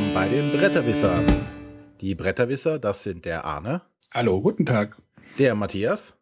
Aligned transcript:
willkommen 0.00 0.14
bei 0.14 0.28
den 0.28 0.52
Bretterwissern. 0.52 1.26
Die 2.00 2.14
Bretterwisser, 2.14 2.78
das 2.78 3.02
sind 3.02 3.24
der 3.26 3.44
Arne. 3.44 3.82
Hallo, 4.12 4.40
guten 4.40 4.64
Tag. 4.64 4.96
Der 5.38 5.54
Matthias. 5.54 6.16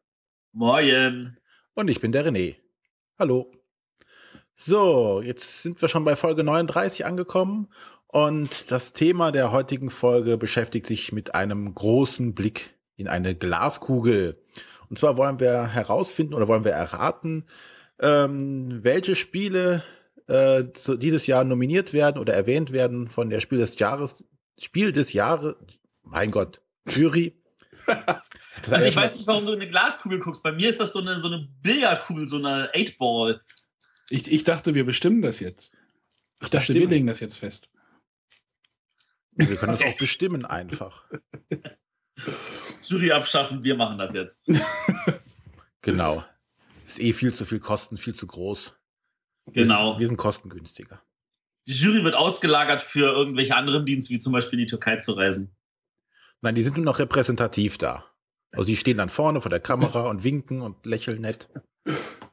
Moin. 0.52 1.36
Und 1.74 1.88
ich 1.88 2.00
bin 2.00 2.10
der 2.10 2.26
René. 2.26 2.56
Hallo. 3.18 3.52
So, 4.56 5.22
jetzt 5.22 5.62
sind 5.62 5.80
wir 5.80 5.88
schon 5.88 6.04
bei 6.04 6.16
Folge 6.16 6.42
39 6.42 7.06
angekommen 7.06 7.68
und 8.08 8.70
das 8.72 8.94
Thema 8.94 9.30
der 9.30 9.52
heutigen 9.52 9.90
Folge 9.90 10.36
beschäftigt 10.36 10.86
sich 10.86 11.12
mit 11.12 11.36
einem 11.36 11.72
großen 11.72 12.34
Blick 12.34 12.74
in 12.96 13.06
eine 13.06 13.36
Glaskugel. 13.36 14.42
Und 14.90 14.98
zwar 14.98 15.16
wollen 15.16 15.38
wir 15.38 15.68
herausfinden 15.68 16.34
oder 16.34 16.48
wollen 16.48 16.64
wir 16.64 16.72
erraten, 16.72 17.44
ähm, 18.00 18.80
welche 18.82 19.14
Spiele 19.14 19.84
äh, 20.28 20.72
zu, 20.74 20.96
dieses 20.96 21.26
Jahr 21.26 21.44
nominiert 21.44 21.92
werden 21.92 22.18
oder 22.18 22.34
erwähnt 22.34 22.72
werden 22.72 23.08
von 23.08 23.30
der 23.30 23.40
Spiel 23.40 23.58
des 23.58 23.78
Jahres, 23.78 24.24
Spiel 24.58 24.92
des 24.92 25.12
Jahres, 25.12 25.56
mein 26.02 26.30
Gott, 26.30 26.62
Jury. 26.86 27.42
also 27.86 28.84
ich 28.84 28.96
weiß 28.96 29.16
nicht, 29.16 29.26
warum 29.26 29.46
du 29.46 29.52
in 29.52 29.60
eine 29.60 29.70
Glaskugel 29.70 30.18
guckst. 30.18 30.42
Bei 30.42 30.52
mir 30.52 30.68
ist 30.68 30.80
das 30.80 30.92
so 30.92 31.00
eine, 31.00 31.20
so 31.20 31.28
eine 31.28 31.48
Billardkugel, 31.62 32.28
so 32.28 32.36
eine 32.36 32.70
Eightball. 32.74 33.40
Ich, 34.10 34.30
ich 34.30 34.44
dachte, 34.44 34.74
wir 34.74 34.84
bestimmen 34.84 35.22
das 35.22 35.40
jetzt. 35.40 35.72
Ich 36.40 36.48
dachte, 36.48 36.58
bestimmen. 36.58 36.80
wir 36.80 36.88
legen 36.88 37.06
das 37.06 37.20
jetzt 37.20 37.38
fest. 37.38 37.68
Wir 39.32 39.56
können 39.56 39.78
das 39.78 39.82
auch 39.82 39.98
bestimmen 39.98 40.44
einfach. 40.44 41.04
Jury 42.82 43.12
abschaffen, 43.12 43.62
wir 43.62 43.76
machen 43.76 43.98
das 43.98 44.12
jetzt. 44.12 44.44
genau. 45.80 46.24
Ist 46.84 46.98
eh 46.98 47.12
viel 47.12 47.32
zu 47.32 47.44
viel 47.44 47.60
Kosten, 47.60 47.96
viel 47.96 48.14
zu 48.14 48.26
groß. 48.26 48.77
Genau. 49.52 49.84
Wir 49.84 49.90
sind, 49.90 50.00
wir 50.00 50.06
sind 50.08 50.16
kostengünstiger. 50.16 51.02
Die 51.66 51.72
Jury 51.72 52.02
wird 52.02 52.14
ausgelagert 52.14 52.80
für 52.80 53.12
irgendwelche 53.12 53.54
anderen 53.54 53.84
Dienste, 53.84 54.14
wie 54.14 54.18
zum 54.18 54.32
Beispiel 54.32 54.58
in 54.58 54.66
die 54.66 54.70
Türkei 54.70 54.96
zu 54.96 55.12
reisen. 55.12 55.54
Nein, 56.40 56.54
die 56.54 56.62
sind 56.62 56.76
nur 56.76 56.84
noch 56.84 56.98
repräsentativ 56.98 57.78
da. 57.78 58.04
Also 58.52 58.68
die 58.68 58.76
stehen 58.76 58.96
dann 58.96 59.08
vorne 59.08 59.40
vor 59.40 59.50
der 59.50 59.60
Kamera 59.60 60.08
und 60.08 60.24
winken 60.24 60.62
und 60.62 60.86
lächeln 60.86 61.20
nett. 61.20 61.48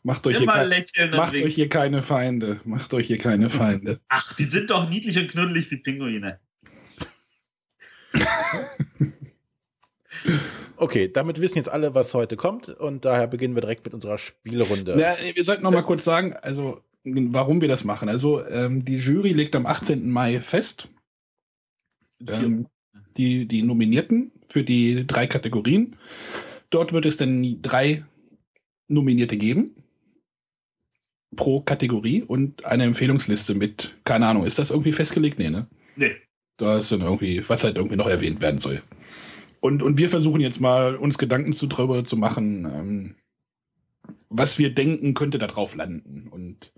Macht 0.04 0.26
euch, 0.28 0.38
hier, 0.38 0.48
kein, 0.48 0.70
macht 1.12 1.34
euch 1.34 1.56
hier 1.56 1.68
keine 1.68 2.02
Feinde. 2.04 2.62
Macht 2.64 2.94
euch 2.94 3.08
hier 3.08 3.18
keine 3.18 3.50
Feinde. 3.50 4.00
Ach, 4.08 4.34
die 4.34 4.44
sind 4.44 4.70
doch 4.70 4.88
niedlich 4.88 5.18
und 5.18 5.30
knuddelig 5.30 5.70
wie 5.72 5.78
Pinguine. 5.78 6.40
Okay, 10.78 11.10
damit 11.12 11.40
wissen 11.40 11.58
jetzt 11.58 11.70
alle, 11.70 11.96
was 11.96 12.14
heute 12.14 12.36
kommt 12.36 12.68
und 12.68 13.06
daher 13.06 13.28
beginnen 13.28 13.56
wir 13.56 13.62
direkt 13.62 13.86
mit 13.86 13.94
unserer 13.94 14.18
Spielerunde. 14.18 15.00
Ja, 15.00 15.16
wir 15.34 15.44
sollten 15.44 15.64
noch 15.64 15.72
mal 15.72 15.84
kurz 15.84 16.04
sagen, 16.04 16.34
also 16.34 16.82
warum 17.06 17.62
wir 17.62 17.68
das 17.68 17.84
machen. 17.84 18.10
Also 18.10 18.46
ähm, 18.48 18.84
die 18.84 18.98
Jury 18.98 19.32
legt 19.32 19.56
am 19.56 19.66
18. 19.66 20.10
Mai 20.10 20.42
fest 20.42 20.90
ähm, 22.28 22.68
die, 23.18 23.48
die 23.48 23.62
Nominierten 23.62 24.32
für 24.48 24.64
die 24.64 25.06
drei 25.06 25.28
Kategorien. 25.28 25.96
Dort 26.70 26.94
wird 26.94 27.06
es 27.06 27.18
dann 27.18 27.62
drei 27.62 28.04
Nominierte 28.88 29.38
geben 29.38 29.76
pro 31.36 31.62
Kategorie 31.62 32.24
und 32.24 32.66
eine 32.66 32.84
Empfehlungsliste 32.84 33.56
mit, 33.56 33.96
keine 34.04 34.28
Ahnung, 34.28 34.46
ist 34.46 34.60
das 34.60 34.70
irgendwie 34.70 34.92
festgelegt? 34.92 35.40
Nee, 35.40 35.50
ne? 35.50 35.68
Nee. 35.96 36.16
Da 36.58 36.80
ist 36.80 36.92
dann 36.92 37.02
irgendwie, 37.02 37.48
was 37.48 37.64
halt 37.64 37.78
irgendwie 37.78 37.98
noch 37.98 38.08
erwähnt 38.08 38.42
werden 38.42 38.60
soll. 38.60 38.82
Und, 39.60 39.84
und 39.84 39.98
wir 39.98 40.10
versuchen 40.10 40.42
jetzt 40.42 40.62
mal, 40.62 40.96
uns 40.96 41.18
Gedanken 41.18 41.54
zu 41.54 41.68
drüber 41.68 42.06
zu 42.06 42.18
machen, 42.18 42.66
ähm, 42.66 43.16
was 44.38 44.58
wir 44.58 44.74
denken, 44.74 45.14
könnte 45.14 45.38
da 45.38 45.48
drauf 45.48 45.76
landen. 45.76 46.28
Und 46.30 46.72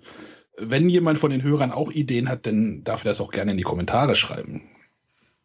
wenn 0.57 0.89
jemand 0.89 1.19
von 1.19 1.31
den 1.31 1.43
Hörern 1.43 1.71
auch 1.71 1.91
Ideen 1.91 2.29
hat, 2.29 2.45
dann 2.45 2.83
darf 2.83 3.03
er 3.03 3.09
das 3.09 3.21
auch 3.21 3.31
gerne 3.31 3.51
in 3.51 3.57
die 3.57 3.63
Kommentare 3.63 4.15
schreiben. 4.15 4.69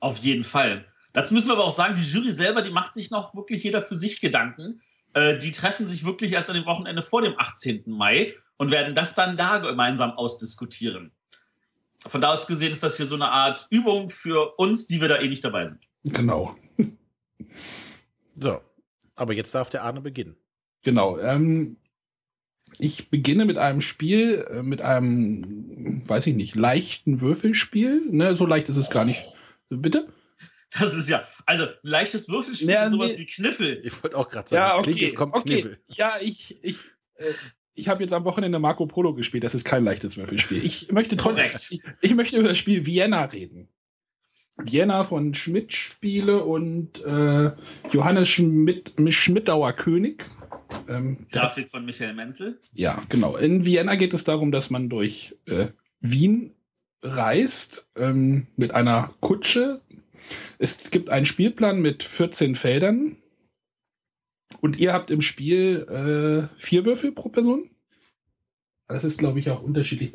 Auf 0.00 0.18
jeden 0.18 0.44
Fall. 0.44 0.86
Dazu 1.12 1.34
müssen 1.34 1.48
wir 1.48 1.54
aber 1.54 1.64
auch 1.64 1.72
sagen, 1.72 1.96
die 1.96 2.02
Jury 2.08 2.32
selber, 2.32 2.62
die 2.62 2.70
macht 2.70 2.94
sich 2.94 3.10
noch 3.10 3.34
wirklich 3.34 3.62
jeder 3.62 3.82
für 3.82 3.96
sich 3.96 4.20
Gedanken. 4.20 4.80
Äh, 5.14 5.38
die 5.38 5.52
treffen 5.52 5.86
sich 5.86 6.04
wirklich 6.04 6.32
erst 6.32 6.48
an 6.48 6.56
dem 6.56 6.64
Wochenende 6.64 7.02
vor 7.02 7.22
dem 7.22 7.34
18. 7.36 7.84
Mai 7.86 8.34
und 8.56 8.70
werden 8.70 8.94
das 8.94 9.14
dann 9.14 9.36
da 9.36 9.58
gemeinsam 9.58 10.12
ausdiskutieren. 10.12 11.12
Von 12.06 12.20
da 12.20 12.32
aus 12.32 12.46
gesehen 12.46 12.72
ist 12.72 12.82
das 12.82 12.96
hier 12.96 13.06
so 13.06 13.14
eine 13.14 13.30
Art 13.30 13.66
Übung 13.70 14.10
für 14.10 14.54
uns, 14.56 14.86
die 14.86 15.00
wir 15.00 15.08
da 15.08 15.20
eh 15.20 15.28
nicht 15.28 15.44
dabei 15.44 15.66
sind. 15.66 15.80
Genau. 16.04 16.56
So, 18.34 18.60
aber 19.14 19.34
jetzt 19.34 19.54
darf 19.54 19.70
der 19.70 19.84
Arne 19.84 20.00
beginnen. 20.00 20.36
Genau. 20.82 21.18
Ähm, 21.18 21.76
ich 22.82 23.10
beginne 23.10 23.44
mit 23.44 23.58
einem 23.58 23.80
Spiel, 23.80 24.44
äh, 24.50 24.62
mit 24.62 24.82
einem, 24.82 26.02
weiß 26.08 26.26
ich 26.26 26.34
nicht, 26.34 26.56
leichten 26.56 27.20
Würfelspiel. 27.20 28.02
Ne, 28.10 28.34
so 28.34 28.44
leicht 28.44 28.68
ist 28.68 28.76
es 28.76 28.90
gar 28.90 29.04
nicht. 29.04 29.22
Bitte? 29.68 30.08
Das 30.78 30.92
ist 30.92 31.08
ja, 31.08 31.26
also 31.46 31.66
leichtes 31.82 32.28
Würfelspiel 32.28 32.70
ja, 32.70 32.84
ist 32.84 32.92
sowas 32.92 33.12
nee. 33.12 33.20
wie 33.20 33.26
Kniffel. 33.26 33.80
Ich 33.84 34.02
wollte 34.02 34.16
auch 34.16 34.28
gerade 34.28 34.48
sagen, 34.48 34.68
ja, 34.68 34.78
okay, 34.78 34.94
klingt, 34.94 35.16
kommt 35.16 35.34
okay. 35.34 35.60
Kniffel. 35.60 35.78
Ja, 35.88 36.14
ich, 36.20 36.58
ich, 36.64 36.78
äh, 37.16 37.32
ich 37.74 37.88
habe 37.88 38.02
jetzt 38.02 38.12
am 38.12 38.24
Wochenende 38.24 38.58
Marco 38.58 38.86
Polo 38.86 39.14
gespielt. 39.14 39.44
Das 39.44 39.54
ist 39.54 39.64
kein 39.64 39.84
leichtes 39.84 40.16
Würfelspiel. 40.16 40.64
Ich 40.64 40.90
möchte 40.90 41.16
trotzdem, 41.16 41.44
ich, 41.54 41.82
ich, 42.00 42.14
möchte 42.14 42.36
über 42.36 42.48
das 42.48 42.58
Spiel 42.58 42.84
Vienna 42.84 43.24
reden. 43.26 43.68
Vienna 44.56 45.04
von 45.04 45.34
Schmidt 45.34 45.72
Spiele 45.72 46.44
und 46.44 47.02
äh, 47.04 47.52
Johannes 47.92 48.28
Schmidt, 48.28 48.92
Schmidtauer 49.10 49.72
König. 49.74 50.24
Ähm, 50.88 51.26
Grafik 51.30 51.68
von 51.68 51.84
Michael 51.84 52.14
Menzel. 52.14 52.60
Ja, 52.72 53.00
genau. 53.08 53.36
In 53.36 53.64
Vienna 53.64 53.94
geht 53.94 54.14
es 54.14 54.24
darum, 54.24 54.52
dass 54.52 54.70
man 54.70 54.88
durch 54.88 55.36
äh, 55.46 55.68
Wien 56.00 56.52
reist 57.02 57.88
ähm, 57.96 58.46
mit 58.56 58.72
einer 58.72 59.10
Kutsche. 59.20 59.80
Es 60.58 60.90
gibt 60.90 61.10
einen 61.10 61.26
Spielplan 61.26 61.80
mit 61.80 62.02
14 62.02 62.54
Feldern. 62.54 63.16
Und 64.60 64.78
ihr 64.78 64.92
habt 64.92 65.10
im 65.10 65.22
Spiel 65.22 65.86
äh, 65.88 66.56
vier 66.56 66.84
Würfel 66.84 67.12
pro 67.12 67.28
Person. 67.28 67.70
Das 68.86 69.04
ist, 69.04 69.18
glaube 69.18 69.38
ich, 69.38 69.50
auch 69.50 69.62
unterschiedlich. 69.62 70.12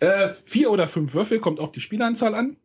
Äh, 0.00 0.30
vier 0.44 0.70
oder 0.70 0.86
fünf 0.86 1.14
Würfel 1.14 1.40
kommt 1.40 1.60
auf 1.60 1.72
die 1.72 1.80
Spielanzahl 1.80 2.34
an 2.34 2.56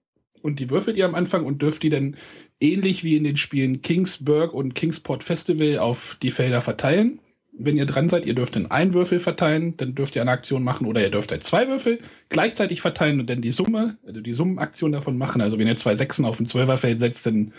und 0.41 0.59
die 0.59 0.69
würfelt 0.69 0.97
ihr 0.97 1.05
am 1.05 1.15
Anfang 1.15 1.45
und 1.45 1.61
dürft 1.61 1.83
die 1.83 1.89
dann 1.89 2.17
ähnlich 2.59 3.03
wie 3.03 3.15
in 3.15 3.23
den 3.23 3.37
Spielen 3.37 3.81
Kingsburg 3.81 4.53
und 4.53 4.75
Kingsport 4.75 5.23
Festival 5.23 5.79
auf 5.79 6.17
die 6.21 6.31
Felder 6.31 6.61
verteilen. 6.61 7.19
Wenn 7.55 7.77
ihr 7.77 7.85
dran 7.85 8.09
seid, 8.09 8.25
ihr 8.25 8.33
dürft 8.33 8.55
dann 8.55 8.71
einen 8.71 8.93
Würfel 8.93 9.19
verteilen, 9.19 9.77
dann 9.77 9.93
dürft 9.93 10.15
ihr 10.15 10.21
eine 10.21 10.31
Aktion 10.31 10.63
machen 10.63 10.87
oder 10.87 11.01
ihr 11.01 11.11
dürft 11.11 11.31
halt 11.31 11.43
zwei 11.43 11.67
Würfel 11.67 11.99
gleichzeitig 12.29 12.81
verteilen 12.81 13.19
und 13.19 13.29
dann 13.29 13.41
die 13.41 13.51
Summe, 13.51 13.97
also 14.05 14.21
die 14.21 14.33
Summenaktion 14.33 14.91
davon 14.91 15.17
machen. 15.17 15.41
Also 15.41 15.59
wenn 15.59 15.67
ihr 15.67 15.77
zwei 15.77 15.95
Sechsen 15.95 16.25
auf 16.25 16.39
ein 16.39 16.47
Zwölferfeld 16.47 16.99
setzt, 16.99 17.25
dann 17.27 17.53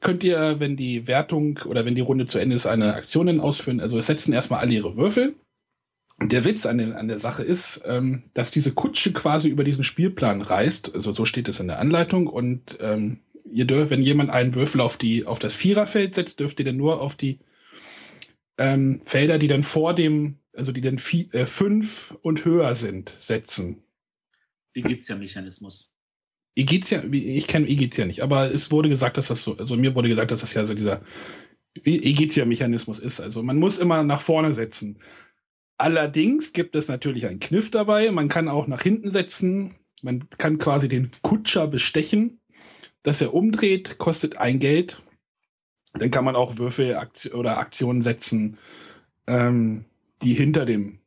könnt 0.00 0.24
ihr, 0.24 0.58
wenn 0.58 0.76
die 0.76 1.06
Wertung 1.06 1.60
oder 1.64 1.84
wenn 1.86 1.94
die 1.94 2.00
Runde 2.00 2.26
zu 2.26 2.38
Ende 2.38 2.56
ist, 2.56 2.66
eine 2.66 2.94
Aktion 2.94 3.40
ausführen. 3.40 3.80
Also 3.80 3.96
es 3.98 4.08
setzen 4.08 4.32
erstmal 4.32 4.60
alle 4.60 4.72
ihre 4.72 4.96
Würfel 4.96 5.36
der 6.20 6.44
Witz 6.44 6.66
an, 6.66 6.78
den, 6.78 6.92
an 6.92 7.08
der 7.08 7.18
Sache 7.18 7.42
ist, 7.42 7.82
ähm, 7.86 8.24
dass 8.34 8.50
diese 8.50 8.72
Kutsche 8.72 9.12
quasi 9.12 9.48
über 9.48 9.64
diesen 9.64 9.84
Spielplan 9.84 10.42
reist. 10.42 10.94
Also 10.94 11.12
so 11.12 11.24
steht 11.24 11.48
es 11.48 11.60
in 11.60 11.68
der 11.68 11.78
Anleitung. 11.78 12.26
Und 12.26 12.78
ähm, 12.80 13.18
ihr 13.50 13.64
dürft, 13.64 13.90
wenn 13.90 14.02
jemand 14.02 14.30
einen 14.30 14.54
Würfel 14.54 14.80
auf, 14.80 14.96
die, 14.96 15.26
auf 15.26 15.38
das 15.38 15.54
Viererfeld 15.54 16.14
setzt, 16.14 16.40
dürft 16.40 16.58
ihr 16.58 16.66
dann 16.66 16.76
nur 16.76 17.00
auf 17.00 17.16
die 17.16 17.38
ähm, 18.58 19.00
Felder, 19.04 19.38
die 19.38 19.48
dann 19.48 19.62
vor 19.62 19.94
dem, 19.94 20.38
also 20.56 20.72
die 20.72 20.80
dann 20.80 20.98
vier, 20.98 21.32
äh, 21.34 21.46
fünf 21.46 22.16
und 22.22 22.44
höher 22.44 22.74
sind, 22.74 23.14
setzen. 23.20 23.82
Egizia-Mechanismus. 24.74 25.96
Egizia, 26.54 27.02
ich 27.04 27.46
kenne 27.46 27.68
Egizia 27.68 28.04
nicht, 28.04 28.20
aber 28.22 28.52
es 28.52 28.70
wurde 28.70 28.88
gesagt, 28.88 29.16
dass 29.16 29.28
das 29.28 29.42
so, 29.42 29.56
also 29.56 29.76
mir 29.76 29.94
wurde 29.94 30.08
gesagt, 30.08 30.30
dass 30.30 30.42
das 30.42 30.52
ja 30.52 30.64
so 30.64 30.74
dieser 30.74 31.02
Egizia-Mechanismus 31.84 32.98
ist. 32.98 33.20
Also 33.20 33.42
man 33.42 33.58
muss 33.58 33.78
immer 33.78 34.02
nach 34.02 34.20
vorne 34.20 34.52
setzen. 34.52 34.98
Allerdings 35.78 36.52
gibt 36.52 36.76
es 36.76 36.88
natürlich 36.88 37.26
einen 37.26 37.40
Kniff 37.40 37.70
dabei. 37.70 38.10
Man 38.10 38.28
kann 38.28 38.48
auch 38.48 38.66
nach 38.66 38.82
hinten 38.82 39.10
setzen. 39.10 39.74
Man 40.02 40.28
kann 40.30 40.58
quasi 40.58 40.88
den 40.88 41.10
Kutscher 41.22 41.66
bestechen. 41.66 42.40
Dass 43.02 43.20
er 43.20 43.34
umdreht, 43.34 43.98
kostet 43.98 44.36
ein 44.36 44.58
Geld. 44.58 45.02
Dann 45.94 46.10
kann 46.10 46.24
man 46.24 46.36
auch 46.36 46.58
Würfel 46.58 46.98
oder 47.34 47.58
Aktionen 47.58 48.02
setzen, 48.02 48.58
ähm, 49.26 49.84
die 50.22 50.34
hinter 50.34 50.64
dem 50.64 50.98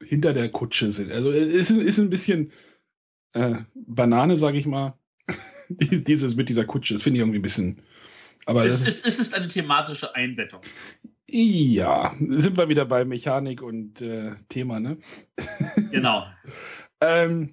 hinter 0.00 0.32
der 0.32 0.48
Kutsche 0.48 0.90
sind. 0.90 1.12
Also 1.12 1.30
es 1.30 1.70
ist, 1.70 1.78
ist 1.78 1.98
ein 1.98 2.10
bisschen 2.10 2.52
äh, 3.32 3.56
Banane, 3.74 4.36
sage 4.36 4.58
ich 4.58 4.66
mal. 4.66 4.98
Dieses 5.68 6.34
mit 6.34 6.48
dieser 6.48 6.64
Kutsche, 6.64 6.94
das 6.94 7.02
finde 7.02 7.18
ich 7.18 7.20
irgendwie 7.20 7.38
ein 7.38 7.42
bisschen. 7.42 7.82
Aber 8.46 8.64
es, 8.64 8.86
ist, 8.88 9.06
es 9.06 9.18
ist 9.18 9.34
eine 9.34 9.48
thematische 9.48 10.14
Einbettung. 10.14 10.62
Ja, 11.30 12.16
sind 12.18 12.56
wir 12.56 12.70
wieder 12.70 12.86
bei 12.86 13.04
Mechanik 13.04 13.60
und 13.60 14.00
äh, 14.00 14.34
Thema, 14.48 14.80
ne? 14.80 14.96
Genau. 15.90 16.26
ähm, 17.02 17.52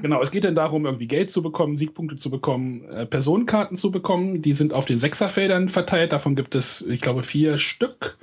genau, 0.00 0.22
es 0.22 0.30
geht 0.30 0.44
dann 0.44 0.54
darum, 0.54 0.86
irgendwie 0.86 1.06
Geld 1.06 1.30
zu 1.30 1.42
bekommen, 1.42 1.76
Siegpunkte 1.76 2.16
zu 2.16 2.30
bekommen, 2.30 2.84
äh, 2.84 3.06
Personenkarten 3.06 3.76
zu 3.76 3.90
bekommen. 3.90 4.42
Die 4.42 4.52
sind 4.52 4.72
auf 4.72 4.84
den 4.84 4.98
Sechserfeldern 4.98 5.68
verteilt. 5.68 6.12
Davon 6.12 6.36
gibt 6.36 6.54
es, 6.54 6.82
ich 6.82 7.00
glaube, 7.00 7.22
vier 7.22 7.58
Stück. 7.58 8.18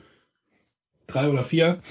Drei 1.08 1.30
oder 1.30 1.44
vier. 1.44 1.82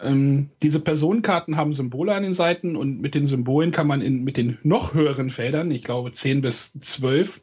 Ähm, 0.00 0.50
diese 0.62 0.80
Personenkarten 0.80 1.56
haben 1.56 1.74
Symbole 1.74 2.14
an 2.14 2.22
den 2.22 2.34
Seiten 2.34 2.76
und 2.76 3.00
mit 3.00 3.14
den 3.14 3.26
Symbolen 3.26 3.70
kann 3.70 3.86
man 3.86 4.00
in, 4.00 4.24
mit 4.24 4.36
den 4.36 4.58
noch 4.62 4.94
höheren 4.94 5.30
Feldern, 5.30 5.70
ich 5.70 5.82
glaube 5.82 6.12
10 6.12 6.40
bis 6.40 6.72
12, 6.80 7.42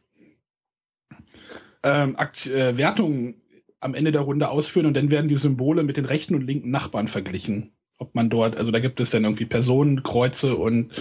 ähm, 1.83 2.15
äh, 2.17 2.77
Wertungen 2.77 3.41
am 3.79 3.93
Ende 3.93 4.11
der 4.11 4.21
Runde 4.21 4.49
ausführen 4.49 4.87
und 4.87 4.95
dann 4.95 5.11
werden 5.11 5.27
die 5.27 5.37
Symbole 5.37 5.83
mit 5.83 5.97
den 5.97 6.05
rechten 6.05 6.35
und 6.35 6.47
linken 6.47 6.71
Nachbarn 6.71 7.07
verglichen. 7.07 7.73
Ob 7.99 8.15
man 8.15 8.29
dort, 8.29 8.57
also 8.57 8.71
da 8.71 8.79
gibt 8.79 8.99
es 8.99 9.09
dann 9.09 9.23
irgendwie 9.23 9.45
Personen, 9.45 10.03
Kreuze 10.03 10.55
und 10.55 10.91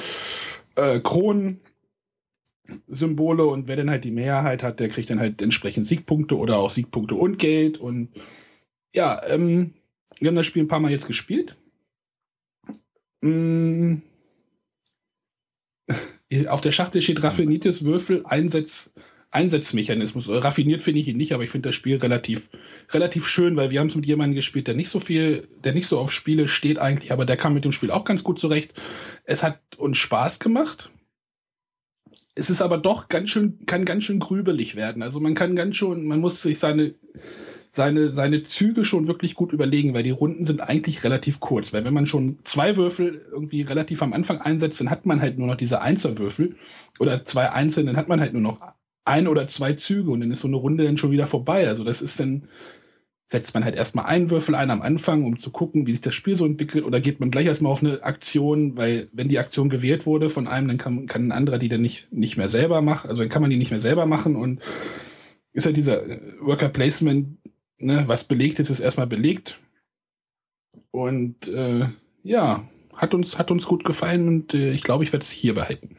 äh, 0.76 1.00
Kronen. 1.00 1.60
Und 2.68 3.68
wer 3.68 3.76
dann 3.76 3.90
halt 3.90 4.04
die 4.04 4.10
Mehrheit 4.10 4.62
hat, 4.62 4.80
der 4.80 4.88
kriegt 4.88 5.10
dann 5.10 5.20
halt 5.20 5.40
entsprechend 5.40 5.86
Siegpunkte 5.86 6.36
oder 6.36 6.58
auch 6.58 6.70
Siegpunkte 6.70 7.14
und 7.14 7.38
Geld 7.38 7.78
und 7.78 8.08
ja, 8.96 9.22
ähm, 9.28 9.74
wir 10.18 10.28
haben 10.28 10.36
das 10.36 10.46
Spiel 10.46 10.64
ein 10.64 10.68
paar 10.68 10.80
Mal 10.80 10.90
jetzt 10.90 11.06
gespielt. 11.06 11.56
Mm. 13.20 13.98
Auf 16.48 16.60
der 16.60 16.72
Schachtel 16.72 17.02
steht 17.02 17.22
Raffinitis 17.22 17.84
Würfel 17.84 18.24
Einsatz, 18.26 18.92
Einsatzmechanismus. 19.30 20.28
Raffiniert 20.28 20.82
finde 20.82 21.00
ich 21.00 21.08
ihn 21.08 21.16
nicht, 21.16 21.32
aber 21.32 21.44
ich 21.44 21.50
finde 21.50 21.68
das 21.68 21.74
Spiel 21.74 21.96
relativ, 21.96 22.48
relativ 22.90 23.26
schön, 23.26 23.56
weil 23.56 23.70
wir 23.70 23.80
haben 23.80 23.88
es 23.88 23.96
mit 23.96 24.06
jemandem 24.06 24.36
gespielt, 24.36 24.66
der 24.66 24.74
nicht 24.74 24.88
so 24.88 25.00
viel, 25.00 25.48
der 25.64 25.74
nicht 25.74 25.86
so 25.86 25.98
auf 25.98 26.12
Spiele 26.12 26.48
steht 26.48 26.78
eigentlich, 26.78 27.12
aber 27.12 27.26
der 27.26 27.36
kam 27.36 27.54
mit 27.54 27.64
dem 27.64 27.72
Spiel 27.72 27.90
auch 27.90 28.04
ganz 28.04 28.22
gut 28.22 28.38
zurecht. 28.38 28.72
Es 29.24 29.42
hat 29.42 29.60
uns 29.76 29.98
Spaß 29.98 30.38
gemacht. 30.38 30.90
Es 32.34 32.50
ist 32.50 32.62
aber 32.62 32.78
doch 32.78 33.08
ganz 33.08 33.30
schön, 33.30 33.58
kann 33.66 33.84
ganz 33.84 34.04
schön 34.04 34.18
grübelig 34.18 34.76
werden. 34.76 35.02
Also 35.02 35.20
man 35.20 35.34
kann 35.34 35.56
ganz 35.56 35.76
schön, 35.76 36.06
man 36.06 36.20
muss 36.20 36.42
sich 36.42 36.58
seine, 36.58 36.94
seine, 37.72 38.14
seine 38.14 38.42
Züge 38.42 38.84
schon 38.84 39.06
wirklich 39.06 39.34
gut 39.34 39.52
überlegen, 39.52 39.94
weil 39.94 40.02
die 40.02 40.10
Runden 40.10 40.44
sind 40.44 40.60
eigentlich 40.60 41.02
relativ 41.02 41.40
kurz. 41.40 41.72
Weil 41.72 41.84
wenn 41.84 41.94
man 41.94 42.06
schon 42.06 42.38
zwei 42.44 42.76
Würfel 42.76 43.22
irgendwie 43.30 43.62
relativ 43.62 44.02
am 44.02 44.12
Anfang 44.12 44.40
einsetzt, 44.40 44.80
dann 44.80 44.90
hat 44.90 45.06
man 45.06 45.20
halt 45.20 45.38
nur 45.38 45.46
noch 45.46 45.56
diese 45.56 45.80
Einzelwürfel 45.80 46.56
oder 46.98 47.24
zwei 47.24 47.50
Einzelne, 47.50 47.92
dann 47.92 47.96
hat 47.96 48.08
man 48.08 48.20
halt 48.20 48.34
nur 48.34 48.42
noch 48.42 48.60
ein 49.06 49.28
oder 49.28 49.48
zwei 49.48 49.74
Züge 49.74 50.10
und 50.10 50.20
dann 50.20 50.30
ist 50.30 50.40
so 50.40 50.48
eine 50.48 50.56
Runde 50.56 50.84
dann 50.84 50.98
schon 50.98 51.10
wieder 51.10 51.26
vorbei. 51.26 51.68
Also 51.68 51.84
das 51.84 52.02
ist 52.02 52.20
dann, 52.20 52.48
setzt 53.26 53.54
man 53.54 53.64
halt 53.64 53.74
erstmal 53.74 54.06
einen 54.06 54.30
Würfel 54.30 54.54
ein 54.54 54.70
am 54.70 54.82
Anfang, 54.82 55.24
um 55.24 55.38
zu 55.38 55.50
gucken, 55.50 55.86
wie 55.86 55.92
sich 55.92 56.00
das 56.00 56.14
Spiel 56.14 56.36
so 56.36 56.46
entwickelt, 56.46 56.84
oder 56.84 57.00
geht 57.00 57.20
man 57.20 57.30
gleich 57.30 57.46
erstmal 57.46 57.72
auf 57.72 57.82
eine 57.82 58.02
Aktion, 58.04 58.76
weil 58.76 59.08
wenn 59.12 59.28
die 59.28 59.38
Aktion 59.38 59.68
gewählt 59.68 60.06
wurde 60.06 60.28
von 60.28 60.46
einem, 60.46 60.68
dann 60.68 60.78
kann, 60.78 61.06
kann 61.06 61.28
ein 61.28 61.32
anderer 61.32 61.58
die 61.58 61.68
dann 61.68 61.82
nicht, 61.82 62.12
nicht 62.12 62.36
mehr 62.36 62.48
selber 62.48 62.82
machen, 62.82 63.10
also 63.10 63.22
dann 63.22 63.30
kann 63.30 63.42
man 63.42 63.50
die 63.50 63.56
nicht 63.56 63.70
mehr 63.70 63.80
selber 63.80 64.06
machen 64.06 64.36
und 64.36 64.60
ist 65.52 65.66
halt 65.66 65.76
dieser 65.76 66.02
Worker 66.40 66.68
Placement 66.68 67.38
ne, 67.78 68.04
was 68.06 68.24
belegt 68.24 68.58
ist, 68.58 68.70
ist 68.70 68.80
erstmal 68.80 69.06
belegt. 69.06 69.60
Und 70.90 71.48
äh, 71.48 71.88
ja, 72.22 72.68
hat 72.94 73.14
uns, 73.14 73.38
hat 73.38 73.50
uns 73.50 73.66
gut 73.66 73.84
gefallen 73.84 74.28
und 74.28 74.54
äh, 74.54 74.70
ich 74.70 74.82
glaube, 74.82 75.04
ich 75.04 75.12
werde 75.12 75.22
es 75.22 75.30
hier 75.30 75.54
behalten. 75.54 75.96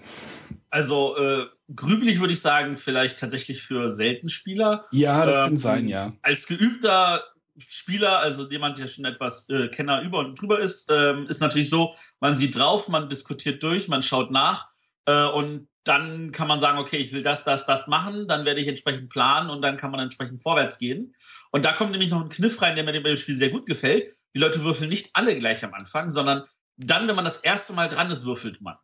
Also 0.70 1.16
äh, 1.18 1.46
grübelig 1.76 2.20
würde 2.20 2.34
ich 2.34 2.42
sagen, 2.42 2.78
vielleicht 2.78 3.20
tatsächlich 3.20 3.62
für 3.62 3.90
Seltenspieler. 3.90 4.86
Ja, 4.92 5.26
das 5.26 5.38
ähm, 5.38 5.44
kann 5.44 5.58
sein, 5.58 5.88
ja. 5.88 6.14
Als 6.22 6.48
geübter 6.48 7.24
Spieler, 7.58 8.20
also 8.20 8.50
jemand, 8.50 8.78
der 8.78 8.88
schon 8.88 9.06
etwas 9.06 9.50
äh, 9.50 9.68
Kenner 9.70 10.02
über 10.02 10.20
und 10.20 10.40
drüber 10.40 10.60
ist, 10.60 10.92
ähm, 10.92 11.28
ist 11.28 11.42
natürlich 11.42 11.70
so, 11.70 11.96
man 12.20 12.36
sieht 12.36 12.56
drauf, 12.56 12.88
man 12.88 13.10
diskutiert 13.10 13.62
durch, 13.64 13.88
man 13.88 14.04
schaut 14.04 14.32
nach 14.32 14.70
äh, 15.06 15.26
und 15.26 15.68
dann 15.84 16.32
kann 16.32 16.48
man 16.48 16.60
sagen, 16.60 16.78
okay, 16.78 16.98
ich 16.98 17.14
will 17.14 17.24
das, 17.24 17.46
das, 17.46 17.66
das 17.66 17.88
machen, 17.88 18.28
dann 18.28 18.46
werde 18.46 18.60
ich 18.60 18.68
entsprechend 18.68 19.10
planen 19.10 19.50
und 19.50 19.62
dann 19.62 19.78
kann 19.78 19.92
man 19.92 20.02
entsprechend 20.02 20.42
vorwärts 20.44 20.80
gehen. 20.80 21.16
Und 21.52 21.64
da 21.64 21.72
kommt 21.72 21.92
nämlich 21.92 22.10
noch 22.10 22.22
ein 22.22 22.30
Kniff 22.30 22.62
rein, 22.62 22.76
der 22.76 22.84
mir 22.84 22.92
dem 22.92 23.16
Spiel 23.16 23.36
sehr 23.36 23.50
gut 23.50 23.66
gefällt. 23.66 24.14
Die 24.36 24.40
Leute 24.40 24.64
würfeln 24.64 24.90
nicht 24.90 25.12
alle 25.14 25.38
gleich 25.38 25.64
am 25.64 25.74
Anfang, 25.74 26.10
sondern 26.10 26.44
dann, 26.76 27.08
wenn 27.08 27.16
man 27.16 27.26
das 27.26 27.38
erste 27.38 27.74
Mal 27.74 27.88
dran 27.88 28.12
ist, 28.12 28.26
würfelt 28.26 28.62
man. 28.62 28.76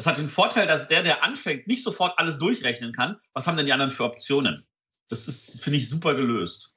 Das 0.00 0.06
hat 0.06 0.16
den 0.16 0.30
Vorteil, 0.30 0.66
dass 0.66 0.88
der, 0.88 1.02
der 1.02 1.22
anfängt, 1.22 1.66
nicht 1.66 1.82
sofort 1.82 2.18
alles 2.18 2.38
durchrechnen 2.38 2.92
kann. 2.92 3.16
Was 3.34 3.46
haben 3.46 3.58
denn 3.58 3.66
die 3.66 3.72
anderen 3.74 3.90
für 3.90 4.04
Optionen? 4.04 4.66
Das 5.10 5.28
ist, 5.28 5.62
finde 5.62 5.76
ich, 5.76 5.90
super 5.90 6.14
gelöst. 6.14 6.74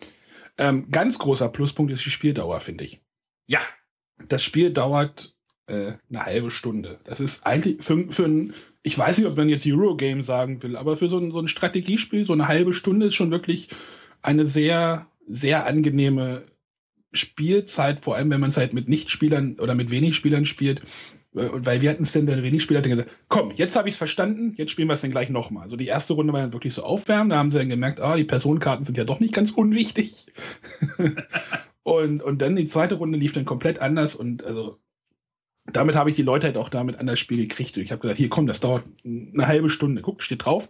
Ähm, 0.58 0.90
ganz 0.90 1.18
großer 1.20 1.48
Pluspunkt 1.48 1.94
ist 1.94 2.06
die 2.06 2.12
Spieldauer, 2.12 2.60
finde 2.60 2.84
ich. 2.84 3.02
Ja. 3.48 3.62
Das 4.28 4.44
Spiel 4.44 4.74
dauert 4.74 5.38
äh, 5.68 5.94
eine 6.10 6.26
halbe 6.26 6.52
Stunde. 6.52 7.00
Das 7.06 7.22
ist 7.22 7.46
eigentlich 7.46 7.82
für, 7.82 8.12
für 8.12 8.26
ein, 8.26 8.54
ich 8.82 8.98
weiß 8.98 9.18
nicht, 9.18 9.28
ob 9.28 9.38
man 9.38 9.48
jetzt 9.48 9.66
Eurogame 9.66 10.22
sagen 10.22 10.62
will, 10.62 10.76
aber 10.76 10.98
für 10.98 11.08
so 11.08 11.18
ein, 11.18 11.32
so 11.32 11.40
ein 11.40 11.48
Strategiespiel, 11.48 12.26
so 12.26 12.34
eine 12.34 12.50
halbe 12.50 12.74
Stunde 12.74 13.06
ist 13.06 13.16
schon 13.16 13.32
wirklich 13.32 13.70
eine 14.22 14.46
sehr 14.46 15.08
sehr 15.26 15.66
angenehme 15.66 16.44
Spielzeit, 17.14 18.04
vor 18.04 18.16
allem 18.16 18.30
wenn 18.32 18.42
man 18.42 18.50
es 18.50 18.58
halt 18.58 18.74
mit 18.74 18.90
Nichtspielern 18.90 19.60
oder 19.60 19.76
mit 19.76 19.92
wenig 19.92 20.16
Spielern 20.16 20.46
spielt. 20.46 20.82
Äh, 21.36 21.50
weil 21.54 21.82
wir 21.82 21.90
hatten 21.90 22.04
es 22.04 22.12
der 22.12 22.44
wenig 22.44 22.64
Spieler 22.64 22.80
hat 22.80 22.88
gesagt, 22.88 23.16
komm, 23.28 23.52
jetzt 23.52 23.76
habe 23.76 23.88
ich 23.88 23.96
es 23.96 23.98
verstanden, 23.98 24.54
jetzt 24.58 24.72
spielen 24.72 24.88
wir 24.88 24.94
es 24.94 25.02
dann 25.02 25.12
gleich 25.12 25.30
nochmal. 25.30 25.64
Also 25.64 25.76
die 25.76 25.88
erste 25.88 26.14
Runde 26.14 26.34
war 26.34 26.42
dann 26.42 26.54
wirklich 26.54 26.74
so 26.74 26.84
aufwärmen, 26.84 27.30
da 27.30 27.38
haben 27.38 27.52
sie 27.52 27.60
dann 27.60 27.70
gemerkt, 27.70 28.00
ah, 28.00 28.16
die 28.16 28.24
Personenkarten 28.24 28.86
sind 28.86 28.98
ja 28.98 29.04
doch 29.04 29.20
nicht 29.20 29.34
ganz 29.34 29.52
unwichtig. 29.52 30.28
und, 31.84 32.22
und 32.22 32.42
dann 32.42 32.56
die 32.56 32.66
zweite 32.66 32.96
Runde 32.96 33.18
lief 33.18 33.34
dann 33.34 33.46
komplett 33.46 33.80
anders 33.80 34.16
und 34.16 34.44
also 34.44 34.80
damit 35.72 35.96
habe 35.96 36.10
ich 36.10 36.18
die 36.18 36.24
Leute 36.24 36.48
halt 36.48 36.58
auch 36.58 36.68
damit 36.68 37.00
an 37.00 37.08
das 37.08 37.20
Spiel 37.20 37.38
gekriegt. 37.38 37.78
Und 37.78 37.84
ich 37.84 37.92
habe 37.92 38.02
gesagt, 38.02 38.18
hier 38.18 38.30
komm, 38.30 38.48
das 38.48 38.60
dauert 38.60 38.84
eine 39.06 39.48
halbe 39.48 39.70
Stunde. 39.70 40.02
Guck, 40.02 40.22
steht 40.22 40.46
drauf. 40.46 40.68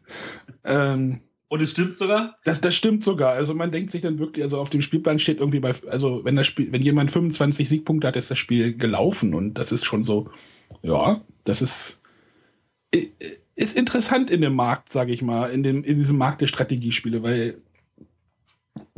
ähm, 0.64 1.20
und 1.48 1.60
es 1.60 1.70
stimmt 1.70 1.96
sogar? 1.96 2.36
Das, 2.44 2.60
das 2.60 2.74
stimmt 2.74 3.04
sogar. 3.04 3.32
Also 3.34 3.54
man 3.54 3.70
denkt 3.70 3.92
sich 3.92 4.00
dann 4.00 4.18
wirklich, 4.18 4.42
also 4.42 4.58
auf 4.58 4.70
dem 4.70 4.82
Spielplan 4.82 5.18
steht 5.18 5.38
irgendwie 5.38 5.60
bei, 5.60 5.72
also 5.88 6.24
wenn 6.24 6.34
das 6.34 6.46
Spiel, 6.46 6.72
wenn 6.72 6.82
jemand 6.82 7.10
25 7.10 7.68
Siegpunkte 7.68 8.08
hat, 8.08 8.16
ist 8.16 8.30
das 8.30 8.38
Spiel 8.38 8.76
gelaufen 8.76 9.34
und 9.34 9.54
das 9.54 9.70
ist 9.70 9.84
schon 9.84 10.02
so, 10.02 10.28
ja, 10.82 11.20
das 11.44 11.62
ist, 11.62 12.00
ist 13.54 13.76
interessant 13.76 14.30
in 14.30 14.40
dem 14.40 14.54
Markt, 14.54 14.90
sage 14.90 15.12
ich 15.12 15.22
mal, 15.22 15.50
in 15.50 15.62
dem, 15.62 15.84
in 15.84 15.96
diesem 15.96 16.18
Markt 16.18 16.40
der 16.40 16.48
Strategiespiele, 16.48 17.22
weil 17.22 17.58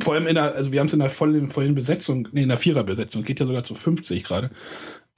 vor 0.03 0.15
allem 0.15 0.27
in 0.27 0.35
der, 0.35 0.55
also 0.55 0.73
wir 0.73 0.81
haben 0.81 0.87
es 0.87 0.93
in 0.93 1.01
der 1.01 1.11
vollen, 1.11 1.49
vollen 1.49 1.75
Besetzung, 1.75 2.29
nee, 2.33 2.43
in 2.43 2.49
der 2.49 2.57
Viererbesetzung, 2.57 3.25
geht 3.25 3.41
ja 3.41 3.47
sogar 3.47 3.65
zu 3.65 3.75
50 3.75 4.25
gerade 4.25 4.51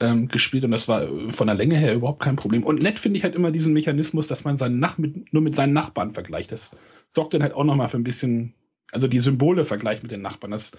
ähm, 0.01 0.29
gespielt 0.29 0.65
und 0.65 0.71
das 0.71 0.89
war 0.89 1.03
äh, 1.03 1.31
von 1.31 1.47
der 1.47 1.57
Länge 1.57 1.77
her 1.77 1.95
überhaupt 1.95 2.23
kein 2.23 2.37
Problem. 2.37 2.65
Und 2.65 2.83
nett 2.83 2.99
finde 2.99 3.19
ich 3.19 3.25
halt 3.25 3.35
immer 3.35 3.51
diesen 3.51 3.73
Mechanismus, 3.73 4.27
dass 4.27 4.45
man 4.45 4.57
seinen 4.57 4.81
Nach 4.81 4.99
mit, 4.99 5.33
nur 5.33 5.43
mit 5.43 5.55
seinen 5.55 5.73
Nachbarn 5.73 6.11
vergleicht. 6.11 6.53
Das 6.53 6.77
sorgt 7.09 7.35
dann 7.35 7.43
halt 7.43 7.55
auch 7.55 7.65
nochmal 7.65 7.89
für 7.89 7.99
ein 7.99 8.05
bisschen, 8.05 8.55
also 8.93 9.07
die 9.07 9.21
Symbole 9.21 9.65
vergleicht 9.65 10.03
mit 10.03 10.11
den 10.11 10.23
Nachbarn. 10.23 10.53
Das 10.53 10.73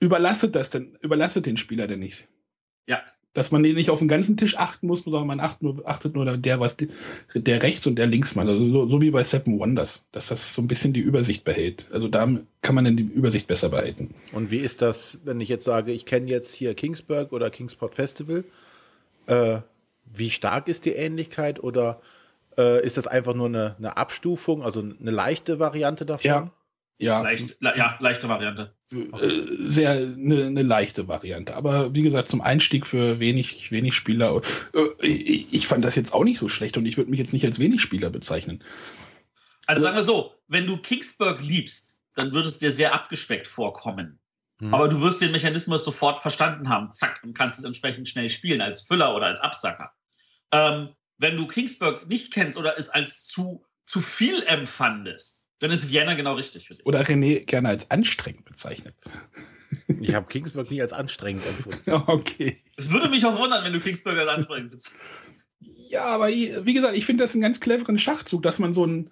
überlastet 0.00 0.56
das 0.56 0.70
denn, 0.70 0.96
überlastet 1.00 1.46
den 1.46 1.56
Spieler 1.56 1.86
denn 1.86 2.00
nicht. 2.00 2.28
Ja. 2.86 3.02
Dass 3.36 3.50
man 3.50 3.60
nicht 3.60 3.90
auf 3.90 3.98
den 3.98 4.08
ganzen 4.08 4.38
Tisch 4.38 4.56
achten 4.56 4.86
muss, 4.86 5.04
sondern 5.04 5.26
man 5.26 5.40
achtet 5.40 5.62
nur, 5.62 5.86
achtet 5.86 6.14
nur 6.14 6.24
der, 6.38 6.58
was 6.58 6.78
der 7.34 7.62
rechts 7.62 7.86
und 7.86 7.96
der 7.96 8.06
links 8.06 8.34
macht. 8.34 8.48
Also 8.48 8.64
so, 8.64 8.88
so 8.88 9.02
wie 9.02 9.10
bei 9.10 9.22
Seven 9.22 9.58
Wonders, 9.58 10.06
dass 10.10 10.28
das 10.28 10.54
so 10.54 10.62
ein 10.62 10.68
bisschen 10.68 10.94
die 10.94 11.00
Übersicht 11.00 11.44
behält. 11.44 11.86
Also 11.92 12.08
da 12.08 12.26
kann 12.62 12.74
man 12.74 12.86
dann 12.86 12.96
die 12.96 13.02
Übersicht 13.02 13.46
besser 13.46 13.68
behalten. 13.68 14.14
Und 14.32 14.50
wie 14.50 14.60
ist 14.60 14.80
das, 14.80 15.18
wenn 15.24 15.38
ich 15.42 15.50
jetzt 15.50 15.66
sage, 15.66 15.92
ich 15.92 16.06
kenne 16.06 16.30
jetzt 16.30 16.54
hier 16.54 16.74
Kingsburg 16.74 17.32
oder 17.32 17.50
Kingsport 17.50 17.94
Festival? 17.94 18.42
Äh, 19.26 19.58
wie 20.06 20.30
stark 20.30 20.68
ist 20.68 20.86
die 20.86 20.92
Ähnlichkeit 20.92 21.62
oder 21.62 22.00
äh, 22.56 22.82
ist 22.84 22.96
das 22.96 23.06
einfach 23.06 23.34
nur 23.34 23.48
eine, 23.48 23.76
eine, 23.76 23.98
Abstufung, 23.98 24.62
also 24.62 24.80
eine 24.80 25.10
leichte 25.10 25.58
Variante 25.58 26.06
davon? 26.06 26.26
Ja. 26.26 26.50
Ja, 26.98 27.20
Leicht, 27.20 27.56
le 27.60 27.76
ja 27.76 27.96
leichte 28.00 28.28
Variante. 28.28 28.74
Äh, 28.90 29.42
sehr 29.58 29.90
eine, 29.90 30.46
eine, 30.46 30.62
leichte 30.62 31.08
Variante. 31.08 31.54
Aber 31.54 31.94
wie 31.94 32.02
gesagt, 32.02 32.28
zum 32.28 32.40
Einstieg 32.40 32.86
für 32.86 33.20
wenig, 33.20 33.70
wenig 33.70 33.94
Spieler. 33.94 34.40
Äh, 34.72 35.06
ich, 35.06 35.66
fand 35.66 35.84
das 35.84 35.94
jetzt 35.94 36.14
auch 36.14 36.24
nicht 36.24 36.38
so 36.38 36.48
schlecht 36.48 36.78
und 36.78 36.86
ich 36.86 36.96
würde 36.96 37.10
mich 37.10 37.18
jetzt 37.18 37.34
nicht 37.34 37.44
als 37.44 37.58
wenig 37.58 37.82
Spieler 37.82 38.08
bezeichnen. 38.08 38.64
Also, 39.66 39.80
also 39.80 39.82
sagen 39.82 39.96
wir 39.96 40.02
so, 40.02 40.34
wenn 40.48 40.66
du 40.66 40.78
Kingsburg 40.78 41.42
liebst, 41.42 42.00
dann 42.14 42.32
würde 42.32 42.48
es 42.48 42.58
dir 42.58 42.70
sehr 42.70 42.94
abgespeckt 42.94 43.46
vorkommen. 43.46 44.18
Hm. 44.60 44.72
Aber 44.72 44.88
du 44.88 45.02
wirst 45.02 45.20
den 45.20 45.32
Mechanismus 45.32 45.84
sofort 45.84 46.20
verstanden 46.20 46.70
haben, 46.70 46.92
zack, 46.92 47.20
und 47.22 47.34
kannst 47.34 47.58
es 47.58 47.64
entsprechend 47.64 48.08
schnell 48.08 48.30
spielen, 48.30 48.62
als 48.62 48.82
Füller 48.82 49.14
oder 49.14 49.26
als 49.26 49.40
Absacker. 49.40 49.92
Ähm, 50.50 50.94
wenn 51.18 51.36
du 51.36 51.46
Kingsburg 51.46 52.08
nicht 52.08 52.32
kennst 52.32 52.56
oder 52.56 52.78
es 52.78 52.88
als 52.88 53.26
zu, 53.26 53.66
zu 53.84 54.00
viel 54.00 54.42
empfandest, 54.44 55.45
dann 55.58 55.70
ist 55.70 55.90
Vienna 55.90 56.14
genau 56.14 56.34
richtig 56.34 56.68
für 56.68 56.74
dich. 56.74 56.86
Oder 56.86 57.02
René 57.02 57.44
gerne 57.44 57.68
als 57.68 57.90
anstrengend 57.90 58.44
bezeichnet. 58.44 58.94
Ich 60.00 60.14
habe 60.14 60.26
Kingsburg 60.28 60.70
nie 60.70 60.82
als 60.82 60.92
anstrengend 60.92 61.44
empfunden. 61.46 61.80
Okay. 62.06 62.56
Es 62.76 62.90
würde 62.92 63.08
mich 63.08 63.24
auch 63.24 63.38
wundern, 63.38 63.64
wenn 63.64 63.72
du 63.72 63.80
Kingsburg 63.80 64.18
als 64.18 64.28
anstrengend 64.28 64.70
bezeichnest. 64.70 65.02
Ja, 65.90 66.04
aber 66.04 66.28
wie 66.28 66.74
gesagt, 66.74 66.96
ich 66.96 67.06
finde 67.06 67.24
das 67.24 67.34
einen 67.34 67.42
ganz 67.42 67.60
cleveren 67.60 67.98
Schachzug, 67.98 68.42
dass 68.42 68.58
man 68.58 68.74
so 68.74 68.84
ein. 68.86 69.10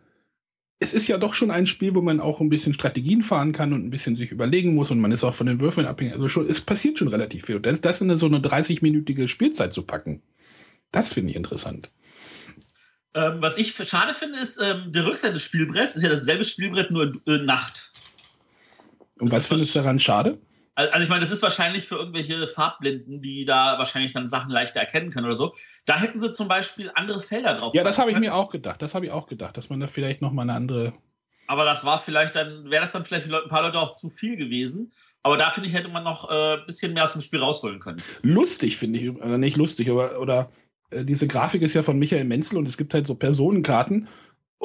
Es 0.80 0.92
ist 0.92 1.06
ja 1.06 1.18
doch 1.18 1.34
schon 1.34 1.52
ein 1.52 1.66
Spiel, 1.66 1.94
wo 1.94 2.02
man 2.02 2.20
auch 2.20 2.40
ein 2.40 2.50
bisschen 2.50 2.74
Strategien 2.74 3.22
fahren 3.22 3.52
kann 3.52 3.72
und 3.72 3.86
ein 3.86 3.90
bisschen 3.90 4.16
sich 4.16 4.32
überlegen 4.32 4.74
muss 4.74 4.90
und 4.90 4.98
man 4.98 5.12
ist 5.12 5.24
auch 5.24 5.32
von 5.32 5.46
den 5.46 5.60
Würfeln 5.60 5.86
abhängig. 5.86 6.14
Also 6.14 6.28
schon, 6.28 6.46
es 6.48 6.60
passiert 6.60 6.98
schon 6.98 7.08
relativ 7.08 7.46
viel. 7.46 7.56
Und 7.56 7.64
das, 7.64 7.80
das 7.80 8.00
in 8.00 8.14
so 8.16 8.26
eine 8.26 8.38
30-minütige 8.38 9.28
Spielzeit 9.28 9.72
zu 9.72 9.82
packen, 9.82 10.20
das 10.90 11.12
finde 11.12 11.30
ich 11.30 11.36
interessant. 11.36 11.90
Ähm, 13.14 13.40
was 13.40 13.56
ich 13.58 13.74
schade 13.74 14.12
finde, 14.12 14.38
ist, 14.40 14.60
ähm, 14.60 14.90
der 14.90 15.06
Rückseite 15.06 15.34
des 15.34 15.42
Spielbretts 15.42 15.96
ist 15.96 16.02
ja 16.02 16.08
dasselbe 16.08 16.44
Spielbrett, 16.44 16.90
nur 16.90 17.12
äh, 17.26 17.38
Nacht. 17.38 17.92
Und 19.18 19.30
das 19.30 19.36
was 19.36 19.46
findest 19.46 19.74
du 19.74 19.78
daran 19.78 20.00
schade? 20.00 20.38
Also 20.76 21.04
ich 21.04 21.08
meine, 21.08 21.20
das 21.20 21.30
ist 21.30 21.42
wahrscheinlich 21.42 21.84
für 21.84 21.96
irgendwelche 21.96 22.48
Farbblinden, 22.48 23.22
die 23.22 23.44
da 23.44 23.78
wahrscheinlich 23.78 24.12
dann 24.12 24.26
Sachen 24.26 24.50
leichter 24.50 24.80
erkennen 24.80 25.10
können 25.10 25.26
oder 25.26 25.36
so. 25.36 25.54
Da 25.84 26.00
hätten 26.00 26.18
sie 26.18 26.32
zum 26.32 26.48
Beispiel 26.48 26.90
andere 26.96 27.20
Felder 27.20 27.54
drauf. 27.54 27.74
Ja, 27.74 27.84
das 27.84 27.98
habe 27.98 28.10
ich 28.10 28.18
mir 28.18 28.34
auch 28.34 28.50
gedacht. 28.50 28.82
Das 28.82 28.96
habe 28.96 29.06
ich 29.06 29.12
auch 29.12 29.28
gedacht, 29.28 29.56
dass 29.56 29.70
man 29.70 29.78
da 29.78 29.86
vielleicht 29.86 30.20
noch 30.20 30.32
mal 30.32 30.42
eine 30.42 30.54
andere. 30.54 30.92
Aber 31.46 31.64
das 31.64 31.84
war 31.84 32.00
vielleicht 32.00 32.34
dann, 32.34 32.68
wäre 32.70 32.80
das 32.80 32.90
dann 32.90 33.04
vielleicht 33.04 33.26
für 33.26 33.42
ein 33.42 33.48
paar 33.48 33.62
Leute 33.62 33.78
auch 33.78 33.92
zu 33.92 34.10
viel 34.10 34.36
gewesen. 34.36 34.92
Aber 35.22 35.36
da 35.36 35.50
finde 35.50 35.68
ich, 35.68 35.74
hätte 35.74 35.88
man 35.88 36.02
noch 36.02 36.28
ein 36.28 36.58
äh, 36.58 36.66
bisschen 36.66 36.92
mehr 36.92 37.04
aus 37.04 37.12
dem 37.12 37.22
Spiel 37.22 37.38
rausholen 37.38 37.78
können. 37.78 38.02
Lustig 38.22 38.76
finde 38.76 38.98
ich, 38.98 39.22
also 39.22 39.36
nicht 39.36 39.56
lustig, 39.56 39.88
aber 39.88 40.18
oder 40.18 40.50
äh, 40.90 41.04
diese 41.04 41.26
Grafik 41.26 41.62
ist 41.62 41.74
ja 41.74 41.82
von 41.82 41.98
Michael 41.98 42.24
Menzel 42.24 42.58
und 42.58 42.68
es 42.68 42.76
gibt 42.76 42.94
halt 42.94 43.06
so 43.06 43.14
Personenkarten 43.14 44.08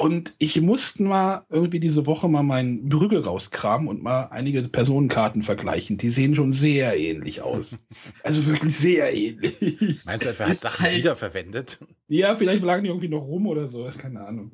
und 0.00 0.34
ich 0.38 0.58
musste 0.62 1.02
mal 1.02 1.44
irgendwie 1.50 1.78
diese 1.78 2.06
Woche 2.06 2.26
mal 2.26 2.42
meinen 2.42 2.88
Brügge 2.88 3.22
rauskramen 3.22 3.86
und 3.86 4.02
mal 4.02 4.28
einige 4.30 4.62
Personenkarten 4.62 5.42
vergleichen. 5.42 5.98
Die 5.98 6.08
sehen 6.08 6.34
schon 6.34 6.52
sehr 6.52 6.98
ähnlich 6.98 7.42
aus. 7.42 7.76
Also 8.22 8.46
wirklich 8.46 8.74
sehr 8.76 9.12
ähnlich. 9.14 10.04
Meinst 10.06 10.24
du, 10.24 10.42
er 10.42 10.48
hat 10.48 10.54
Sachen 10.54 10.86
halt 10.86 10.96
wiederverwendet? 10.96 11.80
Ja, 12.08 12.34
vielleicht 12.34 12.62
lagen 12.62 12.84
die 12.84 12.88
irgendwie 12.88 13.08
noch 13.08 13.26
rum 13.26 13.46
oder 13.46 13.68
so, 13.68 13.86
ist 13.86 13.98
keine 13.98 14.26
Ahnung. 14.26 14.52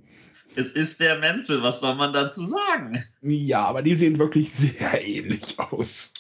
Es 0.57 0.73
ist 0.73 0.99
der 0.99 1.19
Menzel, 1.19 1.63
was 1.63 1.79
soll 1.79 1.95
man 1.95 2.13
dazu 2.13 2.45
sagen? 2.45 3.05
Ja, 3.23 3.67
aber 3.67 3.83
die 3.83 3.95
sehen 3.95 4.19
wirklich 4.19 4.51
sehr 4.53 5.07
ähnlich 5.07 5.57
aus. 5.59 6.13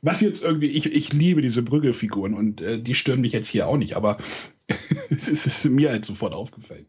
Was 0.00 0.20
jetzt 0.20 0.42
irgendwie, 0.42 0.66
ich, 0.66 0.86
ich 0.86 1.12
liebe 1.12 1.42
diese 1.42 1.62
Brügge-Figuren 1.62 2.34
und 2.34 2.60
äh, 2.60 2.80
die 2.80 2.94
stören 2.94 3.20
mich 3.20 3.32
jetzt 3.32 3.48
hier 3.48 3.68
auch 3.68 3.76
nicht, 3.76 3.94
aber 3.94 4.18
es 5.10 5.28
ist 5.28 5.64
mir 5.66 5.90
halt 5.90 6.04
sofort 6.04 6.34
aufgefallen. 6.34 6.86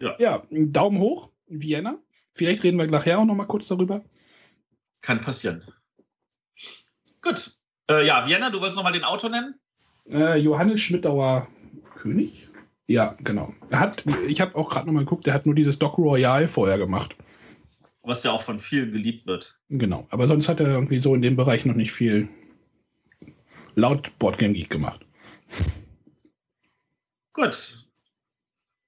Ja. 0.00 0.14
ja, 0.18 0.46
Daumen 0.50 1.00
hoch, 1.00 1.30
Vienna. 1.48 1.98
Vielleicht 2.32 2.62
reden 2.62 2.78
wir 2.78 2.86
nachher 2.86 3.18
auch 3.18 3.24
noch 3.24 3.34
mal 3.34 3.46
kurz 3.46 3.66
darüber. 3.66 4.04
Kann 5.00 5.20
passieren. 5.20 5.64
Gut. 7.20 7.58
Äh, 7.90 8.06
ja, 8.06 8.26
Vienna, 8.28 8.50
du 8.50 8.60
wolltest 8.60 8.76
noch 8.76 8.84
mal 8.84 8.92
den 8.92 9.02
Autor 9.02 9.30
nennen? 9.30 9.54
Äh, 10.08 10.38
Johannes 10.38 10.80
Schmidtauer 10.80 11.48
König? 11.94 12.48
Ja, 12.86 13.16
genau. 13.18 13.52
Er 13.70 13.80
hat, 13.80 14.04
ich 14.26 14.40
habe 14.40 14.54
auch 14.54 14.70
gerade 14.70 14.86
noch 14.86 14.92
mal 14.92 15.00
geguckt, 15.00 15.26
der 15.26 15.34
hat 15.34 15.46
nur 15.46 15.54
dieses 15.54 15.78
Doc 15.78 15.98
Royale 15.98 16.48
vorher 16.48 16.78
gemacht. 16.78 17.16
Was 18.08 18.22
ja 18.22 18.32
auch 18.32 18.40
von 18.40 18.58
vielen 18.58 18.90
geliebt 18.90 19.26
wird. 19.26 19.60
Genau, 19.68 20.06
aber 20.08 20.26
sonst 20.28 20.48
hat 20.48 20.60
er 20.60 20.66
irgendwie 20.66 21.02
so 21.02 21.14
in 21.14 21.20
dem 21.20 21.36
Bereich 21.36 21.66
noch 21.66 21.74
nicht 21.74 21.92
viel 21.92 22.30
laut 23.74 24.18
Boardgame 24.18 24.54
Geek 24.54 24.70
gemacht. 24.70 25.04
Gut, 27.34 27.86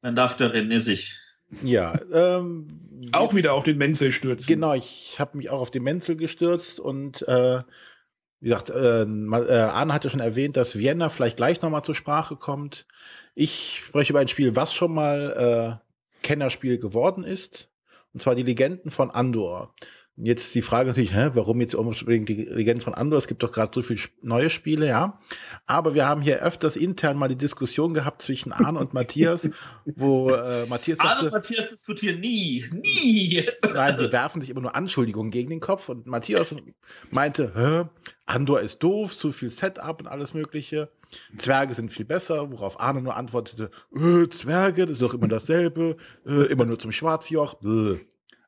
dann 0.01 0.17
darf 0.17 0.37
der 0.37 0.55
René 0.55 0.79
sich. 0.79 1.19
Ja, 1.63 2.01
ähm, 2.11 2.67
auch 3.13 3.35
wieder 3.35 3.53
auf 3.53 3.65
den 3.65 3.77
Menzel 3.77 4.13
stürzen. 4.13 4.47
Genau, 4.47 4.73
ich 4.73 5.17
habe 5.19 5.37
mich 5.37 5.51
auch 5.51 5.61
auf 5.61 5.71
den 5.71 5.83
Menzel 5.83 6.17
gestürzt 6.17 6.81
und 6.81 7.21
äh, 7.29 7.63
wie 8.41 8.49
gesagt, 8.49 8.71
äh, 8.71 9.03
äh, 9.03 9.61
Arne 9.71 9.93
hatte 9.93 10.09
schon 10.09 10.21
erwähnt, 10.21 10.57
dass 10.57 10.79
Vienna 10.79 11.11
vielleicht 11.11 11.37
gleich 11.37 11.61
nochmal 11.61 11.83
zur 11.83 11.95
Sprache 11.95 12.37
kommt. 12.37 12.87
Ich 13.35 13.83
spreche 13.85 14.15
über 14.15 14.21
ein 14.21 14.29
Spiel, 14.29 14.57
was 14.57 14.73
schon 14.73 14.95
mal 14.95 15.81
äh, 15.83 16.27
Kennerspiel 16.27 16.79
geworden 16.79 17.23
ist. 17.23 17.70
Und 18.13 18.23
zwar 18.23 18.35
die 18.35 18.43
Legenden 18.43 18.91
von 18.91 19.11
Andor. 19.11 19.75
Jetzt 20.23 20.55
die 20.55 20.61
Frage 20.61 20.89
natürlich, 20.89 21.15
hä, 21.15 21.31
warum 21.33 21.61
jetzt 21.63 21.75
unbedingt 21.75 22.29
die 22.29 22.45
Legenden 22.45 22.83
von 22.83 22.93
Andor? 22.93 23.19
Es 23.19 23.27
gibt 23.27 23.43
doch 23.43 23.53
gerade 23.53 23.71
so 23.75 23.81
viele 23.81 24.01
neue 24.21 24.51
Spiele, 24.51 24.87
ja. 24.87 25.19
Aber 25.67 25.95
wir 25.95 26.07
haben 26.07 26.21
hier 26.21 26.43
öfters 26.43 26.77
intern 26.77 27.17
mal 27.17 27.29
die 27.29 27.37
Diskussion 27.37 27.95
gehabt 27.95 28.21
zwischen 28.21 28.53
Arne 28.53 28.79
und 28.79 28.93
Matthias, 28.93 29.49
wo 29.87 30.31
äh, 30.31 30.67
Matthias 30.67 30.99
sagte, 30.99 31.13
Arne 31.13 31.25
und 31.29 31.33
Matthias 31.33 31.71
diskutieren 31.71 32.21
nie, 32.21 32.67
nie. 32.71 33.47
Nein, 33.73 33.97
die 33.97 34.13
werfen 34.13 34.43
sich 34.43 34.51
immer 34.51 34.61
nur 34.61 34.75
Anschuldigungen 34.77 35.31
gegen 35.31 35.49
den 35.49 35.61
Kopf 35.61 35.89
und 35.89 36.07
Matthias 36.07 36.55
meinte, 37.11 37.53
hä, 37.55 37.89
Andor 38.27 38.61
ist 38.61 38.81
doof, 38.81 39.17
zu 39.17 39.33
viel 39.33 39.51
Setup 39.51 40.01
und 40.03 40.07
alles 40.07 40.35
mögliche. 40.35 40.91
Zwerge 41.39 41.75
sind 41.75 41.93
viel 41.93 42.05
besser, 42.05 42.53
worauf 42.53 42.81
Arne 42.81 43.03
nur 43.03 43.17
antwortete, 43.17 43.71
äh, 43.95 44.29
Zwerge, 44.29 44.87
das 44.87 44.95
ist 44.95 45.03
doch 45.03 45.15
immer 45.15 45.29
dasselbe, 45.29 45.97
äh, 46.27 46.47
immer 46.47 46.65
nur 46.65 46.79
zum 46.79 46.93
Schwarzjoch, 46.93 47.55
bläh. 47.55 47.99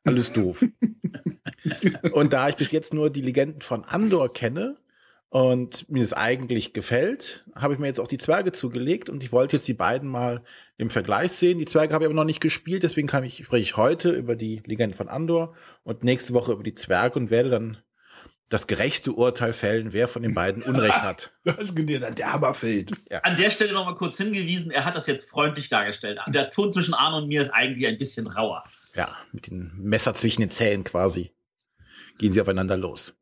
alles 0.05 0.33
doof. 0.33 0.65
und 2.13 2.33
da 2.33 2.49
ich 2.49 2.57
bis 2.57 2.73
jetzt 2.73 2.95
nur 2.95 3.11
die 3.11 3.23
Legenden 3.23 3.61
von 3.61 3.85
Andor 3.85 4.33
kenne 4.33 4.77
und 5.29 5.89
mir 5.89 6.03
es 6.03 6.13
eigentlich 6.13 6.73
gefällt, 6.73 7.49
habe 7.55 7.73
ich 7.73 7.81
mir 7.81 7.87
jetzt 7.87 8.01
auch 8.01 8.09
die 8.09 8.19
Zwerge 8.19 8.53
zugelegt 8.53 9.09
und 9.09 9.25
ich 9.25 9.33
wollte 9.33 9.57
jetzt 9.57 9.69
die 9.69 9.75
beiden 9.75 10.09
mal 10.09 10.43
im 10.77 10.91
Vergleich 10.91 11.33
sehen. 11.33 11.59
Die 11.59 11.65
Zwerge 11.65 11.95
habe 11.95 12.05
ich 12.05 12.07
aber 12.07 12.15
noch 12.15 12.25
nicht 12.25 12.41
gespielt, 12.41 12.83
deswegen 12.83 13.09
kann 13.09 13.25
ich, 13.25 13.45
spreche 13.45 13.63
ich 13.63 13.77
heute 13.77 14.11
über 14.11 14.37
die 14.37 14.61
Legenden 14.67 14.97
von 14.97 15.09
Andor 15.09 15.55
und 15.85 16.05
nächste 16.05 16.35
Woche 16.35 16.53
über 16.53 16.63
die 16.63 16.75
Zwerge 16.75 17.19
und 17.19 17.31
werde 17.31 17.51
dann 17.51 17.79
das 18.53 18.67
gerechte 18.67 19.13
Urteil 19.13 19.55
fällen, 19.55 19.95
wer 19.95 20.09
von 20.09 20.23
den 20.23 20.35
beiden 20.35 20.63
Unrecht 20.63 21.03
hat. 21.03 21.33
das 21.45 21.71
ist 21.71 21.79
der 21.79 22.33
Hammerfeld. 22.33 22.93
Ja. 23.11 23.21
An 23.21 23.37
der 23.37 23.51
Stelle 23.51 23.73
noch 23.73 23.87
mal 23.87 23.95
kurz 23.95 24.19
hingewiesen, 24.19 24.71
er 24.71 24.85
hat 24.85 24.95
das 24.95 25.07
jetzt 25.07 25.31
freundlich 25.31 25.71
dargestellt. 25.71 26.19
Der 26.29 26.51
Ton 26.51 26.71
zwischen 26.71 26.93
Arne 26.93 27.17
und 27.17 27.29
mir 27.29 27.43
ist 27.43 27.51
eigentlich 27.51 27.87
ein 27.87 27.97
bisschen 27.97 28.27
rauer. 28.27 28.65
Ja, 28.95 29.17
mit 29.33 29.47
dem 29.47 29.73
Messer 29.77 30.15
zwischen 30.15 30.43
den 30.43 30.51
Zähnen 30.51 30.85
quasi 30.85 31.33
gehen 32.19 32.33
sie 32.33 32.41
aufeinander 32.41 32.77
los. 32.77 33.15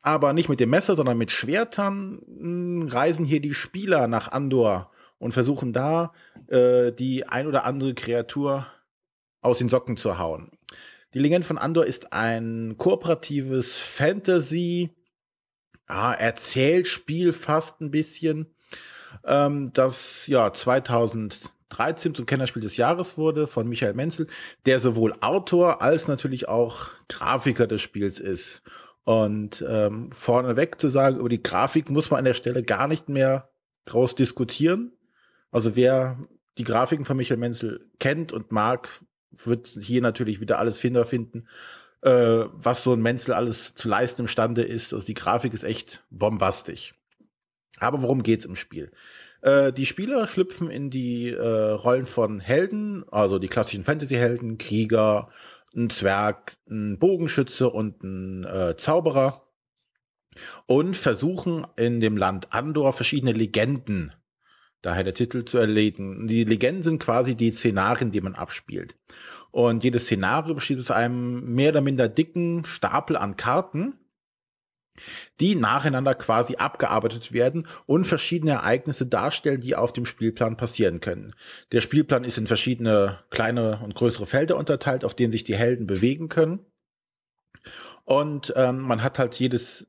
Aber 0.00 0.32
nicht 0.32 0.48
mit 0.48 0.58
dem 0.58 0.70
Messer, 0.70 0.96
sondern 0.96 1.18
mit 1.18 1.30
Schwertern 1.30 2.20
hm, 2.26 2.88
reisen 2.88 3.24
hier 3.24 3.40
die 3.40 3.54
Spieler 3.54 4.06
nach 4.06 4.32
Andor 4.32 4.90
und 5.18 5.32
versuchen 5.32 5.72
da 5.72 6.12
äh, 6.48 6.92
die 6.92 7.26
ein 7.26 7.46
oder 7.46 7.64
andere 7.64 7.94
Kreatur 7.94 8.66
aus 9.42 9.58
den 9.58 9.68
Socken 9.68 9.96
zu 9.96 10.18
hauen. 10.18 10.50
Die 11.14 11.20
Legende 11.20 11.46
von 11.46 11.58
Andor 11.58 11.86
ist 11.86 12.12
ein 12.12 12.74
kooperatives 12.76 13.78
Fantasy, 13.78 14.90
ja, 15.88 16.12
Erzählspiel 16.12 17.32
fast 17.32 17.80
ein 17.80 17.92
bisschen, 17.92 18.52
ähm, 19.24 19.72
das 19.72 20.26
ja 20.26 20.52
2013 20.52 22.16
zum 22.16 22.26
Kennerspiel 22.26 22.62
des 22.62 22.76
Jahres 22.76 23.16
wurde 23.16 23.46
von 23.46 23.68
Michael 23.68 23.94
Menzel, 23.94 24.26
der 24.66 24.80
sowohl 24.80 25.14
Autor 25.20 25.82
als 25.82 26.08
natürlich 26.08 26.48
auch 26.48 26.90
Grafiker 27.08 27.68
des 27.68 27.80
Spiels 27.80 28.18
ist. 28.18 28.62
Und 29.04 29.64
ähm, 29.68 30.10
vorneweg 30.10 30.80
zu 30.80 30.88
sagen, 30.88 31.18
über 31.18 31.28
die 31.28 31.42
Grafik 31.42 31.90
muss 31.90 32.10
man 32.10 32.18
an 32.18 32.24
der 32.24 32.34
Stelle 32.34 32.64
gar 32.64 32.88
nicht 32.88 33.08
mehr 33.08 33.50
groß 33.84 34.16
diskutieren. 34.16 34.92
Also 35.52 35.76
wer 35.76 36.18
die 36.58 36.64
Grafiken 36.64 37.04
von 37.04 37.16
Michael 37.16 37.36
Menzel 37.36 37.88
kennt 38.00 38.32
und 38.32 38.50
mag, 38.50 38.88
wird 39.44 39.76
hier 39.80 40.02
natürlich 40.02 40.40
wieder 40.40 40.58
alles 40.58 40.78
Finder 40.78 41.04
finden, 41.04 41.46
äh, 42.02 42.44
was 42.52 42.84
so 42.84 42.92
ein 42.92 43.02
Menzel 43.02 43.32
alles 43.32 43.74
zu 43.74 43.88
leisten 43.88 44.22
imstande 44.22 44.62
ist. 44.62 44.92
Also 44.92 45.06
die 45.06 45.14
Grafik 45.14 45.54
ist 45.54 45.64
echt 45.64 46.04
bombastisch. 46.10 46.92
Aber 47.80 48.02
worum 48.02 48.22
geht's 48.22 48.44
im 48.44 48.56
Spiel? 48.56 48.92
Äh, 49.42 49.72
die 49.72 49.86
Spieler 49.86 50.26
schlüpfen 50.26 50.70
in 50.70 50.90
die 50.90 51.30
äh, 51.30 51.70
Rollen 51.70 52.06
von 52.06 52.40
Helden, 52.40 53.04
also 53.10 53.38
die 53.38 53.48
klassischen 53.48 53.84
Fantasy-Helden, 53.84 54.58
Krieger, 54.58 55.28
ein 55.76 55.90
Zwerg, 55.90 56.56
ein 56.68 56.98
Bogenschütze 56.98 57.68
und 57.68 58.02
ein 58.02 58.44
äh, 58.44 58.76
Zauberer 58.76 59.42
und 60.66 60.96
versuchen 60.96 61.66
in 61.76 62.00
dem 62.00 62.16
Land 62.16 62.52
Andor 62.52 62.92
verschiedene 62.92 63.32
Legenden 63.32 64.12
daher 64.84 65.04
der 65.04 65.14
Titel 65.14 65.44
zu 65.44 65.58
erledigen. 65.58 66.26
Die 66.26 66.44
Legenden 66.44 66.82
sind 66.82 67.02
quasi 67.02 67.34
die 67.34 67.52
Szenarien, 67.52 68.10
die 68.10 68.20
man 68.20 68.34
abspielt. 68.34 68.96
Und 69.50 69.82
jedes 69.84 70.04
Szenario 70.04 70.54
besteht 70.54 70.78
aus 70.80 70.90
einem 70.90 71.54
mehr 71.54 71.70
oder 71.70 71.80
minder 71.80 72.08
dicken 72.08 72.64
Stapel 72.64 73.16
an 73.16 73.36
Karten, 73.36 73.94
die 75.40 75.54
nacheinander 75.54 76.14
quasi 76.14 76.56
abgearbeitet 76.56 77.32
werden 77.32 77.66
und 77.86 78.04
verschiedene 78.04 78.52
Ereignisse 78.52 79.06
darstellen, 79.06 79.60
die 79.60 79.74
auf 79.74 79.92
dem 79.92 80.06
Spielplan 80.06 80.56
passieren 80.56 81.00
können. 81.00 81.34
Der 81.72 81.80
Spielplan 81.80 82.24
ist 82.24 82.38
in 82.38 82.46
verschiedene 82.46 83.20
kleine 83.30 83.80
und 83.82 83.94
größere 83.94 84.26
Felder 84.26 84.56
unterteilt, 84.56 85.04
auf 85.04 85.14
denen 85.14 85.32
sich 85.32 85.44
die 85.44 85.56
Helden 85.56 85.86
bewegen 85.86 86.28
können. 86.28 86.60
Und 88.04 88.52
ähm, 88.56 88.80
man 88.80 89.02
hat 89.02 89.18
halt 89.18 89.34
jedes, 89.36 89.86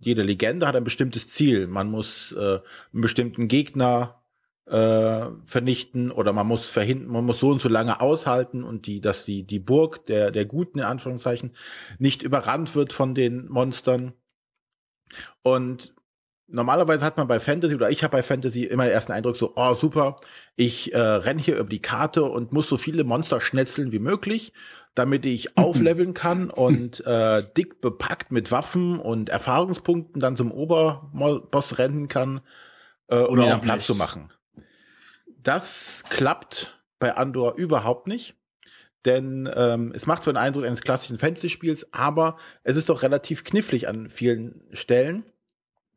jede 0.00 0.22
Legende 0.22 0.66
hat 0.66 0.74
ein 0.74 0.84
bestimmtes 0.84 1.28
Ziel. 1.28 1.66
Man 1.66 1.90
muss 1.90 2.32
äh, 2.32 2.60
einen 2.92 3.02
bestimmten 3.02 3.46
Gegner 3.46 4.21
äh, 4.66 5.26
vernichten 5.44 6.10
oder 6.10 6.32
man 6.32 6.46
muss 6.46 6.70
verhindern, 6.70 7.12
man 7.12 7.24
muss 7.24 7.40
so 7.40 7.50
und 7.50 7.60
so 7.60 7.68
lange 7.68 8.00
aushalten 8.00 8.62
und 8.64 8.86
die, 8.86 9.00
dass 9.00 9.24
die, 9.24 9.44
die 9.44 9.58
Burg 9.58 10.06
der, 10.06 10.30
der 10.30 10.44
Guten 10.44 10.78
in 10.78 10.84
Anführungszeichen 10.84 11.52
nicht 11.98 12.22
überrannt 12.22 12.74
wird 12.74 12.92
von 12.92 13.14
den 13.14 13.48
Monstern. 13.48 14.12
Und 15.42 15.94
normalerweise 16.46 17.04
hat 17.04 17.16
man 17.16 17.26
bei 17.26 17.40
Fantasy 17.40 17.74
oder 17.74 17.90
ich 17.90 18.04
habe 18.04 18.12
bei 18.12 18.22
Fantasy 18.22 18.64
immer 18.64 18.84
den 18.84 18.92
ersten 18.92 19.12
Eindruck 19.12 19.36
so, 19.36 19.52
oh 19.56 19.74
super, 19.74 20.16
ich 20.54 20.94
äh, 20.94 20.98
renne 20.98 21.40
hier 21.40 21.58
über 21.58 21.68
die 21.68 21.82
Karte 21.82 22.22
und 22.24 22.52
muss 22.52 22.68
so 22.68 22.76
viele 22.76 23.04
Monster 23.04 23.40
schnetzeln 23.40 23.90
wie 23.90 23.98
möglich, 23.98 24.52
damit 24.94 25.26
ich 25.26 25.56
aufleveln 25.58 26.14
kann 26.14 26.50
und 26.50 27.04
äh, 27.04 27.44
dick 27.56 27.80
bepackt 27.80 28.30
mit 28.30 28.52
Waffen 28.52 29.00
und 29.00 29.28
Erfahrungspunkten 29.28 30.20
dann 30.20 30.36
zum 30.36 30.52
Oberboss 30.52 31.78
rennen 31.78 32.06
kann, 32.06 32.42
äh, 33.08 33.16
um 33.16 33.40
ihn 33.40 33.50
am 33.50 33.60
Platz 33.60 33.86
zu 33.86 33.96
machen. 33.96 34.28
Das 35.42 36.04
klappt 36.08 36.80
bei 36.98 37.16
Andor 37.16 37.54
überhaupt 37.56 38.06
nicht. 38.06 38.36
denn 39.04 39.50
ähm, 39.56 39.92
es 39.96 40.06
macht 40.06 40.22
zwar 40.22 40.32
den 40.32 40.38
Eindruck 40.38 40.64
eines 40.64 40.82
klassischen 40.82 41.18
Fantasy-Spiels, 41.18 41.92
aber 41.92 42.36
es 42.62 42.76
ist 42.76 42.88
doch 42.88 43.02
relativ 43.02 43.42
knifflig 43.42 43.88
an 43.88 44.08
vielen 44.08 44.62
Stellen, 44.72 45.24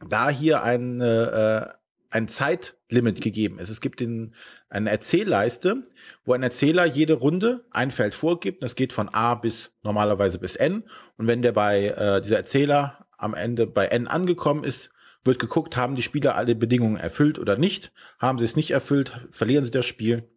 da 0.10 0.30
hier 0.30 0.64
ein, 0.64 1.02
äh, 1.02 1.68
ein 2.10 2.28
Zeitlimit 2.28 3.22
gegeben 3.22 3.60
ist. 3.60 3.70
Es 3.70 3.80
gibt 3.80 4.00
den, 4.00 4.34
eine 4.70 4.90
Erzählleiste, 4.90 5.84
wo 6.24 6.34
ein 6.34 6.42
Erzähler 6.42 6.86
jede 6.86 7.14
Runde 7.14 7.66
ein 7.70 7.92
Feld 7.92 8.16
vorgibt. 8.16 8.64
Das 8.64 8.76
geht 8.76 8.92
von 8.92 9.10
A 9.10 9.36
bis 9.36 9.72
normalerweise 9.84 10.40
bis 10.40 10.56
N. 10.56 10.84
Und 11.18 11.28
wenn 11.28 11.44
der 11.44 11.52
bei 11.52 11.90
äh, 11.90 12.22
dieser 12.22 12.38
Erzähler 12.38 13.06
am 13.18 13.36
Ende 13.36 13.68
bei 13.68 13.86
N 13.86 14.08
angekommen 14.08 14.64
ist, 14.64 14.90
wird 15.26 15.40
geguckt, 15.40 15.76
haben 15.76 15.96
die 15.96 16.02
Spieler 16.02 16.36
alle 16.36 16.56
Bedingungen 16.56 16.98
erfüllt 16.98 17.40
oder 17.40 17.58
nicht. 17.58 17.92
Haben 18.20 18.40
sie 18.40 18.46
es 18.46 18.56
nicht 18.56 18.72
erfüllt, 18.72 19.26
verlieren 19.32 19.66
sie 19.66 19.72
das 19.72 19.86
Spiel. 19.86 20.30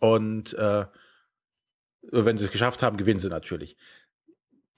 Und 0.00 0.54
äh, 0.54 0.86
wenn 2.10 2.36
sie 2.36 2.44
es 2.44 2.50
geschafft 2.50 2.82
haben, 2.82 2.96
gewinnen 2.96 3.20
sie 3.20 3.28
natürlich. 3.28 3.76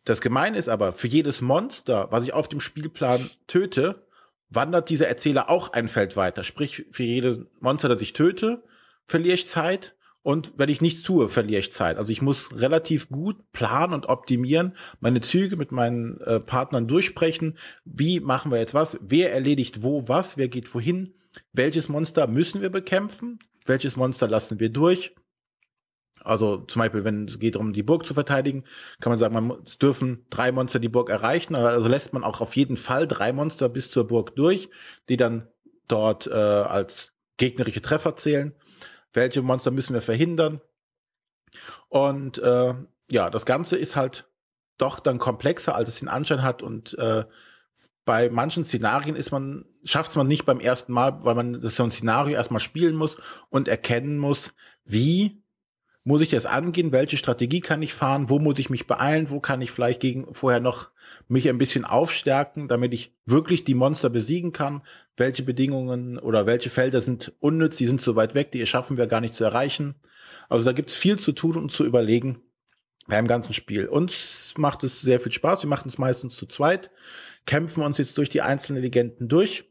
Das 0.05 0.21
Gemeine 0.21 0.59
ist 0.59 0.69
aber, 0.69 0.93
für 0.93 1.09
jedes 1.09 1.41
Monster, 1.41 2.09
was 2.11 2.25
ich 2.25 2.35
auf 2.35 2.49
dem 2.49 2.61
Spielplan 2.61 3.31
töte, 3.47 4.07
wandert 4.51 4.91
dieser 4.91 5.09
Erzähler 5.09 5.49
auch 5.49 5.73
ein 5.73 5.89
Feld 5.89 6.17
weiter. 6.17 6.45
Sprich, 6.45 6.87
für 6.91 7.03
jedes 7.03 7.41
Monster, 7.61 7.89
das 7.89 8.03
ich 8.03 8.13
töte, 8.13 8.63
verliere 9.07 9.35
ich 9.35 9.47
Zeit. 9.47 9.97
Und 10.25 10.55
wenn 10.57 10.71
ich 10.71 10.81
nichts 10.81 11.03
tue, 11.03 11.29
verliere 11.29 11.61
ich 11.61 11.71
Zeit. 11.71 11.99
Also 11.99 12.11
ich 12.11 12.23
muss 12.23 12.49
relativ 12.59 13.11
gut 13.11 13.37
planen 13.53 13.93
und 13.93 14.07
optimieren, 14.07 14.75
meine 15.01 15.21
Züge 15.21 15.57
mit 15.57 15.71
meinen 15.71 16.19
äh, 16.23 16.41
Partnern 16.41 16.89
durchsprechen. 16.89 17.59
Wie 17.85 18.21
machen 18.21 18.51
wir 18.51 18.59
jetzt 18.59 18.73
was? 18.73 18.97
Wer 19.03 19.35
erledigt 19.35 19.83
wo 19.83 20.09
was? 20.09 20.39
Wer 20.39 20.49
geht 20.49 20.75
wohin? 20.75 21.13
Welches 21.53 21.91
Monster 21.91 22.27
müssen 22.27 22.63
wir 22.63 22.71
bekämpfen? 22.71 23.39
Welches 23.67 23.97
Monster 23.97 24.27
lassen 24.27 24.61
wir 24.61 24.71
durch? 24.71 25.15
Also 26.21 26.57
zum 26.57 26.81
Beispiel, 26.81 27.05
wenn 27.05 27.27
es 27.27 27.39
geht 27.39 27.57
darum, 27.57 27.75
die 27.75 27.83
Burg 27.83 28.07
zu 28.07 28.15
verteidigen, 28.15 28.65
kann 29.01 29.11
man 29.11 29.19
sagen, 29.19 29.35
man, 29.35 29.59
es 29.67 29.77
dürfen 29.77 30.25
drei 30.31 30.53
Monster 30.53 30.79
die 30.79 30.89
Burg 30.89 31.11
erreichen. 31.11 31.55
Also 31.55 31.87
lässt 31.87 32.15
man 32.15 32.25
auch 32.25 32.41
auf 32.41 32.57
jeden 32.57 32.79
Fall 32.79 33.07
drei 33.07 33.35
Monster 33.35 33.69
bis 33.69 33.91
zur 33.91 34.07
Burg 34.07 34.35
durch, 34.37 34.71
die 35.11 35.19
dann 35.19 35.49
dort 35.87 36.29
äh, 36.29 36.33
als 36.33 37.13
gegnerische 37.37 37.83
Treffer 37.83 38.17
zählen. 38.17 38.55
Welche 39.15 39.43
Monster 39.43 39.71
müssen 39.71 39.95
wir 39.95 40.03
verhindern? 40.03 40.61
Und 41.89 42.39
äh, 42.39 42.75
ja, 43.11 43.31
das 43.31 43.47
Ganze 43.47 43.77
ist 43.77 43.97
halt 43.97 44.29
doch 44.77 45.01
dann 45.01 45.19
komplexer, 45.19 45.75
als 45.75 45.89
es 45.89 46.01
den 46.01 46.09
Anschein 46.09 46.43
hat. 46.43 46.63
Und 46.63 46.99
äh, 46.99 47.25
bei 48.05 48.29
manchen 48.29 48.65
Szenarien 48.65 49.17
ist 49.17 49.31
man, 49.31 49.65
schafft 49.85 50.11
es 50.11 50.17
man 50.17 50.27
nicht 50.27 50.45
beim 50.45 50.61
ersten 50.61 50.93
Mal, 50.93 51.25
weil 51.25 51.35
man 51.35 51.61
das 51.61 51.77
so 51.77 51.85
ein 51.85 51.91
Szenario 51.91 52.35
erstmal 52.37 52.61
spielen 52.61 52.97
muss 52.97 53.17
und 53.51 53.69
erkennen 53.69 54.19
muss, 54.19 54.53
wie 54.85 55.44
muss 56.05 56.21
ich 56.21 56.29
das 56.29 56.45
angehen? 56.45 56.93
Welche 56.93 57.17
Strategie 57.17 57.61
kann 57.61 57.83
ich 57.83 57.95
fahren? 57.95 58.29
Wo 58.29 58.39
muss 58.39 58.59
ich 58.59 58.69
mich 58.69 58.87
beeilen? 58.87 59.31
Wo 59.31 59.41
kann 59.41 59.63
ich 59.63 59.71
vielleicht 59.71 60.01
gegen 60.01 60.33
vorher 60.35 60.61
noch 60.61 60.91
mich 61.29 61.49
ein 61.49 61.57
bisschen 61.57 61.87
aufstärken, 61.87 62.69
damit 62.69 62.93
ich 62.93 63.17
wirklich 63.25 63.65
die 63.65 63.75
Monster 63.75 64.11
besiegen 64.11 64.53
kann? 64.53 64.83
Welche 65.17 65.43
Bedingungen 65.43 66.19
oder 66.19 66.45
welche 66.45 66.69
Felder 66.69 67.01
sind 67.01 67.33
unnütz? 67.41 67.79
Die 67.79 67.87
sind 67.87 68.03
so 68.03 68.17
weit 68.17 68.35
weg, 68.35 68.53
die 68.53 68.65
schaffen 68.67 68.99
wir 68.99 69.07
gar 69.07 69.23
nicht 69.23 69.35
zu 69.35 69.45
erreichen. 69.45 69.95
Also 70.51 70.67
da 70.67 70.73
gibt's 70.73 70.95
viel 70.95 71.19
zu 71.19 71.33
tun 71.33 71.57
und 71.57 71.73
zu 71.73 71.85
überlegen 71.87 72.43
beim 73.07 73.27
ganzen 73.27 73.55
Spiel. 73.55 73.87
Uns 73.87 74.53
macht 74.59 74.85
es 74.85 75.01
sehr 75.01 75.21
viel 75.21 75.33
Spaß. 75.33 75.63
Wir 75.63 75.71
machen 75.71 75.89
es 75.89 75.97
meistens 75.97 76.37
zu 76.37 76.45
zweit, 76.45 76.91
kämpfen 77.47 77.83
uns 77.83 77.97
jetzt 77.97 78.19
durch 78.19 78.29
die 78.29 78.43
einzelnen 78.43 78.83
Legenden 78.83 79.29
durch. 79.29 79.65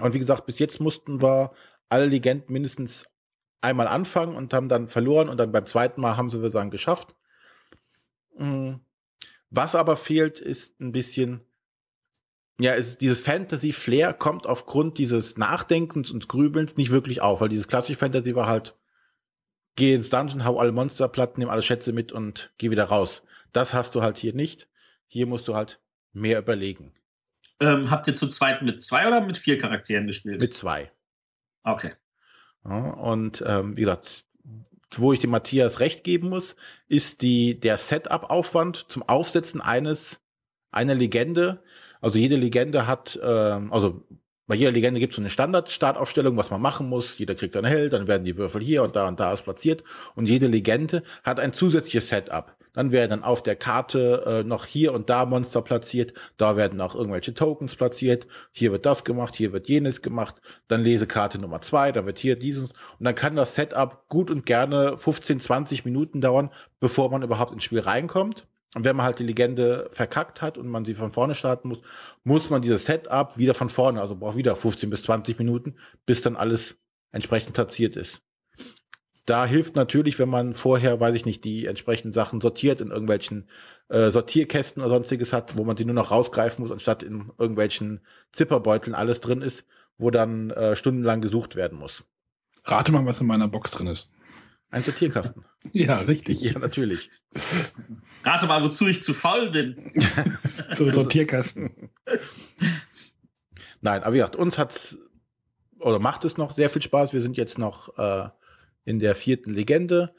Und 0.00 0.12
wie 0.12 0.18
gesagt, 0.18 0.44
bis 0.44 0.58
jetzt 0.58 0.80
mussten 0.80 1.22
wir 1.22 1.52
alle 1.88 2.06
Legenden 2.06 2.52
mindestens 2.52 3.04
einmal 3.64 3.88
anfangen 3.88 4.36
und 4.36 4.54
haben 4.54 4.68
dann 4.68 4.86
verloren 4.86 5.28
und 5.28 5.38
dann 5.38 5.52
beim 5.52 5.66
zweiten 5.66 6.00
Mal 6.00 6.16
haben 6.16 6.30
sie, 6.30 6.42
wir 6.42 6.50
sagen, 6.50 6.70
geschafft. 6.70 7.16
Mm. 8.38 8.74
Was 9.50 9.74
aber 9.74 9.96
fehlt, 9.96 10.40
ist 10.40 10.80
ein 10.80 10.92
bisschen, 10.92 11.40
ja, 12.58 12.74
ist 12.74 13.00
dieses 13.00 13.20
Fantasy-Flair 13.20 14.12
kommt 14.12 14.46
aufgrund 14.46 14.98
dieses 14.98 15.36
Nachdenkens 15.36 16.10
und 16.10 16.28
Grübelns 16.28 16.76
nicht 16.76 16.90
wirklich 16.90 17.20
auf, 17.20 17.40
weil 17.40 17.48
dieses 17.48 17.68
klassische 17.68 17.98
Fantasy 17.98 18.34
war 18.34 18.46
halt, 18.46 18.76
geh 19.76 19.94
ins 19.94 20.10
Dungeon, 20.10 20.44
hau 20.44 20.58
alle 20.58 20.72
Monster 20.72 21.08
platt, 21.08 21.38
nimm 21.38 21.48
alle 21.48 21.62
Schätze 21.62 21.92
mit 21.92 22.12
und 22.12 22.52
geh 22.58 22.70
wieder 22.70 22.84
raus. 22.84 23.22
Das 23.52 23.74
hast 23.74 23.94
du 23.94 24.02
halt 24.02 24.18
hier 24.18 24.34
nicht. 24.34 24.68
Hier 25.06 25.26
musst 25.26 25.46
du 25.46 25.54
halt 25.54 25.80
mehr 26.12 26.38
überlegen. 26.38 26.92
Ähm, 27.60 27.90
habt 27.90 28.08
ihr 28.08 28.14
zu 28.14 28.28
zweit 28.28 28.62
mit 28.62 28.82
zwei 28.82 29.06
oder 29.06 29.20
mit 29.20 29.38
vier 29.38 29.58
Charakteren 29.58 30.06
gespielt? 30.06 30.40
Mit 30.40 30.54
zwei. 30.54 30.90
Okay. 31.62 31.92
Ja, 32.66 32.90
und 32.90 33.44
ähm, 33.46 33.76
wie 33.76 33.82
gesagt, 33.82 34.24
wo 34.96 35.12
ich 35.12 35.18
dem 35.18 35.30
Matthias 35.30 35.80
recht 35.80 36.04
geben 36.04 36.28
muss, 36.28 36.56
ist 36.88 37.22
die, 37.22 37.58
der 37.58 37.78
Setup-Aufwand 37.78 38.86
zum 38.88 39.02
Aufsetzen 39.02 39.60
eines, 39.60 40.20
einer 40.70 40.94
Legende. 40.94 41.62
Also 42.00 42.18
jede 42.18 42.36
Legende 42.36 42.86
hat, 42.86 43.18
äh, 43.22 43.26
also 43.26 44.04
bei 44.46 44.54
jeder 44.54 44.72
Legende 44.72 45.00
gibt 45.00 45.12
es 45.12 45.16
so 45.16 45.22
eine 45.22 45.30
Standard-Startaufstellung, 45.30 46.36
was 46.36 46.50
man 46.50 46.60
machen 46.60 46.88
muss. 46.88 47.18
Jeder 47.18 47.34
kriegt 47.34 47.56
einen 47.56 47.66
Held, 47.66 47.92
dann 47.92 48.06
werden 48.06 48.24
die 48.24 48.36
Würfel 48.36 48.62
hier 48.62 48.82
und 48.82 48.94
da 48.94 49.08
und 49.08 49.18
da 49.18 49.34
platziert. 49.36 49.82
Und 50.14 50.26
jede 50.26 50.46
Legende 50.46 51.02
hat 51.22 51.40
ein 51.40 51.54
zusätzliches 51.54 52.08
Setup. 52.08 52.56
Dann 52.74 52.92
werden 52.92 53.10
dann 53.10 53.24
auf 53.24 53.42
der 53.42 53.56
Karte 53.56 54.24
äh, 54.26 54.44
noch 54.44 54.66
hier 54.66 54.92
und 54.92 55.08
da 55.08 55.24
Monster 55.24 55.62
platziert. 55.62 56.12
Da 56.36 56.56
werden 56.56 56.80
auch 56.80 56.94
irgendwelche 56.94 57.32
Tokens 57.32 57.74
platziert. 57.76 58.26
Hier 58.52 58.72
wird 58.72 58.84
das 58.84 59.04
gemacht, 59.04 59.34
hier 59.34 59.52
wird 59.52 59.68
jenes 59.68 60.02
gemacht. 60.02 60.42
Dann 60.68 60.82
lese 60.82 61.06
Karte 61.06 61.38
Nummer 61.38 61.62
zwei, 61.62 61.92
da 61.92 62.04
wird 62.04 62.18
hier 62.18 62.36
dieses. 62.36 62.72
Und 62.72 63.04
dann 63.06 63.14
kann 63.14 63.36
das 63.36 63.54
Setup 63.54 64.08
gut 64.08 64.30
und 64.30 64.44
gerne 64.44 64.98
15, 64.98 65.40
20 65.40 65.84
Minuten 65.86 66.20
dauern, 66.20 66.50
bevor 66.80 67.10
man 67.10 67.22
überhaupt 67.22 67.52
ins 67.52 67.64
Spiel 67.64 67.80
reinkommt. 67.80 68.46
Und 68.74 68.84
wenn 68.84 68.96
man 68.96 69.06
halt 69.06 69.20
die 69.20 69.24
Legende 69.24 69.88
verkackt 69.90 70.42
hat 70.42 70.58
und 70.58 70.68
man 70.68 70.84
sie 70.84 70.94
von 70.94 71.12
vorne 71.12 71.36
starten 71.36 71.68
muss, 71.68 71.80
muss 72.24 72.50
man 72.50 72.60
dieses 72.60 72.84
Setup 72.84 73.38
wieder 73.38 73.54
von 73.54 73.68
vorne, 73.68 74.00
also 74.00 74.16
braucht 74.16 74.36
wieder 74.36 74.56
15 74.56 74.90
bis 74.90 75.04
20 75.04 75.38
Minuten, 75.38 75.76
bis 76.06 76.22
dann 76.22 76.36
alles 76.36 76.80
entsprechend 77.12 77.54
platziert 77.54 77.94
ist. 77.94 78.20
Da 79.26 79.46
hilft 79.46 79.74
natürlich, 79.74 80.18
wenn 80.18 80.28
man 80.28 80.54
vorher, 80.54 81.00
weiß 81.00 81.14
ich 81.14 81.24
nicht, 81.24 81.44
die 81.44 81.66
entsprechenden 81.66 82.12
Sachen 82.12 82.40
sortiert 82.40 82.80
in 82.80 82.90
irgendwelchen 82.90 83.48
äh, 83.88 84.10
Sortierkästen 84.10 84.82
oder 84.82 84.90
sonstiges 84.90 85.32
hat, 85.32 85.56
wo 85.56 85.64
man 85.64 85.76
die 85.76 85.84
nur 85.84 85.94
noch 85.94 86.10
rausgreifen 86.10 86.62
muss, 86.62 86.72
anstatt 86.72 87.02
in 87.02 87.30
irgendwelchen 87.38 88.00
Zipperbeuteln 88.32 88.94
alles 88.94 89.20
drin 89.20 89.40
ist, 89.40 89.64
wo 89.96 90.10
dann 90.10 90.50
äh, 90.50 90.76
stundenlang 90.76 91.20
gesucht 91.20 91.56
werden 91.56 91.78
muss. 91.78 92.04
Rate 92.64 92.92
mal, 92.92 93.06
was 93.06 93.20
in 93.20 93.26
meiner 93.26 93.48
Box 93.48 93.70
drin 93.70 93.86
ist. 93.86 94.10
Ein 94.70 94.82
Sortierkasten. 94.82 95.44
Ja, 95.72 95.96
richtig. 96.00 96.42
Ja, 96.42 96.58
natürlich. 96.58 97.10
Rate 98.22 98.46
mal, 98.46 98.62
wozu 98.62 98.86
ich 98.86 99.02
zu 99.02 99.14
faul 99.14 99.50
bin. 99.50 99.90
so 100.72 100.90
Sortierkasten. 100.90 101.90
Nein, 103.80 104.02
aber 104.02 104.12
wie 104.12 104.18
gesagt, 104.18 104.36
uns 104.36 104.58
hat 104.58 104.98
oder 105.78 105.98
macht 105.98 106.26
es 106.26 106.36
noch 106.36 106.52
sehr 106.52 106.68
viel 106.68 106.82
Spaß. 106.82 107.14
Wir 107.14 107.22
sind 107.22 107.38
jetzt 107.38 107.56
noch 107.56 107.96
äh, 107.98 108.28
in 108.84 108.98
der 108.98 109.14
vierten 109.14 109.52
Legende. 109.52 110.14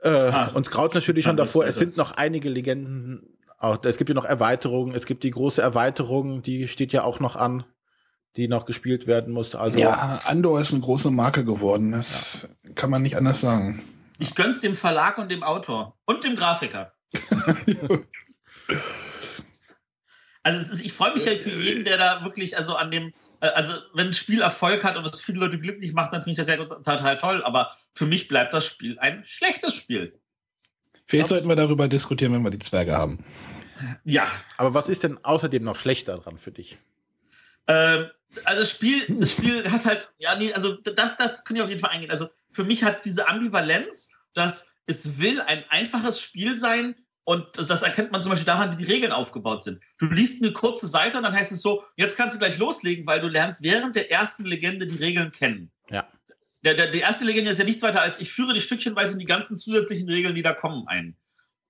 Äh, 0.00 0.10
ah, 0.10 0.50
uns 0.54 0.70
graut 0.70 0.94
natürlich 0.94 1.24
schon 1.24 1.36
davor, 1.36 1.66
es 1.66 1.76
sind 1.76 1.96
noch 1.96 2.12
einige 2.12 2.50
Legenden. 2.50 3.38
Auch, 3.58 3.82
es 3.84 3.96
gibt 3.96 4.10
ja 4.10 4.14
noch 4.14 4.26
Erweiterungen, 4.26 4.94
es 4.94 5.06
gibt 5.06 5.24
die 5.24 5.30
große 5.30 5.62
Erweiterung, 5.62 6.42
die 6.42 6.68
steht 6.68 6.92
ja 6.92 7.04
auch 7.04 7.20
noch 7.20 7.36
an, 7.36 7.64
die 8.36 8.48
noch 8.48 8.66
gespielt 8.66 9.06
werden 9.06 9.32
muss. 9.32 9.54
Also 9.54 9.78
ja, 9.78 10.20
Andor 10.26 10.60
ist 10.60 10.72
eine 10.72 10.82
große 10.82 11.10
Marke 11.10 11.44
geworden. 11.44 11.92
Das 11.92 12.48
ja. 12.64 12.74
kann 12.74 12.90
man 12.90 13.02
nicht 13.02 13.16
anders 13.16 13.40
sagen. 13.40 13.82
Ich 14.18 14.34
gönn's 14.34 14.60
dem 14.60 14.74
Verlag 14.74 15.16
und 15.18 15.30
dem 15.30 15.42
Autor 15.42 15.96
und 16.04 16.24
dem 16.24 16.36
Grafiker. 16.36 16.92
also 20.42 20.72
ist, 20.72 20.84
ich 20.84 20.92
freue 20.92 21.14
mich 21.14 21.24
ja 21.24 21.32
für 21.36 21.58
jeden, 21.58 21.84
der 21.84 21.96
da 21.96 22.24
wirklich 22.24 22.58
also 22.58 22.76
an 22.76 22.90
dem 22.90 23.12
also 23.40 23.74
wenn 23.92 24.08
ein 24.08 24.14
Spiel 24.14 24.40
Erfolg 24.40 24.84
hat 24.84 24.96
und 24.96 25.04
es 25.04 25.20
viele 25.20 25.40
Leute 25.40 25.58
glücklich 25.58 25.92
macht, 25.92 26.12
dann 26.12 26.22
finde 26.22 26.32
ich 26.32 26.36
das 26.36 26.48
ja 26.48 26.56
total 26.56 27.18
toll. 27.18 27.42
Aber 27.44 27.72
für 27.92 28.06
mich 28.06 28.28
bleibt 28.28 28.52
das 28.54 28.66
Spiel 28.66 28.98
ein 28.98 29.24
schlechtes 29.24 29.74
Spiel. 29.74 30.18
Vielleicht 31.06 31.28
sollten 31.28 31.48
wir 31.48 31.56
darüber 31.56 31.88
diskutieren, 31.88 32.32
wenn 32.32 32.42
wir 32.42 32.50
die 32.50 32.58
Zwerge 32.58 32.96
haben. 32.96 33.18
Ja. 34.04 34.26
Aber 34.56 34.74
was 34.74 34.88
ist 34.88 35.02
denn 35.02 35.22
außerdem 35.22 35.62
noch 35.62 35.76
schlechter 35.76 36.16
dran 36.18 36.38
für 36.38 36.52
dich? 36.52 36.78
Ähm, 37.66 38.06
also 38.44 38.60
das 38.60 38.70
Spiel, 38.70 39.04
das 39.20 39.32
Spiel 39.32 39.70
hat 39.70 39.84
halt, 39.84 40.12
ja, 40.18 40.34
nee, 40.36 40.52
also 40.52 40.74
das, 40.74 41.16
das 41.16 41.44
kann 41.44 41.56
ich 41.56 41.62
auf 41.62 41.68
jeden 41.68 41.80
Fall 41.80 41.90
eingehen. 41.90 42.10
Also 42.10 42.28
für 42.50 42.64
mich 42.64 42.82
hat 42.84 42.94
es 42.94 43.00
diese 43.00 43.28
Ambivalenz, 43.28 44.16
dass 44.32 44.74
es 44.86 45.18
will 45.18 45.40
ein 45.40 45.64
einfaches 45.68 46.20
Spiel 46.20 46.56
sein, 46.56 46.94
und 47.24 47.46
das 47.56 47.82
erkennt 47.82 48.12
man 48.12 48.22
zum 48.22 48.30
Beispiel 48.30 48.46
daran, 48.46 48.72
wie 48.72 48.84
die 48.84 48.90
Regeln 48.90 49.12
aufgebaut 49.12 49.62
sind. 49.62 49.80
Du 49.98 50.06
liest 50.06 50.42
eine 50.42 50.52
kurze 50.52 50.86
Seite 50.86 51.16
und 51.16 51.22
dann 51.22 51.32
heißt 51.32 51.52
es 51.52 51.62
so, 51.62 51.84
jetzt 51.96 52.16
kannst 52.16 52.34
du 52.34 52.38
gleich 52.38 52.58
loslegen, 52.58 53.06
weil 53.06 53.20
du 53.20 53.28
lernst 53.28 53.62
während 53.62 53.96
der 53.96 54.10
ersten 54.10 54.44
Legende 54.44 54.86
die 54.86 54.98
Regeln 54.98 55.32
kennen. 55.32 55.72
Ja. 55.90 56.06
Der, 56.62 56.74
der, 56.74 56.90
die 56.90 57.00
erste 57.00 57.24
Legende 57.24 57.50
ist 57.50 57.58
ja 57.58 57.64
nichts 57.64 57.82
weiter 57.82 58.02
als, 58.02 58.20
ich 58.20 58.30
führe 58.30 58.52
die 58.52 58.60
stückchenweise 58.60 59.14
in 59.14 59.18
die 59.18 59.24
ganzen 59.24 59.56
zusätzlichen 59.56 60.08
Regeln, 60.08 60.34
die 60.34 60.42
da 60.42 60.52
kommen, 60.52 60.86
ein. 60.86 61.16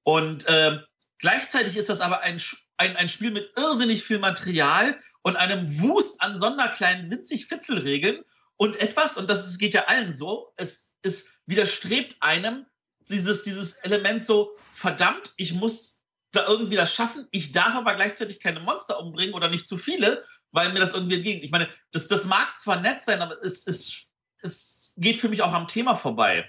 Und 0.03 0.47
äh, 0.49 0.79
gleichzeitig 1.19 1.77
ist 1.77 1.89
das 1.89 2.01
aber 2.01 2.21
ein, 2.21 2.41
ein, 2.77 2.97
ein 2.97 3.09
Spiel 3.09 3.31
mit 3.31 3.53
irrsinnig 3.57 4.05
viel 4.05 4.19
Material 4.19 4.99
und 5.23 5.37
einem 5.37 5.81
Wust 5.81 6.21
an 6.21 6.39
sonderkleinen, 6.39 7.11
winzig 7.11 7.47
Fitzelregeln 7.47 8.23
und 8.57 8.81
etwas, 8.81 9.17
und 9.17 9.31
das 9.31 9.57
geht 9.59 9.75
ja 9.75 9.85
allen 9.85 10.13
so, 10.13 10.53
es, 10.57 10.95
es 11.03 11.31
widerstrebt 11.47 12.17
einem, 12.21 12.67
dieses, 13.09 13.43
dieses 13.43 13.75
Element 13.77 14.25
so, 14.25 14.57
verdammt, 14.73 15.33
ich 15.37 15.53
muss 15.53 16.03
da 16.33 16.47
irgendwie 16.47 16.77
das 16.77 16.93
schaffen, 16.93 17.29
ich 17.31 17.53
darf 17.53 17.75
aber 17.75 17.95
gleichzeitig 17.95 18.41
keine 18.41 18.61
Monster 18.61 18.99
umbringen 18.99 19.35
oder 19.35 19.49
nicht 19.49 19.69
zu 19.69 19.79
viele, 19.79 20.25
weil 20.51 20.73
mir 20.73 20.81
das 20.81 20.93
irgendwie 20.93 21.17
entgegen. 21.17 21.43
Ich 21.43 21.51
meine, 21.51 21.69
das, 21.93 22.09
das 22.09 22.25
mag 22.27 22.59
zwar 22.59 22.81
nett 22.81 23.05
sein, 23.05 23.23
aber 23.23 23.43
es, 23.43 23.67
es, 23.67 24.11
es 24.43 24.93
geht 24.97 25.21
für 25.21 25.29
mich 25.29 25.43
auch 25.43 25.53
am 25.53 25.69
Thema 25.69 25.97
vorbei. 25.97 26.49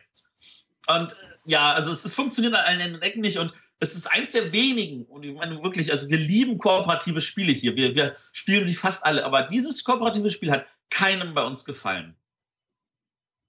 Und 0.87 1.15
ja, 1.45 1.73
also 1.73 1.91
es, 1.91 2.03
es 2.05 2.13
funktioniert 2.13 2.53
an 2.55 2.65
allen 2.65 3.01
Ecken 3.01 3.21
nicht 3.21 3.37
und 3.37 3.53
es 3.79 3.95
ist 3.95 4.07
eins 4.07 4.31
der 4.31 4.51
wenigen, 4.51 5.05
und 5.05 5.23
ich 5.23 5.35
meine 5.35 5.61
wirklich, 5.61 5.91
also 5.91 6.09
wir 6.09 6.17
lieben 6.17 6.57
kooperative 6.57 7.21
Spiele 7.21 7.51
hier. 7.51 7.75
Wir, 7.75 7.93
wir 7.93 8.15
spielen 8.31 8.65
sie 8.65 8.73
fast 8.73 9.05
alle, 9.05 9.25
aber 9.25 9.43
dieses 9.43 9.83
kooperative 9.83 10.29
Spiel 10.29 10.51
hat 10.51 10.65
keinem 10.89 11.33
bei 11.33 11.43
uns 11.43 11.65
gefallen. 11.65 12.15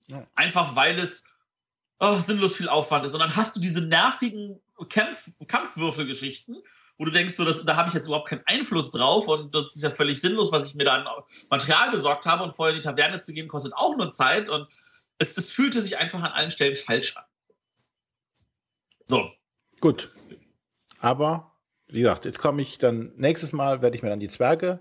Ja. 0.09 0.27
Einfach 0.35 0.75
weil 0.77 0.99
es 0.99 1.25
oh, 2.01 2.15
sinnlos 2.15 2.57
viel 2.57 2.69
Aufwand 2.69 3.07
ist. 3.07 3.15
Und 3.15 3.21
dann 3.21 3.37
hast 3.37 3.57
du 3.57 3.61
diese 3.61 3.87
nervigen 3.87 4.61
Kampf, 4.89 5.31
Kampfwürfelgeschichten, 5.47 6.57
wo 6.99 7.05
du 7.05 7.11
denkst, 7.11 7.35
so, 7.35 7.45
das, 7.45 7.65
da 7.65 7.77
habe 7.77 7.89
ich 7.89 7.95
jetzt 7.95 8.07
überhaupt 8.07 8.29
keinen 8.29 8.43
Einfluss 8.47 8.91
drauf 8.91 9.29
und 9.29 9.55
das 9.55 9.77
ist 9.77 9.83
ja 9.83 9.91
völlig 9.91 10.21
sinnlos, 10.21 10.53
was 10.53 10.67
ich 10.67 10.75
mir 10.75 10.85
da 10.85 10.97
an 10.97 11.25
Material 11.51 11.91
besorgt 11.91 12.27
habe 12.27 12.43
und 12.43 12.53
vorher 12.53 12.75
in 12.75 12.81
die 12.81 12.87
Taverne 12.87 13.19
zu 13.19 13.33
gehen, 13.33 13.49
kostet 13.49 13.75
auch 13.75 13.97
nur 13.97 14.11
Zeit 14.11 14.49
und 14.49 14.69
es, 15.19 15.37
es 15.37 15.51
fühlte 15.51 15.81
sich 15.81 15.99
einfach 15.99 16.23
an 16.23 16.33
allen 16.33 16.51
Stellen 16.51 16.77
falsch 16.77 17.17
an. 17.17 17.25
So. 19.09 19.31
Gut. 19.81 20.13
Aber, 21.01 21.53
wie 21.89 22.01
gesagt, 22.01 22.25
jetzt 22.25 22.39
komme 22.39 22.63
ich 22.63 22.79
dann, 22.79 23.13
nächstes 23.17 23.53
Mal 23.53 23.83
werde 23.83 23.97
ich 23.97 24.03
mir 24.03 24.09
dann 24.09 24.21
die 24.21 24.29
Zwerge 24.29 24.81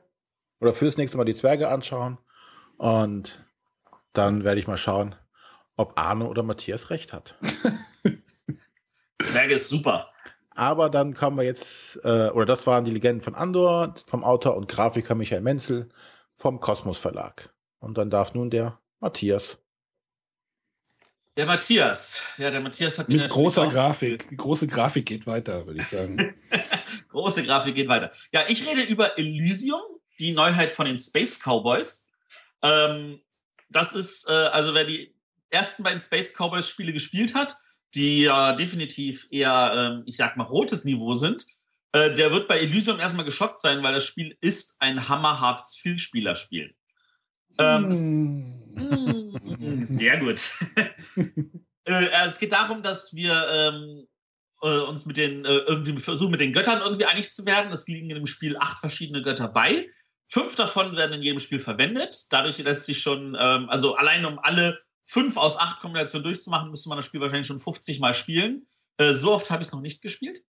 oder 0.59 0.73
fürs 0.73 0.97
nächste 0.97 1.17
Mal 1.17 1.25
die 1.25 1.35
Zwerge 1.35 1.69
anschauen 1.69 2.17
und 2.77 3.45
dann 4.13 4.43
werde 4.43 4.59
ich 4.59 4.67
mal 4.67 4.77
schauen, 4.77 5.15
ob 5.75 5.99
Arno 5.99 6.27
oder 6.27 6.43
Matthias 6.43 6.89
recht 6.89 7.13
hat. 7.13 7.35
Zwerge 9.21 9.55
ist 9.55 9.69
super. 9.69 10.11
Aber 10.51 10.89
dann 10.89 11.13
kommen 11.13 11.37
wir 11.37 11.43
jetzt, 11.43 11.99
äh, 12.03 12.29
oder 12.29 12.45
das 12.45 12.65
waren 12.65 12.85
die 12.85 12.91
Legenden 12.91 13.21
von 13.21 13.35
Andor, 13.35 13.93
vom 14.07 14.23
Autor 14.23 14.55
und 14.55 14.69
Grafiker 14.69 15.15
Michael 15.15 15.41
Menzel 15.41 15.89
vom 16.33 16.59
Kosmos 16.59 16.97
Verlag. 16.97 17.53
Und 17.79 17.97
dann 17.97 18.09
darf 18.09 18.33
nun 18.33 18.49
der 18.49 18.79
Matthias. 18.99 19.57
Der 21.35 21.45
Matthias. 21.45 22.23
Ja, 22.37 22.49
der 22.49 22.61
Matthias 22.61 22.97
hat 22.97 23.09
Mit 23.09 23.29
großer 23.29 23.67
Grafik. 23.67 24.29
Die 24.29 24.37
große 24.37 24.67
Grafik 24.67 25.05
geht 25.05 25.27
weiter, 25.27 25.65
würde 25.65 25.81
ich 25.81 25.87
sagen. 25.87 26.33
große 27.09 27.43
Grafik 27.43 27.75
geht 27.75 27.89
weiter. 27.89 28.11
Ja, 28.31 28.45
ich 28.47 28.65
rede 28.65 28.83
über 28.83 29.17
Elysium, 29.19 29.81
die 30.19 30.31
Neuheit 30.31 30.71
von 30.71 30.85
den 30.85 30.97
Space 30.97 31.37
Cowboys. 31.43 32.09
Ähm, 32.61 33.19
das 33.69 33.91
ist, 33.93 34.29
äh, 34.29 34.31
also 34.31 34.73
wer 34.73 34.85
die 34.85 35.14
ersten 35.49 35.83
beiden 35.83 36.01
Space 36.01 36.33
Cowboys 36.33 36.67
Spiele 36.67 36.93
gespielt 36.93 37.35
hat, 37.35 37.55
die 37.93 38.23
ja 38.23 38.53
definitiv 38.53 39.27
eher, 39.31 39.71
ähm, 39.75 40.03
ich 40.05 40.17
sag 40.17 40.37
mal, 40.37 40.43
rotes 40.43 40.83
Niveau 40.83 41.13
sind, 41.13 41.45
äh, 41.93 42.13
der 42.13 42.31
wird 42.31 42.47
bei 42.47 42.59
Elysium 42.59 42.99
erstmal 42.99 43.25
geschockt 43.25 43.61
sein, 43.61 43.81
weil 43.81 43.93
das 43.93 44.05
Spiel 44.05 44.37
ist 44.41 44.75
ein 44.79 45.07
hammerhartes 45.07 45.77
Vielspielerspiel. 45.77 46.75
Ähm, 47.57 47.87
mm. 48.73 49.83
sehr 49.83 50.17
gut. 50.17 50.51
äh, 51.85 52.07
es 52.27 52.37
geht 52.39 52.51
darum, 52.51 52.83
dass 52.83 53.15
wir 53.15 53.47
ähm, 53.49 54.07
äh, 54.61 54.79
uns 54.79 55.05
mit 55.05 55.15
den, 55.15 55.45
äh, 55.45 55.57
irgendwie 55.59 55.97
versuchen, 56.01 56.31
mit 56.31 56.41
den 56.41 56.51
Göttern 56.51 56.81
irgendwie 56.81 57.05
einig 57.05 57.29
zu 57.29 57.45
werden. 57.45 57.71
Es 57.71 57.87
liegen 57.87 58.09
in 58.09 58.15
dem 58.15 58.27
Spiel 58.27 58.57
acht 58.57 58.79
verschiedene 58.79 59.21
Götter 59.21 59.47
bei. 59.47 59.89
Fünf 60.27 60.55
davon 60.55 60.95
werden 60.95 61.13
in 61.13 61.23
jedem 61.23 61.39
Spiel 61.39 61.59
verwendet. 61.59 62.25
Dadurch 62.29 62.57
lässt 62.57 62.85
sich 62.85 63.01
schon, 63.01 63.37
ähm, 63.39 63.69
also 63.69 63.95
allein 63.95 64.25
um 64.25 64.39
alle 64.39 64.81
fünf 65.05 65.37
aus 65.37 65.57
acht 65.57 65.79
Kombinationen 65.79 66.23
durchzumachen, 66.23 66.69
müsste 66.69 66.89
man 66.89 66.97
das 66.97 67.05
Spiel 67.05 67.21
wahrscheinlich 67.21 67.47
schon 67.47 67.59
50 67.59 67.99
Mal 67.99 68.13
spielen. 68.13 68.67
Äh, 68.97 69.13
so 69.13 69.33
oft 69.33 69.49
habe 69.49 69.61
ich 69.61 69.69
es 69.69 69.73
noch 69.73 69.81
nicht 69.81 70.01
gespielt. 70.01 70.43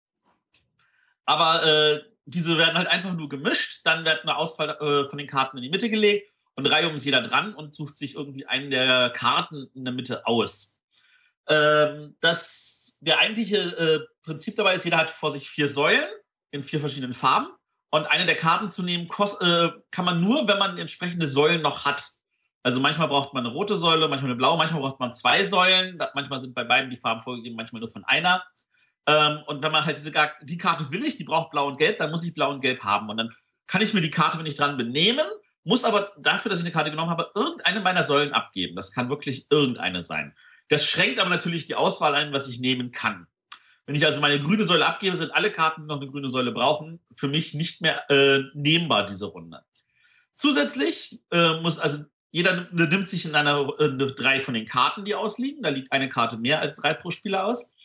Aber 1.26 1.66
äh, 1.66 2.02
diese 2.26 2.58
werden 2.58 2.76
halt 2.76 2.88
einfach 2.88 3.14
nur 3.14 3.30
gemischt. 3.30 3.82
Dann 3.86 4.06
wird 4.06 4.22
eine 4.22 4.38
Auswahl 4.38 4.70
äh, 4.70 5.10
von 5.10 5.18
den 5.18 5.28
Karten 5.28 5.58
in 5.58 5.64
die 5.64 5.70
Mitte 5.70 5.90
gelegt 5.90 6.32
und 6.56 6.68
reihum 6.68 6.96
ist 6.96 7.06
jeder 7.06 7.22
dran 7.22 7.54
und 7.56 7.76
sucht 7.76 7.98
sich 7.98 8.16
irgendwie 8.16 8.46
einen 8.46 8.70
der 8.70 9.10
Karten 9.10 9.70
in 9.74 9.86
der 9.86 9.94
Mitte 9.94 10.26
aus. 10.28 10.80
Ähm, 11.48 12.16
das 12.22 12.98
der 13.02 13.20
eigentliche 13.20 13.58
äh, 13.58 14.00
Prinzip 14.22 14.56
dabei 14.56 14.76
ist, 14.76 14.86
jeder 14.86 14.98
hat 14.98 15.10
vor 15.10 15.32
sich 15.32 15.50
vier 15.50 15.68
Säulen 15.68 16.08
in 16.52 16.64
vier 16.64 16.80
verschiedenen 16.80 17.14
Farben. 17.14 17.48
Und 17.90 18.08
eine 18.08 18.26
der 18.26 18.36
Karten 18.36 18.70
zu 18.70 18.82
nehmen, 18.82 19.08
äh, 19.08 19.70
kann 19.92 20.06
man 20.06 20.22
nur, 20.22 20.48
wenn 20.48 20.58
man 20.58 20.78
entsprechende 20.78 21.28
Säulen 21.28 21.62
noch 21.62 21.86
hat. 21.86 22.10
Also 22.64 22.80
manchmal 22.80 23.10
braucht 23.10 23.34
man 23.34 23.46
eine 23.46 23.54
rote 23.54 23.76
Säule, 23.76 24.08
manchmal 24.08 24.32
eine 24.32 24.38
blaue, 24.38 24.58
manchmal 24.58 24.82
braucht 24.82 25.00
man 25.00 25.14
zwei 25.14 25.44
Säulen. 25.44 26.00
Manchmal 26.16 26.42
sind 26.42 26.56
bei 26.56 26.64
beiden 26.64 26.90
die 26.90 26.98
Farben 26.98 27.22
vorgegeben, 27.22 27.58
manchmal 27.58 27.82
nur 27.82 27.92
von 27.92 28.06
einer. 28.06 28.44
Ähm, 29.06 29.40
und 29.48 29.62
wenn 29.62 29.72
man 29.72 29.86
halt 29.86 29.98
diese 29.98 30.14
die 30.42 30.58
Karte 30.58 30.90
will 30.90 31.06
ich, 31.06 31.18
die 31.18 31.26
braucht 31.26 31.52
blau 31.52 31.68
und 31.68 31.78
gelb, 31.78 31.98
dann 31.98 32.10
muss 32.10 32.24
ich 32.24 32.34
blau 32.34 32.52
und 32.52 32.62
gelb 32.62 32.84
haben. 32.84 33.10
Und 33.10 33.18
dann 33.18 33.36
kann 33.68 33.82
ich 33.82 33.94
mir 33.94 34.02
die 34.02 34.12
Karte, 34.12 34.40
wenn 34.40 34.46
ich 34.46 34.56
dran 34.56 34.78
bin, 34.78 34.92
nehmen, 34.92 35.26
muss 35.66 35.84
aber 35.84 36.14
dafür, 36.18 36.50
dass 36.50 36.60
ich 36.60 36.66
eine 36.66 36.74
Karte 36.74 36.92
genommen 36.92 37.12
habe, 37.12 37.32
irgendeine 37.36 37.82
meiner 37.82 38.04
Säulen 38.04 38.34
abgeben. 38.34 38.76
Das 38.76 38.94
kann 38.94 39.10
wirklich 39.10 39.52
irgendeine 39.52 40.02
sein. 40.02 40.36
Das 40.70 40.86
schränkt 40.86 41.20
aber 41.20 41.30
natürlich 41.30 41.68
die 41.68 41.76
Auswahl 41.76 42.16
ein, 42.16 42.34
was 42.34 42.48
ich 42.48 42.60
nehmen 42.60 42.92
kann. 42.92 43.28
Wenn 43.86 43.96
ich 43.96 44.06
also 44.06 44.22
meine 44.22 44.40
grüne 44.40 44.64
Säule 44.64 44.86
abgebe, 44.86 45.18
sind 45.18 45.32
alle 45.32 45.52
Karten, 45.52 45.82
die 45.82 45.88
noch 45.88 46.00
eine 46.00 46.10
grüne 46.10 46.30
Säule 46.30 46.54
brauchen, 46.54 47.02
für 47.14 47.28
mich 47.28 47.54
nicht 47.54 47.82
mehr 47.82 48.10
äh, 48.10 48.42
nehmbar, 48.54 49.06
diese 49.06 49.26
Runde. 49.26 49.62
Zusätzlich 50.34 51.22
äh, 51.32 51.60
muss 51.60 51.78
also 51.78 52.06
jeder 52.34 52.68
nimmt 52.72 53.08
sich 53.08 53.26
in 53.26 53.36
einer 53.36 53.80
äh, 53.80 53.90
drei 54.08 54.42
von 54.42 54.56
den 54.56 54.66
Karten, 54.66 55.06
die 55.06 55.14
ausliegen. 55.14 55.62
Da 55.62 55.70
liegt 55.70 55.92
eine 55.92 56.10
Karte 56.10 56.38
mehr 56.38 56.62
als 56.62 56.76
drei 56.76 56.96
pro 56.96 57.12
Spieler 57.12 57.46
aus. 57.46 57.76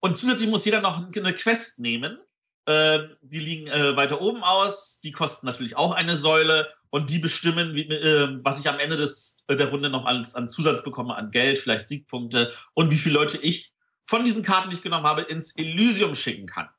Und 0.00 0.16
zusätzlich 0.16 0.48
muss 0.48 0.64
jeder 0.64 0.80
noch 0.80 1.06
eine 1.14 1.34
Quest 1.34 1.80
nehmen. 1.80 2.18
Äh, 2.64 3.00
die 3.20 3.38
liegen 3.38 3.66
äh, 3.66 3.94
weiter 3.96 4.22
oben 4.22 4.42
aus. 4.42 5.00
Die 5.02 5.12
kosten 5.12 5.46
natürlich 5.46 5.76
auch 5.76 5.92
eine 5.92 6.16
Säule. 6.16 6.72
Und 6.88 7.10
die 7.10 7.18
bestimmen, 7.18 7.74
wie, 7.74 7.82
äh, 7.82 8.38
was 8.42 8.58
ich 8.58 8.70
am 8.70 8.78
Ende 8.78 8.96
des, 8.96 9.44
äh, 9.48 9.56
der 9.56 9.68
Runde 9.68 9.90
noch 9.90 10.06
als, 10.06 10.34
an 10.34 10.48
Zusatz 10.48 10.82
bekomme, 10.82 11.14
an 11.14 11.30
Geld, 11.30 11.58
vielleicht 11.58 11.86
Siegpunkte 11.86 12.54
und 12.72 12.90
wie 12.90 12.96
viele 12.96 13.16
Leute 13.16 13.36
ich 13.36 13.74
von 14.04 14.24
diesen 14.24 14.42
Karten, 14.42 14.70
die 14.70 14.76
ich 14.76 14.82
genommen 14.82 15.06
habe, 15.06 15.22
ins 15.22 15.54
Elysium 15.56 16.14
schicken 16.14 16.46
kann. 16.46 16.70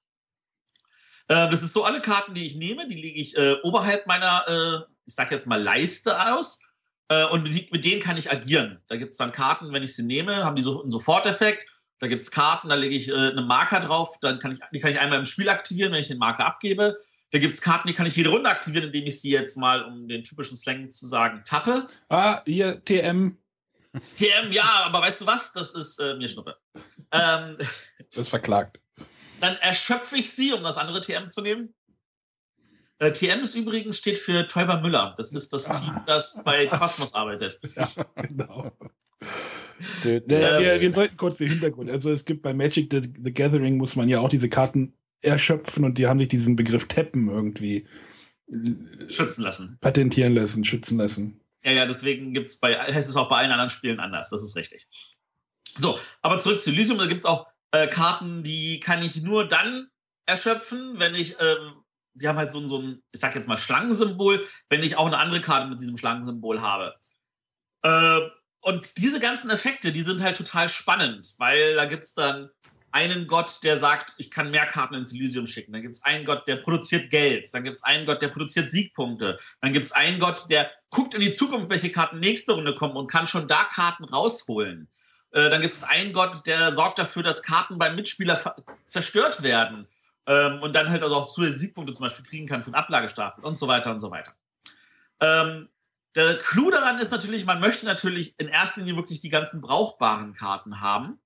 Äh, 1.28 1.52
das 1.52 1.62
ist 1.62 1.74
so, 1.74 1.86
alle 1.86 2.02
Karten, 2.02 2.34
die 2.34 2.48
ich 2.48 2.56
nehme, 2.56 2.88
die 2.88 3.00
lege 3.00 3.22
ich 3.22 3.38
oberhalb 3.64 4.08
meiner, 4.08 4.88
ich 5.06 5.14
sage 5.14 5.36
jetzt 5.36 5.46
mal, 5.46 5.62
Leiste 5.62 6.20
aus 6.34 6.71
äh, 7.12 7.26
und 7.26 7.44
mit 7.72 7.84
denen 7.84 8.02
kann 8.02 8.18
ich 8.18 8.32
agieren. 8.32 8.80
Da 8.88 8.96
gibt 8.96 9.12
es 9.12 9.18
dann 9.18 9.34
Karten, 9.34 9.74
wenn 9.74 9.84
ich 9.84 9.96
sie 9.96 10.04
nehme, 10.04 10.46
haben 10.46 10.56
die 10.56 10.62
so 10.62 10.82
einen 10.82 10.92
Soforteffekt. 10.92 11.66
Da 12.00 12.08
gibt 12.08 12.24
es 12.24 12.32
Karten, 12.32 12.70
da 12.70 12.76
lege 12.76 12.96
ich 12.96 13.10
äh, 13.10 13.14
einen 13.14 13.46
Marker 13.46 13.82
drauf, 13.82 14.18
dann 14.22 14.40
kann 14.40 14.54
ich, 14.54 14.60
die 14.72 14.80
kann 14.80 14.92
ich 14.92 15.00
einmal 15.00 15.20
im 15.20 15.26
Spiel 15.26 15.50
aktivieren, 15.50 15.92
wenn 15.92 16.00
ich 16.00 16.08
den 16.08 16.18
Marker 16.18 16.46
abgebe. 16.46 16.98
Da 17.32 17.40
gibt 17.40 17.54
es 17.54 17.62
Karten, 17.62 17.90
die 17.90 17.94
kann 17.94 18.06
ich 18.06 18.16
jede 18.16 18.30
Runde 18.30 18.50
aktivieren, 18.50 18.86
indem 18.88 19.06
ich 19.08 19.20
sie 19.20 19.30
jetzt 19.30 19.58
mal, 19.58 19.84
um 19.84 20.08
den 20.08 20.24
typischen 20.24 20.56
Slang 20.56 20.90
zu 20.90 21.06
sagen, 21.06 21.44
tappe. 21.46 21.88
Ah, 22.08 22.42
hier, 22.46 22.84
TM. 22.84 23.38
TM, 24.16 24.52
ja, 24.52 24.84
aber 24.86 25.02
weißt 25.02 25.22
du 25.22 25.28
was? 25.28 25.52
Das 25.52 25.76
ist 25.76 26.00
äh, 26.00 26.16
mir 26.16 26.30
Schnuppe. 26.30 26.58
ähm, 27.12 27.58
das 27.58 28.22
ist 28.22 28.30
verklagt. 28.30 28.80
Dann 29.42 29.58
erschöpfe 29.58 30.16
ich 30.18 30.32
sie, 30.32 30.54
um 30.54 30.64
das 30.64 30.78
andere 30.78 31.02
TM 31.02 31.30
zu 31.30 31.42
nehmen. 31.42 31.74
Äh, 33.02 33.14
TM 33.14 33.42
ist 33.42 33.56
übrigens 33.56 33.98
steht 33.98 34.20
für 34.20 34.48
Täuber 34.48 34.80
Müller. 34.80 35.16
Das 35.18 35.32
ist 35.32 35.52
das 35.52 35.64
Team, 35.64 36.02
das 36.06 36.44
bei 36.44 36.68
Cosmos 36.68 37.16
arbeitet. 37.16 37.60
Ja, 37.76 37.90
genau. 38.16 38.72
ja, 40.04 40.60
wir, 40.60 40.82
wir, 40.82 40.94
sollten 40.94 41.18
kurz 41.18 41.38
den 41.38 41.50
Hintergrund. 41.50 41.90
Also 41.90 42.12
es 42.12 42.26
gibt 42.26 42.44
bei 42.44 42.54
Magic 42.54 42.92
the, 42.92 43.02
the, 43.24 43.34
Gathering 43.34 43.78
muss 43.78 43.96
man 43.96 44.08
ja 44.08 44.20
auch 44.20 44.30
diese 44.30 44.50
Karten 44.50 44.94
erschöpfen 45.22 45.84
und 45.84 45.98
die 45.98 46.06
haben 46.06 46.20
sich 46.20 46.28
diesen 46.28 46.56
Begriff 46.56 46.88
tappen 46.88 47.30
irgendwie 47.30 47.88
schützen 49.08 49.44
lassen. 49.44 49.80
Patentieren 49.82 50.36
lassen, 50.36 50.64
schützen 50.64 51.00
lassen. 51.00 51.42
Ja, 51.64 51.72
ja, 51.72 51.86
deswegen 51.88 52.34
gibt's 52.34 52.60
bei, 52.60 52.76
heißt 52.76 53.10
es 53.10 53.16
auch 53.16 53.30
bei 53.30 53.38
allen 53.38 53.52
anderen 53.52 53.72
Spielen 53.72 54.00
anders. 54.00 54.30
Das 54.30 54.44
ist 54.44 54.56
richtig. 54.56 54.88
So, 55.76 55.98
aber 56.22 56.38
zurück 56.40 56.62
zu 56.62 56.70
Elysium. 56.70 57.00
Da 57.00 57.08
gibt 57.08 57.22
es 57.22 57.26
auch 57.26 57.48
äh, 57.72 57.88
Karten, 57.88 58.44
die 58.44 58.80
kann 58.80 59.02
ich 59.02 59.24
nur 59.24 59.48
dann 59.48 59.88
erschöpfen, 60.28 61.00
wenn 61.00 61.16
ich 61.16 61.38
ähm, 61.40 61.81
die 62.14 62.28
haben 62.28 62.38
halt 62.38 62.52
so, 62.52 62.66
so 62.68 62.80
ein, 62.80 63.04
ich 63.12 63.20
sag 63.20 63.36
jetzt 63.36 63.48
mal 63.48 63.58
Schlangensymbol, 63.58 64.48
wenn 64.70 64.84
ich 64.84 64.98
auch 64.98 65.06
eine 65.06 65.18
andere 65.18 65.42
Karte 65.42 65.68
mit 65.68 65.80
diesem 65.80 65.98
Schlangensymbol 65.98 66.62
habe. 66.62 66.96
Äh, 67.84 68.20
und 68.62 68.98
diese 68.98 69.20
ganzen 69.20 69.50
Effekte, 69.50 69.92
die 69.92 70.02
sind 70.02 70.22
halt 70.22 70.38
total 70.38 70.70
spannend, 70.70 71.34
weil 71.38 71.76
da 71.76 71.86
gibt 71.86 72.04
es 72.04 72.14
dann 72.14 72.50
einen 72.92 73.26
Gott, 73.26 73.60
der 73.64 73.78
sagt, 73.78 74.14
ich 74.18 74.30
kann 74.30 74.52
mehr 74.52 74.66
Karten 74.66 74.96
ins 74.96 75.14
Elysium 75.14 75.48
schicken. 75.48 75.72
Dann 75.72 75.82
gibt 75.82 75.96
es 75.96 76.04
einen 76.04 76.26
Gott, 76.26 76.46
der 76.48 76.58
produziert 76.58 77.10
Geld. 77.10 77.48
Dann 77.54 77.64
gibt 77.64 77.78
es 77.78 77.84
einen 77.84 78.06
Gott, 78.06 78.22
der 78.22 78.28
produziert 78.28 78.70
Siegpunkte. 78.70 79.40
Dann 79.62 79.72
gibt 79.72 79.86
es 79.86 79.92
einen 79.94 80.20
Gott, 80.20 80.50
der 80.50 80.70
guckt 80.90 81.14
in 81.14 81.22
die 81.22 81.32
Zukunft, 81.32 81.70
welche 81.70 81.90
Karten 81.90 82.20
nächste 82.20 82.52
Runde 82.52 82.76
kommen 82.76 82.98
und 82.98 83.08
kann 83.10 83.28
schon 83.28 83.48
da 83.48 83.64
Karten 83.64 84.04
rausholen. 84.04 84.90
Äh, 85.32 85.50
dann 85.50 85.62
gibt 85.62 85.78
es 85.78 85.84
einen 85.84 86.12
Gott, 86.12 86.46
der 86.46 86.76
sorgt 86.76 87.00
dafür, 87.00 87.24
dass 87.24 87.44
Karten 87.44 87.78
beim 87.78 87.96
Mitspieler 87.96 88.56
zerstört 88.86 89.42
werden 89.42 89.88
ähm, 90.28 90.62
und 90.62 90.74
dann 90.76 90.90
halt 90.90 91.04
also 91.04 91.16
auch 91.16 91.34
zusätzliche 91.34 91.68
Siegpunkte 91.68 91.94
zum 91.94 92.04
Beispiel 92.04 92.26
kriegen 92.26 92.48
kann 92.48 92.64
für 92.64 92.68
einen 92.68 92.76
Ablagestapel 92.76 93.44
und 93.44 93.58
so 93.58 93.68
weiter 93.68 93.92
und 93.92 94.00
so 94.00 94.12
weiter. 94.12 94.34
Ähm, 95.20 95.70
der 96.16 96.38
Clou 96.38 96.70
daran 96.70 97.00
ist 97.00 97.12
natürlich, 97.12 97.46
man 97.46 97.60
möchte 97.60 97.86
natürlich 97.86 98.38
in 98.38 98.50
erster 98.50 98.82
Linie 98.82 98.98
wirklich 98.98 99.22
die 99.22 99.30
ganzen 99.30 99.62
brauchbaren 99.62 100.34
Karten 100.34 100.82
haben. 100.82 101.22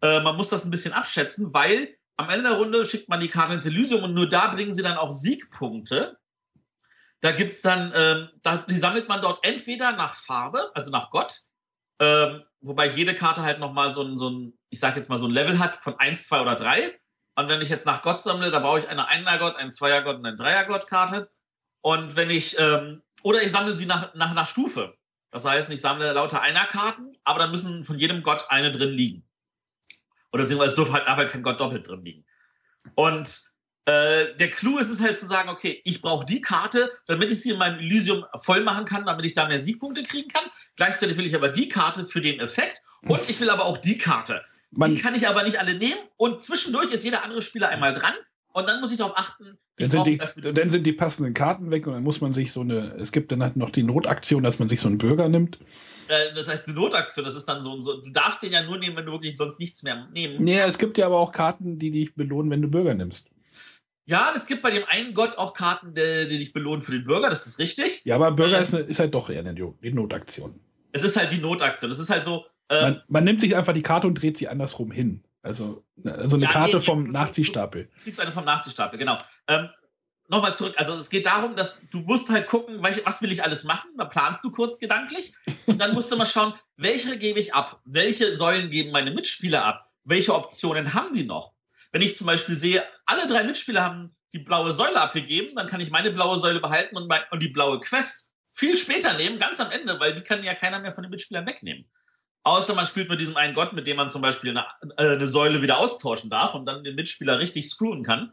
Äh, 0.00 0.20
man 0.20 0.36
muss 0.36 0.48
das 0.48 0.64
ein 0.64 0.70
bisschen 0.70 0.94
abschätzen, 0.94 1.52
weil 1.52 1.96
am 2.16 2.30
Ende 2.30 2.48
der 2.48 2.58
Runde 2.58 2.84
schickt 2.86 3.08
man 3.08 3.20
die 3.20 3.28
Karte 3.28 3.54
ins 3.54 3.66
Elysium 3.66 4.04
und 4.04 4.14
nur 4.14 4.28
da 4.28 4.48
bringen 4.48 4.72
sie 4.72 4.82
dann 4.82 4.96
auch 4.96 5.10
Siegpunkte. 5.10 6.18
Da 7.20 7.32
gibt 7.32 7.54
es 7.54 7.62
dann, 7.62 7.92
ähm, 7.94 8.28
da, 8.42 8.58
die 8.58 8.78
sammelt 8.78 9.08
man 9.08 9.20
dort 9.20 9.44
entweder 9.44 9.92
nach 9.92 10.14
Farbe, 10.14 10.70
also 10.74 10.90
nach 10.90 11.10
Gott, 11.10 11.40
ähm, 11.98 12.42
wobei 12.60 12.88
jede 12.88 13.14
Karte 13.14 13.42
halt 13.42 13.58
nochmal 13.58 13.90
so 13.90 14.02
ein, 14.02 14.16
so 14.16 14.30
ein, 14.30 14.58
ich 14.70 14.80
sag 14.80 14.96
jetzt 14.96 15.08
mal 15.08 15.16
so 15.16 15.26
ein 15.26 15.32
Level 15.32 15.58
hat 15.58 15.76
von 15.76 15.98
1, 15.98 16.26
2 16.26 16.40
oder 16.40 16.54
3. 16.54 16.98
Und 17.36 17.48
wenn 17.48 17.60
ich 17.60 17.68
jetzt 17.68 17.86
nach 17.86 18.02
Gott 18.02 18.20
sammle, 18.20 18.50
da 18.50 18.60
brauche 18.60 18.80
ich 18.80 18.88
eine 18.88 19.08
Einer-Gott, 19.08 19.56
eine 19.56 19.72
Zweier-Gott 19.72 20.16
und 20.16 20.26
eine 20.26 20.36
Dreier-Gott-Karte. 20.36 21.28
Und 21.80 22.16
wenn 22.16 22.30
ich, 22.30 22.58
ähm, 22.58 23.02
oder 23.22 23.42
ich 23.42 23.50
sammle 23.50 23.76
sie 23.76 23.86
nach, 23.86 24.14
nach, 24.14 24.34
nach 24.34 24.46
Stufe. 24.46 24.96
Das 25.30 25.44
heißt, 25.44 25.68
ich 25.70 25.80
sammle 25.80 26.12
lauter 26.12 26.42
Einer-Karten, 26.42 27.16
aber 27.24 27.40
dann 27.40 27.50
müssen 27.50 27.82
von 27.82 27.98
jedem 27.98 28.22
Gott 28.22 28.44
eine 28.50 28.70
drin 28.70 28.90
liegen. 28.90 29.28
Oder 30.32 30.44
beziehungsweise 30.44 30.76
darf 30.76 30.92
halt, 30.92 31.06
darf 31.06 31.16
halt 31.16 31.30
kein 31.30 31.42
Gott 31.42 31.58
doppelt 31.58 31.88
drin 31.88 32.04
liegen. 32.04 32.24
Und 32.94 33.42
äh, 33.86 34.34
der 34.36 34.50
Clou 34.50 34.78
ist 34.78 34.88
es 34.88 35.02
halt 35.02 35.18
zu 35.18 35.26
sagen, 35.26 35.48
okay, 35.48 35.82
ich 35.84 36.00
brauche 36.00 36.24
die 36.24 36.40
Karte, 36.40 36.90
damit 37.06 37.30
ich 37.30 37.40
sie 37.40 37.50
in 37.50 37.58
meinem 37.58 37.78
Elysium 37.80 38.24
voll 38.40 38.62
machen 38.62 38.84
kann, 38.84 39.04
damit 39.04 39.26
ich 39.26 39.34
da 39.34 39.46
mehr 39.46 39.58
Siegpunkte 39.58 40.02
kriegen 40.02 40.28
kann. 40.28 40.44
Gleichzeitig 40.76 41.16
will 41.16 41.26
ich 41.26 41.34
aber 41.34 41.48
die 41.48 41.68
Karte 41.68 42.06
für 42.06 42.20
den 42.20 42.40
Effekt 42.40 42.80
und 43.02 43.28
ich 43.28 43.40
will 43.40 43.50
aber 43.50 43.64
auch 43.64 43.76
die 43.76 43.98
Karte. 43.98 44.44
Man- 44.76 44.94
die 44.94 45.00
kann 45.00 45.14
ich 45.14 45.28
aber 45.28 45.42
nicht 45.42 45.58
alle 45.58 45.74
nehmen 45.74 46.00
und 46.16 46.42
zwischendurch 46.42 46.90
ist 46.92 47.04
jeder 47.04 47.22
andere 47.24 47.42
Spieler 47.42 47.68
einmal 47.68 47.94
dran 47.94 48.14
und 48.52 48.68
dann 48.68 48.80
muss 48.80 48.92
ich 48.92 48.98
darauf 48.98 49.16
achten, 49.16 49.58
ich 49.76 49.88
Dann 49.88 50.04
sind, 50.04 50.06
die, 50.06 50.52
dann 50.52 50.70
sind 50.70 50.84
die 50.86 50.92
passenden 50.92 51.34
Karten 51.34 51.70
weg 51.72 51.86
und 51.86 51.94
dann 51.94 52.02
muss 52.04 52.20
man 52.20 52.32
sich 52.32 52.52
so 52.52 52.60
eine, 52.60 52.94
es 52.94 53.10
gibt 53.10 53.32
dann 53.32 53.42
halt 53.42 53.56
noch 53.56 53.70
die 53.70 53.82
Notaktion, 53.82 54.42
dass 54.44 54.58
man 54.60 54.68
sich 54.68 54.80
so 54.80 54.86
einen 54.88 54.98
Bürger 54.98 55.28
nimmt. 55.28 55.58
äh, 56.08 56.32
das 56.34 56.48
heißt 56.48 56.68
eine 56.68 56.76
Notaktion, 56.76 57.24
das 57.24 57.34
ist 57.34 57.46
dann 57.46 57.62
so, 57.62 57.80
so, 57.80 58.00
du 58.00 58.10
darfst 58.10 58.42
den 58.42 58.52
ja 58.52 58.62
nur 58.62 58.78
nehmen, 58.78 58.96
wenn 58.96 59.06
du 59.06 59.12
wirklich 59.12 59.36
sonst 59.36 59.58
nichts 59.58 59.82
mehr 59.82 60.06
nehmen. 60.12 60.36
Nee, 60.42 60.60
es 60.60 60.78
gibt 60.78 60.96
ja 60.98 61.06
aber 61.06 61.18
auch 61.18 61.32
Karten, 61.32 61.78
die 61.78 61.90
dich 61.90 62.14
belohnen, 62.14 62.50
wenn 62.52 62.62
du 62.62 62.68
Bürger 62.68 62.94
nimmst. 62.94 63.28
Ja, 64.06 64.32
es 64.36 64.46
gibt 64.46 64.62
bei 64.62 64.70
dem 64.70 64.84
einen 64.86 65.14
Gott 65.14 65.38
auch 65.38 65.54
Karten, 65.54 65.94
die, 65.94 66.28
die 66.28 66.38
dich 66.38 66.52
belohnen 66.52 66.82
für 66.82 66.92
den 66.92 67.04
Bürger, 67.04 67.30
das 67.30 67.46
ist 67.46 67.58
richtig. 67.58 68.04
Ja, 68.04 68.16
aber 68.16 68.30
Bürger 68.32 68.56
Ähm. 68.58 68.62
ist, 68.62 68.74
eine, 68.74 68.84
ist 68.84 68.98
halt 69.00 69.14
doch 69.14 69.30
eher 69.30 69.40
eine 69.40 69.54
die 69.54 69.92
Notaktion. 69.92 70.60
Es 70.92 71.02
ist 71.02 71.16
halt 71.16 71.32
die 71.32 71.38
Notaktion, 71.38 71.90
das 71.90 71.98
ist 71.98 72.10
halt 72.10 72.24
so, 72.24 72.44
Man, 72.70 73.02
man 73.08 73.24
nimmt 73.24 73.40
sich 73.40 73.54
einfach 73.56 73.72
die 73.72 73.82
Karte 73.82 74.06
und 74.06 74.14
dreht 74.14 74.38
sie 74.38 74.48
andersrum 74.48 74.90
hin. 74.90 75.24
Also, 75.42 75.84
also 76.02 76.36
eine 76.36 76.46
Ja, 76.46 76.50
Karte 76.50 76.78
nee, 76.78 76.82
vom 76.82 77.04
Nachziehstapel. 77.04 77.90
Du 77.94 78.02
kriegst 78.02 78.20
eine 78.20 78.32
vom 78.32 78.44
Nachziehstapel, 78.44 78.98
genau. 78.98 79.18
Ähm, 79.46 79.68
Nochmal 80.28 80.54
zurück, 80.54 80.72
also 80.78 80.94
es 80.94 81.10
geht 81.10 81.26
darum, 81.26 81.54
dass 81.54 81.86
du 81.90 82.00
musst 82.00 82.30
halt 82.30 82.46
gucken, 82.46 82.82
welche, 82.82 83.04
was 83.04 83.20
will 83.20 83.30
ich 83.30 83.42
alles 83.42 83.64
machen, 83.64 83.90
da 83.98 84.06
planst 84.06 84.42
du 84.42 84.50
kurz 84.50 84.78
gedanklich 84.78 85.34
und 85.66 85.78
dann 85.78 85.92
musst 85.92 86.10
du 86.10 86.16
mal 86.16 86.24
schauen, 86.24 86.54
welche 86.76 87.18
gebe 87.18 87.38
ich 87.38 87.54
ab, 87.54 87.82
welche 87.84 88.34
Säulen 88.34 88.70
geben 88.70 88.90
meine 88.90 89.10
Mitspieler 89.10 89.62
ab, 89.62 89.92
welche 90.02 90.34
Optionen 90.34 90.94
haben 90.94 91.12
die 91.12 91.24
noch. 91.24 91.52
Wenn 91.92 92.00
ich 92.00 92.16
zum 92.16 92.26
Beispiel 92.26 92.56
sehe, 92.56 92.82
alle 93.04 93.26
drei 93.26 93.44
Mitspieler 93.44 93.82
haben 93.82 94.16
die 94.32 94.38
blaue 94.38 94.72
Säule 94.72 94.98
abgegeben, 94.98 95.54
dann 95.56 95.66
kann 95.66 95.82
ich 95.82 95.90
meine 95.90 96.10
blaue 96.10 96.38
Säule 96.38 96.60
behalten 96.60 96.96
und, 96.96 97.06
mein, 97.06 97.20
und 97.30 97.42
die 97.42 97.48
blaue 97.48 97.78
Quest 97.80 98.32
viel 98.54 98.78
später 98.78 99.12
nehmen, 99.14 99.38
ganz 99.38 99.60
am 99.60 99.70
Ende, 99.70 100.00
weil 100.00 100.14
die 100.14 100.22
kann 100.22 100.42
ja 100.42 100.54
keiner 100.54 100.78
mehr 100.78 100.94
von 100.94 101.02
den 101.02 101.10
Mitspielern 101.10 101.46
wegnehmen. 101.46 101.90
Außer 102.44 102.74
man 102.74 102.86
spielt 102.86 103.08
mit 103.08 103.20
diesem 103.20 103.36
einen 103.36 103.54
Gott, 103.54 103.72
mit 103.72 103.86
dem 103.86 103.96
man 103.96 104.10
zum 104.10 104.20
Beispiel 104.20 104.50
eine, 104.50 104.66
äh, 104.98 105.14
eine 105.14 105.26
Säule 105.26 105.62
wieder 105.62 105.78
austauschen 105.78 106.28
darf 106.28 106.54
und 106.54 106.66
dann 106.66 106.84
den 106.84 106.94
Mitspieler 106.94 107.38
richtig 107.40 107.68
screwen 107.68 108.02
kann. 108.02 108.32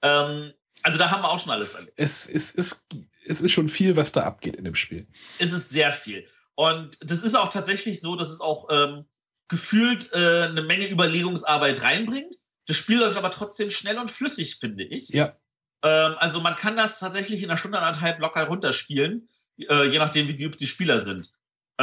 Ähm, 0.00 0.52
also 0.82 0.98
da 0.98 1.10
haben 1.10 1.22
wir 1.22 1.30
auch 1.30 1.38
schon 1.38 1.52
alles. 1.52 1.92
Es, 1.96 2.26
es, 2.26 2.54
es, 2.54 2.84
es 3.26 3.40
ist 3.42 3.52
schon 3.52 3.68
viel, 3.68 3.94
was 3.96 4.10
da 4.10 4.22
abgeht 4.22 4.56
in 4.56 4.64
dem 4.64 4.74
Spiel. 4.74 5.06
Es 5.38 5.52
ist 5.52 5.68
sehr 5.68 5.92
viel. 5.92 6.26
Und 6.54 6.98
das 7.00 7.22
ist 7.22 7.34
auch 7.34 7.50
tatsächlich 7.50 8.00
so, 8.00 8.16
dass 8.16 8.30
es 8.30 8.40
auch 8.40 8.68
ähm, 8.70 9.04
gefühlt 9.48 10.12
äh, 10.14 10.44
eine 10.44 10.62
Menge 10.62 10.88
Überlegungsarbeit 10.88 11.82
reinbringt. 11.82 12.34
Das 12.66 12.76
Spiel 12.76 13.00
läuft 13.00 13.18
aber 13.18 13.30
trotzdem 13.30 13.68
schnell 13.70 13.98
und 13.98 14.10
flüssig, 14.10 14.56
finde 14.56 14.84
ich. 14.84 15.10
Ja. 15.10 15.36
Ähm, 15.82 16.14
also 16.18 16.40
man 16.40 16.56
kann 16.56 16.76
das 16.76 17.00
tatsächlich 17.00 17.42
in 17.42 17.50
einer 17.50 17.58
Stunde, 17.58 17.78
anderthalb 17.78 18.18
locker 18.18 18.44
runterspielen, 18.44 19.28
äh, 19.58 19.84
je 19.84 19.98
nachdem, 19.98 20.28
wie 20.28 20.36
geübt 20.36 20.60
die 20.60 20.66
Spieler 20.66 20.98
sind. 20.98 21.30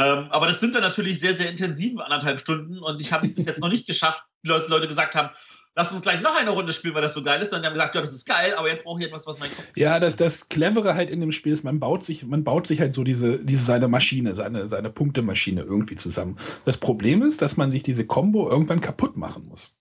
Ähm, 0.00 0.26
aber 0.30 0.46
das 0.46 0.60
sind 0.60 0.74
dann 0.74 0.82
natürlich 0.82 1.20
sehr, 1.20 1.34
sehr 1.34 1.50
intensive 1.50 2.04
anderthalb 2.04 2.38
Stunden 2.38 2.78
und 2.78 3.00
ich 3.00 3.12
habe 3.12 3.26
es 3.26 3.34
bis 3.34 3.46
jetzt 3.46 3.60
noch 3.60 3.68
nicht 3.68 3.86
geschafft, 3.86 4.24
wie 4.42 4.48
Leute 4.48 4.88
gesagt 4.88 5.14
haben, 5.14 5.30
lass 5.74 5.92
uns 5.92 6.02
gleich 6.02 6.20
noch 6.20 6.38
eine 6.38 6.50
Runde 6.50 6.72
spielen, 6.72 6.94
weil 6.94 7.02
das 7.02 7.14
so 7.14 7.22
geil 7.22 7.40
ist. 7.40 7.52
Und 7.52 7.62
die 7.62 7.66
haben 7.66 7.74
gesagt, 7.74 7.94
ja, 7.94 8.00
das 8.00 8.12
ist 8.12 8.26
geil, 8.26 8.54
aber 8.56 8.68
jetzt 8.68 8.84
brauche 8.84 9.00
ich 9.00 9.06
etwas, 9.06 9.26
was 9.26 9.38
mein 9.38 9.48
Kopf. 9.48 9.66
Ja, 9.76 10.00
das, 10.00 10.16
das 10.16 10.48
Clevere 10.48 10.94
halt 10.94 11.10
in 11.10 11.20
dem 11.20 11.32
Spiel 11.32 11.52
ist, 11.52 11.64
man 11.64 11.80
baut 11.80 12.04
sich, 12.04 12.24
man 12.26 12.44
baut 12.44 12.66
sich 12.66 12.80
halt 12.80 12.92
so 12.92 13.04
diese, 13.04 13.38
diese 13.38 13.64
seine 13.64 13.88
Maschine, 13.88 14.34
seine, 14.34 14.68
seine 14.68 14.90
Punktemaschine 14.90 15.62
irgendwie 15.62 15.96
zusammen. 15.96 16.36
Das 16.64 16.76
Problem 16.76 17.22
ist, 17.22 17.42
dass 17.42 17.56
man 17.56 17.70
sich 17.70 17.82
diese 17.82 18.06
Combo 18.06 18.48
irgendwann 18.48 18.80
kaputt 18.80 19.16
machen 19.16 19.46
muss. 19.46 19.76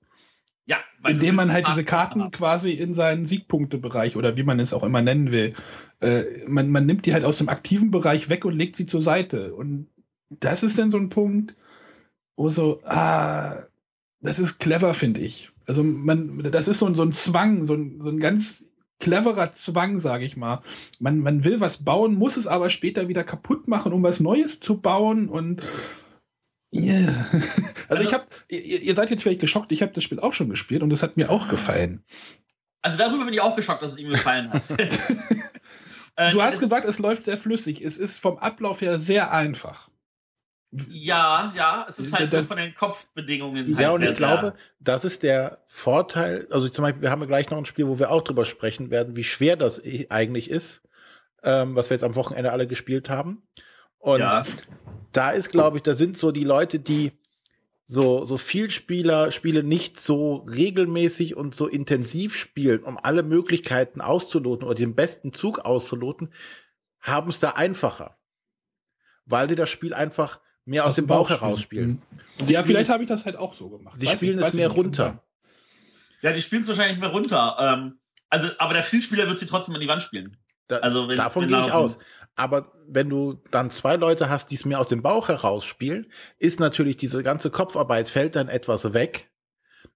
Ja, 0.65 0.77
weil 1.01 1.13
Indem 1.13 1.35
man 1.35 1.51
halt 1.51 1.65
die 1.65 1.71
diese 1.71 1.83
Karten 1.83 2.21
haben. 2.21 2.31
quasi 2.31 2.73
in 2.73 2.93
seinen 2.93 3.25
Siegpunktebereich 3.25 4.15
oder 4.15 4.37
wie 4.37 4.43
man 4.43 4.59
es 4.59 4.71
auch 4.71 4.83
immer 4.83 5.01
nennen 5.01 5.31
will, 5.31 5.53
äh, 5.99 6.23
man, 6.47 6.69
man 6.69 6.85
nimmt 6.85 7.07
die 7.07 7.13
halt 7.13 7.23
aus 7.23 7.39
dem 7.39 7.49
aktiven 7.49 7.89
Bereich 7.89 8.29
weg 8.29 8.45
und 8.45 8.53
legt 8.53 8.75
sie 8.75 8.85
zur 8.85 9.01
Seite. 9.01 9.55
Und 9.55 9.87
das 10.29 10.63
ist 10.63 10.77
dann 10.77 10.91
so 10.91 10.97
ein 10.97 11.09
Punkt, 11.09 11.55
wo 12.35 12.49
so, 12.49 12.81
ah, 12.85 13.63
das 14.21 14.39
ist 14.39 14.59
clever, 14.59 14.93
finde 14.93 15.21
ich. 15.21 15.49
Also 15.67 15.83
man, 15.83 16.39
das 16.43 16.67
ist 16.67 16.79
so, 16.79 16.85
ein- 16.87 16.95
so 16.95 17.03
ein 17.03 17.11
Zwang, 17.13 17.65
so 17.65 17.73
ein, 17.75 17.99
so 18.01 18.09
ein 18.09 18.19
ganz 18.19 18.65
cleverer 18.99 19.53
Zwang, 19.53 19.99
sage 19.99 20.25
ich 20.25 20.35
mal. 20.35 20.61
Man, 20.99 21.19
man 21.19 21.43
will 21.43 21.59
was 21.61 21.83
bauen, 21.85 22.15
muss 22.15 22.37
es 22.37 22.47
aber 22.47 22.69
später 22.69 23.07
wieder 23.07 23.23
kaputt 23.23 23.67
machen, 23.67 23.93
um 23.93 24.03
was 24.03 24.19
Neues 24.19 24.59
zu 24.59 24.79
bauen 24.81 25.29
und 25.29 25.63
Yeah. 26.71 27.07
Also, 27.87 27.87
Also- 27.87 28.03
ich 28.03 28.13
habe, 28.13 28.25
ihr, 28.47 28.81
ihr 28.81 28.95
seid 28.95 29.09
jetzt 29.09 29.23
vielleicht 29.23 29.41
geschockt, 29.41 29.71
ich 29.71 29.81
habe 29.81 29.91
das 29.93 30.03
Spiel 30.03 30.19
auch 30.19 30.33
schon 30.33 30.49
gespielt 30.49 30.83
und 30.83 30.91
es 30.93 31.01
hat 31.01 31.17
mir 31.17 31.29
auch 31.31 31.47
gefallen. 31.49 32.03
Also 32.81 32.97
darüber 32.97 33.25
bin 33.25 33.33
ich 33.33 33.41
auch 33.41 33.55
geschockt, 33.55 33.81
dass 33.81 33.93
es 33.93 33.97
ihm 33.99 34.09
gefallen 34.09 34.51
hat. 34.53 34.63
Äh, 36.15 36.31
Du 36.33 36.41
hast 36.41 36.55
es 36.55 36.59
gesagt, 36.59 36.85
es 36.85 36.99
läuft 36.99 37.23
sehr 37.23 37.37
flüssig. 37.37 37.81
Es 37.81 37.97
ist 37.97 38.19
vom 38.19 38.37
Ablauf 38.39 38.81
her 38.81 38.99
sehr 38.99 39.31
einfach. 39.31 39.89
Ja, 40.71 41.51
ja, 41.55 41.85
es 41.89 41.97
ist 41.97 42.13
halt 42.13 42.31
Das- 42.31 42.41
nur 42.47 42.55
von 42.55 42.63
den 42.63 42.75
Kopfbedingungen. 42.75 43.67
Ja, 43.71 43.87
halt 43.87 43.95
und 43.95 44.01
sehr, 44.01 44.11
ich 44.11 44.17
glaube, 44.17 44.53
das 44.79 45.03
ist 45.03 45.23
der 45.23 45.63
Vorteil. 45.65 46.47
Also 46.51 46.69
zum 46.69 46.83
Beispiel, 46.83 47.01
wir 47.01 47.09
haben 47.11 47.21
ja 47.21 47.27
gleich 47.27 47.49
noch 47.49 47.57
ein 47.57 47.65
Spiel, 47.65 47.87
wo 47.87 47.97
wir 47.97 48.11
auch 48.11 48.21
drüber 48.23 48.45
sprechen 48.45 48.91
werden, 48.91 49.15
wie 49.15 49.23
schwer 49.23 49.55
das 49.55 49.81
eigentlich 50.09 50.49
ist, 50.49 50.81
ähm, 51.43 51.75
was 51.75 51.89
wir 51.89 51.95
jetzt 51.95 52.03
am 52.03 52.15
Wochenende 52.15 52.51
alle 52.51 52.67
gespielt 52.67 53.09
haben. 53.09 53.41
Und 53.97 54.19
Ja. 54.19 54.45
da 55.11 55.31
ist, 55.31 55.49
glaube 55.49 55.77
ich, 55.77 55.83
da 55.83 55.95
sind 55.95 56.17
so 56.17 56.31
die 56.31 56.43
Leute, 56.43 56.79
die 56.79 57.13
so, 57.87 58.27
so 58.27 58.37
Vielspieler 58.37 59.31
Spiele 59.31 59.63
nicht 59.63 59.99
so 59.99 60.45
regelmäßig 60.47 61.35
und 61.35 61.55
so 61.55 61.65
intensiv 61.67 62.35
spielen, 62.35 62.83
um 62.83 62.99
alle 63.01 63.23
Möglichkeiten 63.23 64.01
auszuloten 64.01 64.67
oder 64.67 64.75
den 64.75 64.93
besten 64.93 65.33
Zug 65.33 65.57
auszuloten, 65.65 66.31
haben 66.99 67.31
es 67.31 67.39
da 67.39 67.51
einfacher. 67.51 68.17
Weil 69.25 69.49
sie 69.49 69.55
das 69.55 69.71
Spiel 69.71 69.95
einfach 69.95 70.39
mehr 70.69 70.85
aus, 70.85 70.95
dem 70.95 71.07
Bauch 71.07 71.29
heraus 71.29 71.61
spielen. 71.61 72.01
Mhm. 72.39 72.45
die 72.47 72.53
Ja, 72.53 72.63
vielleicht 72.63 72.89
habe 72.89 73.03
ich 73.03 73.09
das 73.09 73.25
halt 73.25 73.35
auch 73.35 73.53
so 73.53 73.69
gemacht. 73.69 74.01
Die 74.01 74.05
Weiß 74.07 74.13
spielen 74.13 74.39
ich- 74.39 74.45
es 74.45 74.53
mehr 74.53 74.67
nicht, 74.67 74.75
kann 74.75 74.85
runter. 74.85 75.23
ja, 76.21 76.31
die 76.31 76.41
spielen 76.41 76.61
es 76.61 76.67
wahrscheinlich 76.67 76.99
mehr 76.99 77.09
runter. 77.09 77.57
Ähm, 77.59 77.99
also, 78.29 78.47
aber 78.59 78.73
der 78.73 78.83
Vielspieler 78.83 79.27
wird 79.27 79.37
sie 79.39 79.45
trotzdem 79.47 79.75
an 79.75 79.81
die 79.81 79.87
Wand 79.87 80.01
spielen. 80.03 80.37
Da, 80.67 80.77
Also 80.77 81.07
wenn- 81.07 81.17
davon 81.17 81.47
gehe 81.47 81.59
ich 81.65 81.71
aus. 81.71 81.97
Aber 82.35 82.71
wenn 82.87 83.09
du 83.09 83.41
dann 83.51 83.69
zwei 83.71 83.95
Leute 83.97 84.29
hast, 84.29 84.51
die 84.51 84.55
es 84.55 84.63
mehr 84.63 84.79
aus 84.79 84.87
dem 84.87 85.01
Bauch 85.01 85.27
heraus 85.27 85.65
spielen, 85.65 86.07
ist 86.37 86.59
natürlich 86.59 86.95
diese 86.95 87.21
ganze 87.23 87.49
Kopfarbeit 87.49 88.07
fällt 88.09 88.35
dann 88.35 88.47
etwas 88.47 88.93
weg 88.93 89.31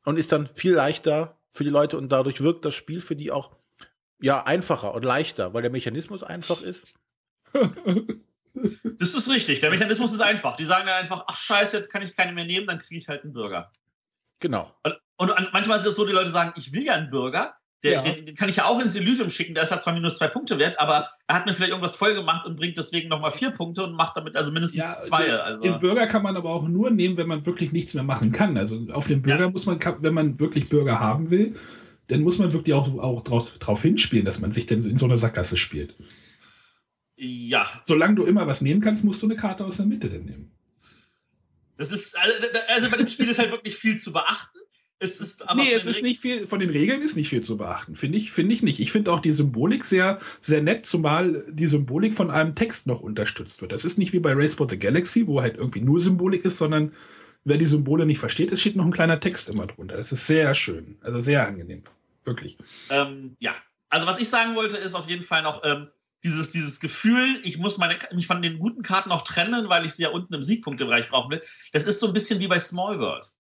und 0.03 0.17
ist 0.17 0.31
dann 0.33 0.49
viel 0.55 0.73
leichter 0.73 1.39
für 1.51 1.63
die 1.63 1.69
Leute 1.69 1.97
und 1.97 2.09
dadurch 2.11 2.41
wirkt 2.41 2.65
das 2.65 2.73
Spiel 2.73 2.99
für 2.99 3.15
die 3.15 3.31
auch 3.31 3.55
ja 4.19 4.43
einfacher 4.43 4.93
und 4.93 5.05
leichter, 5.05 5.53
weil 5.53 5.61
der 5.61 5.71
Mechanismus 5.71 6.23
einfach 6.23 6.61
ist. 6.61 6.99
Das 8.99 9.13
ist 9.13 9.29
richtig. 9.29 9.59
Der 9.59 9.69
Mechanismus 9.71 10.13
ist 10.13 10.21
einfach. 10.21 10.55
Die 10.55 10.65
sagen 10.65 10.85
dann 10.85 10.95
einfach, 10.97 11.23
ach 11.27 11.35
scheiße, 11.35 11.75
jetzt 11.77 11.89
kann 11.89 12.01
ich 12.03 12.15
keine 12.15 12.33
mehr 12.33 12.45
nehmen, 12.45 12.67
dann 12.67 12.77
kriege 12.77 12.99
ich 12.99 13.07
halt 13.07 13.23
einen 13.23 13.33
Bürger. 13.33 13.71
Genau. 14.39 14.71
Und, 14.83 14.95
und 15.17 15.31
an- 15.31 15.47
manchmal 15.53 15.79
ist 15.79 15.85
es 15.85 15.95
so, 15.95 16.05
die 16.05 16.13
Leute 16.13 16.31
sagen, 16.31 16.53
ich 16.55 16.71
will 16.73 16.83
ja 16.83 16.93
einen 16.93 17.09
Bürger. 17.09 17.55
Der, 17.83 17.91
Ja. 17.93 18.01
den, 18.01 18.25
den 18.25 18.35
kann 18.35 18.47
ich 18.47 18.55
ja 18.57 18.65
auch 18.65 18.79
ins 18.79 18.95
Elysium 18.95 19.29
schicken, 19.29 19.53
der 19.55 19.63
ist 19.63 19.71
halt 19.71 19.81
zwar 19.81 19.93
minus 19.93 20.15
zwei 20.17 20.27
Punkte 20.29 20.57
wert, 20.57 20.79
aber 20.79 21.09
er 21.27 21.35
hat 21.35 21.45
mir 21.45 21.53
vielleicht 21.53 21.71
irgendwas 21.71 21.97
voll 21.97 22.13
gemacht 22.15 22.45
und 22.45 22.55
bringt 22.55 22.77
deswegen 22.77 23.09
nochmal 23.09 23.33
vier 23.33 23.49
Punkte 23.51 23.83
und 23.83 23.91
macht 23.93 24.15
damit 24.15 24.37
also 24.37 24.51
mindestens 24.51 24.79
Ja, 24.79 24.95
zwei. 24.97 25.25
den, 25.25 25.35
Also. 25.35 25.63
den 25.63 25.79
Bürger 25.79 26.07
kann 26.07 26.23
man 26.23 26.37
aber 26.37 26.49
auch 26.51 26.65
nur 26.65 26.91
nehmen, 26.91 27.17
wenn 27.17 27.27
man 27.27 27.45
wirklich 27.45 27.73
nichts 27.73 27.93
mehr 27.93 28.03
machen 28.03 28.31
kann. 28.31 28.57
Also 28.57 28.85
auf 28.93 29.07
den 29.07 29.21
Bürger 29.21 29.45
Ja. 29.45 29.49
muss 29.49 29.65
man, 29.65 29.79
wenn 29.99 30.13
man 30.13 30.39
wirklich 30.39 30.69
Bürger 30.69 31.01
haben 31.01 31.29
will, 31.29 31.55
dann 32.07 32.21
muss 32.21 32.37
man 32.37 32.53
wirklich 32.53 32.73
auch, 32.73 32.87
auch 32.99 33.21
draus, 33.21 33.59
drauf 33.59 33.81
hinspielen, 33.81 34.23
dass 34.25 34.39
man 34.39 34.53
sich 34.53 34.65
denn 34.65 34.81
in 34.83 34.97
so 34.97 35.03
einer 35.05 35.17
Sackgasse 35.17 35.57
spielt. 35.57 35.95
Ja, 37.15 37.67
Solange 37.83 38.15
du 38.15 38.25
immer 38.25 38.47
was 38.47 38.61
nehmen 38.61 38.81
kannst, 38.81 39.03
musst 39.03 39.21
du 39.21 39.27
eine 39.27 39.35
Karte 39.35 39.65
aus 39.65 39.77
der 39.77 39.85
Mitte 39.85 40.09
dann 40.09 40.25
nehmen. 40.25 40.51
das 41.77 41.91
ist, 41.91 42.17
also, 42.17 42.33
also 42.67 42.89
bei 42.89 42.97
dem 42.97 43.07
Spiel 43.07 43.29
ist 43.29 43.39
halt 43.39 43.51
wirklich 43.51 43.75
viel 43.75 43.97
zu 43.97 44.11
beachten. 44.11 44.59
Es 44.99 45.19
ist 45.19 45.49
aber 45.49 45.61
nee, 45.61 45.73
es 45.73 45.85
ist 45.85 46.01
nicht 46.01 46.21
viel, 46.21 46.47
von 46.47 46.59
den 46.59 46.69
Regeln 46.69 47.01
ist 47.01 47.17
nicht 47.17 47.27
viel 47.27 47.41
zu 47.41 47.57
beachten, 47.57 47.95
finde 47.95 48.17
ich, 48.17 48.31
finde 48.31 48.53
ich 48.53 48.63
nicht. 48.63 48.79
Ich 48.79 48.91
finde 48.91 49.11
auch 49.11 49.19
die 49.19 49.33
Symbolik 49.33 49.83
sehr, 49.83 50.19
sehr 50.39 50.61
nett, 50.61 50.85
zumal 50.85 51.45
die 51.49 51.67
Symbolik 51.67 52.13
von 52.13 52.31
einem 52.31 52.55
Text 52.55 52.87
noch 52.87 53.01
unterstützt 53.01 53.59
wird. 53.61 53.73
Das 53.73 53.83
ist 53.83 53.97
nicht 53.97 54.13
wie 54.13 54.19
bei 54.19 54.31
Race 54.33 54.53
for 54.53 54.69
the 54.69 54.79
Galaxy, 54.79 55.27
wo 55.27 55.41
halt 55.41 55.57
irgendwie 55.57 55.81
nur 55.81 55.99
Symbolik 55.99 56.45
ist, 56.45 56.57
sondern 56.57 56.93
wer 57.43 57.57
die 57.57 57.65
Symbole 57.65 58.05
nicht 58.05 58.19
versteht, 58.19 58.53
es 58.53 58.61
steht 58.61 58.77
noch 58.77 58.85
ein 58.85 58.93
kleiner 58.93 59.19
Text 59.19 59.49
immer 59.49 59.67
drunter. 59.67 59.97
Das 59.97 60.13
ist 60.13 60.25
sehr 60.25 60.55
schön, 60.55 60.97
also 61.01 61.19
sehr 61.19 61.45
angenehm, 61.45 61.81
wirklich. 62.23 62.57
Ähm, 62.89 63.35
ja, 63.39 63.53
also 63.89 64.07
was 64.07 64.19
ich 64.19 64.29
sagen 64.29 64.55
wollte, 64.55 64.77
ist 64.77 64.95
auf 64.95 65.09
jeden 65.09 65.25
Fall 65.25 65.43
noch 65.43 65.61
ähm, 65.65 65.89
dieses, 66.23 66.51
dieses 66.51 66.79
Gefühl, 66.79 67.41
ich 67.43 67.57
muss 67.57 67.77
meine, 67.77 67.99
mich 68.13 68.27
von 68.27 68.41
den 68.41 68.59
guten 68.59 68.81
Karten 68.81 69.09
noch 69.09 69.23
trennen, 69.23 69.69
weil 69.69 69.85
ich 69.85 69.93
sie 69.93 70.03
ja 70.03 70.09
unten 70.09 70.33
im 70.33 70.43
Siegpunktebereich 70.43 71.09
brauchen 71.09 71.31
will. 71.31 71.41
Das 71.73 71.83
ist 71.83 71.99
so 71.99 72.07
ein 72.07 72.13
bisschen 72.13 72.39
wie 72.39 72.47
bei 72.47 72.59
Small 72.59 72.99
World. 72.99 73.31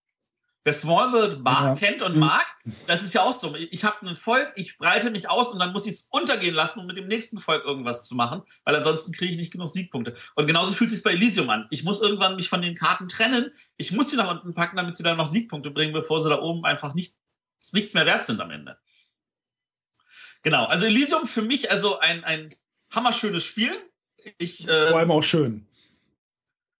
Wer 0.65 0.73
Small 0.73 1.11
World 1.11 1.41
ja. 1.45 1.75
kennt 1.75 2.01
und 2.01 2.13
mhm. 2.13 2.21
mag, 2.21 2.45
das 2.87 3.03
ist 3.03 3.13
ja 3.13 3.21
auch 3.23 3.33
so. 3.33 3.53
Ich 3.55 3.83
habe 3.83 4.07
ein 4.07 4.15
Volk, 4.15 4.53
ich 4.55 4.77
breite 4.77 5.11
mich 5.11 5.29
aus 5.29 5.51
und 5.51 5.59
dann 5.59 5.73
muss 5.73 5.85
ich 5.85 5.93
es 5.93 6.07
untergehen 6.09 6.55
lassen, 6.55 6.79
um 6.79 6.85
mit 6.85 6.95
dem 6.95 7.07
nächsten 7.07 7.37
Volk 7.37 7.65
irgendwas 7.65 8.05
zu 8.05 8.15
machen, 8.15 8.43
weil 8.63 8.75
ansonsten 8.75 9.11
kriege 9.11 9.31
ich 9.31 9.37
nicht 9.37 9.51
genug 9.51 9.69
Siegpunkte. 9.69 10.15
Und 10.35 10.47
genauso 10.47 10.73
fühlt 10.73 10.89
es 10.89 10.97
sich 10.97 11.03
bei 11.03 11.11
Elysium 11.11 11.49
an. 11.49 11.67
Ich 11.69 11.83
muss 11.83 12.01
irgendwann 12.01 12.37
mich 12.37 12.47
von 12.47 12.61
den 12.61 12.75
Karten 12.75 13.09
trennen. 13.09 13.51
Ich 13.75 13.91
muss 13.91 14.09
sie 14.09 14.15
nach 14.15 14.29
unten 14.29 14.53
packen, 14.53 14.77
damit 14.77 14.95
sie 14.95 15.03
dann 15.03 15.17
noch 15.17 15.27
Siegpunkte 15.27 15.69
bringen, 15.69 15.91
bevor 15.91 16.21
sie 16.21 16.29
da 16.29 16.39
oben 16.39 16.63
einfach 16.63 16.93
nicht, 16.93 17.15
nichts 17.73 17.93
mehr 17.93 18.05
wert 18.05 18.23
sind 18.23 18.39
am 18.39 18.51
Ende. 18.51 18.77
Genau, 20.43 20.65
also 20.65 20.85
Elysium 20.85 21.27
für 21.27 21.41
mich 21.41 21.71
also 21.71 21.99
ein, 21.99 22.23
ein 22.23 22.49
hammerschönes 22.93 23.43
Spiel. 23.43 23.71
Ich, 24.37 24.67
äh, 24.67 24.87
Vor 24.89 24.99
allem 24.99 25.11
auch 25.11 25.21
schön. 25.21 25.67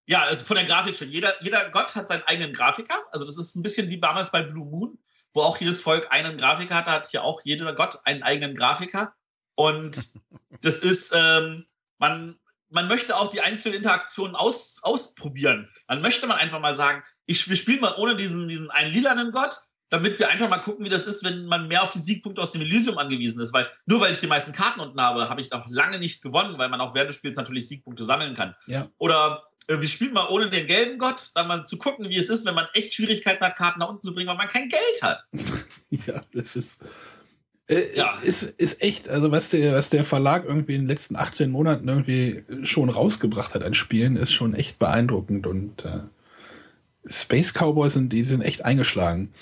Ja, 0.06 0.22
also 0.24 0.44
von 0.44 0.56
der 0.56 0.66
Grafik 0.66 0.96
schon. 0.96 1.10
Jeder, 1.10 1.32
jeder 1.42 1.70
Gott 1.70 1.94
hat 1.94 2.08
seinen 2.08 2.22
eigenen 2.24 2.52
Grafiker. 2.52 2.98
Also 3.10 3.24
das 3.24 3.38
ist 3.38 3.54
ein 3.56 3.62
bisschen 3.62 3.88
wie 3.88 4.00
damals 4.00 4.30
bei 4.30 4.42
Blue 4.42 4.66
Moon, 4.66 4.98
wo 5.32 5.42
auch 5.42 5.58
jedes 5.58 5.80
Volk 5.80 6.08
einen 6.10 6.36
Grafiker 6.36 6.74
hatte, 6.74 6.90
hat 6.90 7.06
hier 7.08 7.24
auch 7.24 7.40
jeder 7.44 7.74
Gott 7.74 7.98
einen 8.04 8.22
eigenen 8.22 8.54
Grafiker. 8.54 9.14
Und 9.54 10.12
das 10.60 10.80
ist, 10.80 11.12
ähm, 11.14 11.66
man, 11.98 12.38
man 12.68 12.88
möchte 12.88 13.16
auch 13.16 13.30
die 13.30 13.40
einzelnen 13.40 13.78
Interaktionen 13.78 14.36
aus, 14.36 14.80
ausprobieren. 14.82 15.70
Man 15.88 16.02
möchte 16.02 16.26
man 16.26 16.38
einfach 16.38 16.60
mal 16.60 16.74
sagen, 16.74 17.02
ich, 17.26 17.48
wir 17.48 17.56
spielen 17.56 17.80
mal 17.80 17.94
ohne 17.96 18.16
diesen, 18.16 18.48
diesen 18.48 18.70
einen 18.70 18.92
lilanen 18.92 19.32
Gott, 19.32 19.56
damit 19.94 20.18
wir 20.18 20.28
einfach 20.28 20.48
mal 20.48 20.58
gucken, 20.58 20.84
wie 20.84 20.88
das 20.88 21.06
ist, 21.06 21.22
wenn 21.22 21.46
man 21.46 21.68
mehr 21.68 21.84
auf 21.84 21.92
die 21.92 22.00
Siegpunkte 22.00 22.42
aus 22.42 22.50
dem 22.50 22.62
Elysium 22.62 22.98
angewiesen 22.98 23.40
ist. 23.40 23.52
Weil 23.52 23.68
nur 23.86 24.00
weil 24.00 24.10
ich 24.10 24.18
die 24.18 24.26
meisten 24.26 24.52
Karten 24.52 24.80
unten 24.80 25.00
habe, 25.00 25.28
habe 25.28 25.40
ich 25.40 25.50
noch 25.52 25.70
lange 25.70 26.00
nicht 26.00 26.20
gewonnen, 26.20 26.58
weil 26.58 26.68
man 26.68 26.80
auch 26.80 26.96
während 26.96 27.10
des 27.10 27.16
Spiels 27.16 27.36
natürlich 27.36 27.68
Siegpunkte 27.68 28.04
sammeln 28.04 28.34
kann. 28.34 28.56
Ja. 28.66 28.88
Oder 28.98 29.44
äh, 29.68 29.80
wir 29.80 29.86
spielen 29.86 30.12
mal 30.12 30.26
ohne 30.30 30.50
den 30.50 30.66
gelben 30.66 30.98
Gott, 30.98 31.30
dann 31.36 31.46
mal 31.46 31.64
zu 31.64 31.78
gucken, 31.78 32.08
wie 32.08 32.16
es 32.16 32.28
ist, 32.28 32.44
wenn 32.44 32.56
man 32.56 32.66
echt 32.72 32.92
Schwierigkeiten 32.92 33.44
hat, 33.44 33.54
Karten 33.54 33.78
nach 33.78 33.88
unten 33.88 34.02
zu 34.02 34.12
bringen, 34.12 34.28
weil 34.28 34.36
man 34.36 34.48
kein 34.48 34.68
Geld 34.68 35.02
hat. 35.02 35.22
ja, 35.90 36.20
das 36.32 36.56
ist. 36.56 36.80
Äh, 37.68 37.96
ja. 37.96 38.18
Ist, 38.24 38.42
ist 38.42 38.82
echt, 38.82 39.08
also 39.08 39.30
was 39.30 39.50
der, 39.50 39.74
was 39.74 39.90
der 39.90 40.02
Verlag 40.02 40.44
irgendwie 40.44 40.74
in 40.74 40.80
den 40.80 40.88
letzten 40.88 41.14
18 41.14 41.52
Monaten 41.52 41.86
irgendwie 41.86 42.42
schon 42.64 42.88
rausgebracht 42.88 43.54
hat 43.54 43.62
an 43.62 43.74
Spielen, 43.74 44.16
ist 44.16 44.32
schon 44.32 44.54
echt 44.54 44.80
beeindruckend 44.80 45.46
und 45.46 45.84
äh, 45.84 46.00
Space 47.06 47.52
Cowboys 47.52 47.92
sind, 47.92 48.12
die 48.12 48.24
sind 48.24 48.42
echt 48.42 48.64
eingeschlagen. 48.64 49.32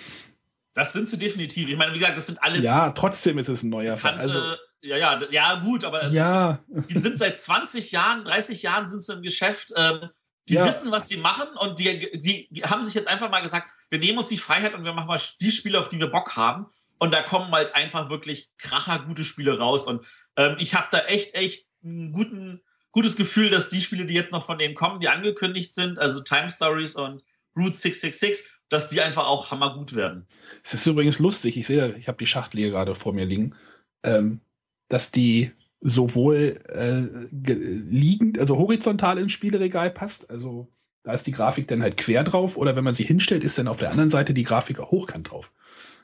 Das 0.75 0.93
sind 0.93 1.09
sie 1.09 1.19
definitiv. 1.19 1.69
Ich 1.69 1.77
meine, 1.77 1.93
wie 1.93 1.99
gesagt, 1.99 2.17
das 2.17 2.27
sind 2.27 2.43
alles. 2.43 2.65
Ja, 2.65 2.91
trotzdem 2.91 3.39
ist 3.39 3.49
es 3.49 3.63
ein 3.63 3.71
neuer 3.71 3.97
Fall. 3.97 4.15
Also, 4.15 4.39
ja, 4.81 4.97
ja, 4.97 5.21
ja, 5.31 5.55
gut, 5.57 5.85
aber 5.85 6.09
ja. 6.09 6.65
Ist, 6.75 6.91
die 6.91 6.99
sind 6.99 7.19
seit 7.19 7.39
20 7.39 7.93
Jahren, 7.93 8.25
30 8.25 8.63
Jahren 8.63 8.89
sind 8.89 9.03
sie 9.03 9.13
im 9.13 9.23
Geschäft. 9.23 9.73
Ähm, 9.77 10.09
die 10.49 10.55
ja. 10.55 10.67
wissen, 10.67 10.91
was 10.91 11.09
sie 11.09 11.19
machen 11.19 11.49
und 11.59 11.79
die, 11.79 12.11
die, 12.19 12.49
die, 12.51 12.65
haben 12.65 12.83
sich 12.83 12.95
jetzt 12.95 13.07
einfach 13.07 13.31
mal 13.31 13.41
gesagt, 13.41 13.69
wir 13.91 14.01
nehmen 14.01 14.19
uns 14.19 14.29
die 14.29 14.37
Freiheit 14.37 14.75
und 14.75 14.85
wir 14.85 14.93
machen 14.93 15.07
mal 15.07 15.21
die 15.41 15.51
Spiele, 15.51 15.79
auf 15.79 15.89
die 15.89 16.01
wir 16.01 16.09
Bock 16.09 16.37
haben. 16.37 16.67
Und 16.99 17.13
da 17.13 17.23
kommen 17.23 17.53
halt 17.53 17.75
einfach 17.75 18.11
wirklich 18.11 18.51
kracher 18.59 19.01
gute 19.01 19.25
Spiele 19.25 19.59
raus. 19.59 19.87
Und 19.87 20.05
ähm, 20.37 20.57
ich 20.59 20.75
habe 20.75 20.89
da 20.91 20.99
echt, 21.01 21.35
echt 21.35 21.67
ein 21.85 22.13
guten, 22.13 22.61
gutes 22.91 23.17
Gefühl, 23.17 23.51
dass 23.51 23.69
die 23.69 23.81
Spiele, 23.81 24.05
die 24.05 24.15
jetzt 24.15 24.33
noch 24.33 24.45
von 24.45 24.59
denen 24.59 24.75
kommen, 24.75 25.01
die 25.01 25.09
angekündigt 25.09 25.75
sind, 25.75 25.99
also 25.99 26.23
Time 26.23 26.51
Stories 26.51 26.97
und 26.97 27.23
Route 27.57 27.77
666, 27.77 28.53
dass 28.73 28.89
die 28.89 29.03
einfach 29.03 29.27
auch 29.27 29.51
hammergut 29.51 29.95
werden. 29.95 30.27
Es 30.65 30.73
ist 30.73 30.87
übrigens 30.87 31.19
lustig, 31.19 31.59
ich 31.59 31.67
sehe, 31.67 31.95
ich 31.99 32.09
habe 32.09 32.17
die 32.17 32.27
Schachtel 32.27 32.61
hier 32.61 32.71
gerade 32.71 32.95
vor 32.95 33.13
mir 33.13 33.27
liegen, 33.27 33.55
ähm, 34.03 34.41
dass 34.89 35.11
die 35.11 35.53
sowohl 35.83 36.59
äh, 36.69 37.03
liegend, 37.31 38.39
also 38.39 38.57
horizontal 38.57 39.19
ins 39.19 39.33
Spieleregal 39.33 39.91
passt, 39.91 40.31
also 40.31 40.69
da 41.03 41.13
ist 41.13 41.27
die 41.27 41.33
Grafik 41.33 41.69
dann 41.69 41.83
halt 41.83 41.99
quer 41.99 42.25
drauf, 42.25 42.57
oder 42.57 42.75
wenn 42.75 42.85
man 42.85 42.95
sie 42.95 43.05
hinstellt, 43.05 43.45
ist 43.45 43.59
dann 43.59 43.69
auf 43.69 43.79
der 43.79 43.91
anderen 43.91 44.09
Seite 44.09 44.33
die 44.33 44.45
Grafik 44.45 44.79
auch 44.79 44.91
hochkant 44.91 45.31
drauf. 45.31 45.53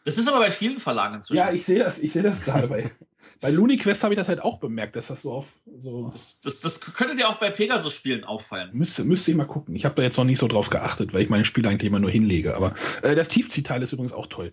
Das 0.08 0.18
ist 0.18 0.28
aber 0.28 0.38
bei 0.38 0.50
vielen 0.50 0.80
Verlagen 0.80 1.16
inzwischen. 1.16 1.38
Ja, 1.38 1.52
ich 1.52 1.64
sehe 1.64 1.78
das, 1.78 1.98
ich 1.98 2.12
sehe 2.12 2.22
das 2.22 2.42
gerade 2.42 2.66
bei, 2.66 2.90
bei 3.40 3.50
LuniQuest 3.50 4.02
habe 4.04 4.14
ich 4.14 4.18
das 4.18 4.28
halt 4.28 4.40
auch 4.40 4.58
bemerkt, 4.58 4.96
dass 4.96 5.08
das 5.08 5.22
so 5.22 5.32
auf 5.32 5.46
so. 5.78 6.08
Das, 6.10 6.40
das, 6.40 6.60
das 6.60 6.80
könnte 6.80 7.14
dir 7.14 7.28
auch 7.28 7.36
bei 7.36 7.50
Pegasus-Spielen 7.50 8.24
auffallen. 8.24 8.70
Müsste, 8.72 9.04
müsste 9.04 9.30
ich 9.30 9.36
mal 9.36 9.46
gucken. 9.46 9.76
Ich 9.76 9.84
habe 9.84 9.94
da 9.94 10.02
jetzt 10.02 10.16
noch 10.16 10.24
nicht 10.24 10.38
so 10.38 10.48
drauf 10.48 10.70
geachtet, 10.70 11.12
weil 11.12 11.22
ich 11.22 11.28
meine 11.28 11.44
Spiele 11.44 11.68
eigentlich 11.68 11.88
immer 11.88 12.00
nur 12.00 12.10
hinlege. 12.10 12.56
Aber 12.56 12.74
äh, 13.02 13.14
das 13.14 13.28
Tiefziehteil 13.28 13.82
ist 13.82 13.92
übrigens 13.92 14.12
auch 14.12 14.26
toll. 14.26 14.52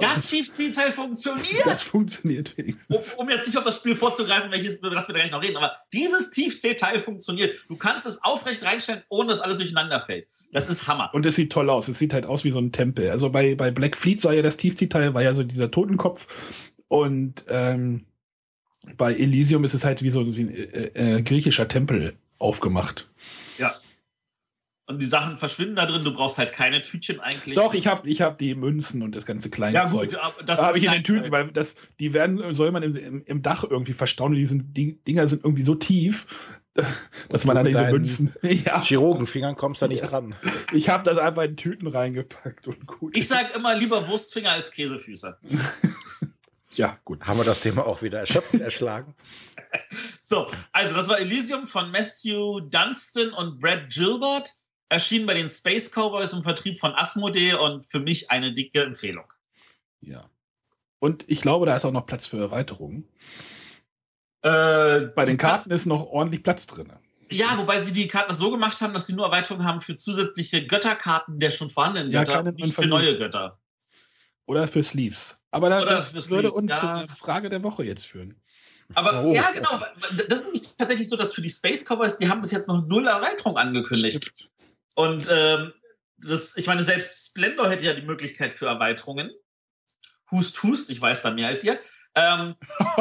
Das 0.00 0.28
Tiefziehteil 0.28 0.90
funktioniert. 0.92 1.66
Das 1.66 1.82
funktioniert 1.82 2.56
wenigstens. 2.56 3.14
Um, 3.14 3.26
um, 3.26 3.30
jetzt 3.30 3.46
nicht 3.46 3.56
auf 3.56 3.64
das 3.64 3.76
Spiel 3.76 3.94
vorzugreifen, 3.94 4.50
welches, 4.50 4.76
über 4.76 4.90
das 4.90 5.08
wir 5.08 5.14
gleich 5.14 5.30
noch 5.30 5.42
reden, 5.42 5.56
aber 5.56 5.76
dieses 5.92 6.30
Tiefziehteil 6.30 7.00
funktioniert. 7.00 7.54
Du 7.68 7.76
kannst 7.76 8.06
es 8.06 8.24
aufrecht 8.24 8.62
reinstellen, 8.62 9.02
ohne 9.08 9.30
dass 9.30 9.40
alles 9.40 9.56
durcheinander 9.56 10.00
fällt. 10.00 10.28
Das 10.52 10.70
ist 10.70 10.86
Hammer. 10.86 11.10
Und 11.12 11.26
es 11.26 11.36
sieht 11.36 11.52
toll 11.52 11.68
aus. 11.68 11.88
Es 11.88 11.98
sieht 11.98 12.14
halt 12.14 12.26
aus 12.26 12.44
wie 12.44 12.50
so 12.50 12.58
ein 12.58 12.72
Tempel. 12.72 13.10
Also 13.10 13.30
bei, 13.30 13.54
bei 13.54 13.70
Black 13.70 13.96
Fleet 13.96 14.20
sah 14.20 14.32
ja 14.32 14.42
das 14.42 14.56
Tiefziehteil, 14.56 15.14
war 15.14 15.22
ja 15.22 15.34
so 15.34 15.42
dieser 15.42 15.70
Totenkopf. 15.70 16.26
Und 16.88 17.44
ähm, 17.48 18.06
bei 18.96 19.14
Elysium 19.14 19.64
ist 19.64 19.74
es 19.74 19.84
halt 19.84 20.02
wie 20.02 20.10
so 20.10 20.20
ein, 20.20 20.50
äh, 20.50 21.16
äh, 21.18 21.22
griechischer 21.22 21.68
Tempel 21.68 22.14
aufgemacht. 22.38 23.08
Und 24.88 25.02
die 25.02 25.06
Sachen 25.06 25.36
verschwinden 25.36 25.74
da 25.74 25.84
drin, 25.84 26.04
du 26.04 26.14
brauchst 26.14 26.38
halt 26.38 26.52
keine 26.52 26.80
Tütchen 26.80 27.18
eigentlich. 27.18 27.56
Doch, 27.56 27.74
ich 27.74 27.88
habe 27.88 28.08
ich 28.08 28.22
hab 28.22 28.38
die 28.38 28.54
Münzen 28.54 29.02
und 29.02 29.16
das 29.16 29.26
ganze 29.26 29.50
kleine 29.50 29.74
ja, 29.74 29.86
Zeug. 29.86 30.10
Gut, 30.10 30.20
das 30.46 30.62
habe 30.62 30.78
ich 30.78 30.84
in 30.84 30.92
den 30.92 31.02
Tüten, 31.02 31.32
weil 31.32 31.48
das, 31.48 31.74
die 31.98 32.14
werden, 32.14 32.54
soll 32.54 32.70
man 32.70 32.84
im, 32.84 32.94
im, 32.94 33.24
im 33.24 33.42
Dach 33.42 33.64
irgendwie 33.68 33.94
verstauen. 33.94 34.32
Die, 34.32 34.46
sind, 34.46 34.76
die 34.76 35.02
Dinger 35.02 35.26
sind 35.26 35.42
irgendwie 35.42 35.64
so 35.64 35.74
tief, 35.74 36.54
dass 37.28 37.44
man 37.46 37.56
an 37.56 37.66
diese 37.66 37.90
Münzen. 37.90 38.32
Ja. 38.42 38.80
Chirurgenfingern 38.80 39.56
kommst 39.56 39.82
da 39.82 39.88
nicht 39.88 40.02
ja. 40.02 40.06
dran. 40.06 40.36
Ich 40.72 40.88
habe 40.88 41.02
das 41.02 41.18
einfach 41.18 41.42
in 41.42 41.56
Tüten 41.56 41.88
reingepackt 41.88 42.68
und 42.68 42.86
gut. 42.86 43.16
Ich 43.16 43.26
sag 43.26 43.56
immer 43.56 43.74
lieber 43.74 44.06
Wurstfinger 44.06 44.52
als 44.52 44.70
Käsefüße. 44.70 45.38
Ja, 46.74 46.98
gut. 47.06 47.26
Haben 47.26 47.38
wir 47.38 47.44
das 47.44 47.60
Thema 47.60 47.86
auch 47.86 48.02
wieder 48.02 48.18
erschöpft 48.18 48.52
erschlagen? 48.52 49.14
So, 50.20 50.46
also 50.72 50.94
das 50.94 51.08
war 51.08 51.18
Elysium 51.18 51.66
von 51.66 51.90
Matthew 51.90 52.60
Dunstan 52.68 53.30
und 53.30 53.58
Brad 53.58 53.88
Gilbert. 53.88 54.50
Erschienen 54.88 55.26
bei 55.26 55.34
den 55.34 55.48
Space 55.48 55.90
Cowboys 55.90 56.32
im 56.32 56.42
Vertrieb 56.42 56.78
von 56.78 56.94
Asmodee 56.94 57.54
und 57.54 57.86
für 57.86 58.00
mich 58.00 58.30
eine 58.30 58.52
dicke 58.52 58.82
Empfehlung. 58.82 59.24
Ja. 60.00 60.30
Und 60.98 61.24
ich 61.28 61.40
glaube, 61.40 61.66
da 61.66 61.76
ist 61.76 61.84
auch 61.84 61.92
noch 61.92 62.06
Platz 62.06 62.26
für 62.26 62.38
Erweiterungen. 62.38 63.08
Äh, 64.42 65.06
bei 65.14 65.24
den 65.24 65.36
Karten 65.36 65.70
ist 65.70 65.86
noch 65.86 66.06
ordentlich 66.06 66.42
Platz 66.42 66.66
drin. 66.66 66.92
Ja, 67.30 67.58
wobei 67.58 67.80
sie 67.80 67.92
die 67.92 68.06
Karten 68.06 68.32
so 68.32 68.50
gemacht 68.52 68.80
haben, 68.80 68.94
dass 68.94 69.06
sie 69.06 69.14
nur 69.14 69.26
Erweiterungen 69.26 69.66
haben 69.66 69.80
für 69.80 69.96
zusätzliche 69.96 70.66
Götterkarten 70.66 71.40
der 71.40 71.50
schon 71.50 71.70
vorhandenen 71.70 72.12
Götter, 72.12 72.44
ja, 72.44 72.52
nicht 72.52 72.74
für 72.74 72.86
neue 72.86 73.16
Götter. 73.16 73.58
Oder 74.46 74.68
für 74.68 74.84
Sleeves. 74.84 75.34
Aber 75.50 75.68
da, 75.68 75.84
das 75.84 76.14
würde 76.30 76.48
Sleeves, 76.48 76.56
uns 76.56 76.70
ja. 76.70 77.06
zur 77.06 77.16
Frage 77.16 77.48
der 77.48 77.64
Woche 77.64 77.82
jetzt 77.82 78.06
führen. 78.06 78.40
Aber 78.94 79.24
oh. 79.24 79.34
ja, 79.34 79.50
genau. 79.50 79.80
Das 80.28 80.48
ist 80.48 80.78
tatsächlich 80.78 81.08
so, 81.08 81.16
dass 81.16 81.34
für 81.34 81.42
die 81.42 81.50
Space 81.50 81.84
Cowboys, 81.84 82.18
die 82.18 82.28
haben 82.28 82.40
bis 82.40 82.52
jetzt 82.52 82.68
noch 82.68 82.86
null 82.86 83.08
Erweiterung 83.08 83.56
angekündigt. 83.56 84.24
Stimmt. 84.24 84.50
Und 84.96 85.28
ähm, 85.30 85.72
das, 86.18 86.56
ich 86.56 86.66
meine, 86.66 86.82
selbst 86.82 87.28
Splendor 87.28 87.70
hätte 87.70 87.84
ja 87.84 87.94
die 87.94 88.02
Möglichkeit 88.02 88.52
für 88.52 88.66
Erweiterungen. 88.66 89.30
Hust, 90.32 90.60
hust, 90.64 90.90
ich 90.90 91.00
weiß 91.00 91.22
da 91.22 91.30
mehr 91.30 91.46
als 91.46 91.62
ihr. 91.62 91.78
Ähm, 92.16 92.56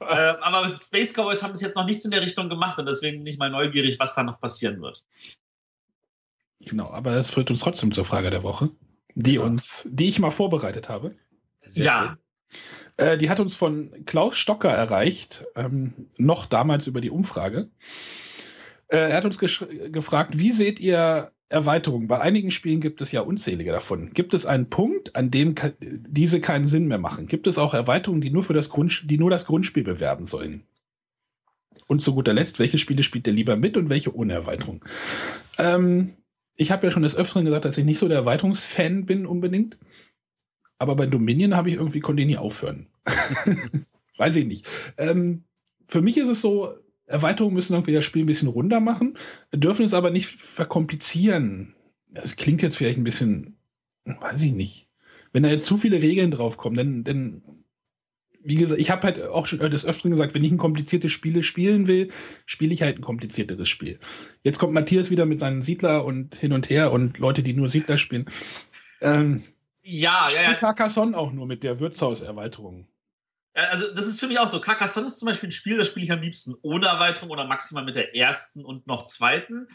äh, 0.00 0.34
aber 0.40 0.78
Space 0.80 1.12
Cowboys 1.12 1.42
haben 1.42 1.52
bis 1.52 1.60
jetzt 1.60 1.76
noch 1.76 1.84
nichts 1.84 2.06
in 2.06 2.10
der 2.10 2.22
Richtung 2.22 2.48
gemacht 2.48 2.78
und 2.78 2.86
deswegen 2.86 3.18
bin 3.18 3.26
ich 3.26 3.38
mal 3.38 3.50
neugierig, 3.50 3.98
was 3.98 4.14
da 4.14 4.22
noch 4.22 4.40
passieren 4.40 4.80
wird. 4.80 5.04
Genau, 6.60 6.90
aber 6.90 7.10
das 7.12 7.28
führt 7.28 7.50
uns 7.50 7.60
trotzdem 7.60 7.92
zur 7.92 8.06
Frage 8.06 8.30
der 8.30 8.42
Woche 8.42 8.70
die 9.16 9.34
ja. 9.34 9.40
uns, 9.40 9.88
die 9.90 10.08
ich 10.08 10.20
mal 10.20 10.30
vorbereitet 10.30 10.88
habe. 10.88 11.14
Sehr 11.64 11.84
ja. 11.84 12.18
Äh, 12.98 13.18
die 13.18 13.28
hat 13.28 13.40
uns 13.40 13.56
von 13.56 14.04
Klaus 14.04 14.36
Stocker 14.36 14.70
erreicht, 14.70 15.44
ähm, 15.56 16.08
noch 16.18 16.46
damals 16.46 16.86
über 16.86 17.00
die 17.00 17.10
Umfrage. 17.10 17.68
Äh, 18.88 19.10
er 19.10 19.16
hat 19.16 19.24
uns 19.24 19.38
gefragt, 19.38 20.38
wie 20.38 20.52
seht 20.52 20.80
ihr 20.80 21.32
Erweiterungen? 21.48 22.08
Bei 22.08 22.20
einigen 22.20 22.50
Spielen 22.50 22.80
gibt 22.80 23.00
es 23.00 23.12
ja 23.12 23.20
unzählige 23.20 23.72
davon. 23.72 24.12
Gibt 24.12 24.34
es 24.34 24.46
einen 24.46 24.68
Punkt, 24.68 25.14
an 25.16 25.30
dem 25.30 25.54
diese 25.80 26.40
keinen 26.40 26.66
Sinn 26.66 26.86
mehr 26.86 26.98
machen? 26.98 27.26
Gibt 27.26 27.46
es 27.46 27.58
auch 27.58 27.74
Erweiterungen, 27.74 28.20
die 28.20 28.30
nur 28.30 28.42
für 28.42 28.54
das 28.54 28.68
Grund, 28.68 29.10
die 29.10 29.18
nur 29.18 29.30
das 29.30 29.46
Grundspiel 29.46 29.84
bewerben 29.84 30.24
sollen? 30.24 30.64
Und 31.86 32.02
zu 32.02 32.14
guter 32.14 32.32
Letzt, 32.32 32.58
welche 32.58 32.78
Spiele 32.78 33.02
spielt 33.02 33.26
ihr 33.26 33.32
lieber 33.32 33.56
mit 33.56 33.76
und 33.76 33.88
welche 33.88 34.14
ohne 34.14 34.32
Erweiterung? 34.32 34.84
Ähm, 35.58 36.14
ich 36.56 36.70
habe 36.70 36.86
ja 36.86 36.90
schon 36.90 37.02
des 37.02 37.16
Öfteren 37.16 37.44
gesagt, 37.44 37.64
dass 37.64 37.78
ich 37.78 37.84
nicht 37.84 37.98
so 37.98 38.08
der 38.08 38.18
Erweiterungsfan 38.18 39.04
bin 39.04 39.26
unbedingt. 39.26 39.78
Aber 40.78 40.96
bei 40.96 41.06
Dominion 41.06 41.56
habe 41.56 41.70
ich 41.70 41.76
irgendwie, 41.76 42.00
konnte 42.00 42.22
ich 42.22 42.28
nie 42.28 42.36
aufhören. 42.36 42.88
Weiß 44.16 44.36
ich 44.36 44.46
nicht. 44.46 44.66
Ähm, 44.98 45.44
für 45.86 46.02
mich 46.02 46.16
ist 46.16 46.28
es 46.28 46.40
so, 46.40 46.74
Erweiterungen 47.06 47.54
müssen 47.54 47.74
irgendwie 47.74 47.92
das 47.92 48.04
Spiel 48.04 48.24
ein 48.24 48.26
bisschen 48.26 48.48
runder 48.48 48.80
machen, 48.80 49.16
dürfen 49.52 49.84
es 49.84 49.94
aber 49.94 50.10
nicht 50.10 50.26
verkomplizieren. 50.28 51.74
Das 52.08 52.36
klingt 52.36 52.62
jetzt 52.62 52.76
vielleicht 52.76 52.98
ein 52.98 53.04
bisschen, 53.04 53.56
weiß 54.04 54.42
ich 54.42 54.52
nicht. 54.52 54.88
Wenn 55.32 55.42
da 55.42 55.50
jetzt 55.50 55.66
zu 55.66 55.78
viele 55.78 56.02
Regeln 56.02 56.30
draufkommen, 56.30 56.76
dann, 56.76 57.04
dann 57.04 57.42
wie 58.42 58.54
gesagt, 58.54 58.80
ich 58.80 58.90
habe 58.90 59.02
halt 59.02 59.22
auch 59.22 59.46
schon 59.46 59.58
des 59.58 59.84
Öfteren 59.84 60.12
gesagt, 60.12 60.34
wenn 60.34 60.44
ich 60.44 60.52
ein 60.52 60.58
kompliziertes 60.58 61.10
Spiel 61.10 61.42
spielen 61.42 61.88
will, 61.88 62.10
spiele 62.46 62.72
ich 62.72 62.82
halt 62.82 62.98
ein 62.98 63.02
komplizierteres 63.02 63.68
Spiel. 63.68 63.98
Jetzt 64.44 64.58
kommt 64.58 64.72
Matthias 64.72 65.10
wieder 65.10 65.26
mit 65.26 65.40
seinen 65.40 65.62
Siedler 65.62 66.04
und 66.04 66.36
hin 66.36 66.52
und 66.52 66.70
her 66.70 66.92
und 66.92 67.18
Leute, 67.18 67.42
die 67.42 67.54
nur 67.54 67.68
Siedler 67.68 67.98
spielen. 67.98 68.26
Ähm, 69.00 69.42
ja, 69.82 70.28
ja, 70.34 70.42
ja. 70.42 70.54
Carcassonne 70.54 71.16
auch 71.16 71.32
nur 71.32 71.46
mit 71.46 71.64
der 71.64 71.80
Wirtshauserweiterung. 71.80 72.86
Also, 73.56 73.92
das 73.94 74.06
ist 74.06 74.20
für 74.20 74.26
mich 74.26 74.38
auch 74.38 74.48
so. 74.48 74.60
Carcassonne 74.60 75.06
ist 75.06 75.18
zum 75.18 75.26
Beispiel 75.26 75.48
ein 75.48 75.52
Spiel, 75.52 75.78
das 75.78 75.88
spiele 75.88 76.04
ich 76.04 76.12
am 76.12 76.20
liebsten 76.20 76.54
ohne 76.60 76.86
Erweiterung 76.88 77.30
oder 77.30 77.44
maximal 77.44 77.84
mit 77.84 77.96
der 77.96 78.14
ersten 78.14 78.64
und 78.64 78.86
noch 78.86 79.06
zweiten. 79.06 79.68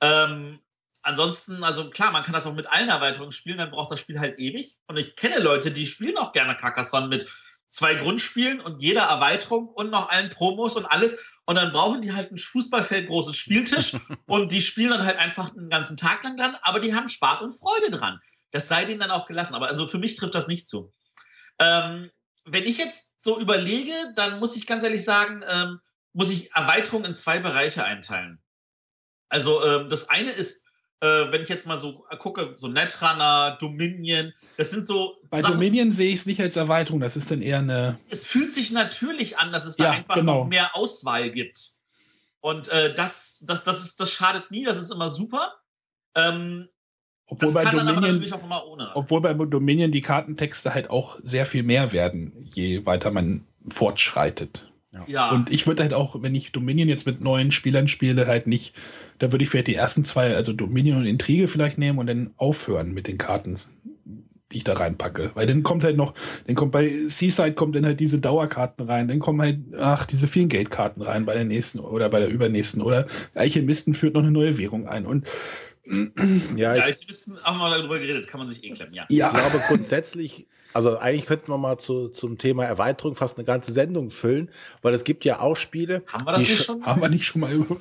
Ähm, 0.00 0.60
ansonsten, 1.02 1.64
also 1.64 1.90
klar, 1.90 2.12
man 2.12 2.22
kann 2.22 2.32
das 2.32 2.46
auch 2.46 2.54
mit 2.54 2.68
allen 2.68 2.88
Erweiterungen 2.88 3.32
spielen, 3.32 3.58
dann 3.58 3.72
braucht 3.72 3.90
das 3.90 3.98
Spiel 3.98 4.20
halt 4.20 4.38
ewig. 4.38 4.76
Und 4.86 4.98
ich 4.98 5.16
kenne 5.16 5.40
Leute, 5.40 5.72
die 5.72 5.86
spielen 5.86 6.16
auch 6.16 6.30
gerne 6.30 6.56
Carcassonne 6.56 7.08
mit 7.08 7.26
zwei 7.68 7.96
Grundspielen 7.96 8.60
und 8.60 8.80
jeder 8.80 9.02
Erweiterung 9.02 9.66
und 9.66 9.90
noch 9.90 10.10
allen 10.10 10.30
Promos 10.30 10.76
und 10.76 10.86
alles. 10.86 11.24
Und 11.44 11.56
dann 11.56 11.72
brauchen 11.72 12.02
die 12.02 12.12
halt 12.12 12.30
ein 12.30 12.38
Fußballfeld, 12.38 13.08
großes 13.08 13.36
Spieltisch 13.36 13.96
und 14.26 14.52
die 14.52 14.62
spielen 14.62 14.90
dann 14.90 15.04
halt 15.04 15.18
einfach 15.18 15.54
einen 15.54 15.70
ganzen 15.70 15.96
Tag 15.96 16.22
lang 16.22 16.36
dran, 16.36 16.56
aber 16.62 16.78
die 16.78 16.94
haben 16.94 17.08
Spaß 17.08 17.42
und 17.42 17.52
Freude 17.52 17.90
dran. 17.90 18.20
Das 18.52 18.68
sei 18.68 18.84
denen 18.84 19.00
dann 19.00 19.10
auch 19.10 19.26
gelassen. 19.26 19.56
Aber 19.56 19.66
also 19.66 19.88
für 19.88 19.98
mich 19.98 20.14
trifft 20.14 20.36
das 20.36 20.46
nicht 20.46 20.68
zu. 20.68 20.94
Ähm, 21.58 22.10
wenn 22.44 22.64
ich 22.64 22.78
jetzt 22.78 23.22
so 23.22 23.40
überlege, 23.40 23.92
dann 24.16 24.38
muss 24.38 24.56
ich 24.56 24.66
ganz 24.66 24.84
ehrlich 24.84 25.04
sagen, 25.04 25.42
ähm, 25.48 25.80
muss 26.12 26.30
ich 26.30 26.52
Erweiterungen 26.52 27.06
in 27.06 27.14
zwei 27.14 27.38
Bereiche 27.40 27.84
einteilen. 27.84 28.42
Also 29.28 29.64
ähm, 29.64 29.88
das 29.88 30.10
eine 30.10 30.30
ist 30.30 30.64
äh, 31.04 31.30
wenn 31.32 31.42
ich 31.42 31.50
jetzt 31.50 31.66
mal 31.66 31.76
so 31.76 32.06
gucke, 32.18 32.52
so 32.54 32.68
Netrunner, 32.68 33.58
Dominion, 33.60 34.32
das 34.56 34.70
sind 34.70 34.86
so. 34.86 35.16
Bei 35.28 35.40
Sachen, 35.40 35.54
Dominion 35.54 35.92
sehe 35.92 36.08
ich 36.08 36.20
es 36.20 36.26
nicht 36.26 36.40
als 36.40 36.56
Erweiterung, 36.56 37.00
das 37.00 37.16
ist 37.16 37.30
dann 37.30 37.42
eher 37.42 37.58
eine. 37.58 37.98
Es 38.08 38.26
fühlt 38.26 38.52
sich 38.52 38.70
natürlich 38.70 39.38
an, 39.38 39.52
dass 39.52 39.66
es 39.66 39.76
da 39.76 39.90
einfach 39.90 40.14
genau. 40.14 40.40
noch 40.40 40.48
mehr 40.48 40.74
Auswahl 40.74 41.30
gibt. 41.30 41.72
Und 42.40 42.68
äh, 42.68 42.94
das, 42.94 43.44
das, 43.46 43.64
das, 43.64 43.82
ist, 43.82 44.00
das 44.00 44.10
schadet 44.10 44.50
nie, 44.50 44.64
das 44.64 44.78
ist 44.78 44.90
immer 44.90 45.10
super. 45.10 45.54
Ähm, 46.14 46.68
obwohl 47.34 47.46
das 47.46 47.54
bei 47.54 47.62
kann 47.64 47.76
Dominion, 47.76 47.94
dann 47.94 48.04
aber 48.04 48.12
natürlich 48.12 48.32
auch 48.32 48.44
immer 48.44 48.66
ohne. 48.66 48.90
Obwohl 48.94 49.20
bei 49.20 49.34
Dominion 49.34 49.90
die 49.90 50.02
Kartentexte 50.02 50.74
halt 50.74 50.90
auch 50.90 51.18
sehr 51.22 51.46
viel 51.46 51.62
mehr 51.62 51.92
werden, 51.92 52.32
je 52.54 52.86
weiter 52.86 53.10
man 53.10 53.44
fortschreitet. 53.66 54.70
Ja. 55.06 55.30
Und 55.30 55.50
ich 55.50 55.66
würde 55.66 55.82
halt 55.82 55.94
auch, 55.94 56.22
wenn 56.22 56.34
ich 56.34 56.52
Dominion 56.52 56.88
jetzt 56.88 57.06
mit 57.06 57.20
neuen 57.20 57.52
Spielern 57.52 57.88
spiele, 57.88 58.26
halt 58.26 58.46
nicht, 58.46 58.74
da 59.18 59.32
würde 59.32 59.42
ich 59.42 59.50
vielleicht 59.50 59.66
die 59.66 59.74
ersten 59.74 60.04
zwei, 60.04 60.34
also 60.34 60.52
Dominion 60.52 60.98
und 60.98 61.06
Intrige 61.06 61.48
vielleicht 61.48 61.78
nehmen 61.78 61.98
und 61.98 62.06
dann 62.06 62.32
aufhören 62.36 62.92
mit 62.92 63.08
den 63.08 63.18
Karten, 63.18 63.56
die 64.52 64.58
ich 64.58 64.64
da 64.64 64.74
reinpacke. 64.74 65.32
Weil 65.34 65.46
dann 65.46 65.62
kommt 65.62 65.84
halt 65.84 65.96
noch, 65.96 66.14
dann 66.46 66.54
kommt 66.54 66.72
bei 66.72 66.92
Seaside 67.06 67.54
kommt 67.54 67.74
dann 67.74 67.86
halt 67.86 68.00
diese 68.00 68.20
Dauerkarten 68.20 68.86
rein, 68.86 69.08
dann 69.08 69.18
kommen 69.18 69.40
halt, 69.40 69.58
ach, 69.78 70.06
diese 70.06 70.28
vielen 70.28 70.48
Geldkarten 70.48 71.02
rein 71.02 71.26
bei 71.26 71.34
der 71.34 71.44
nächsten 71.44 71.80
oder 71.80 72.08
bei 72.08 72.20
der 72.20 72.28
übernächsten 72.28 72.80
oder 72.80 73.06
Eichelmisten 73.34 73.94
führt 73.94 74.14
noch 74.14 74.22
eine 74.22 74.30
neue 74.30 74.58
Währung 74.58 74.86
ein 74.86 75.06
und 75.06 75.26
ja, 76.56 76.74
ja, 76.74 76.88
ich 76.88 77.06
wissen, 77.08 77.38
haben 77.44 77.58
wir 77.58 77.70
darüber 77.70 77.98
geredet, 77.98 78.26
kann 78.26 78.38
man 78.38 78.48
sich 78.48 78.64
eh 78.64 78.70
klemmen, 78.70 78.94
ja. 78.94 79.06
ja. 79.08 79.32
Ich 79.32 79.38
glaube 79.38 79.62
grundsätzlich, 79.68 80.48
also 80.72 80.98
eigentlich 80.98 81.26
könnten 81.26 81.52
wir 81.52 81.58
mal 81.58 81.78
zu, 81.78 82.08
zum 82.08 82.38
Thema 82.38 82.64
Erweiterung 82.64 83.16
fast 83.16 83.36
eine 83.36 83.44
ganze 83.44 83.72
Sendung 83.72 84.10
füllen, 84.10 84.50
weil 84.82 84.94
es 84.94 85.04
gibt 85.04 85.24
ja 85.24 85.40
auch 85.40 85.56
Spiele. 85.56 86.02
Haben 86.06 86.26
wir 86.26 86.32
das 86.32 86.40
nicht 86.40 86.64
schon? 86.64 86.84
Haben 86.84 87.02
wir 87.02 87.08
nicht 87.08 87.26
schon 87.26 87.42
mal 87.42 87.52
über, 87.52 87.76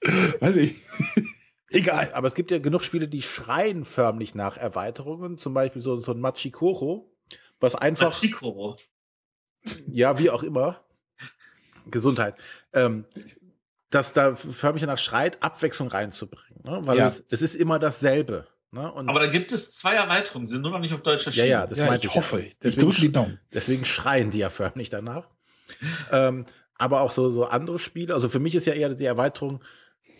weiß 0.40 0.56
ich. 0.56 0.76
Egal. 1.70 2.10
Aber 2.14 2.28
es 2.28 2.34
gibt 2.34 2.50
ja 2.50 2.58
genug 2.58 2.82
Spiele, 2.82 3.08
die 3.08 3.22
schreien 3.22 3.84
förmlich 3.84 4.34
nach 4.34 4.56
Erweiterungen, 4.56 5.36
zum 5.36 5.52
Beispiel 5.52 5.82
so, 5.82 5.98
so 5.98 6.12
ein 6.12 6.20
Machikoro, 6.20 7.12
was 7.60 7.74
einfach. 7.74 8.06
Machikoro. 8.06 8.78
Ja, 9.86 10.18
wie 10.18 10.30
auch 10.30 10.42
immer. 10.42 10.80
Gesundheit. 11.90 12.34
Ähm, 12.72 13.04
dass 13.90 14.12
da 14.12 14.36
förmlich 14.36 14.82
danach 14.82 14.98
schreit, 14.98 15.42
Abwechslung 15.42 15.88
reinzubringen. 15.88 16.62
Ne? 16.64 16.80
Weil 16.82 16.98
ja. 16.98 17.06
es, 17.06 17.24
es 17.30 17.42
ist 17.42 17.54
immer 17.54 17.78
dasselbe. 17.78 18.46
Ne? 18.70 18.92
Aber 18.94 19.20
da 19.20 19.26
gibt 19.26 19.50
es 19.52 19.72
zwei 19.72 19.94
Erweiterungen, 19.94 20.46
sind 20.46 20.62
nur 20.62 20.72
noch 20.72 20.78
nicht 20.78 20.92
auf 20.92 21.02
deutscher 21.02 21.32
Schiene. 21.32 21.46
Ja, 21.46 21.60
ja, 21.60 21.66
das 21.66 21.78
ja, 21.78 21.86
meinte 21.86 22.06
ich. 22.06 22.14
hoffe. 22.14 22.40
Ja. 22.40 22.52
Deswegen, 22.62 22.90
ich 22.90 23.38
deswegen 23.52 23.84
schreien 23.84 24.30
die 24.30 24.38
ja 24.38 24.50
förmlich 24.50 24.90
danach. 24.90 25.28
ähm, 26.12 26.44
aber 26.74 27.00
auch 27.00 27.10
so, 27.10 27.30
so 27.30 27.46
andere 27.46 27.78
Spiele. 27.78 28.14
Also 28.14 28.28
für 28.28 28.38
mich 28.38 28.54
ist 28.54 28.66
ja 28.66 28.74
eher 28.74 28.90
die 28.90 29.04
Erweiterung, 29.04 29.64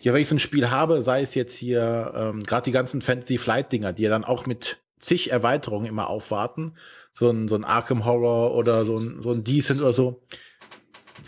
ja, 0.01 0.12
wenn 0.12 0.23
ich 0.23 0.29
so 0.29 0.35
ein 0.35 0.41
Spiel 0.41 0.71
habe, 0.71 1.03
sei 1.03 1.23
es 1.23 1.35
jetzt 1.35 1.57
hier 1.57 2.12
ähm, 2.16 2.45
gerade 2.45 2.64
die 2.64 2.73
ganzen 2.73 3.03
Fantasy 3.03 3.39
Flight 3.39 3.73
Dinger, 3.73 3.93
die 3.93 4.05
ja 4.05 4.11
dann 4.11 4.25
auch 4.25 4.47
mit 4.47 4.79
zig 4.99 5.31
Erweiterungen 5.31 5.87
immer 5.87 6.09
aufwarten, 6.09 6.75
so 7.12 7.31
ein, 7.31 7.49
so 7.49 7.55
ein 7.55 7.64
Arkham 7.64 8.05
Horror 8.05 8.55
oder 8.55 8.85
so 8.85 8.97
ein, 8.97 9.23
so 9.23 9.33
ein 9.33 9.45
Decent 9.45 9.81
oder 9.81 9.93
so. 9.93 10.23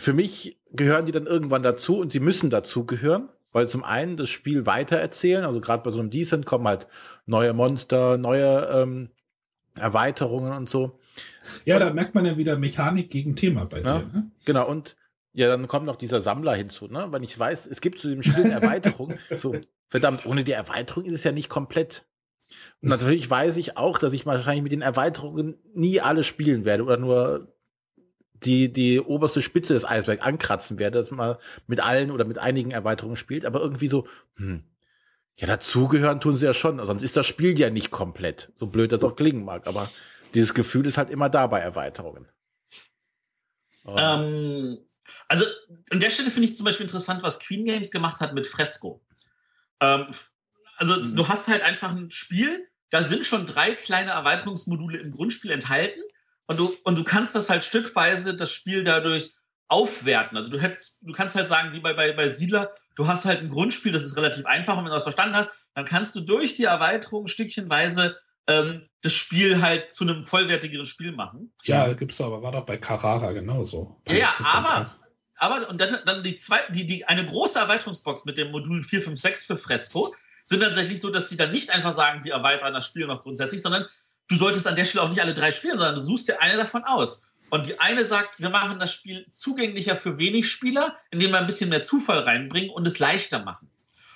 Für 0.01 0.13
mich 0.13 0.57
gehören 0.71 1.05
die 1.05 1.11
dann 1.11 1.27
irgendwann 1.27 1.61
dazu 1.61 1.99
und 1.99 2.11
sie 2.11 2.19
müssen 2.19 2.49
dazu 2.49 2.87
gehören, 2.87 3.29
weil 3.51 3.69
zum 3.69 3.83
einen 3.83 4.17
das 4.17 4.29
Spiel 4.29 4.65
weitererzählen, 4.65 5.45
also 5.45 5.61
gerade 5.61 5.83
bei 5.83 5.91
so 5.91 5.99
einem 5.99 6.09
Decent 6.09 6.47
kommen 6.47 6.67
halt 6.67 6.87
neue 7.27 7.53
Monster, 7.53 8.17
neue 8.17 8.67
ähm, 8.73 9.11
Erweiterungen 9.75 10.53
und 10.53 10.71
so. 10.71 10.99
Ja, 11.65 11.75
und, 11.75 11.81
da 11.81 11.93
merkt 11.93 12.15
man 12.15 12.25
ja 12.25 12.35
wieder 12.35 12.57
Mechanik 12.57 13.11
gegen 13.11 13.35
Thema 13.35 13.65
bei 13.65 13.81
ja, 13.81 13.99
dir. 13.99 14.07
Ne? 14.11 14.31
Genau, 14.43 14.67
und 14.67 14.95
ja, 15.33 15.47
dann 15.47 15.67
kommt 15.67 15.85
noch 15.85 15.97
dieser 15.97 16.19
Sammler 16.19 16.55
hinzu, 16.55 16.87
ne? 16.87 17.09
Wenn 17.11 17.21
ich 17.21 17.37
weiß, 17.37 17.67
es 17.67 17.79
gibt 17.79 17.99
zu 17.99 18.09
dem 18.09 18.23
Spiel 18.23 18.45
eine 18.45 18.53
Erweiterung, 18.53 19.13
so, 19.35 19.55
verdammt, 19.87 20.25
ohne 20.25 20.43
die 20.43 20.53
Erweiterung 20.53 21.05
ist 21.05 21.13
es 21.13 21.23
ja 21.23 21.31
nicht 21.31 21.47
komplett. 21.47 22.07
Und 22.81 22.89
natürlich 22.89 23.29
weiß 23.29 23.55
ich 23.57 23.77
auch, 23.77 23.99
dass 23.99 24.13
ich 24.13 24.25
wahrscheinlich 24.25 24.63
mit 24.63 24.71
den 24.71 24.81
Erweiterungen 24.81 25.59
nie 25.75 26.01
alle 26.01 26.23
spielen 26.23 26.65
werde 26.65 26.85
oder 26.85 26.97
nur 26.97 27.53
die, 28.43 28.71
die 28.71 28.99
oberste 28.99 29.41
Spitze 29.41 29.73
des 29.73 29.85
Eisbergs 29.85 30.23
ankratzen 30.23 30.79
werde, 30.79 30.99
dass 30.99 31.11
man 31.11 31.37
mit 31.67 31.79
allen 31.79 32.11
oder 32.11 32.25
mit 32.25 32.37
einigen 32.37 32.71
Erweiterungen 32.71 33.15
spielt, 33.15 33.45
aber 33.45 33.61
irgendwie 33.61 33.87
so, 33.87 34.07
hm, 34.35 34.63
ja, 35.35 35.47
dazugehören 35.47 36.19
tun 36.19 36.35
sie 36.35 36.45
ja 36.45 36.53
schon, 36.53 36.83
sonst 36.85 37.03
ist 37.03 37.17
das 37.17 37.27
Spiel 37.27 37.57
ja 37.59 37.69
nicht 37.69 37.91
komplett, 37.91 38.51
so 38.57 38.67
blöd 38.67 38.91
das 38.91 39.03
auch 39.03 39.15
klingen 39.15 39.43
mag, 39.43 39.67
aber 39.67 39.89
dieses 40.33 40.53
Gefühl 40.53 40.85
ist 40.85 40.97
halt 40.97 41.09
immer 41.09 41.29
da 41.29 41.47
bei 41.47 41.59
Erweiterungen. 41.59 42.27
Ähm, 43.85 44.79
also 45.27 45.45
an 45.89 45.99
der 45.99 46.09
Stelle 46.09 46.31
finde 46.31 46.47
ich 46.47 46.55
zum 46.55 46.65
Beispiel 46.65 46.85
interessant, 46.85 47.23
was 47.23 47.39
Queen 47.39 47.65
Games 47.65 47.91
gemacht 47.91 48.19
hat 48.19 48.33
mit 48.33 48.47
Fresco. 48.47 49.03
Ähm, 49.79 50.07
also 50.77 50.95
mhm. 50.97 51.15
du 51.15 51.27
hast 51.27 51.47
halt 51.47 51.61
einfach 51.63 51.91
ein 51.95 52.11
Spiel, 52.11 52.67
da 52.89 53.03
sind 53.03 53.25
schon 53.25 53.45
drei 53.45 53.73
kleine 53.73 54.11
Erweiterungsmodule 54.11 54.99
im 54.99 55.11
Grundspiel 55.11 55.51
enthalten 55.51 56.01
und 56.51 56.57
du, 56.57 56.75
und 56.83 56.97
du 56.97 57.03
kannst 57.05 57.33
das 57.33 57.49
halt 57.49 57.63
stückweise 57.63 58.35
das 58.35 58.51
Spiel 58.51 58.83
dadurch 58.83 59.33
aufwerten. 59.69 60.35
Also 60.35 60.49
du 60.49 60.59
hättest, 60.59 61.07
du 61.07 61.13
kannst 61.13 61.35
halt 61.35 61.47
sagen, 61.47 61.71
wie 61.71 61.79
bei, 61.79 61.93
bei, 61.93 62.11
bei 62.11 62.27
Siedler, 62.27 62.75
du 62.95 63.07
hast 63.07 63.23
halt 63.23 63.39
ein 63.39 63.49
Grundspiel, 63.49 63.93
das 63.93 64.03
ist 64.03 64.17
relativ 64.17 64.45
einfach 64.45 64.73
und 64.73 64.83
wenn 64.83 64.89
du 64.89 64.95
das 64.95 65.03
verstanden 65.03 65.37
hast, 65.37 65.55
dann 65.73 65.85
kannst 65.85 66.13
du 66.15 66.19
durch 66.19 66.53
die 66.53 66.65
Erweiterung 66.65 67.27
stückchenweise 67.27 68.17
ähm, 68.47 68.85
das 69.01 69.13
Spiel 69.13 69.61
halt 69.61 69.93
zu 69.93 70.03
einem 70.03 70.25
vollwertigeren 70.25 70.85
Spiel 70.85 71.13
machen. 71.13 71.53
Ja, 71.63 71.93
gibt's 71.93 72.19
aber, 72.19 72.41
war 72.41 72.51
doch 72.51 72.65
bei 72.65 72.75
Carrara 72.75 73.31
genauso. 73.31 74.01
Ja, 74.09 74.15
ja 74.15 74.33
aber, 74.43 74.93
aber 75.37 75.69
und 75.69 75.79
dann, 75.79 75.99
dann 76.05 76.21
die 76.21 76.35
zwei, 76.35 76.59
die, 76.67 76.85
die, 76.85 77.05
eine 77.05 77.25
große 77.25 77.57
Erweiterungsbox 77.59 78.25
mit 78.25 78.37
dem 78.37 78.51
Modul 78.51 78.83
456 78.83 79.47
für 79.47 79.57
Fresco 79.57 80.13
sind 80.43 80.59
tatsächlich 80.59 80.99
so, 80.99 81.11
dass 81.11 81.29
sie 81.29 81.37
dann 81.37 81.51
nicht 81.51 81.69
einfach 81.69 81.93
sagen, 81.93 82.25
wir 82.25 82.33
erweitern 82.33 82.73
das 82.73 82.87
Spiel 82.87 83.07
noch 83.07 83.21
grundsätzlich, 83.21 83.61
sondern 83.61 83.85
du 84.31 84.37
solltest 84.37 84.65
an 84.65 84.75
der 84.75 84.85
Stelle 84.85 85.03
auch 85.03 85.09
nicht 85.09 85.21
alle 85.21 85.33
drei 85.33 85.51
spielen, 85.51 85.77
sondern 85.77 85.95
du 85.95 86.01
suchst 86.01 86.29
dir 86.29 86.41
eine 86.41 86.57
davon 86.57 86.83
aus. 86.85 87.31
Und 87.49 87.65
die 87.65 87.79
eine 87.81 88.05
sagt, 88.05 88.39
wir 88.39 88.49
machen 88.49 88.79
das 88.79 88.93
Spiel 88.93 89.27
zugänglicher 89.29 89.97
für 89.97 90.17
wenig 90.17 90.49
Spieler, 90.49 90.97
indem 91.11 91.31
wir 91.31 91.39
ein 91.39 91.47
bisschen 91.47 91.69
mehr 91.69 91.83
Zufall 91.83 92.19
reinbringen 92.19 92.69
und 92.69 92.87
es 92.87 92.99
leichter 92.99 93.43
machen. 93.43 93.69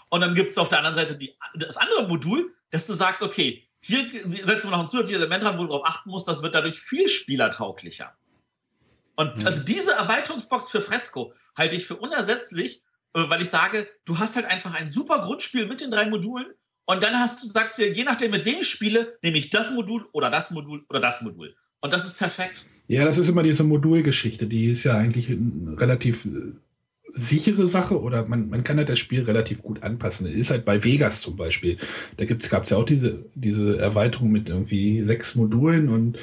Und 0.08 0.22
dann 0.22 0.34
gibt 0.34 0.52
es 0.52 0.58
auf 0.58 0.70
der 0.70 0.78
anderen 0.78 0.96
Seite 0.96 1.18
die, 1.18 1.36
das 1.56 1.76
andere 1.76 2.08
Modul, 2.08 2.54
dass 2.72 2.88
du 2.88 2.94
sagst, 2.94 3.22
okay, 3.22 3.68
hier 3.82 4.08
setzen 4.10 4.68
wir 4.68 4.72
noch 4.72 4.80
ein 4.80 4.88
zusätzliches 4.88 5.22
Element 5.22 5.44
dran, 5.44 5.58
wo 5.58 5.64
du 5.64 5.68
darauf 5.68 5.86
achten 5.86 6.10
musst, 6.10 6.28
das 6.30 6.42
wird 6.42 6.56
dadurch 6.56 6.80
viel 6.80 7.10
spielertauglicher. 7.10 8.16
Und 9.16 9.36
mhm. 9.36 9.46
also 9.46 9.64
diese 9.64 9.92
Erweiterungsbox 9.94 10.70
für 10.70 10.82
Fresco 10.82 11.34
halte 11.58 11.76
ich 11.76 11.86
für 11.86 11.98
unersetzlich, 11.98 12.84
äh, 13.14 13.30
weil 13.30 13.42
ich 13.42 13.50
sage, 13.50 13.88
du 14.06 14.18
hast 14.18 14.38
halt 14.38 14.46
einfach 14.46 14.74
ein 14.74 14.90
super 14.90 15.20
Grundspiel 15.20 15.66
mit 15.66 15.82
den 15.82 15.92
drei 15.92 16.06
Modulen 16.06 16.48
und 16.86 17.04
dann 17.04 17.20
hast 17.20 17.44
du, 17.44 17.48
sagst 17.48 17.80
du, 17.80 17.88
je 17.88 18.04
nachdem, 18.04 18.32
mit 18.32 18.46
wem 18.46 18.60
ich 18.62 18.70
spiele, 18.70 19.18
nehme 19.22 19.38
ich 19.38 19.50
das 19.50 19.72
Modul 19.72 20.06
oder 20.12 20.30
das 20.30 20.52
Modul 20.52 20.86
oder 20.90 21.00
das 21.00 21.22
Modul. 21.22 21.56
Und 21.82 21.94
das 21.94 22.06
ist 22.06 22.18
perfekt. 22.18 22.70
Ja, 22.88 23.04
das 23.06 23.18
ist 23.18 23.30
immer 23.30 23.44
diese 23.44 23.64
Modulgeschichte. 23.64 24.46
Die 24.46 24.70
ist 24.70 24.84
ja 24.84 24.96
eigentlich 24.96 25.30
eine 25.30 25.80
relativ 25.80 26.26
äh, 26.26 26.54
sichere 27.14 27.66
Sache 27.66 28.00
oder 28.00 28.28
man, 28.28 28.50
man 28.50 28.64
kann 28.64 28.78
halt 28.78 28.90
das 28.90 29.00
Spiel 29.00 29.24
relativ 29.24 29.62
gut 29.62 29.82
anpassen. 29.82 30.28
Ist 30.28 30.52
halt 30.52 30.66
bei 30.66 30.84
Vegas 30.84 31.22
zum 31.22 31.36
Beispiel. 31.36 31.78
Da 32.18 32.26
gab 32.26 32.64
es 32.64 32.70
ja 32.70 32.78
auch 32.78 32.86
diese, 32.86 33.26
diese 33.34 33.78
Erweiterung 33.80 34.32
mit 34.32 34.50
irgendwie 34.50 35.02
sechs 35.02 35.36
Modulen 35.36 35.90
und 35.90 36.20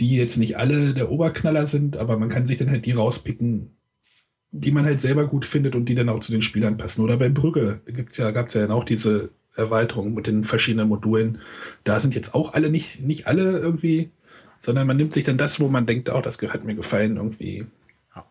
die 0.00 0.16
jetzt 0.16 0.36
nicht 0.36 0.56
alle 0.58 0.92
der 0.94 1.10
Oberknaller 1.10 1.66
sind, 1.66 1.96
aber 1.96 2.18
man 2.18 2.28
kann 2.28 2.46
sich 2.46 2.58
dann 2.58 2.70
halt 2.70 2.84
die 2.84 2.92
rauspicken, 2.92 3.76
die 4.50 4.70
man 4.70 4.84
halt 4.84 5.00
selber 5.00 5.26
gut 5.26 5.44
findet 5.44 5.74
und 5.74 5.88
die 5.88 5.94
dann 5.94 6.08
auch 6.08 6.20
zu 6.20 6.32
den 6.32 6.42
Spielern 6.42 6.76
passen. 6.76 7.02
Oder 7.02 7.16
bei 7.16 7.28
Brügge 7.28 7.80
ja, 8.12 8.30
gab's 8.30 8.54
ja 8.54 8.62
dann 8.62 8.72
auch 8.72 8.84
diese 8.84 9.30
Erweiterung 9.56 10.14
mit 10.14 10.26
den 10.26 10.44
verschiedenen 10.44 10.88
Modulen. 10.88 11.40
Da 11.84 12.00
sind 12.00 12.14
jetzt 12.14 12.34
auch 12.34 12.54
alle 12.54 12.70
nicht, 12.70 13.00
nicht 13.00 13.26
alle 13.26 13.58
irgendwie, 13.58 14.10
sondern 14.58 14.86
man 14.86 14.96
nimmt 14.96 15.14
sich 15.14 15.24
dann 15.24 15.38
das, 15.38 15.60
wo 15.60 15.68
man 15.68 15.86
denkt, 15.86 16.10
auch 16.10 16.18
oh, 16.18 16.22
das 16.22 16.40
hat 16.40 16.64
mir 16.64 16.74
gefallen, 16.74 17.16
irgendwie. 17.16 17.66
Ja, 18.14 18.24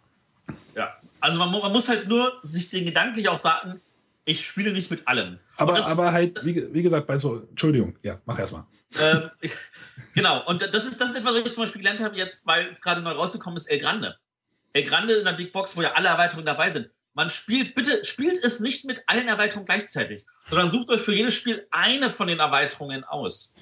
ja. 0.76 0.94
also 1.20 1.40
man, 1.40 1.52
man 1.52 1.72
muss 1.72 1.90
halt 1.90 2.08
nur 2.08 2.40
sich 2.42 2.70
den 2.70 2.86
gedanklich 2.86 3.30
auch 3.30 3.38
sagen, 3.38 3.82
ich 4.26 4.46
spiele 4.46 4.72
nicht 4.72 4.90
mit 4.90 5.08
allem. 5.08 5.40
Aber, 5.58 5.86
aber 5.86 6.12
halt, 6.12 6.46
wie, 6.46 6.74
wie, 6.74 6.84
gesagt, 6.84 7.08
bei 7.08 7.18
so, 7.18 7.46
Entschuldigung, 7.50 7.96
ja, 8.02 8.20
mach 8.26 8.40
erstmal. 8.40 8.66
Ähm, 9.00 9.30
genau, 10.16 10.46
und 10.46 10.62
das 10.62 10.86
ist, 10.86 11.00
das 11.00 11.10
ist 11.10 11.18
etwas, 11.18 11.34
was 11.34 11.42
ich 11.42 11.52
zum 11.52 11.64
Beispiel 11.64 11.82
gelernt 11.82 12.02
habe, 12.02 12.16
jetzt, 12.16 12.48
weil 12.48 12.68
es 12.68 12.82
gerade 12.82 13.02
neu 13.02 13.12
rausgekommen 13.12 13.58
ist, 13.58 13.66
El 13.66 13.80
Grande. 13.80 14.18
El 14.72 14.84
Grande 14.84 15.16
in 15.16 15.26
der 15.26 15.34
Big 15.34 15.52
Box, 15.52 15.76
wo 15.76 15.82
ja 15.82 15.94
alle 15.94 16.08
Erweiterungen 16.08 16.46
dabei 16.46 16.70
sind. 16.70 16.90
Man 17.14 17.30
spielt, 17.30 17.76
bitte 17.76 18.04
spielt 18.06 18.44
es 18.44 18.60
nicht 18.60 18.86
mit 18.86 19.04
allen 19.08 19.28
Erweiterungen 19.28 19.66
gleichzeitig, 19.66 20.26
sondern 20.46 20.70
sucht 20.70 20.90
euch 20.90 21.02
für 21.02 21.14
jedes 21.14 21.36
Spiel 21.36 21.68
eine 21.70 22.10
von 22.10 22.28
den 22.28 22.40
Erweiterungen 22.40 23.04
aus. 23.04 23.56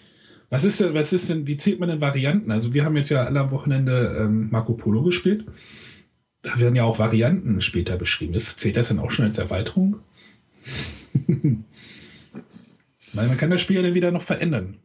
Was 0.49 0.63
ist 0.63 0.79
denn, 0.79 0.93
was 0.93 1.13
ist 1.13 1.29
denn, 1.29 1.47
wie 1.47 1.57
zählt 1.57 1.79
man 1.79 1.89
denn 1.89 2.01
Varianten? 2.01 2.51
Also 2.51 2.73
wir 2.73 2.83
haben 2.85 2.95
jetzt 2.97 3.09
ja 3.09 3.23
alle 3.23 3.39
am 3.39 3.51
Wochenende 3.51 4.17
ähm, 4.19 4.49
Marco 4.51 4.73
Polo 4.73 5.01
gespielt. 5.03 5.45
Da 6.41 6.59
werden 6.59 6.75
ja 6.75 6.83
auch 6.83 6.99
Varianten 6.99 7.61
später 7.61 7.97
beschrieben. 7.97 8.33
Ist, 8.33 8.59
zählt 8.59 8.75
das 8.75 8.89
dann 8.89 8.99
auch 8.99 9.11
schon 9.11 9.25
als 9.25 9.37
Erweiterung? 9.37 9.99
Weil 13.13 13.27
man 13.27 13.37
kann 13.37 13.49
das 13.49 13.61
Spiel 13.61 13.77
ja 13.77 13.81
dann 13.81 13.93
wieder 13.93 14.11
noch 14.11 14.21
verändern. 14.21 14.77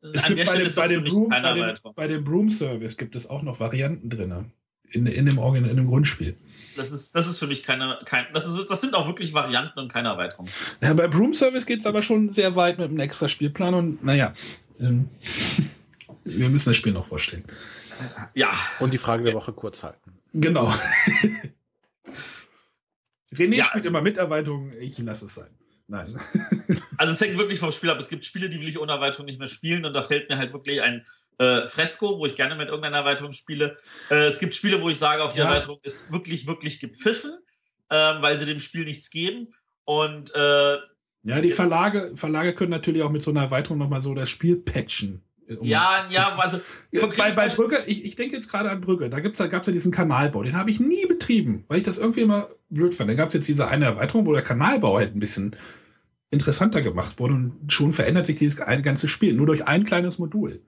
Es 0.00 0.24
An 0.24 0.34
gibt 0.34 0.46
bei 0.46 0.58
dem, 0.58 0.74
bei, 0.74 0.88
dem 0.88 1.04
Broom, 1.04 1.28
bei, 1.28 1.52
dem, 1.52 1.74
bei 1.94 2.06
dem 2.06 2.24
Broom 2.24 2.50
Service 2.50 2.96
gibt 2.96 3.16
es 3.16 3.28
auch 3.28 3.42
noch 3.42 3.60
Varianten 3.60 4.08
drin. 4.08 4.52
In, 4.90 5.06
in, 5.06 5.26
dem, 5.26 5.38
Organ, 5.38 5.64
in 5.64 5.76
dem 5.76 5.86
Grundspiel. 5.86 6.36
Das 6.78 6.92
ist, 6.92 7.14
das 7.14 7.26
ist 7.26 7.38
für 7.38 7.48
mich 7.48 7.64
keine, 7.64 7.98
kein, 8.04 8.26
das, 8.32 8.46
ist, 8.46 8.70
das 8.70 8.80
sind 8.80 8.94
auch 8.94 9.08
wirklich 9.08 9.34
Varianten 9.34 9.78
und 9.80 9.92
keine 9.92 10.08
Erweiterung. 10.10 10.46
Ja, 10.80 10.94
bei 10.94 11.08
Broom 11.08 11.34
Service 11.34 11.66
geht 11.66 11.80
es 11.80 11.86
aber 11.86 12.02
schon 12.02 12.30
sehr 12.30 12.54
weit 12.54 12.78
mit 12.78 12.88
einem 12.88 13.00
extra 13.00 13.28
Spielplan 13.28 13.74
und 13.74 14.04
naja, 14.04 14.32
ähm, 14.78 15.10
wir 16.24 16.48
müssen 16.48 16.70
das 16.70 16.76
Spiel 16.76 16.92
noch 16.92 17.04
vorstellen. 17.04 17.44
Ja. 18.34 18.52
Und 18.78 18.94
die 18.94 18.98
Frage 18.98 19.24
der 19.24 19.34
Woche 19.34 19.52
kurz 19.52 19.82
halten. 19.82 20.12
Genau. 20.32 20.72
René 23.34 23.56
ja, 23.56 23.64
spielt 23.64 23.84
immer 23.84 24.00
mit 24.00 24.16
Erweiterungen, 24.16 24.72
ich 24.80 24.96
lasse 24.98 25.24
es 25.24 25.34
sein. 25.34 25.50
Nein. 25.88 26.18
Also 26.96 27.12
es 27.12 27.20
hängt 27.20 27.38
wirklich 27.38 27.60
vom 27.60 27.70
Spiel 27.70 27.90
ab. 27.90 27.98
Es 28.00 28.08
gibt 28.08 28.24
Spiele, 28.24 28.48
die 28.48 28.60
will 28.60 28.68
ich 28.68 28.76
ohne 28.76 28.90
Erweiterung 28.90 29.26
nicht 29.26 29.38
mehr 29.38 29.46
spielen 29.46 29.84
und 29.84 29.94
da 29.94 30.02
fällt 30.02 30.28
mir 30.28 30.36
halt 30.36 30.52
wirklich 30.52 30.82
ein 30.82 31.06
äh, 31.38 31.66
Fresco, 31.68 32.18
wo 32.18 32.26
ich 32.26 32.34
gerne 32.34 32.56
mit 32.56 32.68
irgendeiner 32.68 32.98
Erweiterung 32.98 33.32
spiele. 33.32 33.78
Äh, 34.10 34.26
es 34.26 34.38
gibt 34.38 34.54
Spiele, 34.54 34.80
wo 34.80 34.88
ich 34.88 34.98
sage, 34.98 35.22
auf 35.22 35.32
die 35.32 35.38
ja. 35.38 35.46
Erweiterung 35.46 35.78
ist 35.82 36.12
wirklich, 36.12 36.46
wirklich 36.46 36.80
gepfiffen, 36.80 37.32
äh, 37.88 37.96
weil 37.96 38.36
sie 38.38 38.46
dem 38.46 38.60
Spiel 38.60 38.84
nichts 38.84 39.10
geben. 39.10 39.54
Und 39.84 40.34
äh, 40.34 40.76
ja, 41.22 41.40
die 41.40 41.50
Verlage, 41.50 42.12
Verlage 42.14 42.54
können 42.54 42.70
natürlich 42.70 43.02
auch 43.02 43.10
mit 43.10 43.22
so 43.22 43.30
einer 43.30 43.42
Erweiterung 43.42 43.78
nochmal 43.78 44.02
so 44.02 44.14
das 44.14 44.28
Spiel 44.28 44.56
patchen. 44.56 45.22
Um 45.48 45.66
ja, 45.66 46.06
ja, 46.10 46.36
also 46.36 46.60
bei, 47.16 47.30
bei 47.32 47.48
Brügge, 47.48 47.78
ich, 47.86 48.04
ich 48.04 48.14
denke 48.14 48.36
jetzt 48.36 48.50
gerade 48.50 48.70
an 48.70 48.80
Brügge, 48.80 49.08
da, 49.08 49.18
da 49.18 49.46
gab 49.46 49.62
es 49.62 49.66
ja 49.66 49.72
diesen 49.72 49.92
Kanalbau, 49.92 50.42
den 50.42 50.56
habe 50.56 50.70
ich 50.70 50.78
nie 50.78 51.06
betrieben, 51.06 51.64
weil 51.68 51.78
ich 51.78 51.84
das 51.84 51.96
irgendwie 51.98 52.20
immer 52.20 52.48
blöd 52.68 52.94
fand. 52.94 53.08
Da 53.08 53.14
gab 53.14 53.28
es 53.28 53.34
jetzt 53.34 53.48
diese 53.48 53.68
eine 53.68 53.86
Erweiterung, 53.86 54.26
wo 54.26 54.32
der 54.32 54.42
Kanalbau 54.42 54.98
halt 54.98 55.14
ein 55.14 55.20
bisschen 55.20 55.56
interessanter 56.30 56.82
gemacht 56.82 57.18
wurde 57.18 57.34
und 57.34 57.72
schon 57.72 57.94
verändert 57.94 58.26
sich 58.26 58.36
dieses 58.36 58.58
ganze 58.58 59.08
Spiel, 59.08 59.32
nur 59.32 59.46
durch 59.46 59.66
ein 59.66 59.84
kleines 59.84 60.18
Modul. 60.18 60.60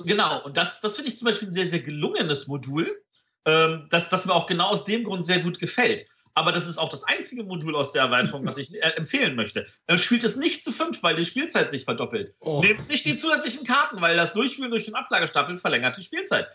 Genau, 0.00 0.44
und 0.44 0.56
das, 0.56 0.80
das 0.80 0.96
finde 0.96 1.10
ich 1.10 1.18
zum 1.18 1.26
Beispiel 1.26 1.48
ein 1.48 1.52
sehr, 1.52 1.66
sehr 1.66 1.80
gelungenes 1.80 2.46
Modul, 2.46 3.02
ähm, 3.44 3.86
das, 3.90 4.08
das 4.10 4.26
mir 4.26 4.34
auch 4.34 4.46
genau 4.46 4.68
aus 4.68 4.84
dem 4.84 5.04
Grund 5.04 5.24
sehr 5.24 5.40
gut 5.40 5.58
gefällt. 5.58 6.06
Aber 6.34 6.52
das 6.52 6.66
ist 6.66 6.78
auch 6.78 6.88
das 6.88 7.04
einzige 7.04 7.42
Modul 7.42 7.74
aus 7.74 7.92
der 7.92 8.02
Erweiterung, 8.02 8.46
was 8.46 8.56
ich 8.56 8.74
äh, 8.74 8.92
empfehlen 8.96 9.34
möchte. 9.34 9.66
Dann 9.86 9.98
spielt 9.98 10.24
es 10.24 10.36
nicht 10.36 10.62
zu 10.62 10.72
fünf, 10.72 11.02
weil 11.02 11.16
die 11.16 11.24
Spielzeit 11.24 11.70
sich 11.70 11.84
verdoppelt. 11.84 12.34
Oh. 12.40 12.60
Nehmt 12.62 12.88
nicht 12.88 13.04
die 13.04 13.16
zusätzlichen 13.16 13.66
Karten, 13.66 14.00
weil 14.00 14.16
das 14.16 14.32
Durchführen 14.32 14.70
durch 14.70 14.84
den 14.84 14.94
Ablagestapel 14.94 15.58
verlängert 15.58 15.96
die 15.96 16.02
Spielzeit. 16.02 16.48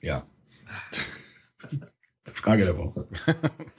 Ja. 0.00 0.26
Frage 2.32 2.64
der 2.64 2.78
Woche. 2.78 3.06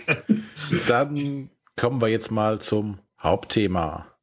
Dann 0.88 1.50
kommen 1.76 2.02
wir 2.02 2.08
jetzt 2.08 2.32
mal 2.32 2.62
zum 2.62 3.00
Hauptthema. 3.22 4.15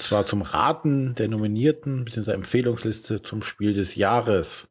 Zwar 0.00 0.24
zum 0.24 0.40
Raten 0.40 1.14
der 1.14 1.28
Nominierten 1.28 2.06
bzw. 2.06 2.32
Empfehlungsliste 2.32 3.20
zum 3.20 3.42
Spiel 3.42 3.74
des 3.74 3.96
Jahres. 3.96 4.70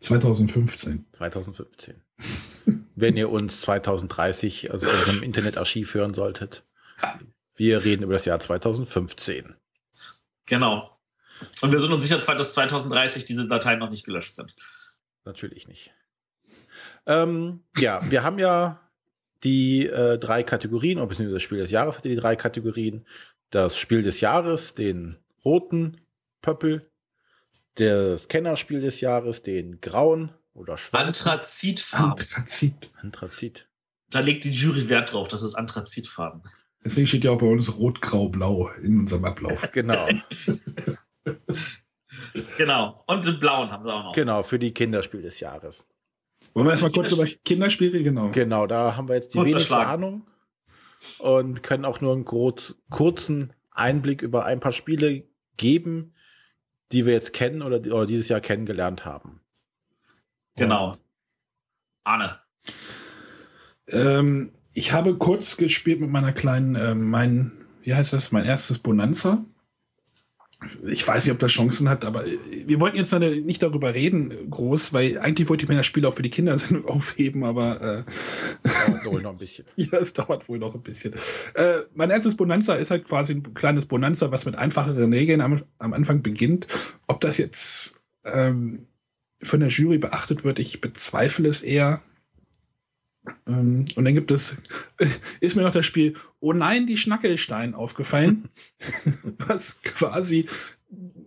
2015. 0.00 1.06
2015. 1.12 2.02
Wenn 2.94 3.18
ihr 3.18 3.30
uns 3.30 3.60
2030 3.60 4.70
aus 4.70 4.82
unserem 4.82 5.22
Internetarchiv 5.22 5.92
hören 5.92 6.14
solltet. 6.14 6.62
Wir 7.56 7.84
reden 7.84 8.04
über 8.04 8.14
das 8.14 8.24
Jahr 8.24 8.40
2015. 8.40 9.54
Genau. 10.46 10.96
Und 11.60 11.70
wir 11.70 11.78
sind 11.78 11.92
uns 11.92 12.02
sicher, 12.02 12.16
dass 12.16 12.54
2030 12.54 13.26
diese 13.26 13.46
Dateien 13.48 13.78
noch 13.78 13.90
nicht 13.90 14.06
gelöscht 14.06 14.34
sind. 14.34 14.56
Natürlich 15.26 15.68
nicht. 15.68 15.92
Ähm, 17.04 17.64
ja, 17.76 18.00
wir 18.10 18.22
haben 18.22 18.38
ja 18.38 18.80
die 19.44 19.86
äh, 19.86 20.18
drei 20.18 20.42
Kategorien, 20.42 20.96
beziehungsweise 21.06 21.34
das 21.34 21.42
Spiel 21.42 21.58
des 21.58 21.70
Jahres 21.70 21.98
hatte 21.98 22.08
die 22.08 22.16
drei 22.16 22.34
Kategorien. 22.34 23.06
Das 23.50 23.78
Spiel 23.78 24.02
des 24.02 24.20
Jahres, 24.20 24.74
den 24.74 25.16
roten 25.44 25.96
Pöppel, 26.42 26.90
das 27.76 28.28
Kennerspiel 28.28 28.80
des 28.80 29.00
Jahres, 29.00 29.42
den 29.42 29.80
grauen 29.80 30.32
oder 30.52 30.76
schwarzen. 30.76 31.06
Anthrazitfarben. 31.06 32.10
Anthrazit. 32.10 32.90
Anthrazit. 33.00 33.68
Da 34.10 34.20
legt 34.20 34.44
die 34.44 34.50
Jury 34.50 34.88
Wert 34.88 35.12
drauf, 35.12 35.28
das 35.28 35.42
ist 35.42 35.54
Anthrazitfarben. 35.54 36.42
Deswegen 36.84 37.06
steht 37.06 37.24
ja 37.24 37.32
auch 37.32 37.38
bei 37.38 37.46
uns 37.46 37.76
Rot, 37.78 38.00
Grau, 38.00 38.28
Blau 38.28 38.70
in 38.82 39.00
unserem 39.00 39.24
Ablauf. 39.24 39.70
genau. 39.72 40.08
genau. 42.56 43.04
Und 43.06 43.24
den 43.24 43.38
blauen 43.38 43.70
haben 43.70 43.84
wir 43.84 43.94
auch 43.94 44.04
noch. 44.04 44.12
Genau, 44.12 44.42
für 44.42 44.58
die 44.58 44.72
Kinderspiel 44.72 45.22
des 45.22 45.40
Jahres. 45.40 45.84
Wollen 46.54 46.66
wir 46.66 46.70
erstmal 46.70 46.92
kurz 46.92 47.12
über 47.12 47.26
Kinderspiele, 47.44 48.02
genau. 48.02 48.30
Genau, 48.30 48.66
da 48.66 48.96
haben 48.96 49.08
wir 49.08 49.16
jetzt 49.16 49.34
die 49.34 49.38
wenigste 49.38 49.76
Ahnung 49.76 50.26
und 51.18 51.62
können 51.62 51.84
auch 51.84 52.00
nur 52.00 52.12
einen 52.12 52.24
kurz, 52.24 52.76
kurzen 52.90 53.52
Einblick 53.70 54.22
über 54.22 54.44
ein 54.44 54.60
paar 54.60 54.72
Spiele 54.72 55.24
geben, 55.56 56.14
die 56.92 57.06
wir 57.06 57.12
jetzt 57.12 57.32
kennen 57.32 57.62
oder, 57.62 57.78
oder 57.78 58.06
dieses 58.06 58.28
Jahr 58.28 58.40
kennengelernt 58.40 59.04
haben. 59.04 59.40
Genau. 60.56 60.96
Arne. 62.04 62.38
Ähm, 63.88 64.52
ich 64.72 64.92
habe 64.92 65.16
kurz 65.16 65.56
gespielt 65.56 66.00
mit 66.00 66.10
meiner 66.10 66.32
kleinen, 66.32 66.74
äh, 66.74 66.94
mein, 66.94 67.52
wie 67.82 67.94
heißt 67.94 68.12
das, 68.12 68.32
mein 68.32 68.44
erstes 68.44 68.78
Bonanza 68.78 69.44
ich 70.88 71.06
weiß 71.06 71.24
nicht, 71.24 71.32
ob 71.32 71.38
das 71.38 71.52
Chancen 71.52 71.88
hat, 71.88 72.04
aber 72.04 72.26
äh, 72.26 72.38
wir 72.66 72.80
wollten 72.80 72.96
jetzt 72.96 73.12
nicht 73.12 73.62
darüber 73.62 73.94
reden, 73.94 74.50
groß, 74.50 74.92
weil 74.92 75.18
eigentlich 75.18 75.48
wollte 75.48 75.64
ich 75.64 75.68
mir 75.68 75.76
das 75.76 75.86
Spiel 75.86 76.04
auch 76.04 76.14
für 76.14 76.22
die 76.22 76.30
Kinder 76.30 76.56
aufheben, 76.86 77.44
aber 77.44 77.80
äh, 77.80 78.04
dauert 78.64 79.06
wohl 79.06 79.22
noch 79.22 79.32
ein 79.32 79.38
bisschen. 79.38 79.66
ja, 79.76 79.98
es 79.98 80.12
dauert 80.12 80.48
wohl 80.48 80.58
noch 80.58 80.74
ein 80.74 80.82
bisschen. 80.82 81.14
Äh, 81.54 81.80
mein 81.94 82.10
erstes 82.10 82.36
Bonanza 82.36 82.74
ist 82.74 82.90
halt 82.90 83.04
quasi 83.04 83.34
ein 83.34 83.54
kleines 83.54 83.86
Bonanza, 83.86 84.32
was 84.32 84.46
mit 84.46 84.56
einfacheren 84.56 85.12
Regeln 85.12 85.40
am, 85.40 85.62
am 85.78 85.92
Anfang 85.92 86.22
beginnt. 86.22 86.66
Ob 87.06 87.20
das 87.20 87.38
jetzt 87.38 88.00
ähm, 88.24 88.88
von 89.40 89.60
der 89.60 89.68
Jury 89.68 89.98
beachtet 89.98 90.42
wird, 90.42 90.58
ich 90.58 90.80
bezweifle 90.80 91.48
es 91.48 91.60
eher. 91.60 92.02
Ähm, 93.46 93.86
und 93.94 94.04
dann 94.04 94.14
gibt 94.14 94.30
es, 94.30 94.56
ist 95.40 95.56
mir 95.56 95.62
noch 95.62 95.72
das 95.72 95.86
Spiel 95.86 96.14
Oh 96.40 96.52
nein, 96.52 96.86
die 96.86 96.96
Schnackelstein 96.96 97.74
aufgefallen, 97.74 98.48
was 99.38 99.82
quasi 99.82 100.48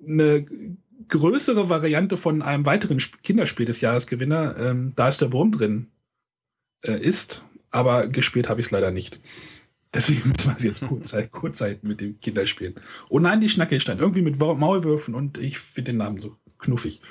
eine 0.08 0.45
größere 1.10 1.70
Variante 1.70 2.18
von 2.18 2.41
einem 2.41 2.66
weiteren 2.66 2.99
Kinderspiel 3.24 3.66
des 3.66 3.82
Jahresgewinner, 3.82 4.56
ähm, 4.58 4.93
da 4.95 5.10
ist 5.10 5.22
der 5.22 5.34
Wurm 5.34 5.52
drin, 5.52 5.88
äh, 6.84 6.99
ist. 6.99 7.43
Aber 7.70 8.08
gespielt 8.08 8.49
habe 8.49 8.60
ich 8.60 8.68
es 8.68 8.72
leider 8.72 8.91
nicht. 8.91 9.20
Deswegen 9.93 10.30
müssen 10.30 10.49
wir 10.49 10.58
es 10.58 10.64
jetzt 10.64 10.82
kurz, 10.82 11.16
kurz 11.32 11.62
halten 11.62 11.88
mit 11.88 12.02
dem 12.02 12.20
Kinderspielen. 12.20 12.76
Oh 13.10 13.20
nein, 13.20 13.41
die 13.41 13.49
Schnackelstein. 13.49 13.99
Irgendwie 13.99 14.22
mit 14.22 14.39
Maulwürfen 14.39 15.16
und 15.16 15.38
ich 15.38 15.60
finde 15.60 15.91
den 15.91 15.97
Namen 15.97 16.22
so 16.22 16.38
knuffig. 16.60 17.02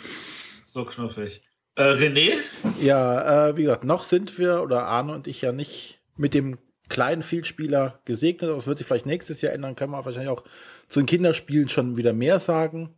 So 0.64 0.84
knuffig. 0.84 1.42
Äh, 1.76 1.82
René? 1.82 2.32
Ja, 2.80 3.48
äh, 3.48 3.56
wie 3.56 3.62
gesagt, 3.62 3.84
noch 3.84 4.04
sind 4.04 4.38
wir, 4.38 4.62
oder 4.62 4.86
Arne 4.86 5.14
und 5.14 5.26
ich 5.26 5.40
ja 5.40 5.52
nicht 5.52 6.00
mit 6.16 6.34
dem 6.34 6.58
kleinen 6.88 7.22
Vielspieler 7.22 8.00
gesegnet. 8.04 8.50
Das 8.50 8.66
wird 8.66 8.78
sich 8.78 8.86
vielleicht 8.86 9.06
nächstes 9.06 9.40
Jahr 9.40 9.52
ändern, 9.52 9.76
können 9.76 9.92
wir 9.92 10.04
wahrscheinlich 10.04 10.30
auch 10.30 10.44
zu 10.88 11.00
den 11.00 11.06
Kinderspielen 11.06 11.68
schon 11.68 11.96
wieder 11.96 12.12
mehr 12.12 12.40
sagen. 12.40 12.94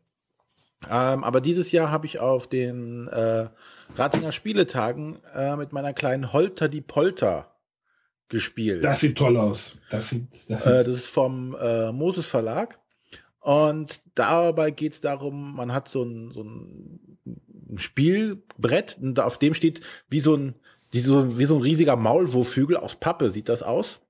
Ähm, 0.91 1.23
aber 1.23 1.41
dieses 1.41 1.71
Jahr 1.71 1.91
habe 1.91 2.07
ich 2.07 2.19
auf 2.19 2.49
den 2.49 3.07
äh, 3.09 3.49
Ratinger 3.95 4.33
Spieletagen 4.33 5.21
äh, 5.35 5.55
mit 5.57 5.73
meiner 5.73 5.93
kleinen 5.93 6.33
Holter 6.33 6.69
die 6.69 6.81
Polter 6.81 7.55
gespielt. 8.29 8.83
Das 8.83 9.01
sieht 9.01 9.17
toll 9.17 9.37
aus. 9.37 9.77
Das, 9.91 10.09
sieht, 10.09 10.33
das, 10.33 10.65
sieht 10.65 10.73
äh, 10.73 10.85
das 10.85 10.89
ist 10.89 11.07
vom 11.07 11.57
äh, 11.61 11.93
Moses 11.93 12.27
Verlag. 12.27 12.81
Und 13.41 14.01
dabei 14.15 14.71
geht 14.71 14.93
es 14.95 15.01
darum, 15.01 15.55
man 15.57 15.73
hat 15.73 15.89
so 15.89 16.03
ein, 16.03 16.31
so 16.33 16.43
ein 16.43 17.12
ein 17.73 17.79
Spielbrett 17.79 18.99
auf 19.19 19.39
dem 19.39 19.55
steht 19.55 19.81
wie 20.09 20.21
so 20.21 20.37
ein 20.37 20.55
die 20.93 21.01
so, 21.01 21.39
wie 21.39 21.45
so 21.45 21.57
ein 21.57 21.63
riesiger 21.63 21.97
Maulwurfhügel 21.97 22.77
aus 22.77 22.97
Pappe 22.97 23.31
sieht 23.31 23.49
das 23.49 23.63
aus. 23.63 24.01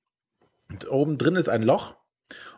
Und 0.69 0.91
oben 0.91 1.19
drin 1.19 1.37
ist 1.37 1.49
ein 1.49 1.63
Loch 1.63 1.97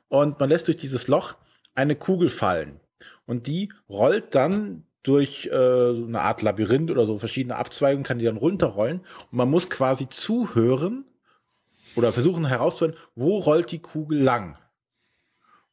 und 0.09 0.41
man 0.41 0.49
lässt 0.49 0.67
durch 0.67 0.77
dieses 0.77 1.09
Loch 1.09 1.37
eine 1.75 1.97
Kugel 1.97 2.29
fallen. 2.29 2.81
Und 3.27 3.47
die 3.47 3.73
rollt 3.89 4.35
dann 4.35 4.85
durch 5.03 5.47
äh, 5.47 5.51
so 5.95 6.05
eine 6.07 6.23
Art 6.23 6.41
Labyrinth 6.41 6.91
oder 6.91 7.05
so 7.05 7.19
verschiedene 7.19 7.57
Abzweigungen, 7.57 8.05
kann 8.05 8.19
die 8.19 8.25
dann 8.25 8.39
runterrollen. 8.39 9.01
Und 9.01 9.33
man 9.33 9.51
muss 9.51 9.69
quasi 9.69 10.09
zuhören 10.09 11.05
oder 11.97 12.13
versuchen 12.13 12.47
herauszufinden, 12.47 12.99
wo 13.15 13.39
rollt 13.39 13.71
die 13.71 13.81
Kugel 13.81 14.23
lang. 14.23 14.57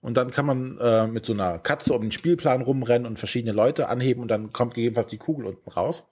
Und 0.02 0.18
dann 0.18 0.32
kann 0.32 0.46
man 0.46 0.78
äh, 0.80 1.08
mit 1.08 1.26
so 1.26 1.34
einer 1.34 1.60
Katze 1.60 1.94
um 1.94 2.02
den 2.02 2.12
Spielplan 2.12 2.62
rumrennen 2.62 3.08
und 3.08 3.20
verschiedene 3.20 3.54
Leute 3.54 3.88
anheben 3.88 4.22
und 4.22 4.30
dann 4.30 4.52
kommt 4.52 4.74
gegebenenfalls 4.74 5.12
die 5.12 5.18
Kugel 5.18 5.46
unten 5.46 5.70
raus. 5.70 6.06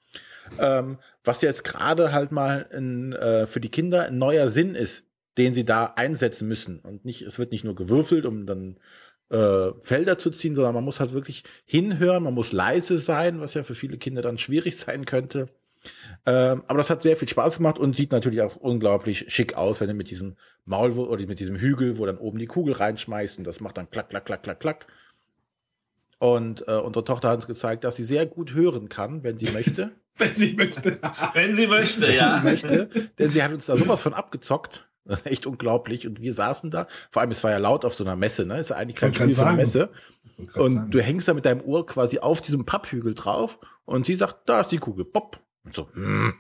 Ähm, 0.60 0.98
was 1.24 1.42
jetzt 1.42 1.64
gerade 1.64 2.12
halt 2.12 2.32
mal 2.32 2.68
in, 2.72 3.14
äh, 3.14 3.48
für 3.48 3.60
die 3.60 3.70
Kinder 3.70 4.06
ein 4.06 4.18
neuer 4.18 4.50
Sinn 4.52 4.76
ist, 4.76 5.04
den 5.38 5.54
sie 5.54 5.66
da 5.66 5.94
einsetzen 5.96 6.48
müssen. 6.48 6.80
Und 6.80 7.06
nicht, 7.06 7.22
es 7.22 7.40
wird 7.40 7.52
nicht 7.52 7.64
nur 7.64 7.76
gewürfelt, 7.76 8.26
um 8.26 8.46
dann 8.46 8.78
äh, 9.30 9.72
Felder 9.82 10.18
zu 10.18 10.32
ziehen, 10.32 10.56
sondern 10.56 10.74
man 10.74 10.84
muss 10.84 11.00
halt 11.00 11.14
wirklich 11.14 11.44
hinhören, 11.66 12.24
man 12.24 12.34
muss 12.34 12.52
leise 12.52 12.98
sein, 12.98 13.40
was 13.40 13.54
ja 13.54 13.64
für 13.64 13.76
viele 13.76 13.98
Kinder 13.98 14.22
dann 14.22 14.38
schwierig 14.38 14.78
sein 14.78 15.06
könnte. 15.06 15.50
Ähm, 16.26 16.64
aber 16.68 16.78
das 16.78 16.90
hat 16.90 17.02
sehr 17.02 17.18
viel 17.18 17.28
Spaß 17.28 17.58
gemacht 17.58 17.80
und 17.80 17.96
sieht 17.96 18.12
natürlich 18.12 18.42
auch 18.42 18.56
unglaublich 18.56 19.26
schick 19.30 19.56
aus, 19.56 19.82
wenn 19.82 19.88
du 19.88 19.94
mit 19.94 20.10
diesem 20.10 20.36
Maul 20.66 20.92
oder 20.92 21.26
mit 21.26 21.40
diesem 21.40 21.56
Hügel, 21.56 21.98
wo 21.98 22.06
dann 22.06 22.18
oben 22.18 22.40
die 22.40 22.46
Kugel 22.46 22.74
reinschmeißt 22.74 23.38
und 23.38 23.46
das 23.46 23.60
macht 23.60 23.78
dann 23.78 23.90
klack, 23.90 24.10
klack, 24.10 24.26
klack, 24.26 24.44
klack, 24.44 24.60
klack. 24.60 24.88
Und 26.20 26.68
äh, 26.68 26.74
unsere 26.74 27.06
Tochter 27.06 27.30
hat 27.30 27.38
uns 27.38 27.48
gezeigt, 27.48 27.86
dass 27.86 27.96
sie 27.96 28.04
sehr 28.04 28.26
gut 28.26 28.54
hören 28.54 28.90
kann, 28.90 29.24
wenn 29.24 29.40
sie 29.40 29.52
möchte. 29.52 29.92
wenn 30.18 30.34
sie 30.34 30.54
möchte. 30.54 31.00
wenn 31.34 31.56
sie 31.56 31.68
möchte, 31.68 32.12
ja. 32.12 32.42
Wenn 32.44 32.58
sie 32.58 32.68
möchte, 32.68 33.10
denn 33.18 33.32
sie 33.32 33.42
hat 33.42 33.54
uns 33.54 33.66
da 33.66 33.78
sowas 33.78 34.02
von 34.02 34.14
abgezockt. 34.14 34.86
Das 35.06 35.22
ist 35.22 35.26
echt 35.26 35.48
unglaublich. 35.48 36.06
Und 36.06 36.22
wir 36.22 36.34
saßen 36.34 36.70
da. 36.70 36.88
Vor 37.10 37.22
allem, 37.22 37.32
es 37.32 37.44
war 37.44 37.52
ja 37.52 37.58
laut 37.58 37.84
auf 37.84 37.96
so 37.96 38.04
einer 38.04 38.16
Messe, 38.16 38.46
ne? 38.46 38.60
Ist 38.60 38.70
ja 38.70 38.76
eigentlich 38.76 38.98
kein 38.98 39.14
Spiel, 39.14 39.34
sondern 39.34 39.56
Messe. 39.56 39.90
Und 40.54 40.76
sagen. 40.76 40.92
du 40.92 41.02
hängst 41.02 41.28
da 41.28 41.34
mit 41.34 41.46
deinem 41.46 41.62
Ohr 41.62 41.86
quasi 41.86 42.20
auf 42.20 42.42
diesem 42.42 42.66
Papphügel 42.66 43.16
drauf 43.16 43.60
und 43.86 44.06
sie 44.06 44.16
sagt, 44.16 44.48
da 44.48 44.62
ist 44.62 44.72
die 44.72 44.78
Kugel. 44.78 45.06
Pop. 45.06 45.40
Und 45.64 45.76
so, 45.76 45.92
hm. 45.94 46.34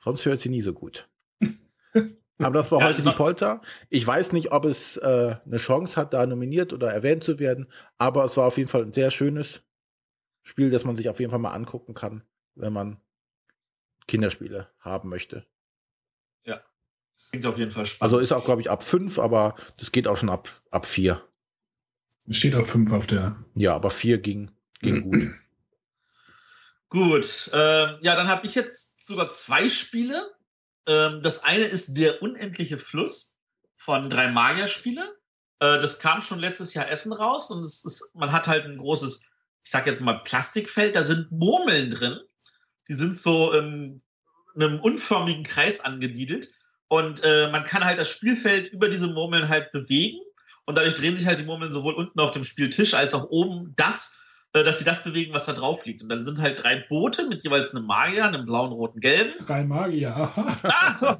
Sonst 0.00 0.24
hört 0.26 0.40
sie 0.40 0.50
nie 0.50 0.60
so 0.60 0.72
gut. 0.72 1.08
Aber 2.38 2.50
das 2.50 2.70
war 2.70 2.80
ja, 2.80 2.86
heute 2.86 3.02
die 3.02 3.10
Polter. 3.10 3.62
Ich 3.88 4.06
weiß 4.06 4.32
nicht, 4.32 4.52
ob 4.52 4.66
es 4.66 4.98
äh, 4.98 5.36
eine 5.44 5.56
Chance 5.56 5.96
hat, 5.96 6.12
da 6.12 6.26
nominiert 6.26 6.72
oder 6.72 6.92
erwähnt 6.92 7.24
zu 7.24 7.38
werden, 7.38 7.66
aber 7.96 8.26
es 8.26 8.36
war 8.36 8.44
auf 8.44 8.58
jeden 8.58 8.68
Fall 8.68 8.82
ein 8.82 8.92
sehr 8.92 9.10
schönes 9.10 9.62
Spiel, 10.42 10.70
das 10.70 10.84
man 10.84 10.96
sich 10.96 11.08
auf 11.08 11.18
jeden 11.18 11.30
Fall 11.30 11.38
mal 11.38 11.54
angucken 11.54 11.94
kann, 11.94 12.24
wenn 12.54 12.74
man 12.74 13.00
Kinderspiele 14.06 14.68
haben 14.80 15.08
möchte. 15.08 15.46
Klingt 17.30 17.46
auf 17.46 17.58
jeden 17.58 17.70
Fall 17.70 17.86
spannend. 17.86 18.02
Also 18.02 18.18
ist 18.18 18.32
auch, 18.32 18.44
glaube 18.44 18.60
ich, 18.60 18.70
ab 18.70 18.82
5, 18.82 19.18
aber 19.18 19.56
das 19.78 19.92
geht 19.92 20.06
auch 20.06 20.16
schon 20.16 20.28
ab, 20.28 20.48
ab 20.70 20.86
4. 20.86 21.22
Steht 22.30 22.54
auf 22.54 22.68
5 22.68 22.92
auf 22.92 23.06
der. 23.06 23.36
Ja, 23.54 23.74
aber 23.74 23.90
4 23.90 24.18
ging, 24.18 24.50
ging 24.80 25.02
gut. 25.10 25.34
Gut, 26.96 27.50
ähm, 27.52 27.98
ja, 28.00 28.16
dann 28.16 28.28
habe 28.28 28.46
ich 28.46 28.54
jetzt 28.54 29.04
sogar 29.04 29.28
zwei 29.28 29.68
Spiele. 29.68 30.32
Ähm, 30.86 31.20
das 31.22 31.44
eine 31.44 31.64
ist 31.64 31.98
Der 31.98 32.22
unendliche 32.22 32.78
Fluss 32.78 33.36
von 33.76 34.08
drei 34.08 34.28
Magier-Spiele. 34.28 35.02
Äh, 35.60 35.78
das 35.78 35.98
kam 35.98 36.22
schon 36.22 36.38
letztes 36.38 36.72
Jahr 36.72 36.88
Essen 36.88 37.12
raus 37.12 37.50
und 37.50 37.60
es 37.60 37.84
ist, 37.84 38.14
man 38.14 38.32
hat 38.32 38.48
halt 38.48 38.64
ein 38.64 38.78
großes, 38.78 39.28
ich 39.62 39.70
sag 39.70 39.86
jetzt 39.86 40.00
mal 40.00 40.22
Plastikfeld, 40.24 40.96
da 40.96 41.02
sind 41.02 41.30
Murmeln 41.30 41.90
drin. 41.90 42.18
Die 42.88 42.94
sind 42.94 43.18
so 43.18 43.52
in 43.52 44.00
einem 44.54 44.80
unförmigen 44.80 45.44
Kreis 45.44 45.80
angediedelt 45.80 46.48
und 46.88 47.22
äh, 47.22 47.50
man 47.50 47.64
kann 47.64 47.84
halt 47.84 47.98
das 47.98 48.08
Spielfeld 48.08 48.72
über 48.72 48.88
diese 48.88 49.08
Murmeln 49.08 49.50
halt 49.50 49.70
bewegen. 49.70 50.20
Und 50.64 50.78
dadurch 50.78 50.94
drehen 50.94 51.14
sich 51.14 51.26
halt 51.26 51.40
die 51.40 51.44
Murmeln 51.44 51.72
sowohl 51.72 51.92
unten 51.92 52.18
auf 52.20 52.30
dem 52.30 52.44
Spieltisch 52.44 52.94
als 52.94 53.12
auch 53.12 53.24
oben 53.28 53.74
das, 53.76 54.18
dass 54.62 54.78
sie 54.78 54.84
das 54.84 55.04
bewegen, 55.04 55.32
was 55.32 55.46
da 55.46 55.52
drauf 55.52 55.84
liegt. 55.86 56.02
Und 56.02 56.08
dann 56.08 56.22
sind 56.22 56.40
halt 56.40 56.62
drei 56.62 56.76
Boote 56.76 57.26
mit 57.26 57.42
jeweils 57.44 57.74
einem 57.74 57.86
Magier, 57.86 58.24
einem 58.24 58.46
blauen, 58.46 58.72
roten, 58.72 59.00
gelben. 59.00 59.34
Drei 59.44 59.64
Magier. 59.64 60.14
ah, 60.62 61.18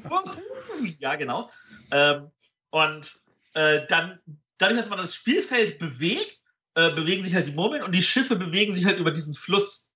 ja, 0.98 1.16
genau. 1.16 1.50
Ähm, 1.90 2.30
und 2.70 3.20
äh, 3.54 3.86
dann, 3.88 4.20
dadurch, 4.58 4.78
dass 4.78 4.90
man 4.90 4.98
das 4.98 5.14
Spielfeld 5.14 5.78
bewegt, 5.78 6.42
äh, 6.74 6.90
bewegen 6.90 7.24
sich 7.24 7.34
halt 7.34 7.46
die 7.46 7.52
Murmeln 7.52 7.82
und 7.82 7.92
die 7.92 8.02
Schiffe 8.02 8.36
bewegen 8.36 8.72
sich 8.72 8.84
halt 8.84 8.98
über 8.98 9.10
diesen 9.10 9.34
Fluss. 9.34 9.92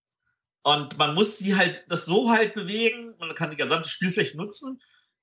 Und 0.62 0.98
man 0.98 1.14
muss 1.14 1.38
sie 1.38 1.56
halt 1.56 1.84
das 1.88 2.04
so 2.04 2.30
halt 2.30 2.54
bewegen, 2.54 3.14
man 3.18 3.34
kann 3.34 3.50
die 3.50 3.56
gesamte 3.56 3.88
Spielfläche 3.88 4.36
nutzen 4.36 4.80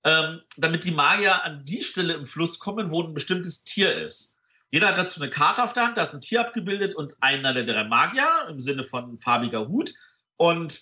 ähm, 0.07 0.41
damit 0.55 0.85
die 0.85 0.91
Magier 0.91 1.43
an 1.43 1.65
die 1.65 1.83
Stelle 1.83 2.13
im 2.13 2.25
Fluss 2.25 2.59
kommen, 2.59 2.91
wo 2.91 3.03
ein 3.03 3.13
bestimmtes 3.13 3.65
Tier 3.65 3.93
ist. 3.93 4.36
Jeder 4.71 4.89
hat 4.89 4.97
dazu 4.97 5.21
eine 5.21 5.29
Karte 5.29 5.63
auf 5.63 5.73
der 5.73 5.85
Hand, 5.85 5.97
da 5.97 6.03
ist 6.03 6.13
ein 6.13 6.21
Tier 6.21 6.41
abgebildet 6.41 6.95
und 6.95 7.15
einer 7.21 7.53
der 7.53 7.63
drei 7.63 7.83
Magier 7.83 8.27
im 8.49 8.59
Sinne 8.59 8.83
von 8.83 9.17
farbiger 9.17 9.67
Hut. 9.67 9.93
Und 10.35 10.81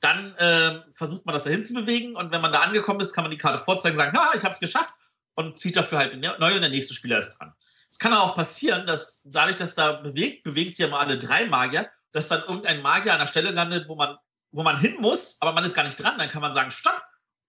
dann 0.00 0.34
äh, 0.36 0.80
versucht 0.92 1.26
man 1.26 1.34
das 1.34 1.44
dahin 1.44 1.64
zu 1.64 1.74
bewegen 1.74 2.16
und 2.16 2.32
wenn 2.32 2.40
man 2.40 2.52
da 2.52 2.60
angekommen 2.60 3.00
ist, 3.00 3.12
kann 3.12 3.24
man 3.24 3.30
die 3.30 3.38
Karte 3.38 3.62
vorzeigen 3.62 3.96
und 3.96 4.02
sagen, 4.02 4.18
ha, 4.18 4.32
ich 4.34 4.42
habe 4.42 4.54
es 4.54 4.60
geschafft 4.60 4.94
und 5.34 5.58
zieht 5.58 5.76
dafür 5.76 5.98
halt 5.98 6.18
neu 6.18 6.54
und 6.54 6.60
der 6.60 6.70
nächste 6.70 6.94
Spieler 6.94 7.18
ist 7.18 7.38
dran. 7.38 7.54
Es 7.88 7.98
kann 7.98 8.14
auch 8.14 8.34
passieren, 8.34 8.86
dass 8.86 9.22
dadurch, 9.26 9.56
dass 9.56 9.74
da 9.74 9.92
bewegt, 9.92 10.44
bewegt 10.44 10.76
sich 10.76 10.84
ja 10.84 10.90
mal 10.90 11.00
alle 11.00 11.18
drei 11.18 11.46
Magier, 11.46 11.90
dass 12.12 12.28
dann 12.28 12.40
irgendein 12.40 12.82
Magier 12.82 13.12
an 13.12 13.18
der 13.18 13.26
Stelle 13.26 13.50
landet, 13.50 13.88
wo 13.88 13.96
man, 13.96 14.16
wo 14.52 14.62
man 14.62 14.78
hin 14.78 14.96
muss, 15.00 15.36
aber 15.40 15.52
man 15.52 15.64
ist 15.64 15.74
gar 15.74 15.84
nicht 15.84 15.96
dran. 15.96 16.18
Dann 16.18 16.28
kann 16.28 16.40
man 16.40 16.52
sagen, 16.52 16.70
stopp, 16.70 17.02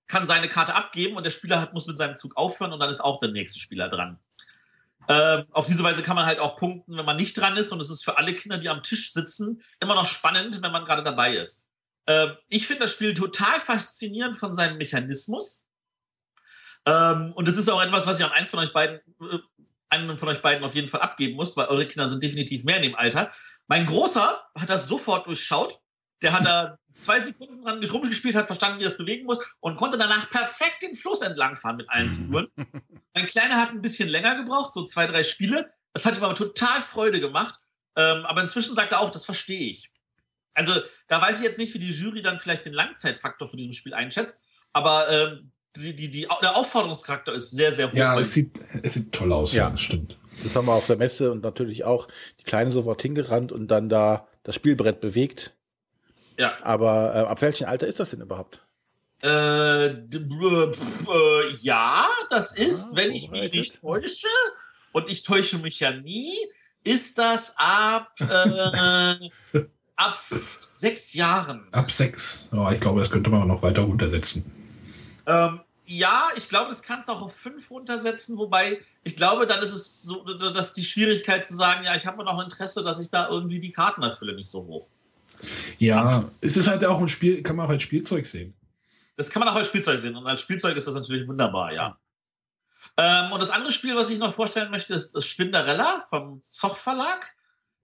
kann 0.07 0.27
seine 0.27 0.49
Karte 0.49 0.73
abgeben 0.73 1.15
und 1.15 1.25
der 1.25 1.32
Spieler 1.32 1.61
hat, 1.61 1.73
muss 1.73 1.88
mit 1.88 1.97
seinem 1.97 2.17
Zug 2.17 2.36
aufhören 2.36 2.73
und 2.73 2.79
dann 2.79 2.89
ist 2.89 3.01
auch 3.01 3.19
der 3.19 3.29
nächste 3.29 3.59
Spieler 3.59 3.88
dran. 3.88 4.19
Äh, 5.07 5.43
auf 5.51 5.65
diese 5.65 5.83
Weise 5.83 6.03
kann 6.03 6.15
man 6.15 6.25
halt 6.25 6.39
auch 6.39 6.55
punkten, 6.55 6.97
wenn 6.97 7.05
man 7.05 7.17
nicht 7.17 7.33
dran 7.33 7.57
ist 7.57 7.71
und 7.71 7.81
es 7.81 7.89
ist 7.89 8.03
für 8.03 8.17
alle 8.17 8.35
Kinder, 8.35 8.57
die 8.57 8.69
am 8.69 8.83
Tisch 8.83 9.11
sitzen, 9.11 9.63
immer 9.79 9.95
noch 9.95 10.05
spannend, 10.05 10.61
wenn 10.61 10.71
man 10.71 10.85
gerade 10.85 11.03
dabei 11.03 11.35
ist. 11.35 11.67
Äh, 12.05 12.29
ich 12.47 12.67
finde 12.67 12.83
das 12.83 12.91
Spiel 12.93 13.13
total 13.13 13.59
faszinierend 13.59 14.35
von 14.35 14.53
seinem 14.53 14.77
Mechanismus. 14.77 15.65
Ähm, 16.85 17.33
und 17.33 17.47
es 17.47 17.57
ist 17.57 17.69
auch 17.69 17.81
etwas, 17.81 18.07
was 18.07 18.19
ich 18.19 18.25
an 18.25 18.31
eins 18.31 18.49
von 18.49 18.59
euch 18.59 18.73
beiden, 18.73 18.99
äh, 19.21 19.39
einen 19.89 20.17
von 20.17 20.29
euch 20.29 20.41
beiden 20.41 20.63
auf 20.63 20.75
jeden 20.75 20.87
Fall 20.87 21.01
abgeben 21.01 21.35
muss, 21.35 21.57
weil 21.57 21.67
eure 21.67 21.87
Kinder 21.87 22.07
sind 22.07 22.23
definitiv 22.23 22.63
mehr 22.63 22.77
in 22.77 22.83
dem 22.83 22.95
Alter. 22.95 23.31
Mein 23.67 23.85
Großer 23.85 24.41
hat 24.55 24.69
das 24.69 24.87
sofort 24.87 25.27
durchschaut. 25.27 25.79
Der 26.21 26.33
hat 26.33 26.45
da 26.45 26.77
zwei 26.95 27.19
Sekunden 27.19 27.63
dran 27.63 27.83
rumgespielt 27.83 28.35
hat, 28.35 28.47
verstanden, 28.47 28.79
wie 28.79 28.83
das 28.83 28.97
bewegen 28.97 29.25
muss 29.25 29.37
und 29.59 29.75
konnte 29.75 29.97
danach 29.97 30.29
perfekt 30.29 30.81
den 30.81 30.95
Fluss 30.95 31.21
entlangfahren 31.21 31.77
mit 31.77 31.89
allen 31.89 32.09
Figuren. 32.09 32.47
mein 33.13 33.27
Kleiner 33.27 33.57
hat 33.57 33.69
ein 33.69 33.81
bisschen 33.81 34.09
länger 34.09 34.35
gebraucht, 34.35 34.73
so 34.73 34.83
zwei, 34.83 35.07
drei 35.07 35.23
Spiele. 35.23 35.71
Das 35.93 36.05
hat 36.05 36.17
ihm 36.17 36.23
aber 36.23 36.35
total 36.35 36.81
Freude 36.81 37.19
gemacht. 37.19 37.59
Ähm, 37.95 38.25
aber 38.25 38.41
inzwischen 38.41 38.75
sagt 38.75 38.91
er 38.91 39.01
auch, 39.01 39.11
das 39.11 39.25
verstehe 39.25 39.69
ich. 39.69 39.91
Also 40.53 40.73
da 41.07 41.21
weiß 41.21 41.37
ich 41.37 41.43
jetzt 41.43 41.57
nicht, 41.57 41.73
wie 41.73 41.79
die 41.79 41.91
Jury 41.91 42.21
dann 42.21 42.39
vielleicht 42.39 42.65
den 42.65 42.73
Langzeitfaktor 42.73 43.47
für 43.47 43.57
dieses 43.57 43.75
Spiel 43.75 43.93
einschätzt, 43.93 44.45
aber 44.73 45.09
ähm, 45.09 45.51
die, 45.75 45.95
die, 45.95 46.09
die, 46.09 46.27
der 46.41 46.57
Aufforderungscharakter 46.57 47.33
ist 47.33 47.51
sehr, 47.51 47.71
sehr 47.71 47.89
hoch. 47.89 47.95
Ja, 47.95 48.19
es 48.19 48.33
sieht, 48.33 48.59
es 48.83 48.93
sieht 48.95 49.13
toll 49.13 49.31
aus, 49.31 49.53
ja, 49.53 49.69
das 49.69 49.81
stimmt. 49.81 50.17
Das 50.43 50.55
haben 50.55 50.67
wir 50.67 50.73
auf 50.73 50.87
der 50.87 50.97
Messe 50.97 51.31
und 51.31 51.43
natürlich 51.43 51.85
auch 51.85 52.07
die 52.39 52.43
Kleine 52.43 52.71
sofort 52.71 53.01
hingerannt 53.01 53.51
und 53.51 53.67
dann 53.67 53.87
da 53.87 54.27
das 54.43 54.55
Spielbrett 54.55 54.99
bewegt 54.99 55.53
ja. 56.38 56.53
Aber 56.63 57.15
äh, 57.15 57.19
ab 57.19 57.41
welchem 57.41 57.67
Alter 57.67 57.88
ist 57.88 57.99
das 57.99 58.11
denn 58.11 58.21
überhaupt? 58.21 58.61
Äh, 59.23 59.88
äh, 59.88 60.71
ja, 61.61 62.07
das 62.29 62.57
ah, 62.57 62.61
ist, 62.61 62.93
ah, 62.93 62.95
wenn 62.95 63.11
ich 63.11 63.29
mich 63.29 63.51
nicht 63.53 63.82
täusche, 63.82 64.27
und 64.91 65.09
ich 65.09 65.23
täusche 65.23 65.57
mich 65.57 65.79
ja 65.79 65.91
nie, 65.91 66.34
ist 66.84 67.17
das 67.17 67.55
ab, 67.57 68.13
äh, 68.19 69.29
ab 69.95 70.19
sechs 70.57 71.13
Jahren. 71.13 71.67
Ab 71.71 71.91
sechs. 71.91 72.47
Oh, 72.51 72.69
ich 72.71 72.79
glaube, 72.79 72.99
das 72.99 73.11
könnte 73.11 73.29
man 73.29 73.43
auch 73.43 73.47
noch 73.47 73.61
weiter 73.61 73.84
runtersetzen. 73.84 74.45
Ähm, 75.27 75.61
ja, 75.86 76.29
ich 76.36 76.49
glaube, 76.49 76.69
das 76.69 76.84
kannst 76.84 77.07
du 77.07 77.13
auch 77.13 77.21
auf 77.21 77.36
fünf 77.36 77.69
runtersetzen, 77.69 78.38
wobei 78.38 78.79
ich 79.03 79.15
glaube, 79.15 79.45
dann 79.45 79.61
ist 79.61 79.73
es 79.73 80.03
so, 80.03 80.23
dass 80.23 80.73
die 80.73 80.86
Schwierigkeit 80.86 81.43
zu 81.45 81.53
sagen, 81.53 81.84
ja, 81.84 81.95
ich 81.95 82.05
habe 82.05 82.23
noch 82.23 82.41
Interesse, 82.41 82.84
dass 82.84 82.99
ich 82.99 83.09
da 83.09 83.29
irgendwie 83.29 83.59
die 83.59 83.71
Karten 83.71 84.01
erfülle, 84.01 84.36
nicht 84.36 84.49
so 84.49 84.65
hoch. 84.65 84.88
Ja, 85.79 86.13
es 86.13 86.43
ist 86.43 86.67
halt 86.67 86.85
auch 86.85 87.01
ein 87.01 87.09
Spiel, 87.09 87.41
kann 87.43 87.55
man 87.55 87.65
auch 87.65 87.71
als 87.71 87.83
Spielzeug 87.83 88.25
sehen. 88.25 88.53
Das 89.17 89.29
kann 89.29 89.41
man 89.41 89.49
auch 89.49 89.55
als 89.55 89.67
Spielzeug 89.67 89.99
sehen. 89.99 90.15
Und 90.15 90.25
als 90.25 90.41
Spielzeug 90.41 90.75
ist 90.75 90.87
das 90.87 90.95
natürlich 90.95 91.27
wunderbar, 91.27 91.73
ja. 91.73 91.97
Ähm, 92.97 93.31
und 93.31 93.41
das 93.41 93.49
andere 93.49 93.71
Spiel, 93.71 93.95
was 93.95 94.09
ich 94.09 94.19
noch 94.19 94.33
vorstellen 94.33 94.71
möchte, 94.71 94.93
ist 94.93 95.13
das 95.13 95.25
Spinderella 95.25 96.05
vom 96.09 96.41
Zoch 96.49 96.75
Verlag, 96.75 97.35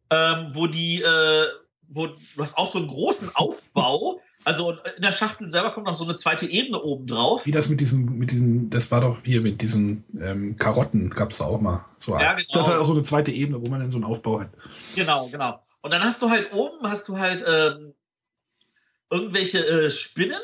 ähm, 0.10 0.50
wo 0.52 0.68
die, 0.68 1.02
äh, 1.02 1.48
wo 1.88 2.08
du 2.08 2.18
hast 2.40 2.58
auch 2.58 2.68
so 2.68 2.80
einen 2.80 2.88
großen 2.88 3.32
Aufbau. 3.36 4.22
Also 4.44 4.72
in 4.96 5.02
der 5.02 5.12
Schachtel 5.12 5.50
selber 5.50 5.72
kommt 5.72 5.88
noch 5.88 5.96
so 5.96 6.06
eine 6.06 6.16
zweite 6.16 6.46
Ebene 6.46 6.82
oben 6.82 7.06
drauf. 7.06 7.46
Wie 7.46 7.52
das 7.52 7.68
mit 7.68 7.82
diesen, 7.82 8.18
mit 8.18 8.32
diesen, 8.32 8.70
das 8.70 8.90
war 8.92 9.02
doch 9.02 9.18
hier 9.26 9.42
mit 9.42 9.62
diesen 9.62 10.06
ähm, 10.22 10.56
Karotten, 10.56 11.10
gab 11.10 11.32
es 11.32 11.40
da 11.40 11.46
auch 11.46 11.60
mal. 11.60 11.84
So, 11.98 12.14
ja, 12.14 12.32
genau. 12.34 12.48
Das 12.54 12.62
ist 12.62 12.68
halt 12.70 12.80
auch 12.80 12.86
so 12.86 12.94
eine 12.94 13.02
zweite 13.02 13.30
Ebene, 13.34 13.60
wo 13.60 13.70
man 13.70 13.82
dann 13.82 13.92
so 13.92 13.98
einen 13.98 14.06
Aufbau 14.06 14.40
hat. 14.40 14.50
Genau, 14.96 15.28
genau. 15.28 15.67
Und 15.88 15.94
dann 15.94 16.04
hast 16.04 16.22
du 16.22 16.30
halt 16.30 16.52
oben, 16.52 16.86
hast 16.90 17.08
du 17.08 17.18
halt 17.18 17.46
ähm, 17.48 17.94
irgendwelche 19.10 19.66
äh, 19.66 19.90
Spinnen 19.90 20.42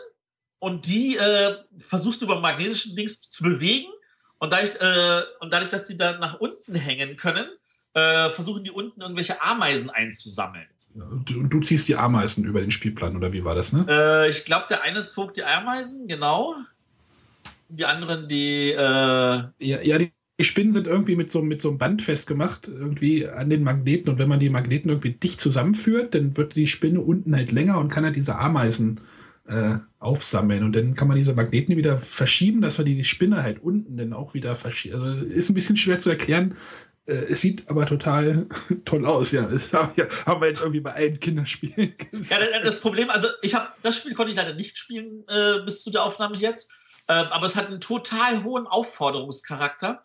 und 0.60 0.86
die 0.86 1.18
äh, 1.18 1.58
versuchst 1.80 2.22
du 2.22 2.26
über 2.28 2.39
magnetischen 2.39 2.96
Dings 2.96 3.30
zu 3.30 3.44
bewegen. 3.44 3.91
Und 4.38 4.54
dadurch, 4.54 4.74
äh, 4.80 5.22
und 5.41 5.52
dadurch, 5.52 5.70
dass 5.70 5.84
die 5.84 5.98
dann 5.98 6.22
nach 6.22 6.39
unten 6.39 6.76
hängen 6.76 7.18
können, 7.18 7.46
äh, 7.94 8.30
versuchen 8.30 8.64
die 8.64 8.72
unten 8.72 9.02
irgendwelche 9.02 9.41
Ameisen 9.41 9.89
einzusammeln. 9.89 10.68
Du, 10.94 11.44
du, 11.44 11.60
ziehst 11.60 11.89
die 11.89 11.98
Ameisen 11.98 12.46
über 12.46 12.62
den 12.62 12.72
Spielplan, 12.72 13.18
oder 13.18 13.34
wie 13.34 13.44
war 13.44 13.54
das, 13.54 13.74
ne? 13.74 13.86
Äh, 13.89 14.30
ich 14.30 14.46
glaube, 14.46 14.68
der 14.70 14.84
eine 14.84 15.04
zog 15.04 15.34
die 15.34 15.44
Ameisen, 15.44 16.08
genau. 16.08 16.56
Die 17.68 17.84
anderen, 17.84 18.30
die. 18.30 18.70
Äh 18.70 18.78
ja, 18.78 19.52
ja, 19.60 19.98
die 19.98 20.06
die 20.06 20.14
Spinnen 20.40 20.74
sind 20.74 20.88
irgendwie 20.88 21.16
mit 21.16 21.32
so, 21.32 21.42
mit 21.42 21.62
so 21.62 21.70
einem 21.70 21.78
Band 21.78 22.02
festgemacht, 22.02 22.68
irgendwie 22.68 23.28
an 23.28 23.50
den 23.50 23.64
Magneten. 23.64 24.10
Und 24.10 24.20
wenn 24.20 24.30
man 24.30 24.40
die 24.40 24.50
Magneten 24.50 24.90
irgendwie 24.90 25.12
dicht 25.12 25.40
zusammenführt, 25.40 26.16
dann 26.16 26.36
wird 26.36 26.56
die 26.56 26.68
Spinne 26.68 27.02
unten 27.02 27.36
halt 27.36 27.52
länger 27.52 27.78
und 27.78 27.90
kann 27.90 28.04
halt 28.04 28.16
diese 28.16 28.40
Ameisen 28.40 29.00
äh, 29.48 29.76
aufsammeln. 30.00 30.64
Und 30.64 30.76
dann 30.76 30.96
kann 30.96 31.08
man 31.08 31.18
diese 31.18 31.36
Magneten 31.36 31.78
wieder 31.78 32.00
verschieben, 32.00 32.62
dass 32.62 32.78
man 32.78 32.86
die, 32.86 32.96
die 32.96 33.04
Spinne 33.04 33.44
halt 33.44 33.62
unten 33.62 33.96
dann 33.96 34.14
auch 34.14 34.34
wieder 34.34 34.56
verschiebt. 34.56 34.96
Also 34.96 35.24
ist 35.24 35.50
ein 35.50 35.54
bisschen 35.54 35.78
schwer 35.78 36.00
zu 36.00 36.10
erklären. 36.10 36.56
Äh, 37.06 37.14
es 37.30 37.42
sieht 37.42 37.70
aber 37.70 37.86
total 37.86 38.48
toll 38.86 39.06
aus, 39.06 39.34
ja. 39.34 39.44
Das 39.46 39.72
haben 39.72 40.42
wir 40.42 40.48
jetzt 40.48 40.62
irgendwie 40.62 40.80
bei 40.80 40.94
allen 40.94 41.20
Kinderspielen 41.20 41.94
gesehen. 42.12 42.38
Ja, 42.42 42.60
das 42.64 42.80
Problem, 42.80 43.12
also 43.12 43.28
ich 43.44 43.54
habe 43.54 43.68
das 43.84 43.98
Spiel 43.98 44.16
konnte 44.16 44.32
ich 44.32 44.38
leider 44.38 44.56
nicht 44.56 44.80
spielen 44.80 45.26
äh, 45.28 45.64
bis 45.64 45.84
zu 45.84 45.92
der 45.92 46.04
Aufnahme 46.04 46.38
jetzt. 46.38 46.72
Äh, 47.08 47.14
aber 47.14 47.46
es 47.46 47.56
hat 47.56 47.68
einen 47.68 47.82
total 47.82 48.44
hohen 48.44 48.66
Aufforderungscharakter 48.66 50.02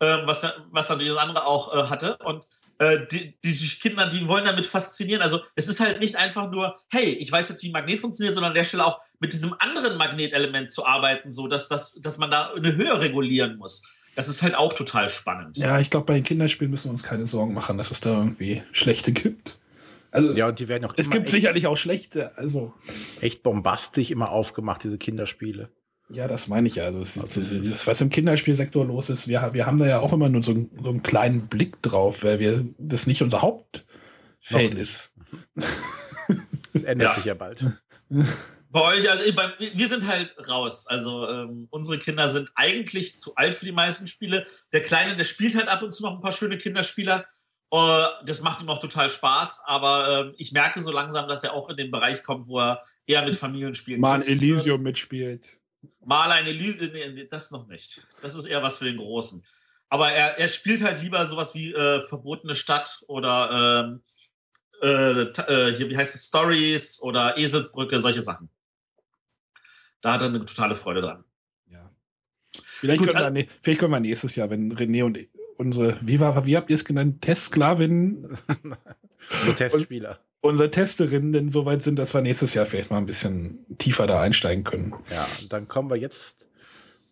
äh, 0.00 0.26
was, 0.26 0.46
was 0.70 0.88
natürlich 0.88 1.12
das 1.12 1.22
andere 1.22 1.46
auch 1.46 1.74
äh, 1.74 1.88
hatte. 1.88 2.16
Und 2.18 2.46
äh, 2.78 3.06
die, 3.10 3.36
die 3.44 3.52
Kinder, 3.80 4.08
die 4.08 4.26
wollen 4.28 4.44
damit 4.44 4.66
faszinieren. 4.66 5.22
Also 5.22 5.40
es 5.56 5.68
ist 5.68 5.80
halt 5.80 6.00
nicht 6.00 6.16
einfach 6.16 6.50
nur, 6.50 6.78
hey, 6.90 7.04
ich 7.04 7.30
weiß 7.30 7.48
jetzt, 7.48 7.62
wie 7.62 7.68
ein 7.68 7.72
Magnet 7.72 7.98
funktioniert, 7.98 8.34
sondern 8.34 8.52
an 8.52 8.56
der 8.56 8.64
Stelle 8.64 8.86
auch 8.86 9.00
mit 9.20 9.32
diesem 9.32 9.54
anderen 9.58 9.96
Magnetelement 9.96 10.70
zu 10.70 10.86
arbeiten, 10.86 11.32
so 11.32 11.48
dass, 11.48 11.68
das, 11.68 12.00
dass 12.00 12.18
man 12.18 12.30
da 12.30 12.52
eine 12.52 12.76
Höhe 12.76 13.00
regulieren 13.00 13.56
muss. 13.56 13.82
Das 14.14 14.28
ist 14.28 14.42
halt 14.42 14.56
auch 14.56 14.72
total 14.72 15.08
spannend. 15.08 15.56
Ja, 15.56 15.78
ich 15.78 15.90
glaube, 15.90 16.06
bei 16.06 16.14
den 16.14 16.24
Kinderspielen 16.24 16.70
müssen 16.70 16.86
wir 16.86 16.90
uns 16.90 17.02
keine 17.02 17.26
Sorgen 17.26 17.54
machen, 17.54 17.78
dass 17.78 17.90
es 17.90 18.00
da 18.00 18.10
irgendwie 18.10 18.62
schlechte 18.72 19.12
gibt. 19.12 19.58
Also, 20.10 20.34
ja, 20.34 20.48
und 20.48 20.58
die 20.58 20.68
werden 20.68 20.84
auch 20.86 20.94
Es 20.96 21.10
gibt 21.10 21.30
sicherlich 21.30 21.66
auch 21.66 21.76
schlechte, 21.76 22.36
also. 22.36 22.72
Echt 23.20 23.42
bombastisch 23.42 24.10
immer 24.10 24.30
aufgemacht, 24.30 24.82
diese 24.82 24.98
Kinderspiele. 24.98 25.68
Ja, 26.10 26.26
das 26.26 26.48
meine 26.48 26.68
ich 26.68 26.76
ja. 26.76 26.84
Also, 26.84 27.00
das, 27.00 27.34
das, 27.34 27.86
was 27.86 28.00
im 28.00 28.10
Kinderspielsektor 28.10 28.84
los 28.84 29.10
ist, 29.10 29.28
wir, 29.28 29.50
wir 29.52 29.66
haben 29.66 29.78
da 29.78 29.86
ja 29.86 30.00
auch 30.00 30.12
immer 30.12 30.28
nur 30.28 30.42
so, 30.42 30.54
so 30.80 30.88
einen 30.88 31.02
kleinen 31.02 31.48
Blick 31.48 31.82
drauf, 31.82 32.24
weil 32.24 32.38
wir 32.38 32.66
das 32.78 33.06
nicht 33.06 33.22
unser 33.22 33.42
Hauptfeld 33.42 34.74
ist. 34.74 35.12
Das 36.72 36.82
ändert 36.84 37.10
ja. 37.10 37.14
sich 37.14 37.24
ja 37.26 37.34
bald. 37.34 37.64
Bei 38.70 38.82
euch, 38.82 39.10
also 39.10 39.32
bei, 39.32 39.50
wir 39.58 39.88
sind 39.88 40.06
halt 40.06 40.34
raus. 40.46 40.86
Also 40.88 41.26
ähm, 41.26 41.68
unsere 41.70 41.98
Kinder 41.98 42.28
sind 42.28 42.52
eigentlich 42.54 43.16
zu 43.16 43.34
alt 43.34 43.54
für 43.54 43.64
die 43.64 43.72
meisten 43.72 44.06
Spiele. 44.06 44.46
Der 44.72 44.82
Kleine, 44.82 45.16
der 45.16 45.24
spielt 45.24 45.54
halt 45.54 45.68
ab 45.68 45.80
und 45.80 45.94
zu 45.94 46.02
noch 46.02 46.12
ein 46.12 46.20
paar 46.20 46.32
schöne 46.32 46.58
Kinderspieler. 46.58 47.24
Uh, 47.72 48.04
das 48.24 48.42
macht 48.42 48.62
ihm 48.62 48.68
auch 48.68 48.78
total 48.78 49.10
Spaß, 49.10 49.62
aber 49.66 50.32
äh, 50.32 50.34
ich 50.38 50.52
merke 50.52 50.80
so 50.80 50.90
langsam, 50.90 51.28
dass 51.28 51.44
er 51.44 51.52
auch 51.52 51.68
in 51.68 51.76
den 51.76 51.90
Bereich 51.90 52.22
kommt, 52.22 52.46
wo 52.48 52.60
er 52.60 52.82
eher 53.06 53.24
mit 53.24 53.36
Familien 53.36 53.74
spielt. 53.74 54.00
Mal 54.00 54.22
Elysium 54.22 54.82
mitspielt. 54.82 55.57
Maler 56.04 56.34
eine 56.34 56.52
Lise, 56.52 56.86
nee, 56.86 57.26
das 57.26 57.50
noch 57.50 57.66
nicht. 57.68 58.06
Das 58.22 58.34
ist 58.34 58.46
eher 58.46 58.62
was 58.62 58.78
für 58.78 58.86
den 58.86 58.96
Großen. 58.96 59.44
Aber 59.88 60.10
er, 60.10 60.38
er 60.38 60.48
spielt 60.48 60.82
halt 60.82 61.02
lieber 61.02 61.24
sowas 61.26 61.54
wie 61.54 61.72
äh, 61.72 62.02
Verbotene 62.02 62.54
Stadt 62.54 63.02
oder 63.08 63.86
ähm, 63.86 64.02
äh, 64.82 65.22
äh, 65.22 65.74
hier, 65.74 65.88
wie 65.88 65.96
heißt 65.96 66.14
es, 66.14 66.26
Stories 66.26 67.00
oder 67.02 67.36
Eselsbrücke, 67.36 67.98
solche 67.98 68.20
Sachen. 68.20 68.50
Da 70.00 70.12
hat 70.12 70.22
er 70.22 70.28
eine 70.28 70.44
totale 70.44 70.76
Freude 70.76 71.00
dran. 71.00 71.24
Ja. 71.70 71.90
Vielleicht, 72.54 73.00
Gut, 73.00 73.10
können, 73.10 73.34
wir, 73.34 73.46
vielleicht 73.62 73.80
können 73.80 73.92
wir 73.92 74.00
nächstes 74.00 74.36
Jahr, 74.36 74.50
wenn 74.50 74.76
René 74.76 75.04
und 75.04 75.18
unsere, 75.56 75.96
wie, 76.00 76.20
war, 76.20 76.46
wie 76.46 76.56
habt 76.56 76.70
ihr 76.70 76.74
es 76.74 76.84
genannt, 76.84 77.22
Testsklavin? 77.22 78.36
Testspieler 79.56 80.20
unsere 80.40 80.70
Testerinnen 80.70 81.32
denn 81.32 81.48
so 81.48 81.64
weit 81.64 81.82
sind, 81.82 81.98
dass 81.98 82.14
wir 82.14 82.20
nächstes 82.20 82.54
Jahr 82.54 82.66
vielleicht 82.66 82.90
mal 82.90 82.98
ein 82.98 83.06
bisschen 83.06 83.64
tiefer 83.78 84.06
da 84.06 84.20
einsteigen 84.20 84.64
können. 84.64 84.94
Ja, 85.10 85.26
dann 85.48 85.68
kommen 85.68 85.90
wir 85.90 85.96
jetzt 85.96 86.48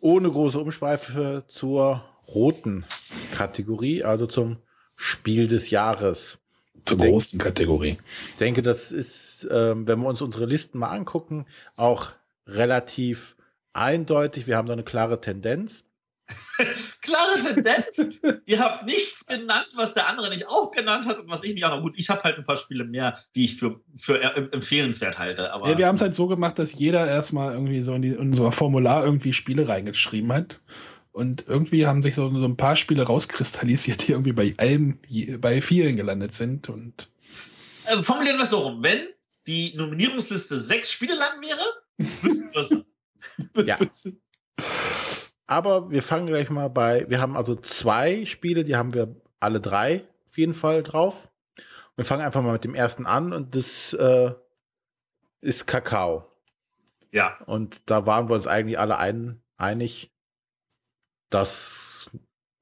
ohne 0.01 0.31
große 0.31 0.59
Umschweife 0.59 1.45
zur 1.49 2.05
roten 2.29 2.85
Kategorie, 3.33 4.05
also 4.05 4.27
zum 4.27 4.59
Spiel 4.95 5.49
des 5.49 5.71
Jahres. 5.71 6.39
Zur 6.85 6.99
denk, 6.99 7.11
großen 7.11 7.39
Kategorie. 7.39 7.99
Ich 8.33 8.39
denke, 8.39 8.63
das 8.63 8.93
ist, 8.93 9.47
ähm, 9.51 9.87
wenn 9.87 10.01
wir 10.01 10.09
uns 10.09 10.23
unsere 10.23 10.47
Listen 10.47 10.79
mal 10.79 10.91
angucken, 10.91 11.47
auch 11.77 12.13
relativ 12.47 13.37
eindeutig. 13.73 14.47
Wir 14.47 14.57
haben 14.57 14.67
da 14.67 14.73
eine 14.73 14.85
klare 14.85 15.21
Tendenz. 15.21 15.85
Klare 17.03 17.35
Tendenz. 17.35 18.19
Ihr 18.47 18.59
habt 18.59 18.85
nichts 18.87 19.27
genannt, 19.27 19.69
was 19.75 19.95
der 19.95 20.09
andere 20.09 20.31
nicht 20.31 20.47
auch 20.49 20.71
genannt 20.71 21.07
hat 21.07 21.19
und 21.19 21.29
was 21.29 21.45
ich 21.45 21.55
nicht 21.55 21.65
auch 21.65 21.71
noch. 21.71 21.83
Gut, 21.83 21.95
ich 21.97 22.09
habe 22.09 22.23
halt 22.23 22.39
ein 22.39 22.45
paar 22.45 22.57
Spiele 22.57 22.85
mehr, 22.85 23.19
die 23.35 23.45
ich 23.45 23.57
für, 23.57 23.81
für 23.95 24.21
empfehlenswert 24.53 25.19
halte. 25.19 25.53
Aber 25.53 25.69
ja, 25.69 25.79
wir 25.79 25.87
haben 25.87 25.97
es 25.97 26.03
halt 26.03 26.15
so 26.15 26.27
gemacht, 26.27 26.59
dass 26.59 26.73
jeder 26.73 27.07
erstmal 27.07 27.53
irgendwie 27.53 27.83
so 27.83 27.95
in, 27.95 28.03
die, 28.03 28.09
in 28.09 28.19
unser 28.19 28.51
Formular 28.53 29.05
irgendwie 29.05 29.33
Spiele 29.33 29.69
reingeschrieben 29.69 30.33
hat. 30.33 30.61
Und 31.13 31.45
irgendwie 31.47 31.87
haben 31.87 32.03
sich 32.03 32.15
so, 32.15 32.29
so 32.31 32.45
ein 32.45 32.57
paar 32.57 32.77
Spiele 32.77 33.05
rauskristallisiert, 33.05 34.07
die 34.07 34.13
irgendwie 34.13 34.33
bei 34.33 34.53
allem, 34.59 34.99
bei 35.41 35.63
vielen 35.63 35.97
gelandet 35.97 36.33
sind. 36.33 36.69
Und 36.69 37.09
äh, 37.87 38.03
formulieren 38.03 38.37
wir 38.37 38.45
es 38.45 38.51
so 38.51 38.59
rum. 38.59 38.83
Wenn 38.83 39.07
die 39.47 39.75
Nominierungsliste 39.77 40.59
sechs 40.59 40.91
Spiele 40.91 41.15
lang 41.15 41.41
wäre, 41.41 41.63
wüssten 42.23 42.53
wir 42.53 42.61
es. 42.61 43.67
ja. 43.67 43.79
Aber 45.47 45.91
wir 45.91 46.03
fangen 46.03 46.27
gleich 46.27 46.51
mal 46.51 46.69
bei, 46.69 47.09
wir 47.09 47.21
haben 47.21 47.37
also 47.37 47.55
zwei 47.55 48.25
Spiele, 48.27 48.65
die 48.65 48.77
haben 48.77 48.95
wir 48.95 49.15
alle 49.39 49.61
drei 49.61 50.05
auf 50.27 50.37
jeden 50.37 50.55
Fall 50.55 50.83
drauf. 50.83 51.31
Wir 51.95 52.05
fangen 52.05 52.23
einfach 52.23 52.43
mal 52.43 52.53
mit 52.53 52.65
dem 52.65 52.75
ersten 52.75 53.07
an 53.07 53.33
und 53.33 53.55
das 53.55 53.93
äh, 53.95 54.35
ist 55.41 55.67
Kakao. 55.67 56.31
Ja. 57.11 57.39
Und 57.47 57.89
da 57.89 58.05
waren 58.05 58.29
wir 58.29 58.35
uns 58.35 58.47
eigentlich 58.47 58.79
alle 58.79 58.99
ein, 58.99 59.43
einig, 59.57 60.13
das 61.31 62.11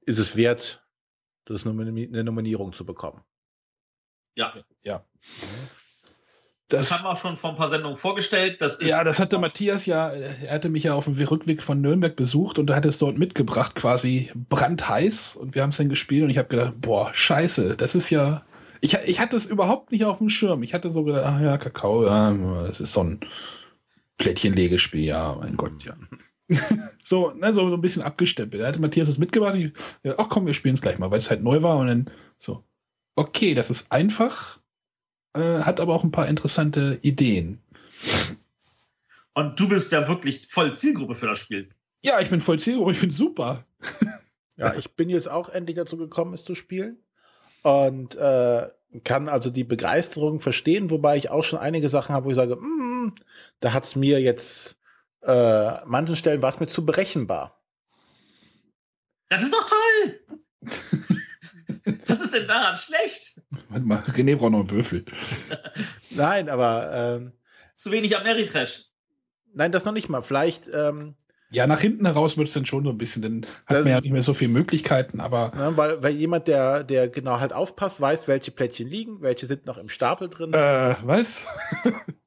ist 0.05 0.19
es 0.19 0.35
wert, 0.37 0.87
das 1.45 1.65
eine 1.65 2.23
Nominierung 2.23 2.71
zu 2.71 2.85
bekommen. 2.85 3.23
Ja. 4.35 4.53
Ja. 4.83 5.05
Das, 6.67 6.89
das, 6.89 6.97
haben 6.97 7.05
wir 7.05 7.11
auch 7.11 7.17
schon 7.17 7.37
vor 7.37 7.51
ein 7.51 7.55
paar 7.55 7.67
Sendungen 7.67 7.97
vorgestellt. 7.97 8.59
Das 8.59 8.81
ja, 8.81 9.03
das 9.03 9.19
hatte 9.19 9.37
Matthias 9.37 9.85
ja, 9.85 10.09
er 10.09 10.51
hatte 10.51 10.69
mich 10.69 10.83
ja 10.83 10.95
auf 10.95 11.05
dem 11.05 11.13
Rückweg 11.13 11.61
von 11.61 11.79
Nürnberg 11.79 12.15
besucht 12.15 12.57
und 12.57 12.69
er 12.71 12.75
hat 12.75 12.85
es 12.85 12.97
dort 12.97 13.19
mitgebracht, 13.19 13.75
quasi 13.75 14.31
brandheiß. 14.49 15.35
Und 15.35 15.53
wir 15.53 15.61
haben 15.61 15.69
es 15.69 15.77
dann 15.77 15.89
gespielt 15.89 16.23
und 16.23 16.31
ich 16.31 16.39
habe 16.39 16.47
gedacht, 16.47 16.73
boah, 16.81 17.11
scheiße, 17.13 17.75
das 17.75 17.93
ist 17.93 18.09
ja. 18.09 18.43
Ich, 18.81 18.97
ich 19.05 19.19
hatte 19.19 19.37
es 19.37 19.45
überhaupt 19.45 19.91
nicht 19.91 20.05
auf 20.05 20.17
dem 20.17 20.29
Schirm. 20.29 20.63
Ich 20.63 20.73
hatte 20.73 20.89
so 20.89 21.03
gedacht, 21.03 21.23
ach 21.25 21.39
ja, 21.39 21.57
Kakao, 21.59 22.05
ja, 22.05 22.33
das 22.67 22.79
ist 22.79 22.93
so 22.93 23.03
ein 23.03 23.19
Plättchenlegespiel, 24.17 25.05
ja, 25.05 25.37
mein 25.39 25.53
Gott, 25.53 25.83
ja. 25.83 25.95
so, 27.03 27.31
ne, 27.31 27.53
so, 27.53 27.69
so 27.69 27.75
ein 27.75 27.81
bisschen 27.81 28.01
abgestempelt. 28.01 28.63
Da 28.63 28.67
hatte 28.67 28.81
Matthias 28.81 29.07
es 29.07 29.19
mitgebracht. 29.19 29.55
Ich, 29.55 29.71
ach 30.17 30.29
komm, 30.29 30.47
wir 30.47 30.53
spielen 30.55 30.75
es 30.75 30.81
gleich 30.81 30.97
mal, 30.97 31.11
weil 31.11 31.19
es 31.19 31.29
halt 31.29 31.43
neu 31.43 31.61
war 31.61 31.77
und 31.77 31.87
dann 31.87 32.11
so, 32.39 32.63
okay, 33.15 33.53
das 33.53 33.69
ist 33.69 33.91
einfach 33.91 34.59
äh, 35.35 35.61
hat 35.61 35.79
aber 35.79 35.93
auch 35.93 36.03
ein 36.03 36.11
paar 36.11 36.27
interessante 36.27 36.99
Ideen. 37.01 37.59
Und 39.33 39.59
du 39.59 39.67
bist 39.67 39.91
ja 39.91 40.07
wirklich 40.07 40.47
voll 40.47 40.75
Zielgruppe 40.75 41.15
für 41.15 41.27
das 41.27 41.39
Spiel. 41.39 41.69
Ja, 42.01 42.19
ich 42.19 42.29
bin 42.29 42.39
voll 42.39 42.59
Zielgruppe, 42.59 42.91
ich 42.91 42.99
finde 42.99 43.15
super. 43.15 43.65
ja, 44.55 44.73
ich 44.75 44.91
bin 44.95 45.09
jetzt 45.09 45.29
auch 45.29 45.49
endlich 45.49 45.75
dazu 45.75 45.97
gekommen, 45.97 46.33
es 46.33 46.45
zu 46.45 46.55
spielen. 46.55 46.97
Und 47.63 48.15
äh, 48.15 48.69
kann 49.03 49.27
also 49.27 49.49
die 49.49 49.63
Begeisterung 49.63 50.39
verstehen, 50.39 50.89
wobei 50.89 51.17
ich 51.17 51.29
auch 51.29 51.43
schon 51.43 51.59
einige 51.59 51.89
Sachen 51.89 52.15
habe, 52.15 52.27
wo 52.27 52.29
ich 52.29 52.35
sage, 52.35 52.55
mm, 52.55 53.13
da 53.59 53.73
hat 53.73 53.85
es 53.85 53.95
mir 53.95 54.21
jetzt 54.21 54.77
äh, 55.21 55.85
manchen 55.85 56.15
Stellen 56.15 56.41
was 56.41 56.59
mit 56.59 56.69
zu 56.69 56.85
berechenbar. 56.85 57.59
Das 59.29 59.41
ist 59.41 59.53
doch 59.53 59.67
toll! 59.67 60.19
Was 62.07 62.21
ist 62.21 62.33
denn 62.33 62.47
daran 62.47 62.77
schlecht? 62.77 63.41
Warte 63.69 63.85
mal, 63.85 63.99
René 64.07 64.35
braucht 64.35 64.51
noch 64.51 64.59
einen 64.59 64.71
Würfel. 64.71 65.05
Nein, 66.11 66.49
aber. 66.49 67.17
Ähm, 67.21 67.33
Zu 67.75 67.91
wenig 67.91 68.17
Ameritrash. 68.17 68.85
Nein, 69.53 69.71
das 69.71 69.85
noch 69.85 69.93
nicht 69.93 70.09
mal. 70.09 70.21
Vielleicht. 70.21 70.67
Ähm, 70.73 71.15
ja, 71.51 71.67
nach 71.67 71.79
hinten 71.79 72.05
heraus 72.05 72.37
wird 72.37 72.47
es 72.47 72.53
dann 72.53 72.65
schon 72.65 72.83
so 72.83 72.89
ein 72.89 72.97
bisschen, 72.97 73.21
dann 73.21 73.45
hat 73.67 73.83
man 73.83 73.87
ja 73.87 74.01
nicht 74.01 74.11
mehr 74.11 74.23
so 74.23 74.33
viele 74.33 74.51
Möglichkeiten, 74.51 75.19
aber. 75.19 75.53
Ja, 75.55 75.77
weil, 75.77 76.01
weil 76.03 76.15
jemand, 76.15 76.47
der, 76.47 76.83
der 76.83 77.07
genau 77.07 77.39
halt 77.39 77.53
aufpasst, 77.53 78.01
weiß, 78.01 78.27
welche 78.27 78.51
Plättchen 78.51 78.89
liegen, 78.89 79.21
welche 79.21 79.45
sind 79.45 79.65
noch 79.65 79.77
im 79.77 79.87
Stapel 79.87 80.29
drin. 80.29 80.53
Äh, 80.53 80.95
was? 81.03 81.45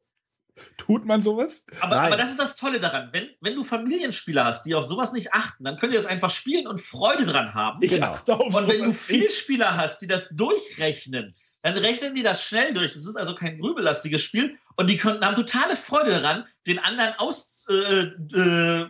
Tut 0.88 1.04
man 1.04 1.20
sowas? 1.20 1.64
Aber, 1.82 2.00
aber, 2.00 2.16
das 2.16 2.30
ist 2.30 2.40
das 2.40 2.56
Tolle 2.56 2.80
daran. 2.80 3.10
Wenn, 3.12 3.28
wenn 3.42 3.54
du 3.54 3.62
Familienspieler 3.62 4.46
hast, 4.46 4.62
die 4.62 4.74
auf 4.74 4.86
sowas 4.86 5.12
nicht 5.12 5.34
achten, 5.34 5.62
dann 5.64 5.76
könnt 5.76 5.92
ihr 5.92 5.98
das 5.98 6.08
einfach 6.08 6.30
spielen 6.30 6.66
und 6.66 6.80
Freude 6.80 7.26
dran 7.26 7.52
haben. 7.52 7.82
Ich 7.82 7.90
genau. 7.90 8.06
achte 8.06 8.40
auf 8.40 8.54
Und 8.54 8.68
wenn 8.68 8.84
du 8.84 8.90
Vielspieler 8.90 9.76
hast, 9.76 10.00
die 10.00 10.06
das 10.06 10.30
durchrechnen, 10.30 11.36
dann 11.60 11.76
rechnen 11.76 12.14
die 12.14 12.22
das 12.22 12.42
schnell 12.42 12.72
durch. 12.72 12.94
Das 12.94 13.04
ist 13.04 13.16
also 13.16 13.34
kein 13.34 13.58
grübellastiges 13.58 14.22
Spiel 14.22 14.56
und 14.76 14.86
die 14.86 14.96
können, 14.96 15.22
haben 15.22 15.36
totale 15.36 15.76
Freude 15.76 16.08
daran, 16.08 16.46
den 16.66 16.78
anderen 16.78 17.12
aus, 17.18 17.66
äh, 17.68 18.04
äh, 18.38 18.88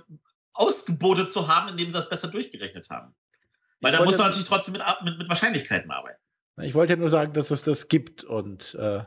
ausgebotet 0.53 1.33
zu 1.33 1.49
haben, 1.49 1.71
indem 1.71 1.91
sie 1.91 1.97
das 1.97 2.09
besser 2.09 2.29
durchgerechnet 2.29 2.91
haben. 2.91 3.13
Weil 3.81 3.91
da 3.91 4.05
muss 4.05 4.19
man 4.19 4.29
natürlich 4.29 4.47
trotzdem 4.47 4.75
mit, 4.75 4.83
mit, 5.03 5.19
mit 5.19 5.29
Wahrscheinlichkeiten 5.29 5.91
arbeiten. 5.91 6.23
Ich 6.63 6.75
wollte 6.75 6.93
ja 6.93 6.97
nur 6.97 7.11
sagen, 7.11 7.33
dass 7.33 7.51
es 7.51 7.65
das 7.65 7.89
gibt 7.89 8.23
und 8.23 8.77
äh, 8.77 9.03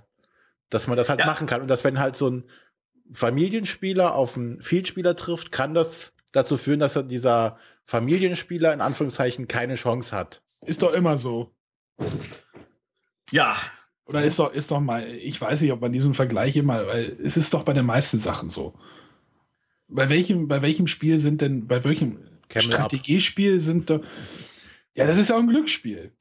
dass 0.70 0.88
man 0.88 0.98
das 0.98 1.08
halt 1.08 1.22
ja. 1.22 1.26
machen 1.26 1.48
kann. 1.48 1.62
Und 1.62 1.70
dass, 1.70 1.86
wenn 1.86 2.00
halt 2.00 2.18
so 2.18 2.30
ein 2.30 2.50
Familienspieler 3.12 4.16
auf 4.16 4.38
einen 4.38 4.62
Vielspieler 4.62 5.16
trifft, 5.16 5.51
kann 5.51 5.74
das 5.74 6.14
dazu 6.32 6.57
führen, 6.57 6.80
dass 6.80 6.95
er 6.95 7.03
dieser 7.03 7.57
Familienspieler 7.86 8.74
in 8.74 8.82
Anführungszeichen 8.82 9.47
keine 9.47 9.76
Chance 9.76 10.16
hat. 10.16 10.41
Ist 10.66 10.82
doch 10.82 10.93
immer 10.93 11.18
so. 11.18 11.51
Ja. 13.32 13.57
Oder 14.05 14.24
ist 14.24 14.39
doch, 14.39 14.51
ist 14.53 14.72
doch 14.72 14.80
mal, 14.80 15.07
ich 15.07 15.39
weiß 15.39 15.62
nicht, 15.62 15.72
ob 15.72 15.82
man 15.82 15.93
diesen 15.93 16.14
Vergleich 16.14 16.55
immer, 16.55 16.88
weil 16.88 17.18
es 17.24 17.38
ist 17.38 17.53
doch 17.53 17.64
bei 17.64 17.74
den 17.74 17.86
meisten 17.86 18.20
Sachen 18.20 18.49
so. 18.49 18.74
Bei 19.88 20.09
welchem, 20.09 20.47
bei 20.47 20.62
welchem 20.62 20.88
Spiel 20.88 21.20
sind 21.20 21.41
denn, 21.41 21.68
bei 21.68 21.84
welchem 21.84 22.20
Camel 22.49 22.72
Strategiespiel 22.72 23.55
up. 23.55 23.62
sind 23.62 23.89
da, 23.89 24.01
ja, 24.95 25.07
das 25.07 25.18
ist 25.18 25.30
ja 25.30 25.36
auch 25.36 25.39
ein 25.39 25.47
Glücksspiel. 25.47 26.12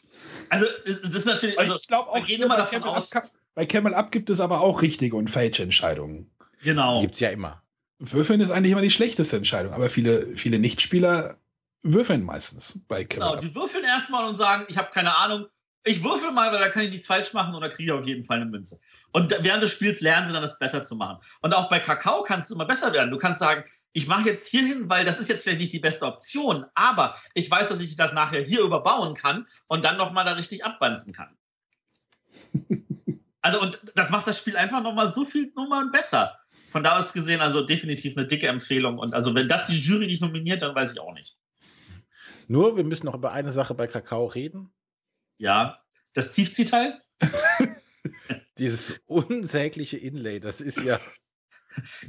Also, 0.49 0.67
das 0.85 0.99
ist 0.99 1.27
natürlich, 1.27 1.59
also, 1.59 1.77
ich 1.77 1.89
glaube 1.89 2.11
auch, 2.11 2.17
wir 2.17 2.23
gehen 2.23 2.43
immer 2.43 2.57
davon 2.57 2.81
Camel 2.81 2.97
aus. 2.97 3.13
Up, 3.13 3.23
bei 3.55 3.67
Camel 3.67 3.95
Up 3.95 4.13
gibt 4.13 4.31
es 4.31 4.41
aber 4.41 4.61
auch 4.61 4.83
richtige 4.83 5.17
und 5.17 5.31
falsche 5.31 5.63
Entscheidungen. 5.63 6.31
Genau. 6.63 7.01
Gibt's 7.01 7.21
ja 7.21 7.31
immer. 7.31 7.63
Würfeln 7.99 8.41
ist 8.41 8.51
eigentlich 8.51 8.73
immer 8.73 8.83
die 8.83 8.91
schlechteste 8.91 9.37
Entscheidung, 9.37 9.73
aber 9.73 9.91
viele, 9.91 10.35
viele 10.37 10.59
Nichtspieler 10.59 11.37
würfeln 11.83 12.23
meistens 12.23 12.81
bei 12.89 13.05
Camel 13.05 13.29
Genau, 13.29 13.41
die 13.41 13.55
würfeln 13.55 13.85
erstmal 13.85 14.27
und 14.27 14.37
sagen, 14.37 14.65
ich 14.69 14.77
habe 14.77 14.91
keine 14.91 15.17
Ahnung, 15.17 15.47
ich 15.85 16.05
würfel 16.05 16.31
mal, 16.31 16.53
weil 16.53 16.61
da 16.61 16.69
kann 16.69 16.83
ich 16.85 16.91
nichts 16.91 17.07
falsch 17.07 17.33
machen 17.33 17.55
oder 17.55 17.69
kriege 17.69 17.95
auf 17.95 18.07
jeden 18.07 18.25
Fall 18.25 18.37
eine 18.37 18.51
Münze. 18.51 18.81
Und 19.13 19.35
während 19.41 19.63
des 19.63 19.73
Spiels 19.73 20.01
lernen 20.01 20.27
sie 20.27 20.33
dann, 20.33 20.43
das 20.43 20.59
besser 20.59 20.83
zu 20.85 20.95
machen. 20.95 21.19
Und 21.41 21.55
auch 21.55 21.69
bei 21.69 21.79
Kakao 21.79 22.23
kannst 22.23 22.51
du 22.51 22.55
immer 22.55 22.67
besser 22.67 22.93
werden. 22.93 23.11
Du 23.11 23.17
kannst 23.17 23.41
sagen, 23.41 23.65
ich 23.93 24.07
mache 24.07 24.29
jetzt 24.29 24.49
hier 24.49 24.63
hin, 24.63 24.89
weil 24.89 25.05
das 25.05 25.19
ist 25.19 25.29
jetzt 25.29 25.43
vielleicht 25.43 25.59
nicht 25.59 25.73
die 25.73 25.81
beste 25.81 26.07
Option, 26.07 26.67
aber 26.75 27.17
ich 27.35 27.51
weiß, 27.51 27.71
dass 27.71 27.81
ich 27.81 27.97
das 27.97 28.13
nachher 28.13 28.43
hier 28.43 28.61
überbauen 28.61 29.15
kann 29.15 29.47
und 29.67 29.85
dann 29.85 29.97
nochmal 29.97 30.25
da 30.25 30.33
richtig 30.33 30.65
abbanzen 30.65 31.13
kann. 31.13 31.37
also, 33.41 33.61
und 33.61 33.81
das 33.95 34.11
macht 34.11 34.29
das 34.29 34.39
Spiel 34.39 34.57
einfach 34.57 34.83
nochmal 34.83 35.11
so 35.11 35.25
viel 35.25 35.53
Nummern 35.57 35.91
besser. 35.91 36.39
Von 36.71 36.85
da 36.85 36.97
aus 36.97 37.13
gesehen, 37.13 37.41
also 37.41 37.63
definitiv 37.63 38.17
eine 38.17 38.27
dicke 38.27 38.47
Empfehlung. 38.47 38.99
Und 38.99 39.13
also, 39.13 39.35
wenn 39.35 39.49
das 39.49 39.67
die 39.67 39.79
Jury 39.79 40.07
nicht 40.07 40.23
nominiert, 40.23 40.63
dann 40.63 40.75
weiß 40.75 40.93
ich 40.93 41.01
auch 41.01 41.13
nicht. 41.13 41.37
Nur, 42.47 42.77
wir 42.77 42.85
müssen 42.85 43.07
noch 43.07 43.15
über 43.15 43.33
eine 43.33 43.53
Sache 43.53 43.75
bei 43.75 43.87
Kakao 43.87 44.27
reden. 44.27 44.73
Ja, 45.39 45.81
das 46.15 46.33
Tiefziehteil? 46.33 46.99
Dieses 48.59 49.01
unsägliche 49.07 49.97
Inlay, 49.97 50.41
das 50.41 50.61
ist 50.61 50.83
ja. 50.83 50.99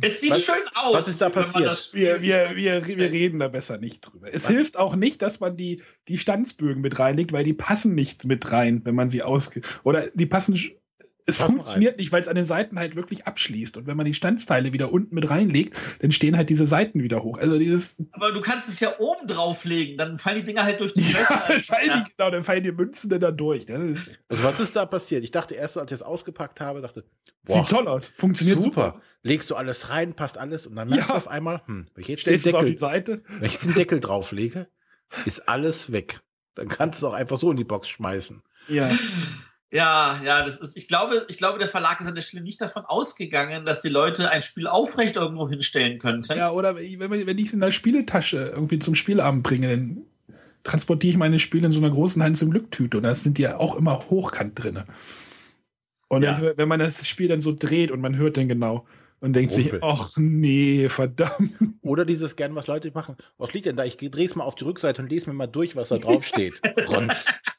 Es 0.02 0.20
sieht 0.22 0.32
was, 0.32 0.44
schön 0.44 0.68
aus. 0.74 0.94
Was 0.94 1.08
ist 1.08 1.22
da 1.22 1.30
passiert? 1.30 1.94
Wir, 1.94 2.22
wir, 2.22 2.56
wir, 2.56 2.86
wir 2.86 3.12
reden 3.12 3.40
da 3.40 3.48
besser 3.48 3.78
nicht 3.78 4.02
drüber. 4.02 4.34
Es 4.34 4.46
was? 4.46 4.52
hilft 4.52 4.78
auch 4.78 4.96
nicht, 4.96 5.22
dass 5.22 5.40
man 5.40 5.56
die, 5.56 5.84
die 6.08 6.18
Stanzbögen 6.18 6.82
mit 6.82 7.00
reinlegt, 7.00 7.32
weil 7.32 7.44
die 7.44 7.54
passen 7.54 7.94
nicht 7.94 8.26
mit 8.26 8.52
rein, 8.52 8.82
wenn 8.84 8.96
man 8.96 9.10
sie 9.10 9.24
ausge. 9.24 9.62
Oder 9.84 10.10
die 10.12 10.26
passen 10.26 10.60
es 11.26 11.38
funktioniert 11.38 11.98
nicht, 11.98 12.12
weil 12.12 12.22
es 12.22 12.28
an 12.28 12.36
den 12.36 12.46
Seiten 12.46 12.80
halt 12.80 12.96
wirklich 12.96 13.26
abschließt. 13.26 13.78
Und 13.78 13.88
wenn 13.88 13.98
man 13.98 14.06
die 14.06 14.14
Standsteile 14.14 14.74
wieder 14.74 14.92
unten 14.92 15.14
mit 15.16 15.30
reinlegt, 15.30 15.76
dann 16.00 16.12
stehen 16.12 16.38
halt 16.38 16.50
diese 16.50 16.66
Seiten 16.66 17.04
wieder 17.04 17.24
hoch. 17.24 17.38
Also 17.38 17.58
dieses. 17.58 17.96
Aber 18.12 18.32
du 18.32 18.42
kannst 18.42 18.70
es 18.70 18.80
ja 18.80 19.00
oben 19.00 19.28
drauflegen, 19.28 19.98
dann 19.98 20.18
fallen 20.18 20.38
die 20.40 20.46
Dinger 20.46 20.64
halt 20.64 20.80
durch 20.80 20.94
die 20.94 21.02
ja, 21.12 21.44
dann 21.48 21.60
fallen 21.60 21.88
ja. 21.88 22.04
die, 22.04 22.12
Genau, 22.18 22.32
dann 22.32 22.44
fallen 22.44 22.64
die 22.64 22.72
Münzen 22.72 23.10
dann 23.10 23.20
da 23.20 23.32
durch. 23.32 23.70
also 23.72 23.96
was 24.30 24.60
ist 24.60 24.76
da 24.76 24.86
passiert? 24.86 25.24
Ich 25.24 25.32
dachte 25.32 25.56
erst, 25.56 25.78
als 25.78 25.92
ich 25.92 25.96
es 25.96 26.02
ausgepackt 26.02 26.60
habe, 26.62 26.82
dachte, 26.82 27.06
boah, 27.44 27.60
sieht 27.60 27.70
toll 27.70 27.88
aus, 27.88 28.12
funktioniert 28.16 28.62
super. 28.62 28.86
super. 28.94 29.02
Legst 29.24 29.50
du 29.52 29.56
alles 29.56 29.90
rein, 29.90 30.14
passt 30.14 30.38
alles 30.38 30.66
und 30.66 30.76
dann 30.76 30.90
merkst 30.90 31.08
ja. 31.08 31.14
du 31.14 31.18
auf 31.18 31.28
einmal, 31.28 31.62
hm, 31.66 31.88
wenn 31.94 32.02
ich 32.02 32.08
jetzt 32.08 32.22
Stellst 32.22 32.46
den 32.46 32.52
Deckel, 32.52 32.66
auf 32.66 32.70
die 32.70 32.76
Seite? 32.76 33.24
wenn 33.28 33.46
ich 33.46 33.58
den 33.58 33.74
Deckel 33.74 34.00
drauflege, 34.00 34.68
ist 35.26 35.48
alles 35.48 35.92
weg. 35.92 36.22
Dann 36.56 36.68
kannst 36.68 37.02
du 37.02 37.06
es 37.06 37.12
auch 37.12 37.16
einfach 37.16 37.38
so 37.38 37.52
in 37.52 37.58
die 37.58 37.64
Box 37.64 37.88
schmeißen. 37.90 38.42
Ja. 38.68 38.92
Ja, 39.72 40.20
ja, 40.26 40.44
das 40.44 40.60
ist, 40.60 40.76
ich 40.76 40.90
glaube, 40.90 41.26
ich 41.30 41.38
glaube, 41.38 41.58
der 41.58 41.70
Verlag 41.70 42.02
ist 42.02 42.08
an 42.08 42.16
der 42.16 42.22
Stelle 42.22 42.44
nicht 42.44 42.60
davon 42.60 42.84
ausgegangen, 42.86 43.66
dass 43.66 43.82
die 43.82 43.90
Leute 43.90 44.30
ein 44.30 44.42
Spiel 44.42 44.68
aufrecht 44.68 45.16
irgendwo 45.16 45.48
hinstellen 45.48 45.98
könnten. 45.98 46.38
Ja, 46.38 46.52
oder 46.52 46.76
wenn, 46.76 47.10
wenn 47.10 47.38
ich 47.38 47.48
es 47.48 47.54
in 47.54 47.62
der 47.62 47.72
Spieletasche 47.72 48.52
irgendwie 48.54 48.80
zum 48.80 48.96
Spielabend 48.96 49.44
bringe, 49.44 49.70
dann 49.70 50.02
transportiere 50.64 51.12
ich 51.12 51.18
meine 51.18 51.40
Spiele 51.40 51.68
in 51.68 51.72
so 51.72 51.80
einer 51.80 51.90
großen 51.90 52.22
Hans 52.22 52.42
im 52.42 52.52
Glücktüte 52.52 52.98
und 52.98 53.04
da 53.04 53.16
sind 53.16 53.38
die 53.38 53.44
ja 53.44 53.58
auch 53.58 53.78
immer 53.78 53.98
hochkant 53.98 54.62
drin. 54.62 54.84
Und 56.10 56.24
ja. 56.24 56.34
dann, 56.34 56.58
wenn 56.58 56.68
man 56.68 56.82
das 56.82 57.08
Spiel 57.08 57.30
dann 57.30 57.40
so 57.40 57.54
dreht 57.58 57.92
und 57.92 58.02
man 58.02 58.18
hört 58.18 58.36
dann 58.36 58.50
genau 58.50 58.86
und 59.22 59.34
denkt 59.34 59.54
Rumpel. 59.54 59.72
sich, 59.72 59.84
ach 59.84 60.12
nee, 60.18 60.90
verdammt. 60.90 61.54
Oder 61.82 62.04
dieses 62.04 62.36
gern, 62.36 62.54
was 62.56 62.68
Leute 62.68 62.92
machen. 62.94 63.16
Was 63.38 63.54
liegt 63.54 63.68
denn 63.68 63.78
da? 63.78 63.86
Ich 63.86 63.96
drehe 63.96 64.26
es 64.26 64.36
mal 64.36 64.44
auf 64.44 64.56
die 64.56 64.66
Rückseite 64.66 65.02
und 65.02 65.10
lese 65.10 65.30
mir 65.30 65.36
mal 65.36 65.48
durch, 65.48 65.78
was 65.78 65.90
da 65.90 65.98
drauf 65.98 66.26
steht. 66.26 66.60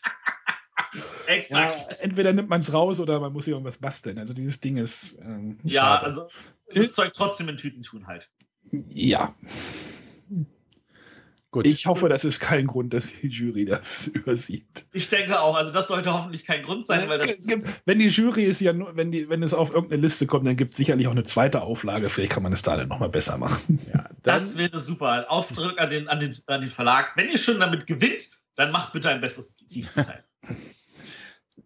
Exakt. 1.32 1.86
Ja, 1.90 1.96
entweder 1.98 2.32
nimmt 2.32 2.48
man 2.48 2.60
es 2.60 2.72
raus 2.72 3.00
oder 3.00 3.20
man 3.20 3.32
muss 3.32 3.44
hier 3.44 3.54
irgendwas 3.54 3.78
basteln. 3.78 4.18
Also 4.18 4.32
dieses 4.32 4.60
Ding 4.60 4.76
ist. 4.76 5.18
Ähm, 5.20 5.58
ja, 5.64 5.82
schade. 5.82 6.06
also 6.06 6.28
das 6.74 6.92
Zeug 6.92 7.12
trotzdem 7.12 7.48
in 7.48 7.56
Tüten 7.56 7.82
tun 7.82 8.06
halt. 8.06 8.30
Ja. 8.88 9.34
Gut. 11.52 11.66
Ich 11.66 11.84
hoffe, 11.84 12.08
das 12.08 12.24
ist 12.24 12.40
kein 12.40 12.66
Grund, 12.66 12.94
dass 12.94 13.12
die 13.20 13.28
Jury 13.28 13.66
das 13.66 14.06
übersieht. 14.14 14.86
Ich 14.90 15.10
denke 15.10 15.38
auch, 15.38 15.54
also 15.54 15.70
das 15.70 15.86
sollte 15.86 16.10
hoffentlich 16.10 16.46
kein 16.46 16.62
Grund 16.62 16.86
sein, 16.86 17.10
weil 17.10 17.18
das 17.18 17.46
gibt, 17.46 17.82
wenn 17.84 17.98
die 17.98 18.08
Jury 18.08 18.44
ist 18.44 18.62
ja 18.62 18.72
nur, 18.72 18.96
wenn 18.96 19.12
die, 19.12 19.28
wenn 19.28 19.42
es 19.42 19.52
auf 19.52 19.70
irgendeine 19.70 20.00
Liste 20.00 20.26
kommt, 20.26 20.46
dann 20.46 20.56
gibt 20.56 20.72
es 20.72 20.78
sicherlich 20.78 21.06
auch 21.08 21.12
eine 21.12 21.24
zweite 21.24 21.60
Auflage. 21.60 22.08
Vielleicht 22.08 22.32
kann 22.32 22.42
man 22.42 22.54
es 22.54 22.62
da 22.62 22.78
dann 22.78 22.88
nochmal 22.88 23.10
besser 23.10 23.36
machen. 23.38 23.78
Ja, 23.92 24.08
das 24.22 24.56
wäre 24.56 24.80
super. 24.80 25.26
Aufdruck 25.28 25.78
an 25.78 25.90
den, 25.90 26.08
an, 26.08 26.20
den, 26.20 26.34
an 26.46 26.62
den 26.62 26.70
Verlag. 26.70 27.10
Wenn 27.16 27.28
ihr 27.28 27.36
schon 27.36 27.60
damit 27.60 27.86
gewinnt, 27.86 28.30
dann 28.54 28.70
macht 28.70 28.92
bitte 28.92 29.10
ein 29.10 29.20
besseres 29.20 29.56
Tiefziteil. 29.56 30.24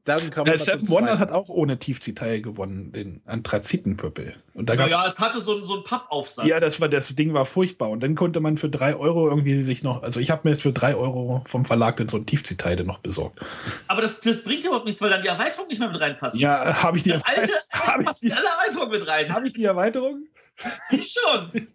Dann 0.07 0.31
kann 0.31 0.47
man 0.47 0.55
äh, 0.55 0.59
Seven 0.59 0.89
Wonders 0.89 1.19
hat 1.19 1.33
auch 1.33 1.49
ohne 1.49 1.81
Tiefziehteil 1.81 2.41
gewonnen, 2.41 2.93
den 2.93 3.23
Anthrazitenpöppel. 3.27 4.37
Und 4.55 4.71
da 4.71 4.75
ja, 4.75 4.87
ja, 4.87 5.05
es 5.05 5.19
hatte 5.19 5.41
so, 5.41 5.65
so 5.65 5.75
einen 5.75 5.85
Pappaufsatz. 5.85 6.47
Ja, 6.47 6.61
das, 6.61 6.81
war, 6.81 6.89
das 6.89 7.09
Ding 7.17 7.35
war 7.35 7.45
furchtbar. 7.45 7.91
Und 7.91 8.05
dann 8.05 8.15
konnte 8.15 8.39
man 8.39 8.57
für 8.57 8.69
drei 8.71 8.95
Euro 8.95 9.29
irgendwie 9.29 9.65
sich 9.65 9.83
noch, 9.83 10.05
also 10.05 10.21
ich 10.21 10.31
habe 10.31 10.49
mir 10.49 10.57
für 10.57 10.73
drei 10.73 10.95
Euro 10.95 11.43
vom 11.47 11.65
Verlag 11.65 11.97
dann 11.97 12.09
so 12.09 12.17
ein 12.19 12.25
Tiefziehteil 12.25 12.85
noch 12.85 12.99
besorgt. 12.99 13.41
Aber 13.89 14.01
das, 14.01 14.21
das 14.21 14.45
bringt 14.45 14.65
überhaupt 14.65 14.87
nichts, 14.87 15.01
weil 15.01 15.11
dann 15.11 15.23
die 15.23 15.29
Erweiterung 15.29 15.67
nicht 15.67 15.81
mehr 15.81 15.89
mit 15.89 16.01
reinpasst. 16.01 16.37
Ja, 16.37 16.85
habe 16.85 16.99
ich 16.99 17.03
die 17.03 17.11
Das 17.11 17.25
alte 17.25 17.53
hab 17.73 18.05
passt 18.05 18.23
die, 18.23 18.33
alle 18.33 18.47
Erweiterung 18.47 18.91
mit 18.91 19.09
rein. 19.09 19.35
Habe 19.35 19.49
ich 19.49 19.55
die 19.55 19.65
Erweiterung? 19.65 20.27
Ich 20.91 21.13
schon. 21.13 21.67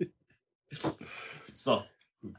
so. 1.52 1.84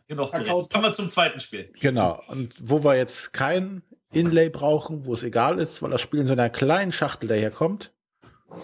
Genug 0.07 0.31
geredet. 0.31 0.69
Kommen 0.71 0.83
wir 0.83 0.91
zum 0.91 1.09
zweiten 1.09 1.39
Spiel. 1.39 1.71
Genau. 1.79 2.21
Und 2.27 2.53
wo 2.59 2.83
wir 2.83 2.95
jetzt 2.95 3.33
kein 3.33 3.81
Inlay 4.11 4.49
brauchen, 4.49 5.05
wo 5.05 5.13
es 5.13 5.23
egal 5.23 5.59
ist, 5.59 5.81
weil 5.81 5.91
das 5.91 6.01
Spiel 6.01 6.21
in 6.21 6.27
so 6.27 6.33
einer 6.33 6.49
kleinen 6.49 6.91
Schachtel 6.91 7.27
daherkommt. 7.27 7.93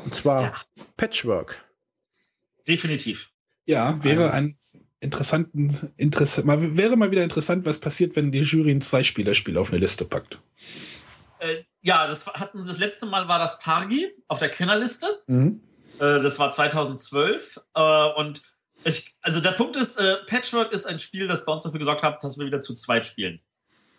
Und 0.05 0.15
zwar 0.15 0.41
ja. 0.43 0.53
Patchwork. 0.97 1.63
Definitiv. 2.67 3.31
Ja, 3.65 4.01
wäre 4.03 4.25
also. 4.25 4.35
ein 4.35 4.57
interessanten, 4.99 5.93
interessant, 5.97 6.47
mal, 6.47 6.77
wäre 6.77 6.95
mal 6.95 7.11
wieder 7.11 7.23
interessant, 7.23 7.65
was 7.65 7.77
passiert, 7.77 8.15
wenn 8.15 8.31
die 8.31 8.39
Jury 8.39 8.71
ein 8.71 8.81
Zwei-Spieler-Spiel 8.81 9.57
auf 9.57 9.69
eine 9.69 9.79
Liste 9.79 10.05
packt. 10.05 10.39
Äh, 11.39 11.63
ja, 11.81 12.07
das 12.07 12.25
hatten 12.25 12.63
sie 12.63 12.69
das 12.69 12.79
letzte 12.79 13.05
Mal 13.05 13.27
war 13.27 13.39
das 13.39 13.59
Targi 13.59 14.09
auf 14.29 14.39
der 14.39 14.49
Kennerliste. 14.49 15.07
Mhm. 15.27 15.61
Äh, 15.99 16.21
das 16.21 16.39
war 16.39 16.51
2012. 16.51 17.59
Äh, 17.75 17.81
und 18.15 18.41
ich, 18.85 19.17
also 19.21 19.41
der 19.41 19.51
Punkt 19.51 19.75
ist, 19.75 19.99
äh, 19.99 20.15
Patchwork 20.25 20.71
ist 20.71 20.85
ein 20.85 20.99
Spiel, 20.99 21.27
das 21.27 21.45
bei 21.45 21.51
uns 21.51 21.63
dafür 21.63 21.79
gesorgt 21.79 22.03
hat, 22.03 22.23
dass 22.23 22.37
wir 22.37 22.45
wieder 22.45 22.61
zu 22.61 22.73
zweit 22.73 23.05
spielen. 23.05 23.41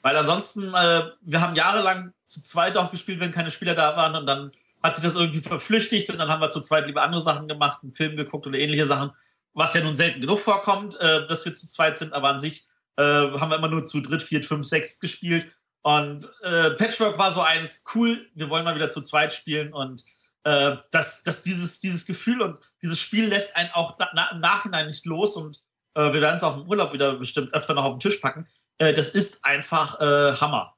Weil 0.04 0.18
ansonsten, 0.18 0.74
äh, 0.74 1.10
wir 1.22 1.40
haben 1.40 1.56
jahrelang 1.56 2.12
zu 2.26 2.42
zweit 2.42 2.76
auch 2.76 2.90
gespielt, 2.90 3.20
wenn 3.20 3.32
keine 3.32 3.50
Spieler 3.50 3.74
da 3.74 3.96
waren. 3.96 4.14
Und 4.14 4.26
dann 4.26 4.52
hat 4.82 4.94
sich 4.94 5.02
das 5.02 5.14
irgendwie 5.14 5.40
verflüchtigt 5.40 6.10
und 6.10 6.18
dann 6.18 6.28
haben 6.28 6.42
wir 6.42 6.50
zu 6.50 6.60
zweit 6.60 6.86
lieber 6.86 7.00
andere 7.00 7.22
Sachen 7.22 7.48
gemacht, 7.48 7.78
einen 7.82 7.94
Film 7.94 8.14
geguckt 8.14 8.46
oder 8.46 8.58
ähnliche 8.58 8.84
Sachen, 8.84 9.12
was 9.54 9.72
ja 9.72 9.82
nun 9.82 9.94
selten 9.94 10.20
genug 10.20 10.40
vorkommt, 10.40 11.00
äh, 11.00 11.26
dass 11.26 11.46
wir 11.46 11.54
zu 11.54 11.66
zweit 11.66 11.96
sind, 11.96 12.12
aber 12.12 12.28
an 12.28 12.38
sich 12.38 12.66
äh, 12.96 13.02
haben 13.02 13.48
wir 13.48 13.56
immer 13.56 13.68
nur 13.68 13.86
zu 13.86 14.02
dritt, 14.02 14.22
viert, 14.22 14.44
fünf, 14.44 14.66
sechs 14.66 15.00
gespielt. 15.00 15.50
Und 15.80 16.30
äh, 16.42 16.72
Patchwork 16.72 17.16
war 17.16 17.30
so 17.30 17.40
eins, 17.40 17.82
cool, 17.94 18.28
wir 18.34 18.50
wollen 18.50 18.64
mal 18.64 18.74
wieder 18.74 18.90
zu 18.90 19.00
zweit 19.00 19.32
spielen. 19.32 19.72
Und 19.72 20.04
äh, 20.42 20.76
dass, 20.90 21.22
dass 21.22 21.42
dieses, 21.42 21.80
dieses 21.80 22.04
Gefühl 22.04 22.42
und 22.42 22.58
dieses 22.82 23.00
Spiel 23.00 23.24
lässt 23.24 23.56
einen 23.56 23.70
auch 23.70 23.96
na, 24.12 24.32
im 24.32 24.40
Nachhinein 24.40 24.86
nicht 24.86 25.06
los. 25.06 25.34
Und 25.38 25.62
äh, 25.94 26.12
wir 26.12 26.20
werden 26.20 26.36
es 26.36 26.42
auch 26.42 26.58
im 26.58 26.68
Urlaub 26.68 26.92
wieder 26.92 27.14
bestimmt 27.14 27.54
öfter 27.54 27.72
noch 27.72 27.84
auf 27.84 27.94
den 27.94 28.00
Tisch 28.00 28.18
packen. 28.18 28.46
Äh, 28.78 28.92
das 28.92 29.10
ist 29.10 29.44
einfach 29.44 30.00
äh, 30.00 30.34
Hammer. 30.36 30.74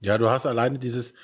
Ja, 0.00 0.18
du 0.18 0.28
hast 0.28 0.46
alleine 0.46 0.78
dieses, 0.78 1.14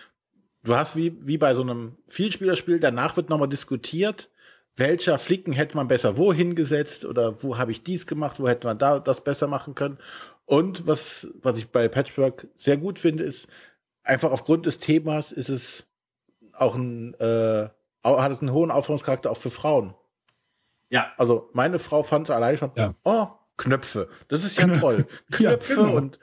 du 0.62 0.76
hast 0.76 0.97
wie, 0.97 1.16
wie 1.26 1.39
bei 1.39 1.55
so 1.55 1.62
einem 1.62 1.97
Vielspielerspiel, 2.07 2.79
danach 2.79 3.16
wird 3.16 3.29
nochmal 3.29 3.49
diskutiert, 3.49 4.31
welcher 4.76 5.18
Flicken 5.18 5.53
hätte 5.53 5.76
man 5.76 5.89
besser 5.89 6.16
wohin 6.16 6.55
gesetzt 6.55 7.05
oder 7.05 7.43
wo 7.43 7.59
habe 7.59 7.72
ich 7.72 7.83
dies 7.83 8.07
gemacht, 8.07 8.39
wo 8.39 8.49
hätte 8.49 8.66
man 8.68 8.79
da 8.79 9.01
das 9.01 9.24
besser 9.24 9.49
machen 9.49 9.74
können. 9.74 9.99
Und 10.47 10.87
was, 10.87 11.29
was 11.43 11.59
ich 11.59 11.70
bei 11.70 11.89
Patchwork 11.89 12.47
sehr 12.57 12.76
gut 12.76 12.99
finde, 12.99 13.24
ist, 13.24 13.49
einfach 14.05 14.31
aufgrund 14.31 14.66
des 14.66 14.79
Themas 14.79 15.33
ist 15.33 15.49
es 15.49 15.87
auch 16.55 16.76
ein, 16.76 17.14
äh, 17.14 17.68
hat 18.05 18.33
es 18.33 18.41
einen 18.41 18.53
hohen 18.53 18.70
Aufforderungscharakter 18.70 19.31
auch 19.31 19.37
für 19.37 19.51
Frauen. 19.51 19.95
Ja. 20.91 21.12
Also 21.18 21.51
meine 21.53 21.79
Frau 21.79 22.03
fand 22.03 22.31
allein 22.31 22.57
schon, 22.57 22.70
Ja. 22.76 22.95
oh, 23.05 23.26
Knöpfe. 23.59 24.09
Das 24.29 24.45
ist 24.45 24.57
ja 24.57 24.67
toll. 24.69 25.07
Ja, 25.39 25.51
Knöpfe 25.51 25.75
genau. 25.75 25.97
und 25.97 26.19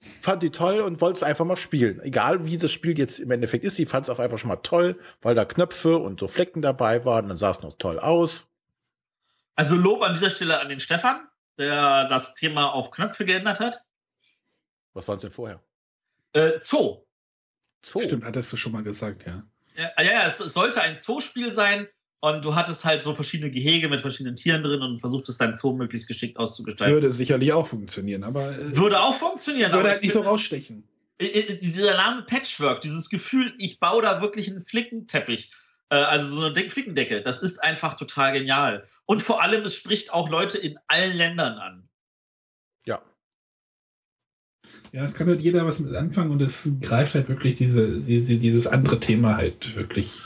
fand 0.00 0.42
die 0.42 0.50
toll 0.50 0.80
und 0.80 1.00
wollte 1.00 1.18
es 1.18 1.22
einfach 1.22 1.44
mal 1.44 1.56
spielen. 1.56 2.00
Egal 2.00 2.46
wie 2.46 2.56
das 2.56 2.72
Spiel 2.72 2.98
jetzt 2.98 3.20
im 3.20 3.30
Endeffekt 3.30 3.64
ist, 3.64 3.76
sie 3.76 3.86
fand 3.86 4.06
es 4.08 4.10
auch 4.10 4.18
einfach 4.18 4.38
schon 4.38 4.48
mal 4.48 4.56
toll, 4.56 4.98
weil 5.22 5.34
da 5.34 5.44
Knöpfe 5.44 5.98
und 5.98 6.18
so 6.18 6.26
Flecken 6.26 6.62
dabei 6.62 7.04
waren. 7.04 7.28
Dann 7.28 7.38
sah 7.38 7.52
es 7.52 7.60
noch 7.60 7.74
toll 7.74 7.98
aus. 8.00 8.46
Also 9.54 9.76
Lob 9.76 10.02
an 10.02 10.14
dieser 10.14 10.30
Stelle 10.30 10.60
an 10.60 10.68
den 10.68 10.80
Stefan, 10.80 11.28
der 11.58 12.08
das 12.08 12.34
Thema 12.34 12.72
auf 12.72 12.90
Knöpfe 12.90 13.24
geändert 13.24 13.60
hat. 13.60 13.80
Was 14.94 15.06
war 15.06 15.16
es 15.16 15.20
denn 15.20 15.30
vorher? 15.30 15.62
Äh, 16.32 16.58
Zoo. 16.60 17.04
Zoo. 17.84 18.00
Stimmt, 18.00 18.24
hattest 18.24 18.52
du 18.52 18.56
schon 18.56 18.72
mal 18.72 18.82
gesagt, 18.82 19.26
ja. 19.26 19.44
Ja, 19.76 19.90
ja, 19.98 20.12
ja, 20.12 20.26
es, 20.26 20.40
es 20.40 20.52
sollte 20.52 20.80
ein 20.82 20.98
Zoospiel 20.98 21.52
sein 21.52 21.88
und 22.20 22.44
du 22.44 22.54
hattest 22.54 22.84
halt 22.84 23.02
so 23.02 23.14
verschiedene 23.14 23.50
Gehege 23.50 23.88
mit 23.88 24.00
verschiedenen 24.00 24.36
Tieren 24.36 24.62
drin 24.62 24.82
und 24.82 24.98
versuchtest 25.00 25.40
dein 25.40 25.56
Zoo 25.56 25.74
möglichst 25.74 26.08
geschickt 26.08 26.36
auszugestalten. 26.36 26.94
Würde 26.94 27.12
sicherlich 27.12 27.52
auch 27.52 27.66
funktionieren, 27.66 28.24
aber 28.24 28.58
äh, 28.58 28.76
Würde 28.76 29.00
auch 29.00 29.14
funktionieren. 29.14 29.70
würde 29.70 29.80
aber 29.80 29.88
halt 29.90 29.98
ich 29.98 30.04
nicht 30.04 30.12
so 30.12 30.20
rausstechen. 30.22 30.84
Äh, 31.18 31.26
äh, 31.26 31.60
dieser 31.60 31.96
Name 31.96 32.22
Patchwork, 32.22 32.80
dieses 32.80 33.08
Gefühl, 33.08 33.54
ich 33.58 33.78
baue 33.78 34.02
da 34.02 34.20
wirklich 34.20 34.48
einen 34.48 34.60
Flickenteppich, 34.60 35.52
äh, 35.90 35.96
also 35.96 36.28
so 36.28 36.44
eine 36.44 36.52
De 36.52 36.68
Flickendecke, 36.68 37.22
das 37.22 37.40
ist 37.42 37.62
einfach 37.62 37.94
total 37.94 38.32
genial. 38.32 38.82
Und 39.06 39.22
vor 39.22 39.42
allem, 39.42 39.62
es 39.62 39.76
spricht 39.76 40.12
auch 40.12 40.28
Leute 40.28 40.58
in 40.58 40.78
allen 40.88 41.16
Ländern 41.16 41.58
an. 41.58 41.88
Ja. 42.84 43.00
Ja, 44.92 45.04
es 45.04 45.14
kann 45.14 45.28
halt 45.28 45.40
jeder 45.40 45.64
was 45.66 45.78
mit 45.78 45.94
anfangen 45.94 46.32
und 46.32 46.42
es 46.42 46.68
greift 46.80 47.14
halt 47.14 47.28
wirklich 47.28 47.54
diese, 47.54 48.00
diese, 48.00 48.38
dieses 48.38 48.66
andere 48.66 48.98
Thema 48.98 49.36
halt 49.36 49.76
wirklich 49.76 50.22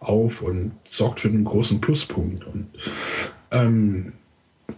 auf 0.00 0.42
und 0.42 0.72
sorgt 0.84 1.20
für 1.20 1.28
einen 1.28 1.44
großen 1.44 1.80
Pluspunkt. 1.80 2.44
Und 2.46 2.66
ähm, 3.50 4.12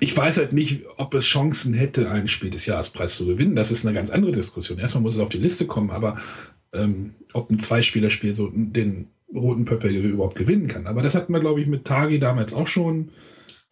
ich 0.00 0.16
weiß 0.16 0.38
halt 0.38 0.52
nicht, 0.52 0.84
ob 0.96 1.14
es 1.14 1.24
Chancen 1.24 1.74
hätte, 1.74 2.10
einen 2.10 2.28
Spiel 2.28 2.50
des 2.50 2.66
Jahrespreis 2.66 3.16
zu 3.16 3.26
gewinnen. 3.26 3.56
Das 3.56 3.70
ist 3.70 3.86
eine 3.86 3.94
ganz 3.94 4.10
andere 4.10 4.32
Diskussion. 4.32 4.78
Erstmal 4.78 5.02
muss 5.02 5.14
es 5.14 5.20
auf 5.20 5.28
die 5.28 5.38
Liste 5.38 5.66
kommen, 5.66 5.90
aber 5.90 6.18
ähm, 6.72 7.14
ob 7.32 7.50
ein 7.50 7.58
Zweispielerspiel 7.58 8.34
so 8.34 8.50
den 8.52 9.08
roten 9.32 9.64
Pöppel 9.64 9.94
überhaupt 9.94 10.36
gewinnen 10.36 10.68
kann. 10.68 10.86
Aber 10.86 11.02
das 11.02 11.14
hatten 11.14 11.32
wir, 11.32 11.40
glaube 11.40 11.60
ich, 11.60 11.66
mit 11.66 11.84
Tagi 11.84 12.18
damals 12.18 12.52
auch 12.52 12.66
schon. 12.66 13.10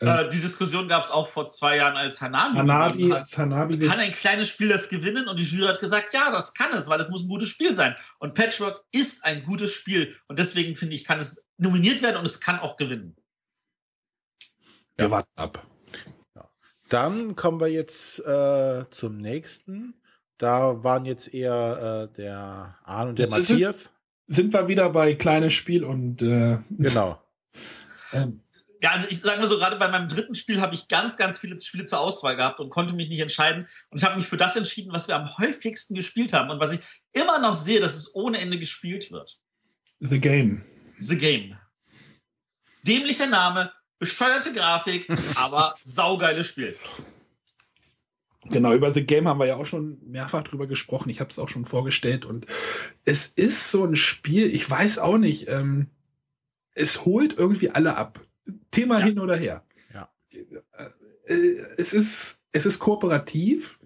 Äh, 0.00 0.30
die 0.30 0.40
Diskussion 0.40 0.88
gab 0.88 1.02
es 1.02 1.10
auch 1.10 1.28
vor 1.28 1.46
zwei 1.48 1.76
Jahren, 1.76 1.96
als 1.96 2.22
Hanabi, 2.22 2.56
Hanabi, 2.56 3.12
als 3.12 3.36
Hanabi 3.36 3.78
Kann 3.78 3.98
ein 3.98 4.12
kleines 4.12 4.48
Spiel 4.48 4.68
das 4.68 4.88
gewinnen? 4.88 5.28
Und 5.28 5.38
die 5.38 5.44
Jury 5.44 5.68
hat 5.68 5.78
gesagt, 5.78 6.14
ja, 6.14 6.30
das 6.32 6.54
kann 6.54 6.72
es, 6.72 6.88
weil 6.88 6.98
es 7.00 7.10
muss 7.10 7.24
ein 7.24 7.28
gutes 7.28 7.48
Spiel 7.48 7.76
sein. 7.76 7.94
Und 8.18 8.34
Patchwork 8.34 8.82
ist 8.92 9.24
ein 9.26 9.44
gutes 9.44 9.74
Spiel. 9.74 10.16
Und 10.26 10.38
deswegen 10.38 10.74
finde 10.74 10.94
ich, 10.94 11.04
kann 11.04 11.18
es 11.18 11.46
nominiert 11.58 12.00
werden 12.00 12.16
und 12.16 12.24
es 12.24 12.40
kann 12.40 12.58
auch 12.58 12.76
gewinnen. 12.76 13.14
wir 14.96 15.04
Ja. 15.04 15.10
warten 15.10 15.28
ab. 15.36 15.66
Dann 16.88 17.36
kommen 17.36 17.60
wir 17.60 17.68
jetzt 17.68 18.18
äh, 18.26 18.84
zum 18.90 19.18
nächsten. 19.18 19.94
Da 20.38 20.82
waren 20.82 21.04
jetzt 21.04 21.32
eher 21.32 22.08
äh, 22.10 22.16
der 22.16 22.78
Arne 22.84 23.10
und 23.10 23.18
der 23.18 23.28
Matthias. 23.28 23.92
Sind 24.26 24.52
wir 24.52 24.66
wieder 24.66 24.90
bei 24.90 25.14
kleines 25.14 25.52
Spiel 25.52 25.84
und 25.84 26.22
äh, 26.22 26.58
Genau. 26.70 27.22
ähm, 28.12 28.40
Ja, 28.82 28.92
also 28.92 29.08
ich 29.10 29.20
sage 29.20 29.40
mal 29.40 29.46
so, 29.46 29.58
gerade 29.58 29.76
bei 29.76 29.88
meinem 29.88 30.08
dritten 30.08 30.34
Spiel 30.34 30.60
habe 30.60 30.74
ich 30.74 30.88
ganz, 30.88 31.18
ganz 31.18 31.38
viele 31.38 31.60
Spiele 31.60 31.84
zur 31.84 32.00
Auswahl 32.00 32.36
gehabt 32.36 32.60
und 32.60 32.70
konnte 32.70 32.94
mich 32.94 33.08
nicht 33.10 33.20
entscheiden. 33.20 33.68
Und 33.90 33.98
ich 33.98 34.04
habe 34.04 34.16
mich 34.16 34.26
für 34.26 34.38
das 34.38 34.56
entschieden, 34.56 34.92
was 34.92 35.06
wir 35.06 35.16
am 35.16 35.36
häufigsten 35.36 35.94
gespielt 35.94 36.32
haben 36.32 36.50
und 36.50 36.60
was 36.60 36.72
ich 36.72 36.80
immer 37.12 37.40
noch 37.40 37.54
sehe, 37.54 37.80
dass 37.80 37.94
es 37.94 38.14
ohne 38.14 38.38
Ende 38.38 38.58
gespielt 38.58 39.12
wird. 39.12 39.38
The 40.00 40.18
Game. 40.18 40.64
The 40.96 41.18
Game. 41.18 41.58
Dämlicher 42.82 43.26
Name, 43.26 43.70
bescheuerte 43.98 44.52
Grafik, 44.54 45.06
aber 45.34 45.74
saugeiles 45.82 46.46
Spiel. 46.46 46.74
Genau, 48.46 48.72
über 48.72 48.90
The 48.92 49.04
Game 49.04 49.28
haben 49.28 49.38
wir 49.38 49.46
ja 49.46 49.56
auch 49.56 49.66
schon 49.66 49.98
mehrfach 50.06 50.42
drüber 50.42 50.66
gesprochen. 50.66 51.10
Ich 51.10 51.20
habe 51.20 51.28
es 51.28 51.38
auch 51.38 51.50
schon 51.50 51.66
vorgestellt 51.66 52.24
und 52.24 52.46
es 53.04 53.26
ist 53.26 53.70
so 53.70 53.84
ein 53.84 53.96
Spiel, 53.96 54.54
ich 54.54 54.68
weiß 54.68 54.98
auch 54.98 55.18
nicht, 55.18 55.48
ähm, 55.48 55.90
es 56.72 57.04
holt 57.04 57.36
irgendwie 57.36 57.70
alle 57.70 57.96
ab. 57.96 58.26
Thema 58.70 58.98
Ja. 59.00 59.06
hin 59.06 59.18
oder 59.18 59.36
her. 59.36 59.64
Ja. 59.94 60.10
Äh, 61.26 61.34
es 61.76 61.92
ist, 61.92 62.38
es 62.52 62.66
ist 62.66 62.78
kooperativ, 62.78 63.78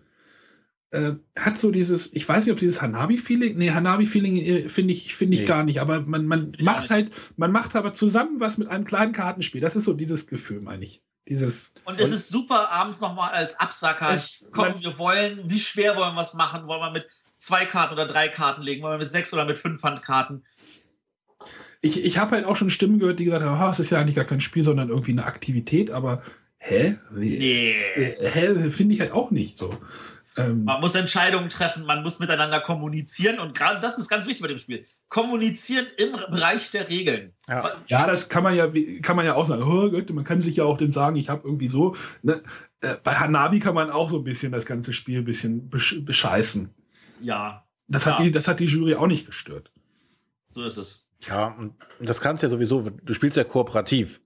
äh, 0.90 1.12
hat 1.38 1.58
so 1.58 1.70
dieses, 1.70 2.12
ich 2.12 2.28
weiß 2.28 2.44
nicht, 2.46 2.52
ob 2.52 2.58
dieses 2.58 2.80
Hanabi-Feeling, 2.80 3.56
nee, 3.56 3.70
Hanabi-Feeling 3.70 4.36
äh, 4.36 4.68
finde 4.68 4.92
ich, 4.92 5.14
finde 5.14 5.34
ich 5.34 5.40
Nee. 5.42 5.46
gar 5.46 5.64
nicht, 5.64 5.80
aber 5.80 6.00
man, 6.02 6.26
man 6.26 6.52
Ich 6.56 6.64
macht 6.64 6.90
halt, 6.90 7.12
man 7.36 7.50
macht 7.52 7.74
aber 7.76 7.94
zusammen 7.94 8.40
was 8.40 8.58
mit 8.58 8.68
einem 8.68 8.84
kleinen 8.84 9.12
Kartenspiel. 9.12 9.60
Das 9.60 9.76
ist 9.76 9.84
so 9.84 9.92
dieses 9.94 10.26
Gefühl, 10.26 10.60
meine 10.60 10.84
ich. 10.84 11.02
Dieses, 11.26 11.72
Und 11.86 11.98
es 11.98 12.10
ist 12.10 12.28
super, 12.28 12.70
abends 12.70 13.00
nochmal 13.00 13.30
als 13.30 13.58
Absacker. 13.58 14.12
Es- 14.12 14.46
Komm, 14.52 14.72
man- 14.72 14.84
wir 14.84 14.98
wollen, 14.98 15.40
wie 15.46 15.58
schwer 15.58 15.96
wollen 15.96 16.14
wir 16.14 16.20
es 16.20 16.34
machen? 16.34 16.66
Wollen 16.66 16.80
wir 16.82 16.90
mit 16.90 17.06
zwei 17.38 17.64
Karten 17.64 17.94
oder 17.94 18.06
drei 18.06 18.28
Karten 18.28 18.60
legen? 18.62 18.82
Wollen 18.82 18.94
wir 18.94 18.98
mit 19.04 19.08
sechs 19.10 19.32
oder 19.32 19.46
mit 19.46 19.56
fünf 19.56 19.82
Handkarten? 19.82 20.44
Ich, 21.84 22.04
ich 22.04 22.18
habe 22.18 22.32
halt 22.32 22.44
auch 22.46 22.56
schon 22.56 22.70
Stimmen 22.70 22.98
gehört, 22.98 23.18
die 23.18 23.24
gesagt 23.26 23.44
haben, 23.44 23.60
"Ah, 23.60 23.70
es 23.70 23.78
ist 23.80 23.90
ja 23.90 23.98
eigentlich 24.00 24.16
gar 24.16 24.24
kein 24.24 24.40
Spiel, 24.40 24.62
sondern 24.62 24.88
irgendwie 24.88 25.12
eine 25.12 25.24
Aktivität, 25.24 25.90
aber 25.90 26.22
hä? 26.58 26.98
Nee. 27.12 27.72
äh, 27.94 28.28
hä? 28.30 28.68
Finde 28.70 28.94
ich 28.94 29.00
halt 29.00 29.12
auch 29.12 29.30
nicht 29.30 29.56
so. 29.56 29.70
Ähm, 30.36 30.64
Man 30.64 30.80
muss 30.80 30.94
Entscheidungen 30.96 31.48
treffen, 31.48 31.84
man 31.84 32.02
muss 32.02 32.18
miteinander 32.18 32.58
kommunizieren 32.58 33.38
und 33.38 33.56
gerade 33.56 33.78
das 33.80 33.98
ist 33.98 34.08
ganz 34.08 34.26
wichtig 34.26 34.42
bei 34.42 34.48
dem 34.48 34.58
Spiel. 34.58 34.84
Kommunizieren 35.08 35.86
im 35.96 36.12
Bereich 36.12 36.70
der 36.70 36.88
Regeln. 36.88 37.34
Ja. 37.48 37.70
ja, 37.86 38.06
das 38.08 38.28
kann 38.28 38.42
man 38.42 38.56
ja, 38.56 38.66
kann 39.00 39.14
man 39.14 39.24
ja 39.26 39.34
auch 39.34 39.46
sagen. 39.46 39.62
Oh 39.62 39.88
Gott, 39.90 40.10
man 40.10 40.24
kann 40.24 40.40
sich 40.40 40.56
ja 40.56 40.64
auch 40.64 40.76
dann 40.76 40.90
sagen, 40.90 41.14
ich 41.16 41.28
habe 41.28 41.42
irgendwie 41.46 41.68
so. 41.68 41.94
Ne? 42.22 42.42
Äh, 42.80 42.96
bei 43.04 43.14
Hanabi 43.14 43.60
kann 43.60 43.76
man 43.76 43.90
auch 43.90 44.10
so 44.10 44.18
ein 44.18 44.24
bisschen 44.24 44.50
das 44.50 44.66
ganze 44.66 44.92
Spiel 44.92 45.18
ein 45.18 45.24
bisschen 45.24 45.68
besch 45.68 46.00
bescheißen. 46.04 46.70
Ja, 47.20 47.64
Das 47.86 48.04
hat, 48.06 48.18
Ja. 48.18 48.24
die, 48.24 48.32
das 48.32 48.48
hat 48.48 48.58
die 48.58 48.64
Jury 48.66 48.94
auch 48.96 49.06
nicht 49.06 49.26
gestört. 49.26 49.70
so 50.46 50.64
ist 50.64 50.78
es. 50.78 51.03
Ja, 51.28 51.48
und 51.58 51.74
das 52.00 52.20
kannst 52.20 52.42
ja 52.42 52.48
sowieso, 52.48 52.88
du 52.90 53.14
spielst 53.14 53.36
ja 53.36 53.44
kooperativ. 53.44 54.20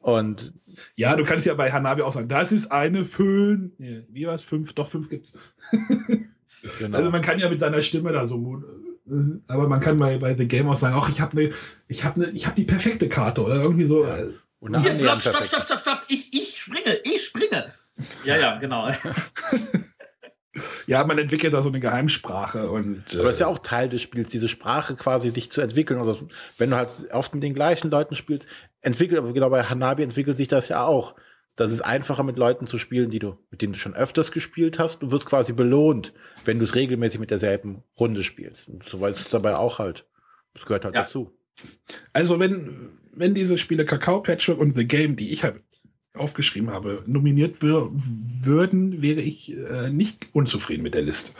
Und 0.00 0.52
Ja, 0.94 1.16
du 1.16 1.24
kannst 1.24 1.46
ja 1.46 1.54
bei 1.54 1.72
Hanabi 1.72 2.02
auch 2.02 2.12
sagen, 2.12 2.28
das 2.28 2.52
ist 2.52 2.70
eine 2.70 3.04
fünf. 3.04 3.72
Nee, 3.78 4.04
wie 4.10 4.26
war 4.26 4.34
es? 4.34 4.42
Fünf? 4.42 4.72
Doch, 4.72 4.88
fünf 4.88 5.08
gibt's. 5.08 5.36
genau. 6.78 6.98
Also 6.98 7.10
man 7.10 7.20
kann 7.20 7.38
ja 7.38 7.48
mit 7.48 7.60
seiner 7.60 7.82
Stimme 7.82 8.12
da 8.12 8.26
so, 8.26 8.62
äh, 9.10 9.14
aber 9.48 9.68
man 9.68 9.80
kann 9.80 9.96
bei, 9.98 10.18
bei 10.18 10.36
The 10.36 10.46
Game 10.46 10.68
auch 10.68 10.76
sagen, 10.76 10.96
ach, 10.98 11.08
ich 11.08 11.20
habe 11.20 11.36
ne, 11.36 11.50
ich 11.88 12.04
habe 12.04 12.20
ne, 12.20 12.30
ich 12.30 12.46
habe 12.46 12.56
die 12.56 12.64
perfekte 12.64 13.08
Karte 13.08 13.42
oder 13.42 13.56
irgendwie 13.56 13.84
so. 13.84 14.04
äh, 14.04 14.30
und 14.60 14.80
Hier, 14.80 14.94
Block, 14.94 15.20
stopp, 15.20 15.44
stopp, 15.44 15.62
stopp, 15.62 15.80
stopp. 15.80 16.02
Ich, 16.08 16.32
ich 16.32 16.60
springe, 16.60 16.98
ich 17.04 17.24
springe. 17.24 17.72
Ja, 18.24 18.36
ja, 18.36 18.58
genau. 18.58 18.88
Ja, 20.88 21.04
man 21.04 21.18
entwickelt 21.18 21.52
da 21.54 21.62
so 21.62 21.68
eine 21.68 21.80
Geheimsprache 21.80 22.70
und 22.70 23.04
Aber 23.14 23.24
das 23.24 23.34
ist 23.34 23.40
ja 23.40 23.46
äh, 23.46 23.50
auch 23.50 23.58
Teil 23.58 23.88
des 23.88 24.02
Spiels, 24.02 24.30
diese 24.30 24.48
Sprache 24.48 24.96
quasi 24.96 25.30
sich 25.30 25.50
zu 25.50 25.60
entwickeln. 25.60 26.00
Also 26.00 26.28
wenn 26.56 26.70
du 26.70 26.76
halt 26.76 26.90
oft 27.12 27.34
mit 27.34 27.42
den 27.42 27.54
gleichen 27.54 27.90
Leuten 27.90 28.16
spielst, 28.16 28.48
entwickelt, 28.80 29.18
aber 29.18 29.32
genau 29.32 29.50
bei 29.50 29.62
Hanabi 29.62 30.02
entwickelt 30.02 30.36
sich 30.36 30.48
das 30.48 30.68
ja 30.68 30.84
auch. 30.84 31.14
Das 31.56 31.72
ist 31.72 31.80
einfacher 31.82 32.22
mit 32.22 32.36
Leuten 32.36 32.66
zu 32.66 32.78
spielen, 32.78 33.10
die 33.10 33.18
du, 33.18 33.36
mit 33.50 33.60
denen 33.62 33.72
du 33.74 33.78
schon 33.78 33.94
öfters 33.94 34.30
gespielt 34.32 34.78
hast. 34.78 35.00
Du 35.02 35.10
wirst 35.10 35.26
quasi 35.26 35.52
belohnt, 35.52 36.12
wenn 36.44 36.58
du 36.58 36.64
es 36.64 36.74
regelmäßig 36.74 37.18
mit 37.20 37.30
derselben 37.30 37.82
Runde 37.98 38.22
spielst. 38.22 38.68
Und 38.68 38.84
so 38.84 39.04
ist 39.06 39.18
es 39.18 39.28
dabei 39.28 39.56
auch 39.56 39.78
halt. 39.78 40.06
Das 40.54 40.64
gehört 40.66 40.84
halt 40.84 40.94
Ja. 40.94 41.02
dazu. 41.02 41.36
also 42.12 42.38
wenn 42.40 42.90
wenn 43.12 43.34
diese 43.34 43.58
Spiele 43.58 43.84
Kakao 43.84 44.22
Patchwork 44.22 44.58
und 44.60 44.76
The 44.76 44.86
Game, 44.86 45.16
die 45.16 45.32
ich 45.32 45.42
halt 45.42 45.60
aufgeschrieben 46.18 46.70
habe, 46.70 47.02
nominiert 47.06 47.62
wür 47.62 47.90
würden, 48.42 49.02
wäre 49.02 49.20
ich 49.20 49.56
äh, 49.56 49.90
nicht 49.90 50.26
unzufrieden 50.32 50.82
mit 50.82 50.94
der 50.94 51.02
Liste. 51.02 51.32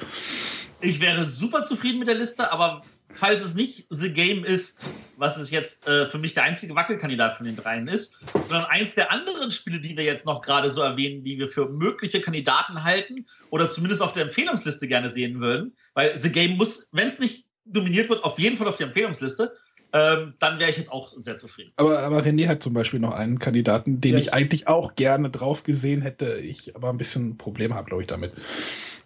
Ich 0.80 1.00
wäre 1.00 1.24
super 1.24 1.64
zufrieden 1.64 1.98
mit 1.98 2.08
der 2.08 2.14
Liste, 2.14 2.52
aber 2.52 2.82
falls 3.12 3.44
es 3.44 3.54
nicht 3.54 3.86
The 3.90 4.12
Game 4.12 4.44
ist, 4.44 4.88
was 5.16 5.36
es 5.36 5.50
jetzt 5.50 5.88
äh, 5.88 6.06
für 6.06 6.18
mich 6.18 6.34
der 6.34 6.44
einzige 6.44 6.74
Wackelkandidat 6.74 7.36
von 7.36 7.46
den 7.46 7.56
dreien 7.56 7.88
ist, 7.88 8.20
sondern 8.32 8.66
eins 8.66 8.94
der 8.94 9.10
anderen 9.10 9.50
Spiele, 9.50 9.80
die 9.80 9.96
wir 9.96 10.04
jetzt 10.04 10.26
noch 10.26 10.40
gerade 10.40 10.70
so 10.70 10.82
erwähnen, 10.82 11.24
die 11.24 11.38
wir 11.38 11.48
für 11.48 11.68
mögliche 11.68 12.20
Kandidaten 12.20 12.84
halten 12.84 13.26
oder 13.50 13.68
zumindest 13.68 14.02
auf 14.02 14.12
der 14.12 14.24
Empfehlungsliste 14.24 14.86
gerne 14.86 15.10
sehen 15.10 15.40
würden, 15.40 15.76
weil 15.94 16.16
The 16.16 16.30
Game 16.30 16.56
muss, 16.56 16.90
wenn 16.92 17.08
es 17.08 17.18
nicht 17.18 17.46
dominiert 17.64 18.08
wird, 18.08 18.24
auf 18.24 18.38
jeden 18.38 18.56
Fall 18.56 18.68
auf 18.68 18.76
der 18.76 18.86
Empfehlungsliste, 18.86 19.52
ähm, 19.92 20.34
dann 20.38 20.58
wäre 20.58 20.70
ich 20.70 20.76
jetzt 20.76 20.92
auch 20.92 21.08
sehr 21.16 21.36
zufrieden. 21.36 21.72
Aber, 21.76 22.00
aber 22.00 22.18
René 22.22 22.46
hat 22.48 22.62
zum 22.62 22.74
Beispiel 22.74 23.00
noch 23.00 23.14
einen 23.14 23.38
Kandidaten, 23.38 24.00
den 24.00 24.12
Ja, 24.12 24.18
ich 24.18 24.26
ich- 24.26 24.34
eigentlich 24.34 24.68
auch 24.68 24.94
gerne 24.96 25.30
drauf 25.30 25.62
gesehen 25.62 26.02
hätte, 26.02 26.36
ich 26.38 26.76
aber 26.76 26.90
ein 26.90 26.98
bisschen 26.98 27.36
Probleme 27.38 27.74
habe, 27.74 27.86
glaube 27.88 28.02
ich, 28.02 28.06
damit. 28.06 28.32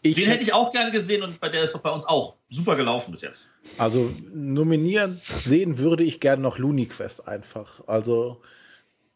Ich 0.05 0.16
Den 0.16 0.26
hätte 0.28 0.43
ich 0.43 0.53
auch 0.53 0.72
gern 0.72 0.91
gesehen 0.91 1.22
und 1.22 1.39
bei 1.39 1.49
der 1.49 1.62
ist 1.62 1.74
doch 1.76 1.80
bei 1.83 1.91
uns 1.91 2.05
auch 2.05 2.37
super 2.49 2.74
gelaufen 2.74 3.12
bis 3.12 3.20
jetzt. 3.20 3.51
Also 3.78 4.11
nominieren 4.35 5.20
sehen 5.24 5.78
würde 5.78 6.03
ich 6.03 6.18
gerne 6.18 6.43
noch 6.43 6.59
Looney 6.59 6.87
Quest 6.87 7.28
einfach. 7.28 7.87
Also 7.87 8.41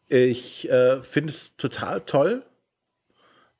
ich 0.07 0.69
äh, 0.69 1.01
finde 1.01 1.33
es 1.33 1.57
total 1.57 1.99
toll. 2.01 2.45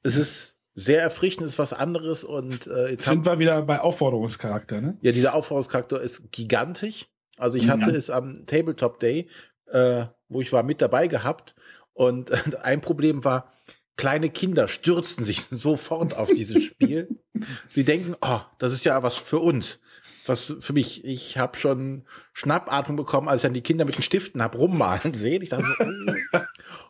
Es 0.03 0.15
ist 0.15 0.53
sehr 0.73 1.01
erfrischend, 1.01 1.45
ist 1.45 1.59
was 1.59 1.73
anderes 1.73 2.23
und 2.23 2.67
äh, 2.67 2.91
jetzt 2.91 3.05
sind 3.05 3.25
wir 3.25 3.39
wieder 3.39 3.61
bei 3.63 3.81
Aufforderungscharakter, 3.81 4.79
ne? 4.79 4.95
Ja, 5.01 5.11
dieser 5.11 5.33
Aufforderungscharakter 5.33 5.99
ist 6.01 6.31
gigantisch. 6.31 7.07
Also 7.37 7.57
ich 7.57 7.69
hatte 7.69 7.91
ja. 7.91 7.97
es 7.97 8.09
am 8.09 8.45
Tabletop 8.45 8.99
Day, 8.99 9.29
äh, 9.67 10.05
wo 10.29 10.41
ich 10.41 10.51
war, 10.51 10.63
mit 10.63 10.81
dabei 10.81 11.07
gehabt 11.07 11.55
und 11.93 12.31
ein 12.63 12.81
Problem 12.81 13.23
war, 13.23 13.51
kleine 13.97 14.29
Kinder 14.29 14.67
stürzten 14.67 15.25
sich 15.25 15.43
sofort 15.51 16.15
auf 16.15 16.29
dieses 16.29 16.63
Spiel. 16.63 17.09
Sie 17.69 17.83
denken, 17.83 18.15
oh, 18.21 18.39
das 18.59 18.73
ist 18.73 18.85
ja 18.85 19.01
was 19.03 19.17
für 19.17 19.39
uns. 19.39 19.79
Was 20.25 20.55
für 20.59 20.73
mich, 20.73 21.05
ich 21.05 21.37
habe 21.37 21.57
schon 21.57 22.05
Schnappatmung 22.33 22.97
bekommen, 22.97 23.29
als 23.29 23.41
ich 23.41 23.43
dann 23.43 23.53
die 23.53 23.61
Kinder 23.61 23.85
mit 23.85 23.95
den 23.95 24.03
Stiften 24.03 24.43
hab 24.43 24.57
rummalen 24.57 25.13
sehen. 25.13 25.41
Ich 25.41 25.49
dachte 25.49 25.63
so, 25.63 25.85
oh, 26.33 26.39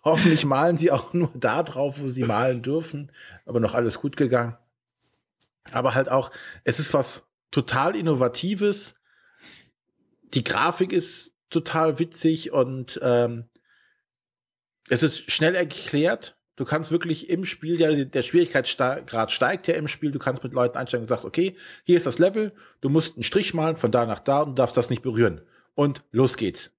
hoffentlich 0.03 0.43
malen 0.43 0.77
sie 0.77 0.89
auch 0.89 1.13
nur 1.13 1.29
da 1.35 1.61
drauf, 1.61 1.99
wo 1.99 2.07
sie 2.07 2.23
malen 2.23 2.63
dürfen. 2.63 3.11
Aber 3.45 3.59
noch 3.59 3.75
alles 3.75 4.01
gut 4.01 4.17
gegangen. 4.17 4.57
Aber 5.71 5.93
halt 5.93 6.09
auch, 6.09 6.31
es 6.63 6.79
ist 6.79 6.95
was 6.95 7.23
total 7.51 7.95
Innovatives. 7.95 8.95
Die 10.33 10.43
Grafik 10.43 10.91
ist 10.91 11.33
total 11.49 11.99
witzig 11.99 12.51
und 12.51 12.99
ähm, 13.01 13.45
es 14.89 15.03
ist 15.03 15.31
schnell 15.31 15.55
erklärt. 15.55 16.37
Du 16.55 16.65
kannst 16.65 16.91
wirklich 16.91 17.29
im 17.29 17.45
Spiel, 17.45 17.79
ja, 17.79 17.91
der 17.93 18.23
Schwierigkeitsgrad 18.23 19.31
steigt 19.31 19.67
ja 19.67 19.75
im 19.75 19.87
Spiel, 19.87 20.11
du 20.11 20.19
kannst 20.19 20.43
mit 20.43 20.53
Leuten 20.53 20.77
einsteigen 20.77 21.03
und 21.03 21.09
sagst, 21.09 21.25
okay, 21.25 21.55
hier 21.83 21.97
ist 21.97 22.07
das 22.07 22.17
Level, 22.17 22.51
du 22.81 22.89
musst 22.89 23.15
einen 23.15 23.23
Strich 23.23 23.53
malen 23.53 23.77
von 23.77 23.91
da 23.91 24.05
nach 24.05 24.19
da 24.19 24.41
und 24.41 24.57
darfst 24.57 24.75
das 24.75 24.89
nicht 24.89 25.03
berühren. 25.03 25.41
Und 25.75 26.03
los 26.11 26.35
geht's. 26.35 26.71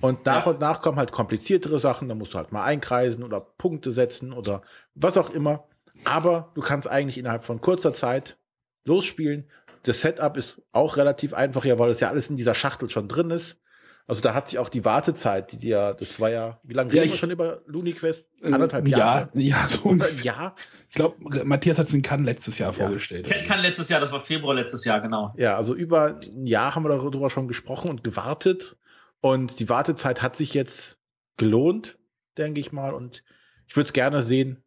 Und 0.00 0.24
nach 0.24 0.46
ja. 0.46 0.52
und 0.52 0.60
nach 0.60 0.80
kommen 0.80 0.98
halt 0.98 1.12
kompliziertere 1.12 1.78
Sachen, 1.78 2.08
da 2.08 2.14
musst 2.14 2.32
du 2.32 2.38
halt 2.38 2.52
mal 2.52 2.64
einkreisen 2.64 3.22
oder 3.22 3.40
Punkte 3.40 3.92
setzen 3.92 4.32
oder 4.32 4.62
was 4.94 5.18
auch 5.18 5.30
immer. 5.30 5.68
Aber 6.04 6.50
du 6.54 6.62
kannst 6.62 6.88
eigentlich 6.88 7.18
innerhalb 7.18 7.44
von 7.44 7.60
kurzer 7.60 7.92
Zeit 7.92 8.38
losspielen. 8.84 9.48
Das 9.84 10.00
Setup 10.00 10.36
ist 10.36 10.60
auch 10.72 10.96
relativ 10.96 11.34
einfach, 11.34 11.64
ja, 11.64 11.78
weil 11.78 11.90
es 11.90 12.00
ja 12.00 12.08
alles 12.08 12.30
in 12.30 12.36
dieser 12.36 12.54
Schachtel 12.54 12.88
schon 12.90 13.08
drin 13.08 13.30
ist. 13.30 13.58
Also 14.06 14.20
da 14.20 14.34
hat 14.34 14.48
sich 14.48 14.58
auch 14.58 14.68
die 14.68 14.84
Wartezeit, 14.84 15.52
die 15.52 15.58
dir, 15.58 15.94
das 15.98 16.18
war 16.18 16.28
ja, 16.28 16.60
wie 16.64 16.74
lange 16.74 16.92
ja, 16.92 17.02
reden 17.02 17.12
wir 17.12 17.18
schon 17.18 17.30
über 17.30 17.62
LuniQuest? 17.66 18.26
Äh, 18.42 18.52
Anderthalb 18.52 18.88
Jahre? 18.88 19.30
Ja, 19.34 19.56
ja, 19.62 19.68
so 19.68 19.90
ein 19.90 20.02
Jahr. 20.22 20.56
Ich 20.88 20.96
glaube, 20.96 21.16
Matthias 21.44 21.78
hat 21.78 21.86
es 21.86 21.94
in 21.94 22.02
Cannes 22.02 22.26
letztes 22.26 22.58
Jahr 22.58 22.72
ja. 22.72 22.78
vorgestellt. 22.84 23.26
Cannes 23.44 23.62
letztes 23.62 23.88
Jahr, 23.88 24.00
das 24.00 24.10
war 24.10 24.20
Februar 24.20 24.54
letztes 24.54 24.84
Jahr, 24.84 25.00
genau. 25.00 25.32
Ja, 25.36 25.56
also 25.56 25.74
über 25.74 26.18
ein 26.20 26.46
Jahr 26.46 26.74
haben 26.74 26.82
wir 26.82 26.88
darüber 26.88 27.30
schon 27.30 27.46
gesprochen 27.46 27.90
und 27.90 28.02
gewartet. 28.02 28.76
Und 29.20 29.60
die 29.60 29.68
Wartezeit 29.68 30.20
hat 30.20 30.34
sich 30.34 30.52
jetzt 30.52 30.98
gelohnt, 31.36 31.96
denke 32.36 32.60
ich 32.60 32.72
mal. 32.72 32.94
Und 32.94 33.22
ich 33.68 33.76
würde 33.76 33.86
es 33.86 33.92
gerne 33.92 34.22
sehen, 34.22 34.64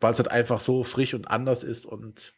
weil 0.00 0.14
es 0.14 0.18
halt 0.18 0.30
einfach 0.30 0.60
so 0.60 0.82
frisch 0.82 1.12
und 1.12 1.30
anders 1.30 1.62
ist 1.62 1.84
und 1.84 2.32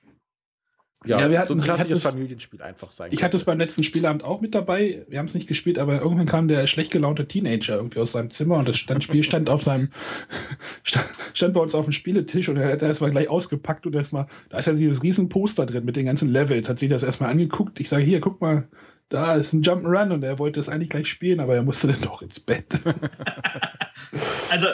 ja, 1.06 1.20
ja 1.20 1.30
wir 1.30 1.38
hatten, 1.38 1.60
so 1.60 1.70
ein 1.70 1.76
klassisches 1.76 2.02
Familienspiel 2.02 2.62
einfach 2.62 2.92
sein. 2.92 3.10
Ich 3.12 3.22
hatte 3.22 3.36
es 3.36 3.44
beim 3.44 3.58
letzten 3.58 3.84
Spielabend 3.84 4.24
auch 4.24 4.40
mit 4.40 4.54
dabei. 4.54 5.04
Wir 5.08 5.18
haben 5.18 5.26
es 5.26 5.34
nicht 5.34 5.46
gespielt, 5.46 5.78
aber 5.78 6.00
irgendwann 6.00 6.26
kam 6.26 6.48
der 6.48 6.66
schlecht 6.66 6.90
gelaunte 6.90 7.26
Teenager 7.26 7.76
irgendwie 7.76 8.00
aus 8.00 8.12
seinem 8.12 8.30
Zimmer 8.30 8.56
und 8.58 8.68
das 8.68 8.76
stand, 8.76 9.04
Spiel 9.04 9.22
stand 9.22 9.50
auf 9.50 9.62
seinem, 9.62 9.90
stand, 10.82 11.06
stand, 11.34 11.54
bei 11.54 11.60
uns 11.60 11.74
auf 11.74 11.86
dem 11.86 11.92
Spieletisch 11.92 12.48
und 12.48 12.56
er 12.56 12.72
hat 12.72 12.82
erstmal 12.82 13.10
gleich 13.10 13.28
ausgepackt 13.28 13.86
und 13.86 13.94
erstmal, 13.94 14.26
da 14.48 14.58
ist 14.58 14.66
ja 14.66 14.72
dieses 14.72 15.02
riesen 15.02 15.28
Poster 15.28 15.66
drin 15.66 15.84
mit 15.84 15.96
den 15.96 16.06
ganzen 16.06 16.28
Levels, 16.28 16.68
hat 16.68 16.78
sich 16.78 16.90
das 16.90 17.02
erstmal 17.02 17.30
angeguckt. 17.30 17.80
Ich 17.80 17.88
sage, 17.88 18.04
hier, 18.04 18.20
guck 18.20 18.40
mal, 18.40 18.68
da 19.12 19.34
ist 19.34 19.52
ein 19.52 19.62
Jump'n'Run 19.62 20.12
und 20.12 20.22
er 20.22 20.38
wollte 20.38 20.58
es 20.58 20.68
eigentlich 20.68 20.88
gleich 20.88 21.08
spielen, 21.08 21.40
aber 21.40 21.54
er 21.54 21.62
musste 21.62 21.86
dann 21.88 22.00
doch 22.00 22.22
ins 22.22 22.40
Bett. 22.40 22.80
also, 24.50 24.66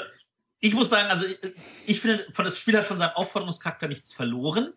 ich 0.60 0.74
muss 0.74 0.90
sagen, 0.90 1.08
also 1.10 1.24
ich 1.86 2.00
finde, 2.00 2.26
von 2.32 2.44
das 2.44 2.58
Spiel 2.58 2.76
hat 2.76 2.84
von 2.84 2.98
seinem 2.98 3.12
Aufforderungscharakter 3.14 3.88
nichts 3.88 4.12
verloren. 4.12 4.72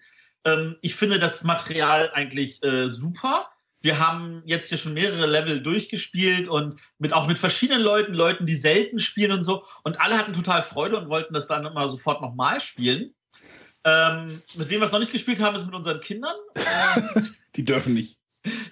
Ähm, 0.46 0.78
ich 0.82 0.96
finde 0.96 1.20
das 1.20 1.44
Material 1.44 2.12
eigentlich 2.14 2.64
äh, 2.64 2.90
super. 2.90 3.50
Wir 3.82 4.00
haben 4.00 4.44
jetzt 4.46 4.70
hier 4.70 4.78
schon 4.78 4.94
mehrere 4.94 5.26
Level 5.26 5.62
durchgespielt 5.62 6.48
und 6.48 6.76
mit 7.00 7.14
auch 7.14 7.28
mit 7.28 7.40
verschiedenen 7.40 7.82
Leuten, 7.82 8.14
Leuten, 8.14 8.46
die 8.46 8.56
selten 8.56 9.00
spielen 9.00 9.32
und 9.32 9.44
so. 9.44 9.66
Und 9.84 10.00
alle 10.00 10.18
hatten 10.18 10.34
total 10.34 10.62
Freude 10.62 10.98
und 10.98 11.10
wollten 11.10 11.34
das 11.34 11.48
dann 11.48 11.66
immer 11.66 11.88
sofort 11.88 12.22
nochmal 12.22 12.62
spielen. 12.62 13.16
Ähm, 13.84 14.42
mit 14.56 14.70
wem 14.70 14.80
wir 14.80 14.86
es 14.86 14.92
noch 14.92 15.00
nicht 15.00 15.12
gespielt 15.12 15.42
haben, 15.42 15.56
ist 15.56 15.66
mit 15.66 15.74
unseren 15.74 16.00
Kindern. 16.00 16.36
die 17.56 17.64
dürfen 17.64 17.96
nicht. 17.96 18.20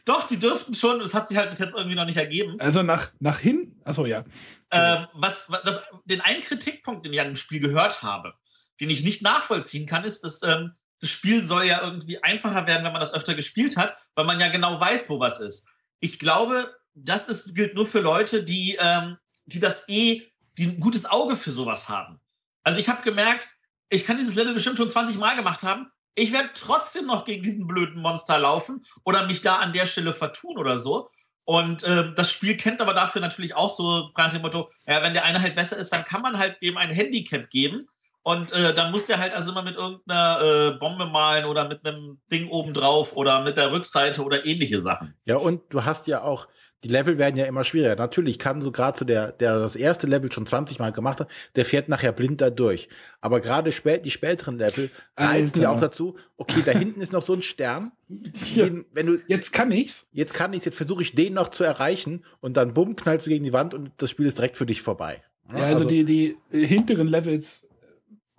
Doch, 0.05 0.27
die 0.27 0.37
dürften 0.37 0.73
schon. 0.75 0.99
Das 0.99 1.13
hat 1.13 1.27
sich 1.27 1.37
halt 1.37 1.49
bis 1.49 1.59
jetzt 1.59 1.75
irgendwie 1.75 1.95
noch 1.95 2.05
nicht 2.05 2.17
ergeben. 2.17 2.59
Also 2.59 2.83
nach, 2.83 3.11
nach 3.19 3.39
hin. 3.39 3.79
Achso, 3.83 4.05
ja. 4.05 4.23
Ähm, 4.71 5.07
was, 5.13 5.49
was 5.49 5.61
das, 5.63 5.83
den 6.05 6.21
einen 6.21 6.41
Kritikpunkt, 6.41 7.05
den 7.05 7.13
ich 7.13 7.21
an 7.21 7.27
dem 7.27 7.35
Spiel 7.35 7.59
gehört 7.59 8.03
habe, 8.03 8.33
den 8.79 8.89
ich 8.89 9.03
nicht 9.03 9.21
nachvollziehen 9.21 9.87
kann, 9.87 10.03
ist, 10.03 10.23
dass 10.23 10.43
ähm, 10.43 10.73
das 10.99 11.09
Spiel 11.09 11.43
soll 11.43 11.65
ja 11.65 11.81
irgendwie 11.81 12.21
einfacher 12.23 12.67
werden, 12.67 12.83
wenn 12.83 12.91
man 12.91 13.01
das 13.01 13.13
öfter 13.13 13.35
gespielt 13.35 13.77
hat, 13.77 13.95
weil 14.15 14.25
man 14.25 14.39
ja 14.39 14.49
genau 14.49 14.79
weiß, 14.79 15.09
wo 15.09 15.19
was 15.19 15.39
ist. 15.39 15.69
Ich 15.99 16.19
glaube, 16.19 16.75
das 16.93 17.29
ist, 17.29 17.55
gilt 17.55 17.75
nur 17.75 17.85
für 17.85 17.99
Leute, 17.99 18.43
die, 18.43 18.77
ähm, 18.79 19.17
die 19.45 19.59
das 19.59 19.87
eh, 19.87 20.29
die 20.57 20.65
ein 20.65 20.79
gutes 20.79 21.05
Auge 21.05 21.35
für 21.35 21.51
sowas 21.51 21.89
haben. 21.89 22.19
Also 22.63 22.79
ich 22.79 22.89
habe 22.89 23.01
gemerkt, 23.01 23.47
ich 23.89 24.05
kann 24.05 24.17
dieses 24.17 24.35
Level 24.35 24.53
bestimmt 24.53 24.77
schon 24.77 24.89
20 24.89 25.17
Mal 25.17 25.35
gemacht 25.35 25.63
haben. 25.63 25.91
Ich 26.15 26.33
werde 26.33 26.49
trotzdem 26.53 27.05
noch 27.05 27.25
gegen 27.25 27.43
diesen 27.43 27.65
blöden 27.65 28.01
Monster 28.01 28.37
laufen 28.37 28.85
oder 29.03 29.25
mich 29.25 29.41
da 29.41 29.55
an 29.55 29.73
der 29.73 29.85
Stelle 29.85 30.13
vertun 30.13 30.57
oder 30.57 30.77
so. 30.77 31.09
Und 31.45 31.81
äh, 31.83 32.13
das 32.13 32.31
Spiel 32.31 32.57
kennt 32.57 32.81
aber 32.81 32.93
dafür 32.93 33.21
natürlich 33.21 33.55
auch 33.55 33.69
so 33.69 34.11
nach 34.15 34.29
dem 34.29 34.41
Motto, 34.41 34.69
ja, 34.85 35.01
wenn 35.01 35.13
der 35.13 35.23
eine 35.23 35.41
halt 35.41 35.55
besser 35.55 35.77
ist, 35.77 35.89
dann 35.89 36.03
kann 36.03 36.21
man 36.21 36.37
halt 36.37 36.61
dem 36.61 36.77
ein 36.77 36.91
Handicap 36.91 37.49
geben. 37.49 37.87
Und 38.21 38.51
äh, 38.51 38.73
dann 38.73 38.91
muss 38.91 39.05
der 39.05 39.19
halt 39.19 39.33
also 39.33 39.51
immer 39.51 39.63
mit 39.63 39.77
irgendeiner 39.77 40.41
äh, 40.41 40.71
Bombe 40.77 41.05
malen 41.05 41.45
oder 41.45 41.67
mit 41.67 41.85
einem 41.85 42.19
Ding 42.31 42.49
obendrauf 42.49 43.15
oder 43.15 43.41
mit 43.41 43.57
der 43.57 43.71
Rückseite 43.71 44.23
oder 44.23 44.45
ähnliche 44.45 44.79
Sachen. 44.79 45.15
Ja, 45.25 45.37
und 45.37 45.61
du 45.69 45.85
hast 45.85 46.05
ja 46.07 46.21
auch, 46.21 46.47
die 46.83 46.89
Level 46.89 47.17
werden 47.17 47.37
ja 47.37 47.45
immer 47.45 47.63
schwieriger. 47.63 47.95
Natürlich 47.95 48.37
kann 48.37 48.61
so 48.61 48.71
gerade 48.71 48.97
so 48.97 49.05
der, 49.05 49.31
der 49.31 49.59
das 49.59 49.75
erste 49.75 50.05
Level 50.05 50.31
schon 50.31 50.45
20 50.45 50.79
Mal 50.79 50.91
gemacht 50.91 51.21
hat, 51.21 51.29
der 51.55 51.65
fährt 51.65 51.87
nachher 51.87 52.11
blind 52.11 52.41
da 52.41 52.49
durch. 52.49 52.89
Aber 53.21 53.39
gerade 53.39 53.71
spät, 53.71 54.03
die 54.03 54.11
späteren 54.11 54.57
Level 54.57 54.89
reizen 55.17 55.61
ja 55.61 55.71
auch 55.71 55.79
dazu, 55.79 56.17
okay, 56.37 56.61
da 56.65 56.71
hinten 56.71 57.01
ist 57.01 57.13
noch 57.13 57.25
so 57.25 57.33
ein 57.33 57.41
Stern. 57.41 57.91
Den, 58.09 58.85
wenn 58.91 59.07
du, 59.07 59.19
jetzt 59.27 59.53
kann 59.53 59.71
ich's. 59.71 60.07
Jetzt 60.11 60.33
kann 60.33 60.53
ich's, 60.53 60.65
jetzt 60.65 60.77
versuche 60.77 61.03
ich 61.03 61.15
den 61.15 61.33
noch 61.33 61.49
zu 61.49 61.63
erreichen 61.63 62.25
und 62.41 62.57
dann 62.57 62.73
bumm, 62.73 62.95
knallst 62.95 63.27
du 63.27 63.29
gegen 63.29 63.45
die 63.45 63.53
Wand 63.53 63.73
und 63.73 63.91
das 63.97 64.09
Spiel 64.09 64.25
ist 64.25 64.37
direkt 64.37 64.57
für 64.57 64.65
dich 64.65 64.81
vorbei. 64.81 65.23
Ja, 65.49 65.55
also, 65.55 65.83
also 65.83 65.85
die, 65.85 66.03
die 66.03 66.37
hinteren 66.51 67.07
Levels 67.07 67.68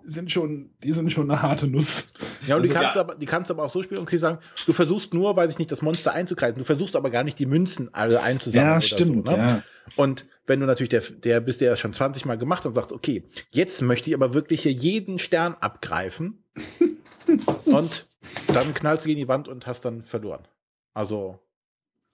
sind 0.03 0.31
schon, 0.31 0.71
die 0.83 0.91
sind 0.91 1.11
schon 1.11 1.29
eine 1.29 1.41
harte 1.41 1.67
Nuss. 1.67 2.13
Ja, 2.47 2.55
und 2.55 2.61
also, 2.61 2.73
die, 2.73 2.79
kannst 2.79 2.95
ja. 2.95 3.01
aber, 3.01 3.15
die 3.15 3.25
kannst 3.25 3.49
du 3.49 3.53
aber 3.53 3.63
auch 3.63 3.69
so 3.69 3.83
spielen 3.83 3.99
und 3.99 4.07
okay, 4.07 4.17
sagen, 4.17 4.39
du 4.65 4.73
versuchst 4.73 5.13
nur, 5.13 5.35
weiß 5.35 5.51
ich 5.51 5.59
nicht, 5.59 5.71
das 5.71 5.81
Monster 5.81 6.13
einzukreisen. 6.13 6.57
Du 6.57 6.63
versuchst 6.63 6.95
aber 6.95 7.09
gar 7.09 7.23
nicht 7.23 7.39
die 7.39 7.45
Münzen 7.45 7.93
alle 7.93 8.21
einzusammeln. 8.21 8.73
Ja, 8.73 8.81
stimmt. 8.81 9.27
So, 9.27 9.35
ne? 9.35 9.43
ja. 9.43 9.63
Und 9.95 10.25
wenn 10.47 10.59
du 10.59 10.65
natürlich 10.65 10.89
der, 10.89 11.01
der 11.01 11.39
bist, 11.39 11.61
der 11.61 11.71
das 11.71 11.79
schon 11.79 11.93
20 11.93 12.25
Mal 12.25 12.37
gemacht 12.37 12.59
hat 12.59 12.67
und 12.67 12.73
sagst, 12.73 12.91
okay, 12.91 13.23
jetzt 13.51 13.81
möchte 13.81 14.09
ich 14.09 14.15
aber 14.15 14.33
wirklich 14.33 14.61
hier 14.61 14.71
jeden 14.71 15.19
Stern 15.19 15.55
abgreifen. 15.59 16.43
und 17.65 18.07
dann 18.47 18.73
knallst 18.73 19.05
du 19.05 19.09
gegen 19.09 19.19
die 19.19 19.27
Wand 19.27 19.47
und 19.47 19.67
hast 19.67 19.85
dann 19.85 20.01
verloren. 20.01 20.47
Also. 20.93 21.39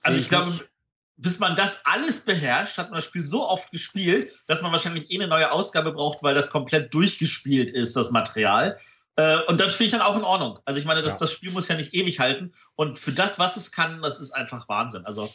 Also 0.03 0.19
ich 0.19 0.29
glaube, 0.29 0.51
bis 1.17 1.39
man 1.39 1.55
das 1.55 1.85
alles 1.85 2.23
beherrscht, 2.23 2.77
hat 2.77 2.89
man 2.89 2.97
das 2.97 3.05
Spiel 3.05 3.25
so 3.25 3.47
oft 3.47 3.71
gespielt, 3.71 4.31
dass 4.45 4.61
man 4.61 4.71
wahrscheinlich 4.71 5.09
eh 5.11 5.15
eine 5.15 5.27
neue 5.27 5.51
Ausgabe 5.51 5.91
braucht, 5.91 6.21
weil 6.21 6.35
das 6.35 6.51
komplett 6.51 6.93
durchgespielt 6.93 7.71
ist, 7.71 7.95
das 7.95 8.11
Material. 8.11 8.77
Äh, 9.15 9.39
und 9.47 9.59
das 9.59 9.75
finde 9.75 9.87
ich 9.87 9.91
dann 9.93 10.01
auch 10.01 10.15
in 10.15 10.23
Ordnung. 10.23 10.59
Also 10.63 10.79
ich 10.79 10.85
meine, 10.85 11.01
das, 11.01 11.13
ja. 11.13 11.19
das 11.21 11.31
Spiel 11.31 11.51
muss 11.51 11.67
ja 11.67 11.75
nicht 11.75 11.93
ewig 11.93 12.19
halten. 12.19 12.53
Und 12.75 12.99
für 12.99 13.11
das, 13.11 13.39
was 13.39 13.57
es 13.57 13.71
kann, 13.71 14.01
das 14.01 14.19
ist 14.19 14.31
einfach 14.31 14.69
Wahnsinn. 14.69 15.05
Also 15.05 15.29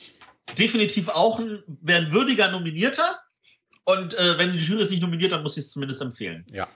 definitiv 0.56 1.08
auch 1.08 1.40
ein, 1.40 1.62
ein 1.86 2.12
würdiger 2.12 2.48
Nominierter. 2.50 3.18
Und 3.84 4.14
äh, 4.14 4.38
wenn 4.38 4.52
die 4.52 4.58
Jury 4.58 4.82
es 4.82 4.90
nicht 4.90 5.02
nominiert, 5.02 5.32
dann 5.32 5.42
muss 5.42 5.56
ich 5.56 5.64
es 5.64 5.72
zumindest 5.72 6.00
empfehlen. 6.00 6.46
Ja. 6.52 6.68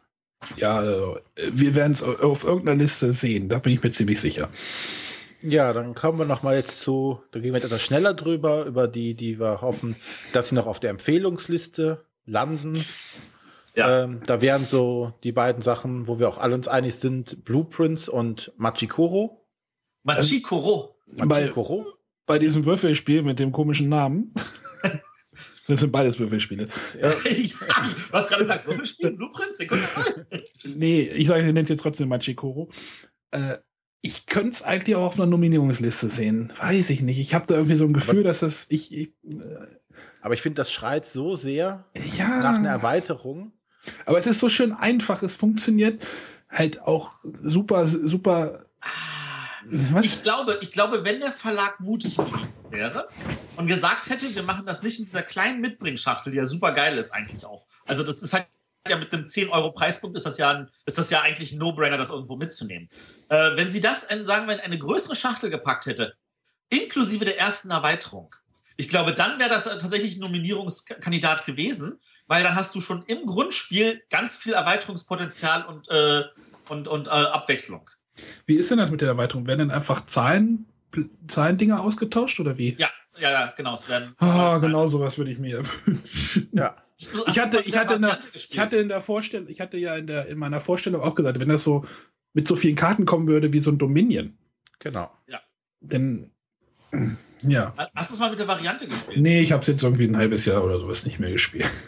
Ja, 0.56 0.76
also, 0.76 1.18
wir 1.34 1.74
werden 1.74 1.92
es 1.92 2.02
auf 2.02 2.44
irgendeiner 2.44 2.76
Liste 2.76 3.10
sehen, 3.12 3.48
da 3.48 3.58
bin 3.58 3.72
ich 3.72 3.82
mir 3.82 3.90
ziemlich 3.90 4.20
sicher. 4.20 4.50
Ja, 5.48 5.72
dann 5.72 5.94
kommen 5.94 6.18
wir 6.18 6.24
noch 6.24 6.42
mal 6.42 6.56
jetzt 6.56 6.80
zu, 6.80 7.22
da 7.30 7.38
gehen 7.38 7.54
wir 7.54 7.62
etwas 7.62 7.80
schneller 7.80 8.14
drüber, 8.14 8.64
über 8.64 8.88
die, 8.88 9.14
die 9.14 9.38
wir 9.38 9.60
hoffen, 9.60 9.94
dass 10.32 10.48
sie 10.48 10.56
noch 10.56 10.66
auf 10.66 10.80
der 10.80 10.90
Empfehlungsliste 10.90 12.04
landen. 12.24 12.84
Ja. 13.76 14.04
Ähm, 14.04 14.22
da 14.26 14.40
wären 14.40 14.66
so 14.66 15.12
die 15.22 15.30
beiden 15.30 15.62
Sachen, 15.62 16.08
wo 16.08 16.18
wir 16.18 16.28
auch 16.28 16.38
alle 16.38 16.56
uns 16.56 16.66
einig 16.66 16.96
sind, 16.96 17.44
Blueprints 17.44 18.08
und 18.08 18.52
Machikoro. 18.56 19.46
Machikoro. 20.02 20.96
Machikoro. 21.06 21.84
Bei, 22.26 22.34
bei 22.34 22.38
diesem 22.40 22.64
Würfelspiel 22.64 23.22
mit 23.22 23.38
dem 23.38 23.52
komischen 23.52 23.88
Namen. 23.88 24.32
Das 25.68 25.80
sind 25.80 25.90
beides 25.90 26.16
Würfelspiele. 26.20 26.68
Ja. 27.00 27.10
du 27.24 28.12
hast 28.12 28.28
gerade 28.28 28.42
gesagt, 28.42 28.68
Würfelspiel, 28.68 29.10
Blueprints, 29.10 29.58
Sekunde. 29.58 29.84
nee, 30.64 31.02
ich 31.02 31.26
sage, 31.26 31.40
ich 31.40 31.46
nenne 31.46 31.62
es 31.62 31.68
jetzt 31.68 31.80
trotzdem 31.80 32.08
Machikoro. 32.08 32.70
Äh, 33.32 33.56
ich 34.06 34.26
könnte 34.26 34.50
es 34.50 34.62
eigentlich 34.62 34.96
auch 34.96 35.04
auf 35.04 35.14
einer 35.14 35.26
Nominierungsliste 35.26 36.08
sehen. 36.08 36.52
Weiß 36.58 36.90
ich 36.90 37.02
nicht. 37.02 37.18
Ich 37.18 37.34
habe 37.34 37.46
da 37.46 37.54
irgendwie 37.54 37.76
so 37.76 37.84
ein 37.84 37.92
Gefühl, 37.92 38.20
aber, 38.20 38.28
dass 38.28 38.40
das. 38.40 38.66
Ich, 38.68 38.92
ich 38.96 39.08
äh, 39.24 39.66
aber 40.20 40.34
ich 40.34 40.42
finde, 40.42 40.56
das 40.56 40.72
schreit 40.72 41.06
so 41.06 41.36
sehr 41.36 41.84
ja. 42.16 42.38
nach 42.38 42.54
einer 42.54 42.68
Erweiterung. 42.68 43.52
Aber 44.04 44.18
es 44.18 44.26
ist 44.26 44.40
so 44.40 44.48
schön 44.48 44.72
einfach. 44.72 45.22
Es 45.22 45.34
funktioniert. 45.34 46.02
halt 46.48 46.82
auch 46.82 47.14
super, 47.42 47.86
super. 47.86 48.66
Was? 49.68 50.04
Ich 50.04 50.22
glaube, 50.22 50.58
ich 50.60 50.70
glaube, 50.70 51.04
wenn 51.04 51.18
der 51.18 51.32
Verlag 51.32 51.80
mutig 51.80 52.16
gewesen 52.16 52.70
wäre 52.70 53.08
und 53.56 53.66
gesagt 53.66 54.08
hätte, 54.08 54.32
wir 54.32 54.44
machen 54.44 54.64
das 54.64 54.82
nicht 54.84 55.00
in 55.00 55.06
dieser 55.06 55.22
kleinen 55.22 55.60
Mitbringschachtel, 55.60 56.30
die 56.30 56.38
ja 56.38 56.46
super 56.46 56.70
geil 56.70 56.96
ist 56.98 57.10
eigentlich 57.10 57.44
auch. 57.44 57.66
Also 57.84 58.04
das 58.04 58.22
ist 58.22 58.32
halt 58.32 58.46
ja 58.90 58.96
mit 58.96 59.12
einem 59.12 59.28
10 59.28 59.50
Euro 59.50 59.72
Preispunkt 59.72 60.16
ist 60.16 60.26
das 60.26 60.38
ja, 60.38 60.50
ein, 60.50 60.68
ist 60.84 60.98
das 60.98 61.10
ja 61.10 61.22
eigentlich 61.22 61.52
ein 61.52 61.58
No-Brainer, 61.58 61.96
das 61.96 62.10
irgendwo 62.10 62.36
mitzunehmen. 62.36 62.88
Äh, 63.28 63.56
wenn 63.56 63.70
sie 63.70 63.80
das, 63.80 64.04
in, 64.04 64.26
sagen 64.26 64.46
wir, 64.46 64.54
in 64.54 64.60
eine 64.60 64.78
größere 64.78 65.16
Schachtel 65.16 65.50
gepackt 65.50 65.86
hätte, 65.86 66.14
inklusive 66.68 67.24
der 67.24 67.38
ersten 67.38 67.70
Erweiterung, 67.70 68.34
ich 68.76 68.88
glaube, 68.88 69.14
dann 69.14 69.38
wäre 69.38 69.48
das 69.48 69.64
tatsächlich 69.64 70.16
ein 70.16 70.20
Nominierungskandidat 70.20 71.46
gewesen, 71.46 71.98
weil 72.26 72.42
dann 72.42 72.54
hast 72.54 72.74
du 72.74 72.80
schon 72.80 73.04
im 73.06 73.24
Grundspiel 73.24 74.02
ganz 74.10 74.36
viel 74.36 74.52
Erweiterungspotenzial 74.52 75.64
und, 75.64 75.88
äh, 75.88 76.24
und, 76.68 76.88
und 76.88 77.06
äh, 77.06 77.10
Abwechslung. 77.10 77.88
Wie 78.44 78.56
ist 78.56 78.70
denn 78.70 78.78
das 78.78 78.90
mit 78.90 79.00
der 79.00 79.08
Erweiterung? 79.08 79.46
Werden 79.46 79.68
denn 79.68 79.70
einfach 79.70 80.04
Zahlen, 80.04 80.66
Zahlendinger 81.28 81.80
ausgetauscht 81.80 82.40
oder 82.40 82.58
wie? 82.58 82.76
Ja, 82.78 82.90
ja, 83.18 83.30
ja, 83.30 83.52
genau. 83.56 83.74
Es 83.74 83.88
werden 83.88 84.14
ah, 84.18 84.58
genau 84.58 84.86
sowas 84.86 85.16
würde 85.18 85.30
ich 85.30 85.38
mir 85.38 85.62
wünschen. 85.86 86.48
Ja. 86.52 86.76
Ich 86.98 87.38
hatte, 87.38 87.60
ich, 87.60 87.76
hatte 87.76 87.94
in 87.94 88.02
der, 88.02 88.18
ich 88.32 88.58
hatte 88.58 88.78
in 88.78 88.88
der 88.88 89.02
Vorstellung, 89.02 89.48
ich 89.48 89.60
hatte 89.60 89.76
ja 89.76 89.96
in, 89.96 90.06
der, 90.06 90.26
in 90.28 90.38
meiner 90.38 90.60
Vorstellung 90.60 91.02
auch 91.02 91.14
gesagt, 91.14 91.38
wenn 91.38 91.48
das 91.48 91.62
so 91.62 91.84
mit 92.32 92.48
so 92.48 92.56
vielen 92.56 92.74
Karten 92.74 93.04
kommen 93.04 93.28
würde 93.28 93.52
wie 93.52 93.60
so 93.60 93.70
ein 93.70 93.78
Dominion. 93.78 94.36
Genau. 94.78 95.10
Ja. 95.26 95.40
Dann, 95.80 96.30
ja. 97.42 97.74
Hast 97.94 98.10
du 98.10 98.14
es 98.14 98.20
mal 98.20 98.30
mit 98.30 98.38
der 98.38 98.48
Variante 98.48 98.86
gespielt? 98.86 99.20
Nee, 99.20 99.40
ich 99.42 99.52
habe 99.52 99.62
es 99.62 99.68
jetzt 99.68 99.82
irgendwie 99.82 100.04
ein 100.04 100.16
halbes 100.16 100.44
Jahr 100.46 100.64
oder 100.64 100.78
sowas 100.78 101.04
nicht 101.04 101.18
mehr 101.18 101.30
gespielt. 101.30 101.66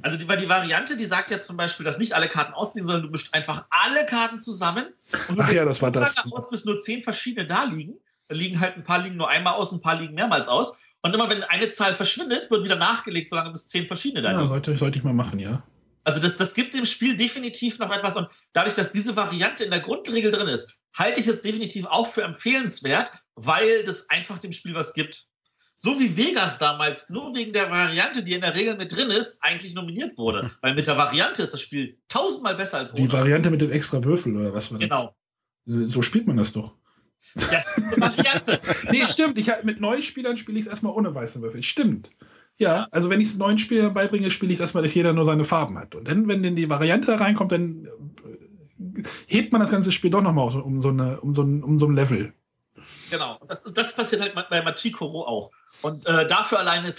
Also 0.00 0.16
die, 0.16 0.24
die 0.24 0.48
Variante, 0.48 0.96
die 0.96 1.04
sagt 1.04 1.30
ja 1.30 1.38
zum 1.40 1.58
Beispiel, 1.58 1.84
dass 1.84 1.98
nicht 1.98 2.14
alle 2.14 2.26
Karten 2.26 2.54
ausliegen, 2.54 2.86
sondern 2.86 3.02
du 3.02 3.10
mischst 3.10 3.34
einfach 3.34 3.66
alle 3.68 4.06
Karten 4.06 4.40
zusammen 4.40 4.86
und 5.28 5.36
du 5.36 5.42
Ach 5.42 5.52
ja, 5.52 5.66
das 5.66 5.82
war 5.82 5.90
das. 5.90 6.16
aus, 6.32 6.48
bis 6.48 6.64
nur 6.64 6.78
zehn 6.78 7.02
verschiedene 7.02 7.46
da 7.46 7.64
liegen. 7.64 7.98
Da 8.28 8.34
liegen 8.34 8.60
halt 8.60 8.76
ein 8.76 8.82
paar 8.82 9.00
liegen 9.00 9.16
nur 9.16 9.28
einmal 9.28 9.52
aus, 9.52 9.72
ein 9.72 9.82
paar 9.82 10.00
liegen 10.00 10.14
mehrmals 10.14 10.48
aus. 10.48 10.78
Und 11.04 11.14
immer 11.14 11.28
wenn 11.28 11.42
eine 11.42 11.68
Zahl 11.68 11.92
verschwindet, 11.92 12.50
wird 12.50 12.64
wieder 12.64 12.76
nachgelegt, 12.76 13.28
solange 13.28 13.50
bis 13.50 13.68
zehn 13.68 13.86
verschiedene 13.86 14.22
da 14.22 14.30
liegen. 14.30 14.40
Ja, 14.40 14.46
sollte, 14.48 14.76
sollte 14.78 14.98
ich 14.98 15.04
mal 15.04 15.12
machen, 15.12 15.38
ja. 15.38 15.62
Also 16.02 16.20
das, 16.20 16.36
das 16.38 16.54
gibt 16.54 16.74
dem 16.74 16.84
Spiel 16.84 17.16
definitiv 17.16 17.78
noch 17.78 17.94
etwas. 17.94 18.16
Und 18.16 18.28
dadurch, 18.52 18.74
dass 18.74 18.90
diese 18.90 19.14
Variante 19.14 19.64
in 19.64 19.70
der 19.70 19.80
Grundregel 19.80 20.30
drin 20.30 20.48
ist, 20.48 20.80
halte 20.96 21.20
ich 21.20 21.26
es 21.26 21.42
definitiv 21.42 21.86
auch 21.86 22.08
für 22.08 22.22
empfehlenswert, 22.22 23.10
weil 23.34 23.84
das 23.84 24.08
einfach 24.08 24.38
dem 24.38 24.52
Spiel 24.52 24.74
was 24.74 24.94
gibt 24.94 25.28
so 25.76 25.98
wie 26.00 26.16
Vegas 26.16 26.56
damals 26.58 27.10
nur 27.10 27.34
wegen 27.34 27.52
der 27.52 27.70
Variante, 27.70 28.22
die 28.22 28.32
in 28.32 28.40
der 28.40 28.54
Regel 28.54 28.76
mit 28.76 28.94
drin 28.94 29.10
ist, 29.10 29.42
eigentlich 29.42 29.74
nominiert 29.74 30.16
wurde. 30.16 30.50
Weil 30.62 30.74
mit 30.74 30.86
der 30.86 30.96
Variante 30.96 31.42
ist 31.42 31.52
das 31.52 31.60
Spiel 31.60 31.98
tausendmal 32.08 32.54
besser 32.54 32.78
als 32.78 32.92
Rot. 32.92 33.00
Die 33.00 33.12
Variante 33.12 33.50
mit 33.50 33.60
dem 33.60 33.70
extra 33.70 34.02
Würfel 34.02 34.34
oder 34.36 34.54
was 34.54 34.72
war 34.72 34.78
das? 34.78 34.88
Genau. 34.88 35.14
Äh, 35.66 35.88
so 35.88 36.00
spielt 36.00 36.26
man 36.26 36.38
das 36.38 36.52
doch. 36.52 36.74
Das 37.34 37.76
ist 37.76 37.84
eine 37.84 38.00
Variante. 38.00 38.60
nee, 38.90 39.06
stimmt. 39.06 39.38
Ich, 39.38 39.50
mit 39.62 39.80
neuen 39.80 40.02
Spielern 40.02 40.36
spiele 40.36 40.58
ich 40.58 40.66
es 40.66 40.70
erstmal 40.70 40.92
ohne 40.92 41.14
weiße 41.14 41.40
Würfel. 41.42 41.62
Stimmt. 41.62 42.10
Ja, 42.56 42.86
also 42.92 43.10
wenn 43.10 43.20
ich 43.20 43.28
es 43.28 43.36
neuen 43.36 43.58
Spielern 43.58 43.94
beibringe, 43.94 44.30
spiele 44.30 44.52
ich 44.52 44.58
es 44.58 44.60
erstmal, 44.60 44.82
dass 44.82 44.94
jeder 44.94 45.12
nur 45.12 45.24
seine 45.24 45.44
Farben 45.44 45.78
hat. 45.78 45.94
Und 45.94 46.06
dann, 46.06 46.28
wenn 46.28 46.42
denn 46.42 46.54
die 46.54 46.70
Variante 46.70 47.06
da 47.08 47.16
reinkommt, 47.16 47.50
dann 47.50 47.86
äh, 47.86 49.02
hebt 49.26 49.50
man 49.52 49.60
das 49.60 49.70
ganze 49.70 49.90
Spiel 49.90 50.10
doch 50.10 50.22
nochmal 50.22 50.48
um 50.60 50.80
so, 50.80 50.90
eine, 50.90 51.20
um, 51.20 51.34
so 51.34 51.42
ein, 51.42 51.64
um 51.64 51.80
so 51.80 51.86
ein 51.86 51.94
Level. 51.94 52.32
Genau. 53.10 53.40
Das, 53.48 53.64
das 53.64 53.96
passiert 53.96 54.22
halt 54.22 54.48
bei 54.48 54.62
Machikoro 54.62 55.26
auch. 55.26 55.50
Und 55.82 56.06
äh, 56.06 56.26
dafür 56.26 56.60
alleine. 56.60 56.94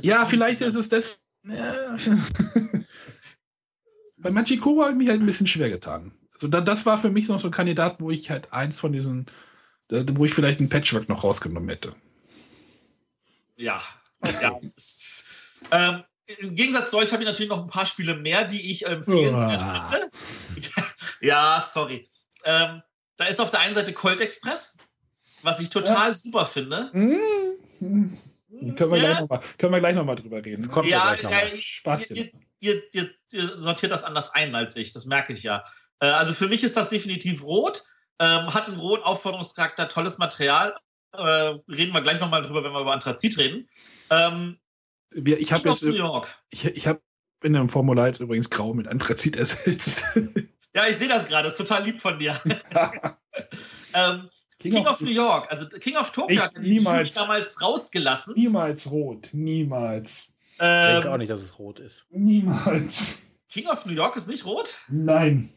Ja, 0.00 0.24
vielleicht 0.24 0.60
ist 0.60 0.76
es 0.76 0.88
das. 0.88 1.22
Ja. 1.42 1.96
Bei 4.18 4.30
Machikoro 4.30 4.82
habe 4.82 4.92
ich 4.92 4.98
mich 4.98 5.08
halt 5.08 5.20
ein 5.20 5.26
bisschen 5.26 5.46
schwer 5.46 5.70
getan. 5.70 6.12
Also 6.32 6.48
da, 6.48 6.60
das 6.60 6.84
war 6.86 6.98
für 6.98 7.10
mich 7.10 7.28
noch 7.28 7.38
so 7.38 7.48
ein 7.48 7.52
Kandidat, 7.52 8.00
wo 8.00 8.10
ich 8.10 8.30
halt 8.30 8.52
eins 8.52 8.80
von 8.80 8.92
diesen, 8.92 9.26
wo 9.90 10.24
ich 10.24 10.34
vielleicht 10.34 10.60
ein 10.60 10.68
Patchwork 10.68 11.08
noch 11.08 11.24
rausgenommen 11.24 11.68
hätte. 11.68 11.94
Ja, 13.56 13.80
ja. 14.40 14.58
ist, 14.62 15.28
ähm, 15.70 16.02
Im 16.26 16.54
Gegensatz 16.54 16.90
zu 16.90 16.98
euch 16.98 17.12
habe 17.12 17.22
ich 17.22 17.26
natürlich 17.26 17.50
noch 17.50 17.62
ein 17.62 17.68
paar 17.70 17.86
Spiele 17.86 18.16
mehr, 18.16 18.44
die 18.44 18.70
ich 18.70 18.86
empfehlenswert 18.86 19.62
oh. 19.62 20.54
finde. 20.54 20.86
ja, 21.20 21.60
sorry. 21.60 22.08
Ähm, 22.44 22.82
da 23.16 23.24
ist 23.24 23.40
auf 23.40 23.50
der 23.50 23.60
einen 23.60 23.74
Seite 23.74 23.92
Colt 23.92 24.20
Express, 24.20 24.76
was 25.42 25.60
ich 25.60 25.70
total 25.70 26.08
ja. 26.08 26.14
super 26.14 26.46
finde. 26.46 26.90
Mm. 26.92 27.16
Hm. 27.78 28.18
Können 28.76 28.90
wir, 28.90 28.98
ja. 28.98 29.04
gleich 29.04 29.20
noch 29.20 29.28
mal, 29.28 29.40
können 29.58 29.72
wir 29.72 29.80
gleich 29.80 29.94
nochmal 29.94 30.16
drüber 30.16 30.44
reden. 30.44 30.68
Kommt 30.70 30.88
ja, 30.88 31.14
ja, 31.14 31.30
ja 31.30 31.56
Spaß. 31.56 32.10
Ihr, 32.10 32.30
ihr, 32.60 32.82
ihr, 32.92 33.10
ihr, 33.32 33.60
sortiert 33.60 33.92
das 33.92 34.04
anders 34.04 34.34
ein 34.34 34.54
als 34.54 34.76
ich, 34.76 34.92
das 34.92 35.06
merke 35.06 35.32
ich 35.32 35.42
ja. 35.42 35.62
Äh, 36.00 36.06
also 36.06 36.32
für 36.32 36.48
mich 36.48 36.62
ist 36.62 36.76
das 36.76 36.88
definitiv 36.88 37.42
rot, 37.42 37.82
ähm, 38.18 38.54
hat 38.54 38.66
einen 38.66 38.78
roten 38.78 39.04
Aufforderungscharakter, 39.04 39.88
tolles 39.88 40.18
Material. 40.18 40.74
Äh, 41.12 41.20
reden 41.20 41.92
wir 41.92 42.02
gleich 42.02 42.20
nochmal 42.20 42.42
drüber, 42.42 42.62
wenn 42.64 42.72
wir 42.72 42.80
über 42.80 42.92
Anthrazit 42.92 43.38
reden. 43.38 43.68
Ähm, 44.10 44.58
ich 45.14 45.52
habe 45.52 45.68
jetzt. 45.68 45.82
New 45.82 45.94
York. 45.94 46.36
Ich, 46.50 46.64
ich 46.64 46.86
habe 46.86 47.00
in 47.42 47.52
dem 47.52 47.68
Formular 47.68 48.08
jetzt 48.08 48.20
übrigens 48.20 48.50
grau 48.50 48.74
mit 48.74 48.88
Anthrazit 48.88 49.36
ersetzt. 49.36 50.04
ja, 50.74 50.86
ich 50.88 50.96
sehe 50.96 51.08
das 51.08 51.26
gerade, 51.26 51.48
ist 51.48 51.56
total 51.56 51.84
lieb 51.84 52.00
von 52.00 52.18
dir. 52.18 52.38
ähm, 53.94 54.28
King, 54.58 54.72
King 54.72 54.86
of, 54.86 54.92
of, 54.92 55.00
New 55.02 55.10
York, 55.10 55.50
also 55.50 55.68
King 55.68 55.96
of 55.96 56.10
Tokyo 56.12 56.42
hat 56.42 56.58
niemals, 56.58 57.14
damals 57.14 57.60
rausgelassen. 57.60 58.34
Niemals 58.34 58.90
rot, 58.90 59.28
niemals. 59.32 60.28
Ähm, 60.58 60.86
ich 60.86 60.94
denke 60.94 61.12
auch 61.12 61.18
nicht, 61.18 61.30
dass 61.30 61.42
es 61.42 61.58
rot 61.58 61.78
ist. 61.78 62.06
Niemals. 62.10 63.18
King 63.50 63.68
of 63.68 63.84
New 63.86 63.92
York 63.92 64.16
ist 64.16 64.28
nicht 64.28 64.46
rot? 64.46 64.76
Nein. 64.88 65.50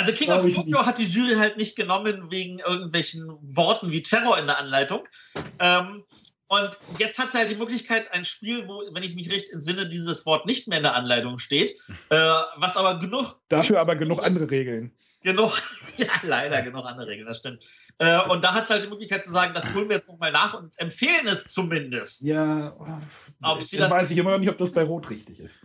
Also 0.00 0.12
King 0.12 0.30
of 0.30 0.54
Tokyo 0.54 0.86
hat 0.86 0.96
die 0.96 1.04
Jury 1.04 1.34
halt 1.34 1.58
nicht 1.58 1.76
genommen 1.76 2.30
wegen 2.30 2.58
irgendwelchen 2.58 3.28
Worten 3.42 3.90
wie 3.90 4.02
Terror 4.02 4.38
in 4.38 4.46
der 4.46 4.56
Anleitung. 4.56 5.06
Ähm, 5.58 6.04
und 6.48 6.70
jetzt 6.98 7.18
hat 7.18 7.30
sie 7.30 7.38
halt 7.38 7.50
die 7.50 7.56
Möglichkeit, 7.56 8.10
ein 8.12 8.24
Spiel, 8.24 8.66
wo, 8.66 8.82
wenn 8.92 9.02
ich 9.02 9.14
mich 9.14 9.30
recht 9.30 9.50
entsinne, 9.50 9.86
dieses 9.86 10.24
Wort 10.24 10.46
nicht 10.46 10.68
mehr 10.68 10.78
in 10.78 10.84
der 10.84 10.94
Anleitung 10.96 11.38
steht, 11.38 11.72
äh, 12.08 12.16
was 12.56 12.78
aber 12.78 12.98
genug. 12.98 13.40
Dafür 13.48 13.78
aber 13.78 13.94
genug 13.94 14.24
andere 14.24 14.50
Regeln. 14.50 14.90
Genug, 15.22 15.60
ja, 15.98 16.06
leider 16.22 16.62
genug 16.62 16.86
andere 16.86 17.06
Regeln, 17.06 17.26
das 17.26 17.36
stimmt. 17.36 17.62
Äh, 17.98 18.22
und 18.22 18.42
da 18.42 18.54
hat 18.54 18.64
es 18.64 18.70
halt 18.70 18.82
die 18.82 18.88
Möglichkeit 18.88 19.22
zu 19.22 19.30
sagen, 19.30 19.52
das 19.52 19.74
holen 19.74 19.90
wir 19.90 19.96
jetzt 19.96 20.08
nochmal 20.08 20.32
nach 20.32 20.54
und 20.54 20.76
empfehlen 20.78 21.26
es 21.26 21.44
zumindest. 21.44 22.22
Ja, 22.22 22.74
ob 23.42 23.62
sie 23.62 23.76
das 23.76 23.92
weiß 23.92 24.10
ich 24.10 24.16
immer 24.16 24.30
noch 24.30 24.38
nicht, 24.38 24.48
ob 24.48 24.56
das 24.56 24.72
bei 24.72 24.82
Rot 24.82 25.10
richtig 25.10 25.40
ist. 25.40 25.60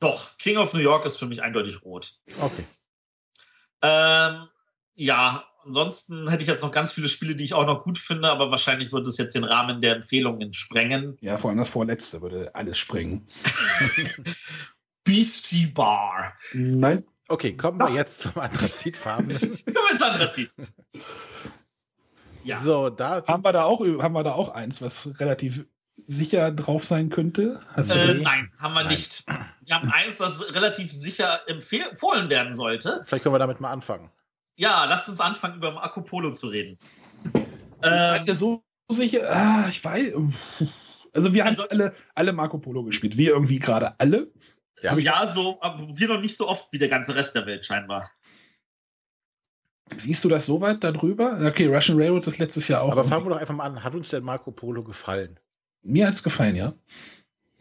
Doch, 0.00 0.38
King 0.38 0.56
of 0.56 0.72
New 0.72 0.80
York 0.80 1.04
ist 1.04 1.16
für 1.16 1.26
mich 1.26 1.42
eindeutig 1.42 1.82
rot. 1.84 2.14
Okay. 2.40 2.64
Ähm, 3.82 4.48
ja, 4.94 5.44
ansonsten 5.64 6.28
hätte 6.28 6.42
ich 6.42 6.48
jetzt 6.48 6.62
noch 6.62 6.72
ganz 6.72 6.92
viele 6.92 7.08
Spiele, 7.08 7.36
die 7.36 7.44
ich 7.44 7.54
auch 7.54 7.66
noch 7.66 7.84
gut 7.84 7.98
finde, 7.98 8.30
aber 8.30 8.50
wahrscheinlich 8.50 8.92
würde 8.92 9.08
es 9.08 9.18
jetzt 9.18 9.34
den 9.34 9.44
Rahmen 9.44 9.80
der 9.80 9.96
Empfehlungen 9.96 10.52
sprengen. 10.52 11.16
Ja, 11.20 11.36
vor 11.36 11.50
allem 11.50 11.58
das 11.58 11.68
vorletzte 11.68 12.20
würde 12.22 12.54
alles 12.54 12.78
sprengen. 12.78 13.28
Beastie 15.04 15.66
Bar. 15.66 16.34
Nein. 16.52 17.04
Okay, 17.28 17.56
kommen 17.56 17.78
wir 17.78 17.90
jetzt 17.90 18.22
zum 18.22 18.38
Anthrazitfarben. 18.38 19.28
kommen 19.38 19.58
wir 19.64 19.98
zum 19.98 20.08
Anthrazit. 20.08 20.54
Ja. 22.44 22.60
So, 22.60 22.88
da 22.88 23.22
haben 23.26 23.44
wir 23.44 23.52
da 23.52 23.64
auch 23.64 23.80
haben 23.80 24.14
wir 24.14 24.22
da 24.22 24.32
auch 24.32 24.48
eins, 24.48 24.80
was 24.80 25.20
relativ 25.20 25.66
sicher 26.06 26.50
drauf 26.50 26.84
sein 26.84 27.10
könnte? 27.10 27.60
Äh, 27.76 28.14
nein, 28.14 28.50
haben 28.58 28.74
wir 28.74 28.84
nein. 28.84 28.88
nicht. 28.88 29.24
Wir 29.64 29.74
haben 29.74 29.90
eins, 29.90 30.18
das 30.18 30.54
relativ 30.54 30.92
sicher 30.92 31.40
empfohlen 31.46 32.30
werden 32.30 32.54
sollte. 32.54 33.02
Vielleicht 33.06 33.24
können 33.24 33.34
wir 33.34 33.38
damit 33.38 33.60
mal 33.60 33.72
anfangen. 33.72 34.10
Ja, 34.56 34.84
lasst 34.86 35.08
uns 35.08 35.20
anfangen, 35.20 35.56
über 35.56 35.72
Marco 35.72 36.02
Polo 36.02 36.32
zu 36.32 36.48
reden. 36.48 36.78
Ähm, 37.34 38.04
seid 38.04 38.26
ihr 38.26 38.34
so 38.34 38.62
sicher? 38.90 39.28
Ah, 39.30 39.66
ich 39.68 39.82
weiß. 39.82 40.12
Also 41.14 41.32
wir 41.32 41.46
also 41.46 41.62
haben 41.62 41.70
alle, 41.70 41.96
alle 42.14 42.32
Marco 42.32 42.58
Polo 42.58 42.84
gespielt. 42.84 43.16
Wir 43.16 43.30
irgendwie 43.30 43.58
gerade 43.58 43.98
alle. 43.98 44.30
Ja, 44.82 44.96
ja 44.98 45.26
so, 45.26 45.60
aber 45.62 45.88
wir 45.98 46.06
noch 46.06 46.20
nicht 46.20 46.36
so 46.36 46.46
oft 46.46 46.70
wie 46.70 46.78
der 46.78 46.88
ganze 46.88 47.14
Rest 47.14 47.34
der 47.34 47.46
Welt 47.46 47.64
scheinbar. 47.64 48.12
Siehst 49.96 50.22
du 50.22 50.28
das 50.28 50.46
so 50.46 50.60
weit 50.60 50.84
darüber? 50.84 51.40
Okay, 51.44 51.66
Russian 51.66 51.98
Railroad 51.98 52.26
ist 52.26 52.38
letztes 52.38 52.68
Jahr 52.68 52.82
auch. 52.82 52.92
Aber 52.92 53.04
fangen 53.04 53.24
wir 53.24 53.30
doch 53.30 53.40
einfach 53.40 53.54
mal 53.54 53.64
an. 53.64 53.82
Hat 53.82 53.94
uns 53.94 54.10
denn 54.10 54.22
Marco 54.22 54.52
Polo 54.52 54.84
gefallen? 54.84 55.40
Mir 55.82 56.06
hat 56.06 56.14
es 56.14 56.22
gefallen, 56.22 56.56
ja. 56.56 56.74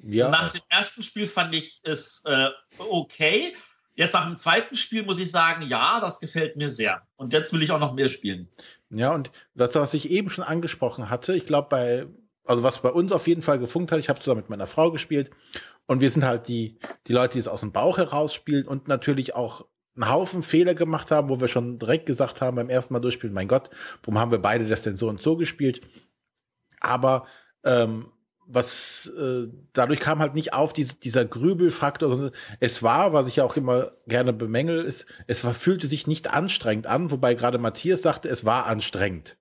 ja. 0.04 0.30
Nach 0.30 0.52
dem 0.52 0.62
ersten 0.70 1.04
Spiel 1.04 1.28
fand 1.28 1.54
ich 1.56 1.80
es 1.84 2.24
äh, 2.26 2.50
okay. 2.78 3.56
Jetzt 3.96 4.14
nach 4.14 4.26
dem 4.28 4.36
zweiten 4.36 4.76
Spiel 4.76 5.04
muss 5.04 5.20
ich 5.20 5.32
sagen, 5.32 5.64
ja, 5.68 6.00
das 6.00 6.20
gefällt 6.20 6.56
mir 6.56 6.70
sehr. 6.70 7.02
Und 7.16 7.34
jetzt 7.34 7.52
will 7.52 7.64
ich 7.64 7.72
auch 7.72 7.80
noch 7.80 7.94
mehr 7.94 8.10
spielen. 8.10 8.48
Ja, 8.92 9.12
und 9.12 9.32
das, 9.56 9.74
was 9.74 9.96
ich 9.96 10.12
eben 10.12 10.30
schon 10.30 10.44
angesprochen 10.44 11.10
hatte, 11.10 11.36
ich 11.36 11.46
glaube, 11.46 11.70
bei, 11.70 12.08
also 12.46 12.62
was 12.62 12.82
bei 12.82 12.92
uns 12.92 13.12
auf 13.12 13.28
jeden 13.28 13.42
Fall 13.42 13.58
gefunkt 13.58 13.92
hat, 13.92 14.00
ich 14.00 14.08
habe 14.08 14.20
zusammen 14.20 14.42
mit 14.42 14.50
meiner 14.50 14.68
Frau 14.68 14.92
gespielt 14.92 15.32
und 15.88 16.00
wir 16.00 16.12
sind 16.12 16.26
halt 16.26 16.48
die, 16.48 16.78
die 17.08 17.14
Leute, 17.14 17.34
die 17.34 17.40
es 17.40 17.48
aus 17.48 17.62
dem 17.62 17.72
Bauch 17.72 17.98
heraus 17.98 18.36
spielen 18.36 18.68
und 18.68 18.88
natürlich 18.88 19.34
auch 19.34 19.66
einen 19.96 20.12
Haufen 20.12 20.44
Fehler 20.44 20.76
gemacht 20.76 21.10
haben, 21.10 21.30
wo 21.30 21.42
wir 21.42 21.48
schon 21.48 21.80
direkt 21.80 22.06
gesagt 22.06 22.40
haben 22.40 22.56
beim 22.56 22.70
ersten 22.70 22.94
Mal 22.94 23.00
durchspielen, 23.00 23.34
mein 23.34 23.48
Gott, 23.48 23.72
warum 24.04 24.20
haben 24.20 24.32
wir 24.32 24.38
beide 24.38 24.68
das 24.68 24.84
denn 24.84 24.96
so 24.96 25.10
und 25.10 25.24
so 25.24 25.38
gespielt? 25.38 25.82
Aber 26.80 27.26
ähm, 27.64 28.12
was 28.48 29.12
äh, 29.18 29.48
dadurch 29.74 30.00
kam 30.00 30.20
halt 30.20 30.34
nicht 30.34 30.54
auf 30.54 30.72
diese, 30.72 30.96
dieser 30.96 31.26
Grübelfaktor, 31.26 32.10
sondern 32.10 32.32
es 32.60 32.82
war, 32.82 33.12
was 33.12 33.28
ich 33.28 33.38
ja 33.38 33.44
auch 33.44 33.58
immer 33.58 33.92
gerne 34.08 34.32
bemängel, 34.32 34.86
ist, 34.86 35.06
es 35.28 35.44
war, 35.44 35.54
fühlte 35.54 35.88
sich 35.88 36.08
nicht 36.08 36.30
anstrengend 36.30 36.88
an, 36.88 37.12
wobei 37.12 37.34
gerade 37.34 37.58
Matthias 37.58 38.02
sagte, 38.02 38.30
es 38.30 38.46
war 38.46 38.66
anstrengend. 38.66 39.38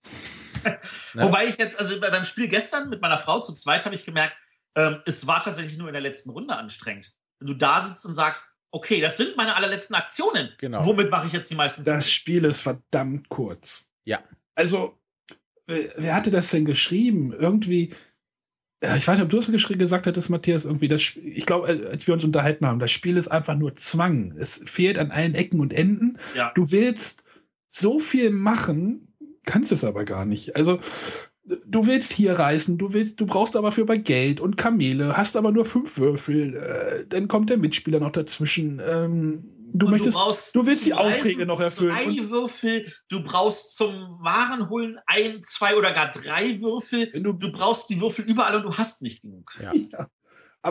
ne? 0.64 0.78
Wobei 1.14 1.47
ich 1.47 1.56
jetzt, 1.56 1.78
also 1.78 2.01
beim 2.01 2.24
Spiel 2.24 2.48
gestern 2.48 2.88
mit 2.88 3.01
meiner 3.01 3.18
Frau 3.18 3.40
zu 3.40 3.55
zweit 3.55 3.84
habe 3.84 3.94
ich 3.94 4.05
gemerkt, 4.05 4.36
ähm, 4.74 5.01
es 5.06 5.26
war 5.26 5.40
tatsächlich 5.40 5.78
nur 5.78 5.88
in 5.88 5.94
der 5.94 6.02
letzten 6.02 6.30
Runde 6.30 6.56
anstrengend. 6.56 7.14
Wenn 7.38 7.48
du 7.48 7.55
da 7.55 7.80
sitzt 7.80 8.05
und 8.06 8.14
sagst, 8.14 8.56
okay, 8.70 9.01
das 9.01 9.16
sind 9.16 9.36
meine 9.36 9.55
allerletzten 9.55 9.94
Aktionen. 9.94 10.51
Genau. 10.59 10.84
Womit 10.84 11.10
mache 11.10 11.28
ich 11.28 11.32
jetzt 11.32 11.51
die 11.51 11.55
meisten 11.55 11.84
Punkte? 11.84 11.94
Das 11.94 12.10
Spiel 12.10 12.44
ist 12.44 12.60
verdammt 12.60 13.28
kurz. 13.28 13.88
Ja. 14.05 14.22
Also, 14.55 14.98
wer 15.66 16.14
hatte 16.14 16.30
das 16.30 16.51
denn 16.51 16.64
geschrieben? 16.64 17.32
Irgendwie, 17.32 17.94
ich 18.81 19.09
weiß 19.09 19.19
nicht, 19.19 19.24
ob 19.24 19.31
du 19.31 19.39
es 19.39 19.69
gesagt 19.69 20.07
hattest, 20.07 20.28
Matthias, 20.28 20.66
irgendwie, 20.66 20.89
das, 20.89 21.01
ich 21.01 21.47
glaube, 21.47 21.66
als 21.66 22.07
wir 22.07 22.15
uns 22.15 22.24
unterhalten 22.24 22.66
haben, 22.66 22.78
das 22.78 22.90
Spiel 22.90 23.16
ist 23.16 23.28
einfach 23.28 23.57
nur 23.57 23.74
Zwang. 23.77 24.35
Es 24.36 24.62
fehlt 24.66 24.98
an 24.98 25.11
allen 25.11 25.35
Ecken 25.35 25.61
und 25.61 25.73
Enden. 25.73 26.19
Ja. 26.35 26.53
Du 26.55 26.70
willst 26.70 27.24
so 27.69 27.98
viel 27.98 28.31
machen, 28.31 29.15
kannst 29.44 29.73
es 29.73 29.82
aber 29.82 30.05
gar 30.05 30.27
nicht. 30.27 30.57
Also, 30.57 30.78
du 31.66 31.86
willst 31.86 32.12
hier 32.12 32.39
reisen, 32.39 32.77
du 32.77 32.93
willst, 32.93 33.20
du 33.20 33.27
brauchst 33.27 33.57
aber 33.57 33.73
für 33.73 33.86
bei 33.86 33.97
Geld 33.97 34.40
und 34.40 34.57
Kamele, 34.57 35.16
hast 35.16 35.36
aber 35.36 35.53
nur 35.53 35.65
fünf 35.65 35.97
Würfel, 35.97 36.55
äh, 36.55 37.07
dann 37.09 37.28
kommt 37.28 37.48
der 37.48 37.57
Mitspieler 37.57 38.01
noch 38.01 38.12
dazwischen. 38.12 38.82
Ähm, 38.86 39.44
du, 39.72 39.88
möchtest, 39.88 40.16
du, 40.16 40.60
du 40.60 40.66
willst 40.66 40.86
die 40.86 40.94
Aufträge 40.94 41.47
noch 41.47 41.60
erfüllen. 41.60 41.97
Zwei 41.97 42.30
Würfel, 42.30 42.93
du 43.09 43.22
brauchst 43.22 43.76
zum 43.76 44.18
Warenholen 44.20 44.98
ein, 45.06 45.43
zwei 45.43 45.76
oder 45.76 45.93
gar 45.93 46.10
drei 46.10 46.60
Würfel. 46.60 47.10
Du, 47.12 47.32
du 47.32 47.52
brauchst 47.52 47.90
die 47.90 48.01
Würfel 48.01 48.24
überall 48.24 48.56
und 48.56 48.64
du 48.64 48.76
hast 48.76 49.02
nicht 49.02 49.22
genug. 49.22 49.52
Ja. 49.60 49.72
ja. 49.93 50.09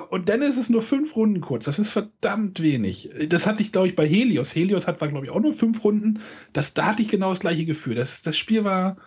Und 0.09 0.27
dann 0.27 0.41
ist 0.41 0.57
es 0.57 0.69
nur 0.69 0.81
fünf 0.81 1.15
Runden 1.15 1.39
kurz. 1.39 1.65
Das 1.65 1.80
ist 1.80 1.91
verdammt 1.91 2.61
wenig. 2.61 3.09
Das 3.30 3.47
hatte 3.47 3.61
ich, 3.61 3.72
glaube 3.72 3.88
ich, 3.88 3.95
bei 3.95 4.05
Helios. 4.05 4.53
Helios 4.53 4.88
hat, 4.88 4.99
war, 4.99 5.07
glaube 5.07 5.26
ich, 5.26 5.31
auch 5.31 5.39
nur 5.39 5.53
fünf 5.53 5.84
Runden. 5.85 6.19
Das, 6.51 6.73
da 6.73 6.85
hatte 6.85 7.01
ich 7.01 7.07
genau 7.07 7.30
das 7.30 7.39
gleiche 7.39 7.65
Gefühl. 7.65 7.95
Das, 7.95 8.22
das 8.22 8.35
Spiel 8.35 8.65
war, 8.65 8.97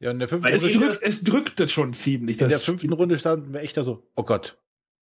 ja, 0.00 0.10
in 0.10 0.18
der 0.18 0.28
fünften 0.28 0.52
es, 0.52 0.62
drück, 0.62 0.98
es 1.02 1.22
drückte 1.24 1.68
schon 1.68 1.92
ziemlich. 1.92 2.40
In 2.40 2.48
der 2.48 2.60
fünften 2.60 2.92
Runde 2.92 3.18
standen 3.18 3.52
wir 3.52 3.60
echt 3.60 3.76
da 3.76 3.84
so, 3.84 4.08
oh 4.16 4.22
Gott. 4.22 4.58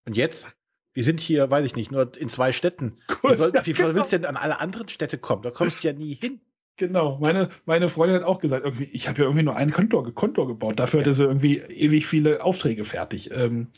Und 0.07 0.17
jetzt? 0.17 0.49
Wir 0.97 1.05
sind 1.05 1.21
hier, 1.21 1.51
weiß 1.51 1.67
ich 1.67 1.77
nicht, 1.77 1.91
nur 1.91 2.17
in 2.17 2.31
zwei 2.31 2.53
Städten. 2.53 2.95
Cool, 3.23 3.33
wie, 3.33 3.37
soll, 3.37 3.51
ja, 3.55 3.67
wie 3.67 3.75
genau. 3.75 3.95
willst 3.95 4.13
du 4.13 4.19
denn 4.19 4.25
an 4.25 4.39
alle 4.39 4.61
anderen 4.61 4.89
Städte 4.89 5.19
kommen? 5.19 5.43
Da 5.43 5.51
kommst 5.51 5.85
du 5.85 5.89
ja 5.89 5.93
nie 5.93 6.15
hin. 6.15 6.41
Genau, 6.79 7.19
meine, 7.19 7.51
meine 7.67 7.91
Freundin 7.91 8.17
hat 8.17 8.27
auch 8.27 8.41
gesagt, 8.41 8.65
irgendwie, 8.65 8.85
ich 8.85 9.07
habe 9.07 9.19
ja 9.19 9.25
irgendwie 9.25 9.43
nur 9.43 9.57
einen 9.57 9.73
Kontor, 9.73 10.11
Kontor 10.15 10.47
gebaut. 10.47 10.81
Dafür 10.81 11.01
hatte 11.01 11.13
sie 11.13 11.25
irgendwie 11.25 11.59
ewig 11.59 12.07
viele 12.07 12.43
Aufträge 12.43 12.85
fertig. 12.85 13.31
Ähm, 13.31 13.73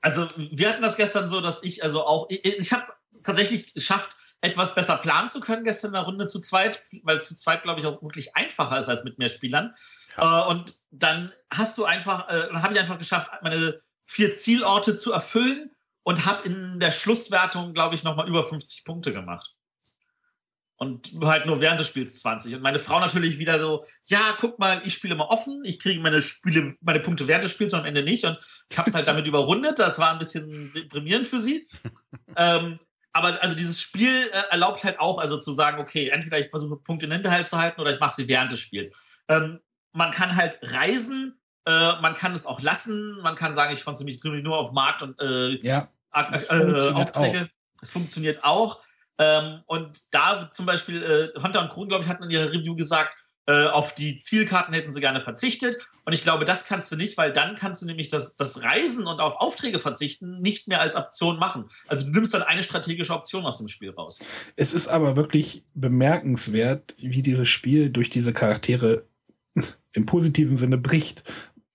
also, 0.00 0.28
wir 0.36 0.68
hatten 0.68 0.82
das 0.82 0.96
gestern 0.96 1.28
so, 1.28 1.40
dass 1.40 1.64
ich, 1.64 1.82
also 1.82 2.04
auch, 2.04 2.26
ich, 2.30 2.44
ich 2.44 2.72
habe 2.72 2.84
tatsächlich 3.24 3.74
geschafft, 3.74 4.16
etwas 4.40 4.76
besser 4.76 4.98
planen 4.98 5.28
zu 5.28 5.40
können 5.40 5.64
gestern 5.64 5.88
in 5.88 5.94
der 5.94 6.02
Runde 6.02 6.26
zu 6.26 6.38
zweit, 6.38 6.78
weil 7.02 7.16
es 7.16 7.26
zu 7.26 7.34
zweit, 7.34 7.64
glaube 7.64 7.80
ich, 7.80 7.86
auch 7.86 8.00
wirklich 8.02 8.36
einfacher 8.36 8.78
ist 8.78 8.88
als 8.88 9.02
mit 9.02 9.18
mehr 9.18 9.30
Spielern. 9.30 9.74
Ja. 10.16 10.44
Äh, 10.44 10.50
und 10.50 10.76
dann 10.92 11.32
hast 11.52 11.76
du 11.76 11.84
einfach, 11.84 12.28
äh, 12.28 12.46
dann 12.52 12.62
habe 12.62 12.72
ich 12.72 12.78
einfach 12.78 12.98
geschafft, 12.98 13.32
meine 13.42 13.80
vier 14.04 14.32
Zielorte 14.32 14.94
zu 14.94 15.12
erfüllen 15.12 15.73
und 16.04 16.26
habe 16.26 16.46
in 16.46 16.78
der 16.78 16.92
Schlusswertung, 16.92 17.74
glaube 17.74 17.94
ich, 17.94 18.04
nochmal 18.04 18.28
über 18.28 18.44
50 18.44 18.84
Punkte 18.84 19.12
gemacht. 19.12 19.50
Und 20.76 21.12
halt 21.22 21.46
nur 21.46 21.60
während 21.60 21.80
des 21.80 21.88
Spiels 21.88 22.18
20. 22.20 22.56
Und 22.56 22.62
meine 22.62 22.78
Frau 22.78 23.00
natürlich 23.00 23.38
wieder 23.38 23.58
so, 23.58 23.86
ja, 24.04 24.36
guck 24.38 24.58
mal, 24.58 24.82
ich 24.84 24.92
spiele 24.92 25.14
immer 25.14 25.30
offen, 25.30 25.62
ich 25.64 25.78
kriege 25.78 26.00
meine 26.00 26.20
Spiele, 26.20 26.76
meine 26.80 27.00
Punkte 27.00 27.26
während 27.26 27.44
des 27.44 27.52
Spiels 27.52 27.72
und 27.72 27.80
am 27.80 27.86
Ende 27.86 28.02
nicht. 28.02 28.24
Und 28.24 28.38
ich 28.68 28.76
habe 28.76 28.90
es 28.90 28.94
halt 28.94 29.08
damit 29.08 29.26
überrundet. 29.26 29.78
Das 29.78 29.98
war 29.98 30.10
ein 30.10 30.18
bisschen 30.18 30.72
deprimierend 30.74 31.26
für 31.26 31.40
sie. 31.40 31.68
ähm, 32.36 32.78
aber 33.12 33.40
also 33.40 33.56
dieses 33.56 33.80
Spiel 33.80 34.28
äh, 34.32 34.50
erlaubt 34.50 34.82
halt 34.82 34.98
auch, 34.98 35.18
also 35.18 35.38
zu 35.38 35.52
sagen, 35.52 35.80
okay, 35.80 36.08
entweder 36.08 36.38
ich 36.38 36.50
versuche 36.50 36.76
Punkte 36.76 37.06
in 37.06 37.12
Hinterhalt 37.12 37.46
zu 37.46 37.56
halten 37.56 37.80
oder 37.80 37.94
ich 37.94 38.00
mache 38.00 38.14
sie 38.14 38.28
während 38.28 38.50
des 38.50 38.58
Spiels. 38.58 38.92
Ähm, 39.28 39.60
man 39.92 40.10
kann 40.10 40.36
halt 40.36 40.58
reisen, 40.60 41.40
äh, 41.64 42.00
man 42.00 42.14
kann 42.14 42.34
es 42.34 42.44
auch 42.44 42.60
lassen, 42.60 43.20
man 43.22 43.36
kann 43.36 43.54
sagen, 43.54 43.72
ich 43.72 43.84
konzentriere 43.84 44.34
mich 44.34 44.44
nur 44.44 44.58
auf 44.58 44.72
Markt 44.72 45.02
und 45.02 45.18
äh, 45.20 45.56
ja, 45.58 45.88
das 46.32 46.48
äh, 46.50 46.92
Aufträge. 46.92 47.48
Es 47.82 47.90
funktioniert 47.90 48.44
auch. 48.44 48.80
Ähm, 49.18 49.60
und 49.66 50.02
da 50.10 50.50
zum 50.52 50.66
Beispiel, 50.66 51.02
äh, 51.36 51.40
Hunter 51.40 51.62
und 51.62 51.70
Kron, 51.70 51.88
glaube 51.88 52.04
ich, 52.04 52.10
hatten 52.10 52.24
in 52.24 52.30
ihrer 52.30 52.50
Review 52.50 52.74
gesagt, 52.74 53.14
äh, 53.46 53.66
auf 53.66 53.94
die 53.94 54.18
Zielkarten 54.18 54.72
hätten 54.72 54.90
sie 54.90 55.00
gerne 55.00 55.20
verzichtet. 55.20 55.76
Und 56.06 56.14
ich 56.14 56.22
glaube, 56.22 56.44
das 56.44 56.66
kannst 56.66 56.90
du 56.92 56.96
nicht, 56.96 57.16
weil 57.18 57.32
dann 57.32 57.54
kannst 57.54 57.82
du 57.82 57.86
nämlich 57.86 58.08
das, 58.08 58.36
das 58.36 58.62
Reisen 58.62 59.06
und 59.06 59.20
auf 59.20 59.36
Aufträge 59.36 59.78
verzichten 59.78 60.40
nicht 60.40 60.66
mehr 60.66 60.80
als 60.80 60.96
Option 60.96 61.38
machen. 61.38 61.66
Also 61.86 62.04
du 62.04 62.10
nimmst 62.10 62.32
dann 62.32 62.42
eine 62.42 62.62
strategische 62.62 63.12
Option 63.12 63.44
aus 63.44 63.58
dem 63.58 63.68
Spiel 63.68 63.90
raus. 63.90 64.18
Es 64.56 64.72
ist 64.72 64.88
aber 64.88 65.16
wirklich 65.16 65.64
bemerkenswert, 65.74 66.94
wie 66.98 67.22
dieses 67.22 67.48
Spiel 67.48 67.90
durch 67.90 68.08
diese 68.08 68.32
Charaktere 68.32 69.04
im 69.92 70.06
positiven 70.06 70.56
Sinne 70.56 70.78
bricht. 70.78 71.24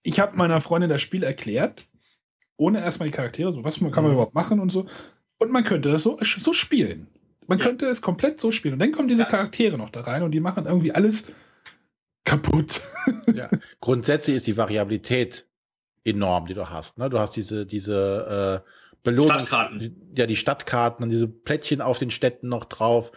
Ich 0.01 0.19
habe 0.19 0.37
meiner 0.37 0.61
Freundin 0.61 0.89
das 0.89 1.01
Spiel 1.01 1.23
erklärt, 1.23 1.88
ohne 2.59 2.81
erstmal 2.81 3.07
die 3.09 3.15
Charaktere, 3.15 3.53
so 3.53 3.63
was 3.63 3.79
kann 3.79 3.91
man 3.91 4.03
mhm. 4.05 4.11
überhaupt 4.11 4.35
machen 4.35 4.59
und 4.59 4.69
so. 4.69 4.85
Und 5.37 5.51
man 5.51 5.63
könnte 5.63 5.89
das 5.89 6.03
so, 6.03 6.19
so 6.21 6.53
spielen. 6.53 7.07
Man 7.47 7.57
ja. 7.57 7.65
könnte 7.65 7.85
es 7.85 8.01
komplett 8.01 8.39
so 8.39 8.51
spielen. 8.51 8.73
Und 8.73 8.79
dann 8.79 8.91
kommen 8.91 9.07
diese 9.07 9.23
ja. 9.23 9.27
Charaktere 9.29 9.77
noch 9.77 9.89
da 9.89 10.01
rein 10.01 10.23
und 10.23 10.31
die 10.31 10.41
machen 10.41 10.65
irgendwie 10.65 10.91
alles 10.91 11.31
kaputt. 12.25 12.81
ja. 13.33 13.49
Grundsätzlich 13.79 14.35
ist 14.35 14.47
die 14.47 14.57
Variabilität 14.57 15.47
enorm, 16.03 16.47
die 16.47 16.53
du 16.53 16.69
hast. 16.69 16.97
Ne? 16.97 17.09
Du 17.09 17.17
hast 17.17 17.35
diese, 17.35 17.65
diese 17.65 18.63
äh, 18.65 18.69
Belohnung. 19.03 19.39
Stadtkarten. 19.39 20.11
Ja, 20.15 20.27
die 20.27 20.35
Stadtkarten 20.35 21.03
und 21.03 21.09
diese 21.09 21.27
Plättchen 21.27 21.81
auf 21.81 21.97
den 21.97 22.11
Städten 22.11 22.49
noch 22.49 22.65
drauf. 22.65 23.13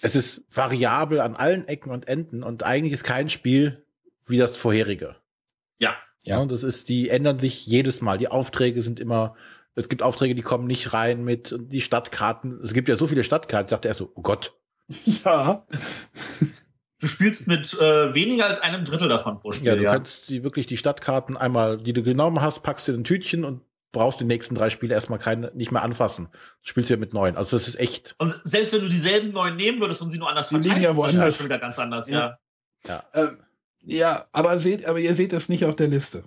Es 0.00 0.14
ist 0.14 0.44
variabel 0.54 1.20
an 1.20 1.34
allen 1.34 1.66
Ecken 1.66 1.90
und 1.90 2.06
Enden 2.06 2.44
und 2.44 2.62
eigentlich 2.62 2.92
ist 2.92 3.02
kein 3.02 3.28
Spiel 3.28 3.84
wie 4.24 4.38
das 4.38 4.56
vorherige. 4.56 5.16
Ja. 6.28 6.36
Ja, 6.36 6.42
und 6.42 6.52
das 6.52 6.62
ist, 6.62 6.88
die 6.88 7.08
ändern 7.08 7.38
sich 7.38 7.66
jedes 7.66 8.00
Mal. 8.02 8.18
Die 8.18 8.28
Aufträge 8.28 8.82
sind 8.82 9.00
immer, 9.00 9.34
es 9.74 9.88
gibt 9.88 10.02
Aufträge, 10.02 10.34
die 10.34 10.42
kommen 10.42 10.66
nicht 10.66 10.92
rein 10.92 11.24
mit 11.24 11.56
die 11.58 11.80
Stadtkarten. 11.80 12.60
Es 12.62 12.74
gibt 12.74 12.88
ja 12.88 12.96
so 12.96 13.06
viele 13.06 13.24
Stadtkarten. 13.24 13.66
Ich 13.66 13.70
dachte 13.70 13.88
erst 13.88 13.98
so, 13.98 14.12
oh 14.14 14.22
Gott. 14.22 14.54
Ja. 15.24 15.66
Du 17.00 17.06
spielst 17.06 17.46
mit 17.46 17.74
äh, 17.74 18.12
weniger 18.12 18.46
als 18.46 18.60
einem 18.60 18.84
Drittel 18.84 19.08
davon 19.08 19.38
pro 19.38 19.52
Spiel. 19.52 19.68
Ja, 19.68 19.76
du 19.76 19.82
ja. 19.82 19.92
kannst 19.92 20.28
die 20.30 20.42
wirklich 20.42 20.66
die 20.66 20.76
Stadtkarten 20.76 21.36
einmal, 21.36 21.76
die 21.76 21.92
du 21.92 22.02
genommen 22.02 22.42
hast, 22.42 22.62
packst 22.62 22.88
du 22.88 22.92
in 22.92 23.00
ein 23.00 23.04
Tütchen 23.04 23.44
und 23.44 23.62
brauchst 23.92 24.20
die 24.20 24.24
nächsten 24.24 24.54
drei 24.54 24.68
Spiele 24.70 24.94
erstmal 24.94 25.18
keine, 25.18 25.52
nicht 25.54 25.70
mehr 25.70 25.82
anfassen. 25.82 26.28
Du 26.32 26.68
spielst 26.68 26.90
ja 26.90 26.96
mit 26.96 27.14
neun. 27.14 27.36
Also 27.36 27.56
das 27.56 27.68
ist 27.68 27.78
echt. 27.78 28.16
Und 28.18 28.30
selbst 28.44 28.72
wenn 28.72 28.80
du 28.80 28.88
dieselben 28.88 29.30
neun 29.30 29.56
nehmen 29.56 29.80
würdest 29.80 30.02
und 30.02 30.10
sie 30.10 30.18
nur 30.18 30.28
anders 30.28 30.48
verteilst, 30.48 30.80
ja 30.80 30.90
ist 30.90 31.16
das 31.16 31.36
schon 31.36 31.46
wieder 31.46 31.58
ganz 31.58 31.78
anders, 31.78 32.10
ja. 32.10 32.38
Ja, 32.86 33.04
ja. 33.14 33.22
Ähm, 33.22 33.38
ja 33.84 34.26
aber, 34.32 34.58
seht, 34.58 34.86
aber 34.86 34.98
ihr 34.98 35.14
seht 35.14 35.32
es 35.32 35.48
nicht 35.48 35.64
auf 35.64 35.76
der 35.76 35.88
Liste. 35.88 36.24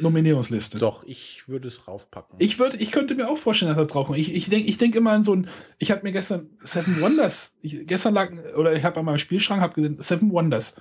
Nominierungsliste. 0.00 0.78
Doch, 0.78 1.04
ich 1.04 1.48
würde 1.48 1.68
es 1.68 1.86
raufpacken. 1.86 2.36
Ich 2.38 2.58
würde, 2.58 2.76
ich 2.78 2.90
könnte 2.90 3.14
mir 3.14 3.28
auch 3.28 3.36
vorstellen, 3.36 3.70
dass 3.70 3.78
das 3.78 3.92
drauf 3.92 4.06
kommt. 4.06 4.18
Ich, 4.18 4.34
ich 4.34 4.48
denke 4.48 4.68
ich 4.68 4.78
denk 4.78 4.94
immer 4.94 5.12
an 5.12 5.24
so 5.24 5.34
ein, 5.34 5.48
ich 5.78 5.90
habe 5.90 6.02
mir 6.02 6.12
gestern 6.12 6.50
Seven 6.60 7.00
Wonders, 7.00 7.52
ich, 7.60 7.86
gestern 7.86 8.14
lag, 8.14 8.30
oder 8.56 8.74
ich 8.74 8.84
habe 8.84 9.00
an 9.00 9.06
meinem 9.06 9.18
Spielschrank 9.18 9.60
hab 9.60 9.74
gesehen, 9.74 10.00
Seven 10.00 10.30
Wonders, 10.30 10.76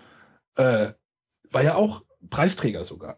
äh, 0.56 0.92
war 1.52 1.64
ja 1.64 1.76
auch 1.76 2.04
Preisträger 2.30 2.84
sogar. 2.86 3.18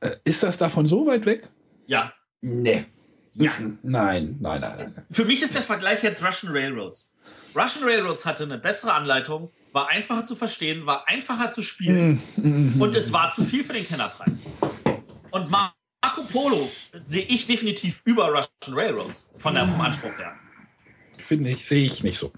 Äh, 0.00 0.16
ist 0.24 0.42
das 0.42 0.56
davon 0.56 0.86
so 0.86 1.06
weit 1.06 1.26
weg? 1.26 1.48
Ja. 1.86 2.12
Nee. 2.40 2.86
Ja. 3.34 3.52
Nein, 3.58 4.36
nein, 4.40 4.60
nein, 4.60 4.60
nein. 4.60 5.06
Für 5.10 5.24
mich 5.24 5.42
ist 5.42 5.54
der 5.54 5.62
Vergleich 5.62 6.02
jetzt 6.02 6.24
Russian 6.24 6.52
Railroads. 6.52 7.14
Russian 7.54 7.84
Railroads 7.84 8.26
hatte 8.26 8.44
eine 8.44 8.58
bessere 8.58 8.92
Anleitung, 8.92 9.50
war 9.72 9.88
einfacher 9.88 10.26
zu 10.26 10.36
verstehen, 10.36 10.86
war 10.86 11.08
einfacher 11.08 11.50
zu 11.50 11.62
spielen 11.62 12.22
mm, 12.36 12.76
mm, 12.76 12.82
und 12.82 12.94
es 12.94 13.12
war 13.12 13.30
zu 13.30 13.44
viel 13.44 13.64
für 13.64 13.72
den 13.72 13.86
Kennerpreis. 13.86 14.44
Und 15.30 15.50
Marco 15.50 16.22
Polo 16.32 16.68
sehe 17.06 17.24
ich 17.28 17.46
definitiv 17.46 18.02
über 18.04 18.28
Russian 18.28 18.78
Railroads 18.78 19.30
von 19.36 19.54
der, 19.54 19.66
vom 19.66 19.80
Anspruch 19.80 20.16
her. 20.18 20.34
Finde 21.18 21.50
ich, 21.50 21.66
sehe 21.66 21.84
ich 21.84 22.02
nicht 22.02 22.18
so. 22.18 22.32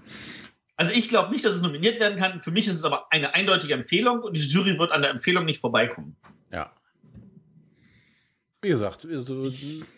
Also 0.75 0.91
ich 0.91 1.07
glaube 1.07 1.31
nicht, 1.31 1.45
dass 1.45 1.53
es 1.53 1.61
nominiert 1.61 1.99
werden 1.99 2.17
kann. 2.17 2.41
Für 2.41 2.51
mich 2.51 2.67
ist 2.67 2.75
es 2.75 2.83
aber 2.83 3.07
eine 3.11 3.33
eindeutige 3.33 3.73
Empfehlung 3.73 4.21
und 4.21 4.35
die 4.35 4.41
Jury 4.41 4.77
wird 4.77 4.91
an 4.91 5.01
der 5.01 5.11
Empfehlung 5.11 5.45
nicht 5.45 5.59
vorbeikommen. 5.59 6.15
Ja. 6.51 6.71
Wie 8.61 8.69
gesagt, 8.69 9.05
also 9.05 9.49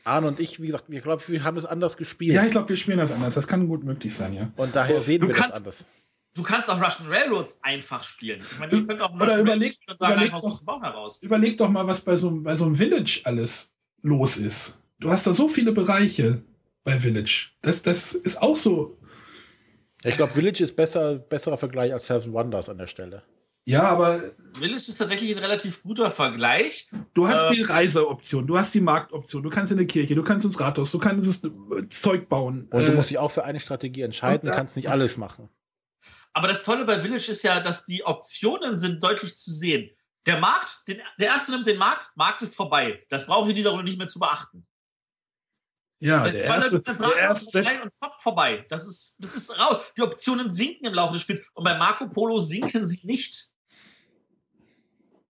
Arne 0.03 0.28
und 0.28 0.40
ich, 0.40 0.60
wie 0.62 0.68
gesagt, 0.68 0.86
wir 0.88 0.99
glaube, 0.99 1.24
wir 1.28 1.44
haben 1.44 1.57
es 1.57 1.66
anders 1.66 1.98
gespielt. 1.98 2.34
Ja, 2.34 2.44
ich 2.44 2.52
glaube, 2.52 2.68
wir 2.68 2.76
spielen 2.76 2.98
das 2.98 3.12
anders. 3.12 3.36
Das 3.36 3.48
kann 3.48 3.68
gut 3.68 3.84
möglich 3.84 4.14
sein, 4.14 4.34
ja. 4.34 4.52
Und 4.56 4.76
daher 4.76 5.02
sehen 5.02 5.22
du 5.22 5.28
wir 5.28 5.36
kannst, 5.36 5.68
das 5.68 5.82
anders. 5.82 5.86
Du 6.36 6.44
kannst 6.44 6.70
auch 6.70 6.82
Russian 6.82 7.07
Railroads 7.10 7.60
einfach 7.64 8.03
spielen. 8.03 8.41
Ich 8.52 8.60
meine, 8.60 8.74
ihr 8.76 8.86
könnt 8.86 9.02
auch 9.02 9.14
Oder 9.20 9.40
überleg, 9.40 9.74
sagen, 9.98 10.20
einfach 10.20 10.41
doch, 10.41 10.52
aus 10.52 10.60
dem 10.60 10.66
Bauch 10.66 10.82
heraus. 10.82 11.24
Überleg 11.24 11.57
doch 11.57 11.70
mal, 11.70 11.88
was 11.88 12.02
bei 12.02 12.18
so, 12.18 12.30
bei 12.30 12.56
so 12.56 12.66
einem 12.66 12.76
Village 12.76 13.22
alles 13.24 13.72
los 14.02 14.36
ist. 14.38 14.78
Du 14.99 15.10
hast 15.10 15.26
da 15.26 15.34
so 15.34 15.48
viele 15.48 15.72
Bereiche 15.72 16.41
bei 16.84 16.99
Village. 16.99 17.52
Das, 17.62 17.82
das 17.82 18.14
ist 18.14 18.41
auch 18.41 18.56
so. 18.56 18.98
Ich 20.03 20.18
glaube, 20.18 20.34
Village 20.34 20.64
ist 20.64 20.76
besser, 20.76 21.16
besserer 21.18 21.57
Vergleich 21.57 21.91
als 21.94 22.06
Seven 22.07 22.34
Wonders 22.34 22.70
an 22.70 22.78
der 22.78 22.88
Stelle. 22.88 23.24
Ja, 23.68 23.84
aber 23.84 24.22
Village 24.53 24.76
ist 24.90 24.98
tatsächlich 24.98 25.32
ein 25.36 25.40
relativ 25.41 25.82
guter 25.82 26.12
Vergleich. 26.12 26.88
du 27.16 27.28
hast 27.28 27.49
Äh, 27.49 27.56
die 27.56 27.62
Reiseoption, 27.64 28.45
du 28.45 28.57
hast 28.60 28.74
die 28.76 28.82
Marktoption, 28.82 29.41
du 29.41 29.49
kannst 29.49 29.72
in 29.72 29.80
eine 29.80 29.88
Kirche, 29.88 30.14
du 30.14 30.22
kannst 30.24 30.45
ins 30.45 30.60
Rathaus, 30.60 30.91
du 30.91 30.99
kannst 30.99 31.28
das 31.44 31.52
äh, 31.52 31.90
Zeug 31.90 32.30
bauen. 32.30 32.68
Und 32.70 32.84
du 32.86 32.91
Äh, 32.91 32.95
musst 32.95 33.10
dich 33.10 33.18
auch 33.18 33.32
für 33.32 33.44
eine 33.45 33.60
Strategie 33.60 34.02
entscheiden, 34.02 34.41
und 34.48 34.49
da- 34.49 34.56
kannst 34.56 34.76
nicht 34.76 34.90
alles 34.91 35.18
machen. 35.18 35.49
Aber 36.36 36.49
das 36.49 36.64
Tolle 36.64 36.84
bei 36.84 36.99
Village 36.99 37.32
ist 37.32 37.44
ja, 37.44 37.62
dass 37.62 37.86
die 37.86 38.06
Optionen 38.06 38.76
sind 38.76 39.02
deutlich 39.02 39.38
zu 39.38 39.49
sehen. 39.49 39.90
Der 40.26 40.38
Markt, 40.38 40.86
den, 40.86 41.02
der 41.18 41.28
erste 41.28 41.52
nimmt 41.52 41.66
den 41.66 41.78
Markt, 41.78 42.12
Markt 42.16 42.41
ist 42.41 42.56
vorbei. 42.56 43.06
Das 43.07 43.26
brauche 43.26 43.45
ich 43.45 43.52
in 43.52 43.56
dieser 43.56 43.70
Runde 43.70 43.86
nicht 43.86 43.98
mehr 43.98 44.07
zu 44.07 44.20
beachten. 44.20 44.68
ja, 45.99 46.28
der 46.28 46.44
200 46.44 46.74
erste, 46.74 46.94
der 46.94 47.16
erste 47.16 47.60
ist 47.60 47.82
und 47.82 47.99
pop, 47.99 48.22
vorbei. 48.22 48.66
Das 48.68 48.86
ist, 48.86 49.16
das 49.20 49.34
ist 49.34 49.57
raus. 49.57 49.80
Die 49.95 50.02
Optionen 50.02 50.49
sinken 50.49 50.86
im 50.86 50.94
Laufe 50.94 51.14
des 51.14 51.22
Spiels. 51.22 51.48
Und 51.53 51.64
bei 51.64 51.78
Marco 51.78 52.10
Polo 52.10 52.38
sinken 52.38 52.86
sie 52.86 53.07
nicht. 53.07 53.53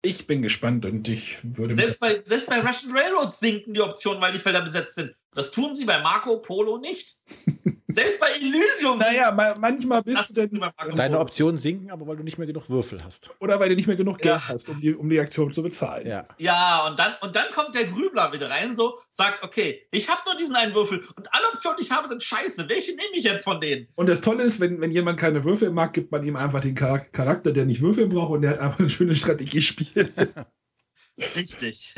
ich 0.03 0.27
bin 0.27 0.43
gespannt 0.43 0.85
und 0.85 1.09
ich 1.09 1.39
würde 1.43 1.77
Selbst 1.77 1.99
bei, 2.01 2.21
selbst 2.27 2.47
bei 2.47 2.61
Russian 2.61 2.95
Railroad 2.95 3.35
sinken 3.35 3.73
die 3.73 3.81
Optionen, 3.81 4.21
weil 4.21 4.33
die 4.33 4.39
Felder 4.39 4.61
besetzt 4.61 4.97
sind. 4.97 5.17
Das 5.33 5.51
tun 5.51 5.73
sie 5.73 5.87
bei 5.87 5.99
Marco 6.03 6.37
Polo 6.43 6.77
nicht. 6.77 7.17
Selbst 7.93 8.21
bei 8.21 8.27
Elysium 8.41 8.99
Naja, 8.99 9.31
ma 9.33 9.55
manchmal 9.59 10.03
bist 10.03 10.37
du 10.37 10.47
Marco 10.59 10.91
Deine. 10.97 11.19
Optionen 11.19 11.59
sinken, 11.59 11.91
aber 11.91 12.07
weil 12.07 12.17
du 12.17 12.23
nicht 12.23 12.39
mehr 12.39 12.47
genug 12.47 12.69
Würfel 12.71 13.03
hast. 13.05 13.31
oder 13.41 13.59
weil 13.61 13.69
du 13.71 13.77
nicht 13.77 13.87
mehr 13.87 13.97
genug 13.97 14.19
Geld 14.19 14.35
Ja. 14.37 14.49
hast, 14.49 14.69
um 14.69 14.81
die, 14.81 14.95
um 14.95 15.09
die 15.09 15.19
Aktion 15.21 15.53
zu 15.53 15.63
bezahlen. 15.63 16.07
Ja. 16.07 16.27
Ja, 16.39 16.87
und 16.87 16.99
dann, 16.99 17.15
und 17.21 17.35
dann 17.37 17.51
kommt 17.55 17.75
der 17.75 17.85
Grübler 17.85 18.33
wieder 18.33 18.51
rein, 18.51 18.73
so, 18.73 18.99
sagt, 19.13 19.43
okay, 19.43 19.87
ich 19.91 20.09
habe 20.09 20.21
nur 20.27 20.37
diesen 20.37 20.57
einen 20.57 20.75
Würfel 20.75 21.05
und 21.17 21.33
alle 21.35 21.49
Optionen, 21.53 21.77
die 21.79 21.85
ich 21.85 21.91
habe, 21.91 22.09
sind 22.09 22.23
scheiße. 22.23 22.69
Welche 22.69 22.91
nehme 22.93 23.11
ich 23.15 23.25
jetzt 23.25 23.45
von 23.45 23.61
denen? 23.61 23.89
Und 23.97 24.09
das 24.09 24.21
Tolle 24.21 24.43
ist, 24.45 24.61
wenn, 24.61 24.81
wenn 24.81 24.91
jemand 24.91 25.19
keine 25.19 25.45
Würfel 25.45 25.71
mag, 25.71 25.93
gibt 25.93 26.11
man 26.13 26.25
ihm 26.25 26.37
einfach 26.37 26.61
den 26.61 26.77
Char 26.77 26.99
Charakter, 27.01 27.53
der 27.53 27.65
nicht 27.65 27.81
Würfel 27.81 28.07
braucht 28.07 28.33
und 28.33 28.43
der 28.43 28.51
hat 28.53 28.59
einfach 28.61 28.81
eine 28.81 28.91
schöne 28.91 29.15
Strategiespiel. 29.17 30.11
Richtig. 31.37 31.95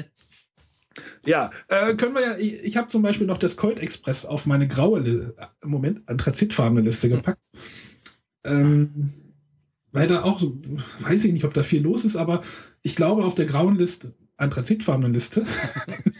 Ja, 1.24 1.51
äh, 1.69 1.94
können 1.94 2.14
wir 2.14 2.23
ja, 2.23 2.36
ich, 2.36 2.55
ich 2.62 2.77
habe 2.77 2.89
zum 2.89 3.02
Beispiel 3.02 3.27
noch 3.27 3.39
das 3.39 3.56
Colt 3.56 3.78
Express 3.78 4.24
auf 4.24 4.47
meine 4.47 4.69
graue, 4.69 5.01
Li 5.01 5.10
äh, 5.36 5.47
Moment, 5.62 6.09
anthrazitfarbene 6.09 6.82
Liste 6.82 7.09
gepackt. 7.09 7.44
Ähm, 8.44 9.14
weil 9.93 10.06
da 10.06 10.23
auch 10.23 10.43
weiß 11.01 11.24
ich 11.24 11.32
nicht, 11.32 11.44
ob 11.44 11.55
da 11.55 11.62
viel 11.62 11.82
los 11.82 12.05
ist, 12.05 12.16
aber 12.16 12.43
ich 12.82 12.97
glaube, 12.97 13.24
auf 13.24 13.35
der 13.35 13.47
grauen 13.47 13.77
Liste, 13.77 14.14
anthrazitfarbenen 14.36 15.12
Liste, 15.12 15.44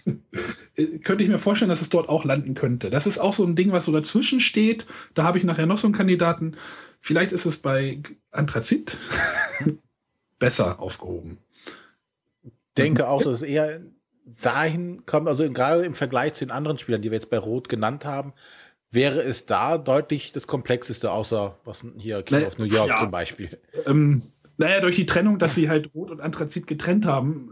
äh, 0.77 0.99
könnte 0.99 1.25
ich 1.25 1.31
mir 1.31 1.39
vorstellen, 1.39 1.71
dass 1.71 1.81
es 1.81 1.89
dort 1.89 2.09
auch 2.09 2.25
landen 2.25 2.55
könnte. 2.55 2.91
Das 2.91 3.07
ist 3.07 3.19
auch 3.19 3.35
so 3.35 3.45
ein 3.45 3.57
Ding, 3.57 3.73
was 3.73 3.87
so 3.87 3.93
dazwischen 3.93 4.41
steht. 4.41 4.87
Da 5.15 5.25
habe 5.25 5.39
ich 5.39 5.45
nachher 5.45 5.67
noch 5.67 5.79
so 5.79 5.87
einen 5.87 5.95
Kandidaten. 5.95 6.57
Vielleicht 7.01 7.33
ist 7.33 7.47
es 7.47 7.59
bei 7.59 8.03
Anthrazit 8.31 8.99
besser 10.39 10.81
aufgehoben. 10.81 11.39
Denke 12.77 13.09
auch, 13.09 13.23
dass 13.23 13.37
es 13.37 13.43
eher 13.43 13.83
dahin 14.43 15.05
kommt, 15.07 15.29
also 15.29 15.51
gerade 15.51 15.85
im 15.85 15.95
Vergleich 15.95 16.35
zu 16.35 16.45
den 16.45 16.51
anderen 16.53 16.79
Spielern, 16.79 17.03
die 17.03 17.11
wir 17.11 17.17
jetzt 17.17 17.31
bei 17.31 17.39
Rot 17.39 17.69
genannt 17.69 18.05
haben, 18.05 18.33
wäre 18.91 19.23
es 19.23 19.47
da 19.47 19.79
deutlich 19.79 20.33
das 20.33 20.47
komplexeste, 20.47 21.11
außer 21.11 21.57
was 21.65 21.83
hier 21.99 22.23
King 22.23 22.43
of 22.47 22.59
New 22.59 22.65
York 22.67 22.89
Ja. 22.91 22.97
zum 22.99 23.11
Beispiel. 23.11 23.49
Ähm, 23.87 24.23
naja, 24.59 24.81
durch 24.81 24.97
die 24.97 25.07
Trennung, 25.07 25.39
dass 25.39 25.55
sie 25.55 25.69
halt 25.69 25.95
Rot 25.95 26.11
und 26.11 26.21
Anthrazit 26.21 26.67
getrennt 26.67 27.07
haben, 27.07 27.51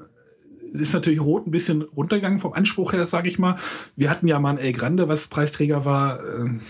ist 0.73 0.93
natürlich 0.95 1.21
Rot 1.21 1.47
ein 1.47 1.51
bisschen 1.51 1.83
runtergegangen 1.83 2.39
vom 2.39 2.53
Anspruch 2.53 2.93
her, 2.93 3.07
sage 3.07 3.29
ich 3.29 3.39
mal. 3.39 3.57
Wir 3.97 4.11
hatten 4.11 4.29
ja 4.29 4.39
mal 4.39 4.51
ein 4.51 4.59
El 4.59 4.73
Grande, 4.73 5.09
was 5.09 5.27
Preisträger 5.27 5.85
war. 5.85 6.21
Ähm, 6.21 6.61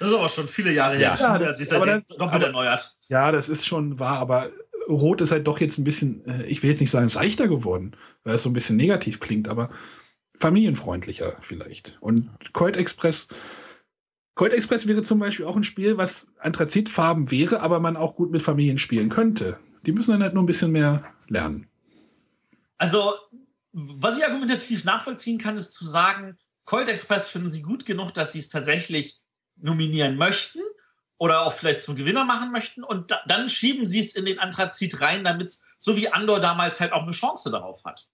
Das 0.00 0.08
ist 0.10 0.14
aber 0.16 0.28
schon 0.28 0.48
viele 0.48 0.72
Jahre 0.72 0.94
Ja. 0.94 1.14
her. 1.14 1.16
Ja, 1.20 1.32
Ja, 1.34 1.38
das- 1.38 1.48
das 1.58 1.60
ist 1.60 1.72
aber 1.72 1.84
seitdem 1.84 2.04
dann- 2.08 2.18
doppelt 2.18 2.34
aber- 2.34 2.46
erneuert. 2.46 2.96
ja, 3.08 3.30
das 3.30 3.48
ist 3.48 3.64
schon 3.66 4.00
wahr, 4.00 4.18
aber 4.18 4.48
Rot 4.94 5.20
ist 5.20 5.32
halt 5.32 5.46
doch 5.46 5.60
jetzt 5.60 5.78
ein 5.78 5.84
bisschen, 5.84 6.24
äh, 6.26 6.46
ich 6.46 6.62
will 6.62 6.70
jetzt 6.70 6.80
nicht 6.80 6.90
sagen 6.90 7.08
seichter 7.08 7.48
geworden, 7.48 7.96
weil 8.24 8.34
es 8.34 8.42
so 8.42 8.50
ein 8.50 8.54
bisschen 8.54 8.76
negativ 8.76 9.20
klingt, 9.20 9.48
aber 9.48 9.70
familienfreundlicher 10.36 11.36
vielleicht. 11.40 11.98
Und 12.00 12.30
Colt 12.52 12.76
Express, 12.76 13.28
Colt 14.34 14.52
Express 14.52 14.86
wäre 14.86 15.02
zum 15.02 15.18
Beispiel 15.18 15.46
auch 15.46 15.56
ein 15.56 15.64
Spiel, 15.64 15.98
was 15.98 16.26
Anthrazitfarben 16.38 17.30
wäre, 17.30 17.60
aber 17.60 17.80
man 17.80 17.96
auch 17.96 18.16
gut 18.16 18.30
mit 18.30 18.42
Familien 18.42 18.78
spielen 18.78 19.08
könnte. 19.08 19.58
Die 19.86 19.92
müssen 19.92 20.12
dann 20.12 20.22
halt 20.22 20.34
nur 20.34 20.42
ein 20.42 20.46
bisschen 20.46 20.72
mehr 20.72 21.04
lernen. 21.28 21.68
Also, 22.78 23.12
was 23.72 24.18
ich 24.18 24.24
argumentativ 24.24 24.84
nachvollziehen 24.84 25.38
kann, 25.38 25.56
ist 25.56 25.72
zu 25.72 25.86
sagen, 25.86 26.38
Colt 26.64 26.88
Express 26.88 27.28
finden 27.28 27.50
sie 27.50 27.62
gut 27.62 27.84
genug, 27.86 28.12
dass 28.12 28.32
sie 28.32 28.38
es 28.38 28.48
tatsächlich 28.48 29.20
nominieren 29.56 30.16
möchten 30.16 30.60
oder 31.22 31.46
auch 31.46 31.52
vielleicht 31.52 31.84
zum 31.84 31.94
Gewinner 31.94 32.24
machen 32.24 32.50
möchten 32.50 32.82
und 32.82 33.12
da, 33.12 33.20
dann 33.28 33.48
schieben 33.48 33.86
sie 33.86 34.00
es 34.00 34.16
in 34.16 34.24
den 34.24 34.40
Anthrazit 34.40 35.00
rein, 35.00 35.22
damit 35.22 35.50
es, 35.50 35.64
so 35.78 35.96
wie 35.96 36.08
Andor 36.08 36.40
damals 36.40 36.80
halt 36.80 36.92
auch 36.92 37.04
eine 37.04 37.12
Chance 37.12 37.48
darauf 37.48 37.84
hat. 37.84 38.08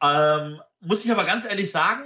Ähm, 0.00 0.60
muss 0.78 1.04
ich 1.04 1.10
aber 1.10 1.24
ganz 1.24 1.44
ehrlich 1.44 1.72
sagen, 1.72 2.04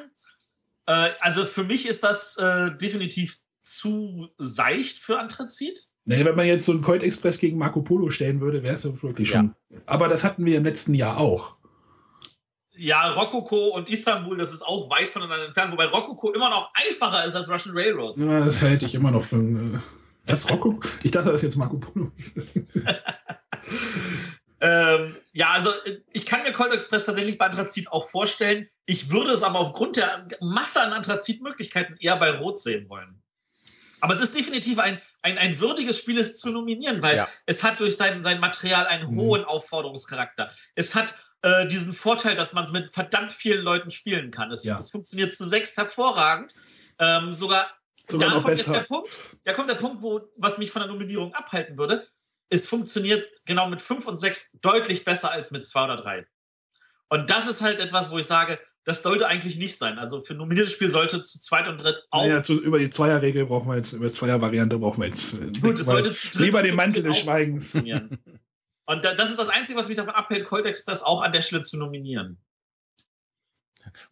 äh, 0.86 1.10
also 1.20 1.44
für 1.44 1.64
mich 1.64 1.86
ist 1.86 2.05
das 2.05 2.38
äh, 2.38 2.70
definitiv 2.78 3.36
zu 3.60 4.30
seicht 4.38 4.98
für 4.98 5.18
Anthrazit. 5.18 5.78
Nee, 6.06 6.24
wenn 6.24 6.34
man 6.34 6.46
jetzt 6.46 6.64
so 6.64 6.72
einen 6.72 6.80
Colt 6.80 7.02
Express 7.02 7.38
gegen 7.38 7.59
Marco 7.59 7.82
Polo 7.82 8.09
stellen 8.09 8.40
würde, 8.40 8.62
wäre 8.62 8.76
es 8.76 8.84
ja 8.84 9.02
wirklich 9.02 9.28
schon. 9.28 9.55
Aber 9.84 10.09
das 10.09 10.24
hatten 10.24 10.46
wir 10.46 10.56
im 10.56 10.64
letzten 10.64 10.94
Jahr 10.94 11.18
auch. 11.18 11.57
Ja, 12.78 13.10
Rokoko 13.10 13.74
und 13.74 13.88
Istanbul, 13.88 14.38
das 14.38 14.52
ist 14.52 14.62
auch 14.62 14.88
weit 14.88 15.10
voneinander 15.10 15.46
entfernt, 15.46 15.72
wobei 15.72 15.86
Rokoko 15.86 16.32
immer 16.32 16.48
noch 16.48 16.70
einfacher 16.74 17.24
ist 17.24 17.34
als 17.34 17.48
Russian 17.50 17.76
Railroads. 17.76 18.20
Ja, 18.22 18.40
das 18.40 18.62
halte 18.62 18.86
ich 18.86 18.94
immer 18.94 19.10
noch 19.10 19.22
für 19.22 19.36
ein. 19.36 19.74
Äh, 19.74 19.78
das 20.26 20.48
Rocco? 20.50 20.78
Ich 21.02 21.10
dachte, 21.10 21.30
das 21.32 21.36
ist 21.42 21.42
jetzt 21.42 21.56
Marco 21.56 21.78
Polo. 21.78 22.12
Ähm, 24.60 25.16
ja, 25.32 25.50
also 25.50 25.70
äh, 25.84 26.00
ich 26.10 26.26
kann 26.26 26.42
mir 26.42 26.52
Cold 26.52 26.72
Express 26.72 27.06
tatsächlich 27.06 27.38
bei 27.38 27.46
Anthrazit 27.46 27.92
auch 27.92 28.09
vorstellen. 28.09 28.68
Ich 28.86 29.09
würde 29.10 29.30
es 29.30 29.44
aber 29.44 29.60
aufgrund 29.60 29.94
der 29.96 30.26
Masse 30.40 30.80
an 30.82 30.92
Anthrazit-Möglichkeiten 30.92 31.96
eher 32.00 32.16
bei 32.16 32.30
Rot 32.32 32.59
sehen 32.59 32.88
wollen. 32.88 33.22
Aber 34.00 34.14
es 34.14 34.20
ist 34.20 34.36
definitiv 34.36 34.80
ein, 34.80 35.00
ein, 35.22 35.38
ein 35.38 35.60
würdiges 35.60 35.98
Spiel, 35.98 36.18
es 36.18 36.38
zu 36.38 36.50
nominieren, 36.50 37.02
weil 37.02 37.16
Ja. 37.18 37.28
es 37.46 37.62
hat 37.62 37.78
durch 37.78 37.96
sein, 37.96 38.22
sein 38.24 38.40
Material 38.40 38.86
einen 38.88 39.12
Mhm. 39.12 39.20
hohen 39.20 39.44
Aufforderungscharakter. 39.44 40.50
Es 40.74 40.96
hat 40.96 41.14
äh, 41.43 41.66
diesen 41.66 41.93
Vorteil, 41.93 42.36
dass 42.36 42.52
man 42.52 42.65
es 42.65 42.73
mit 42.73 42.93
verdammt 42.93 43.32
vielen 43.32 43.62
Leuten 43.62 43.90
spielen 43.90 44.31
kann. 44.31 44.51
Es, 44.51 44.65
Ja. 44.65 44.78
es 44.78 44.90
funktioniert 44.90 45.32
zu 45.35 45.47
sechs 45.47 45.77
hervorragend. 45.77 46.55
Ähm, 46.98 47.32
sogar 47.32 47.70
Sogar 48.06 48.28
da 48.31 48.35
kommt 48.36 48.48
jetzt 48.48 48.66
besser. 48.66 48.78
der 48.81 48.86
Punkt, 48.86 49.19
da 49.44 49.52
kommt 49.52 49.69
der 49.70 49.74
Punkt, 49.74 50.02
wo, 50.02 50.20
was 50.36 50.59
mich 50.59 50.70
von 50.70 50.81
der 50.81 50.90
Nominierung 50.90 51.35
abhalten 51.35 51.77
würde. 51.77 52.06
Es 52.48 52.66
funktioniert 52.66 53.28
genau 53.44 53.69
mit 53.69 53.82
5 53.82 54.06
und 54.06 54.16
6 54.16 54.59
deutlich 54.62 55.05
besser 55.05 55.31
als 55.31 55.51
mit 55.51 55.66
2 55.66 55.85
oder 55.85 55.97
3. 55.97 56.27
Und 57.10 57.28
das 57.31 57.47
ist 57.47 57.60
halt 57.60 57.78
etwas, 57.78 58.10
wo 58.10 58.19
ich 58.19 58.27
sage, 58.27 58.59
das 58.85 59.02
sollte 59.02 59.27
eigentlich 59.28 59.56
nicht 59.56 59.77
sein. 59.77 59.98
Also 59.98 60.23
für 60.23 60.32
ein 60.32 60.39
nominiertes 60.39 60.73
Spiel 60.73 60.89
sollte 60.89 61.23
zu 61.23 61.39
zweit 61.39 61.69
und 61.69 61.77
dritt 61.77 62.02
auch. 62.10 62.23
Naja, 62.23 62.43
zu, 62.43 62.55
über 62.59 62.78
die 62.78 62.89
Zweierregel 62.89 63.44
brauchen 63.44 63.69
wir 63.69 63.77
jetzt, 63.77 63.93
über 63.93 64.10
Zweier-Variante 64.10 64.78
brauchen 64.78 65.02
wir 65.02 65.09
jetzt. 65.09 65.35
äh, 65.35 65.52
Gut, 65.60 65.78
es 65.78 65.85
sollte 65.85 66.15
zu 66.15 66.28
dritt 66.31 66.40
lieber 66.40 66.62
den 66.62 66.74
Mantel 66.74 67.02
des 67.02 67.19
Schweigens. 67.19 67.74
Und 68.89 69.05
da, 69.05 69.12
das 69.12 69.28
ist 69.28 69.39
das 69.39 69.51
Einzige, 69.51 69.78
was 69.78 69.89
mich 69.89 69.98
davon 69.98 70.15
abhält, 70.15 70.47
Cold 70.47 70.65
Express 70.65 71.02
auch 71.02 71.20
an 71.20 71.32
der 71.32 71.43
Stelle 71.43 71.60
zu 71.60 71.77
nominieren. 71.77 72.39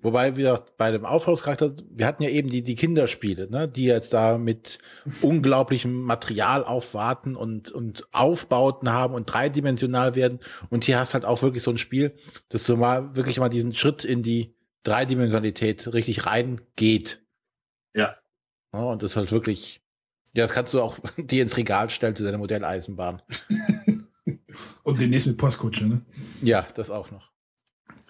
Wobei 0.00 0.36
wir 0.36 0.62
bei 0.76 0.90
dem 0.90 1.06
Aufhauscharakter, 1.06 1.74
wir 1.88 2.06
hatten 2.06 2.22
ja 2.22 2.28
eben 2.28 2.50
die, 2.50 2.62
die 2.62 2.74
Kinderspiele, 2.74 3.50
ne, 3.50 3.68
die 3.68 3.84
jetzt 3.84 4.12
da 4.12 4.36
mit 4.36 4.78
unglaublichem 5.22 6.02
Material 6.02 6.62
aufwarten 6.62 7.36
und, 7.36 7.70
und 7.72 8.06
Aufbauten 8.12 8.92
haben 8.92 9.14
und 9.14 9.24
dreidimensional 9.24 10.14
werden. 10.14 10.40
Und 10.68 10.84
hier 10.84 10.98
hast 10.98 11.14
halt 11.14 11.24
auch 11.24 11.40
wirklich 11.40 11.62
so 11.62 11.70
ein 11.70 11.78
Spiel, 11.78 12.14
das 12.50 12.64
so 12.64 12.76
mal 12.76 13.16
wirklich 13.16 13.38
mal 13.38 13.48
diesen 13.48 13.72
Schritt 13.72 14.04
in 14.04 14.22
die 14.22 14.54
Dreidimensionalität 14.82 15.94
richtig 15.94 16.26
reingeht. 16.26 17.22
Ja. 17.94 18.14
Ja, 18.74 18.80
und 18.80 19.02
das 19.02 19.16
halt 19.16 19.32
wirklich, 19.32 19.80
ja, 20.34 20.44
das 20.44 20.52
kannst 20.52 20.74
du 20.74 20.82
auch 20.82 20.98
dir 21.16 21.42
ins 21.42 21.56
Regal 21.56 21.88
stellen 21.88 22.14
zu 22.14 22.24
deiner 22.24 22.38
Modelleisenbahn. 22.38 23.22
Und 24.86 25.00
demnächst 25.00 25.26
mit 25.26 25.36
Postkutsche, 25.36 25.84
ne? 25.86 26.00
Ja, 26.42 26.64
das 26.74 26.90
auch 26.90 27.10
noch. 27.10 27.30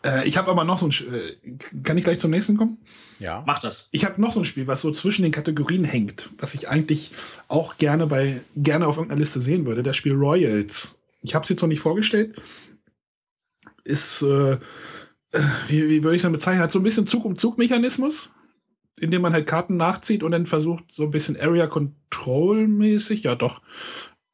Äh, 0.05 0.29
ich 0.29 0.37
habe 0.37 0.51
aber 0.51 0.65
noch 0.65 0.79
so 0.79 0.87
ein. 0.87 0.93
Sch- 0.93 1.11
Äh, 1.11 1.57
kann 1.83 1.97
ich 1.97 2.05
gleich 2.05 2.19
zum 2.19 2.31
nächsten 2.31 2.59
kommen? 2.59 2.77
Ja. 3.19 3.43
Mach 3.47 3.59
das. 3.61 3.89
Ich 3.93 4.05
habe 4.05 4.21
noch 4.21 4.35
so 4.35 4.41
ein 4.41 4.45
Spiel, 4.45 4.67
was 4.67 4.83
so 4.83 4.93
zwischen 4.93 5.23
den 5.23 5.33
Kategorien 5.33 5.85
hängt, 5.85 6.29
was 6.37 6.55
ich 6.55 6.69
eigentlich 6.69 7.13
auch 7.49 7.79
gerne 7.79 8.07
bei 8.07 8.43
gerne 8.57 8.87
auf 8.87 8.97
irgendeiner 8.99 9.21
Liste 9.21 9.41
sehen 9.41 9.65
würde. 9.65 9.83
Das 9.83 9.97
Spiel 9.97 10.13
Royals. 10.13 10.97
Ich 11.23 11.35
habe 11.35 11.45
es 11.45 11.49
jetzt 11.49 11.63
noch 11.63 11.69
nicht 11.69 11.81
vorgestellt. 11.81 12.37
Ist 13.85 14.21
äh, 14.21 14.53
äh, 14.53 14.59
wie, 15.69 15.89
wie 15.89 16.03
würde 16.03 16.15
ich 16.17 16.21
es 16.21 16.25
dann 16.25 16.33
bezeichnen? 16.33 16.63
Hat 16.63 16.73
so 16.73 16.79
ein 16.79 16.83
bisschen 16.85 17.07
Zug 17.07 17.25
um 17.25 17.39
Zug 17.39 17.57
Mechanismus, 17.57 18.31
indem 19.01 19.23
man 19.23 19.33
halt 19.33 19.47
Karten 19.47 19.79
nachzieht 19.79 20.23
und 20.23 20.33
dann 20.33 20.45
versucht 20.45 20.85
so 20.93 21.05
ein 21.05 21.11
bisschen 21.11 21.41
Area 21.41 21.69
Control 21.69 22.69
mäßig, 22.69 23.23
ja 23.23 23.35
doch, 23.35 23.63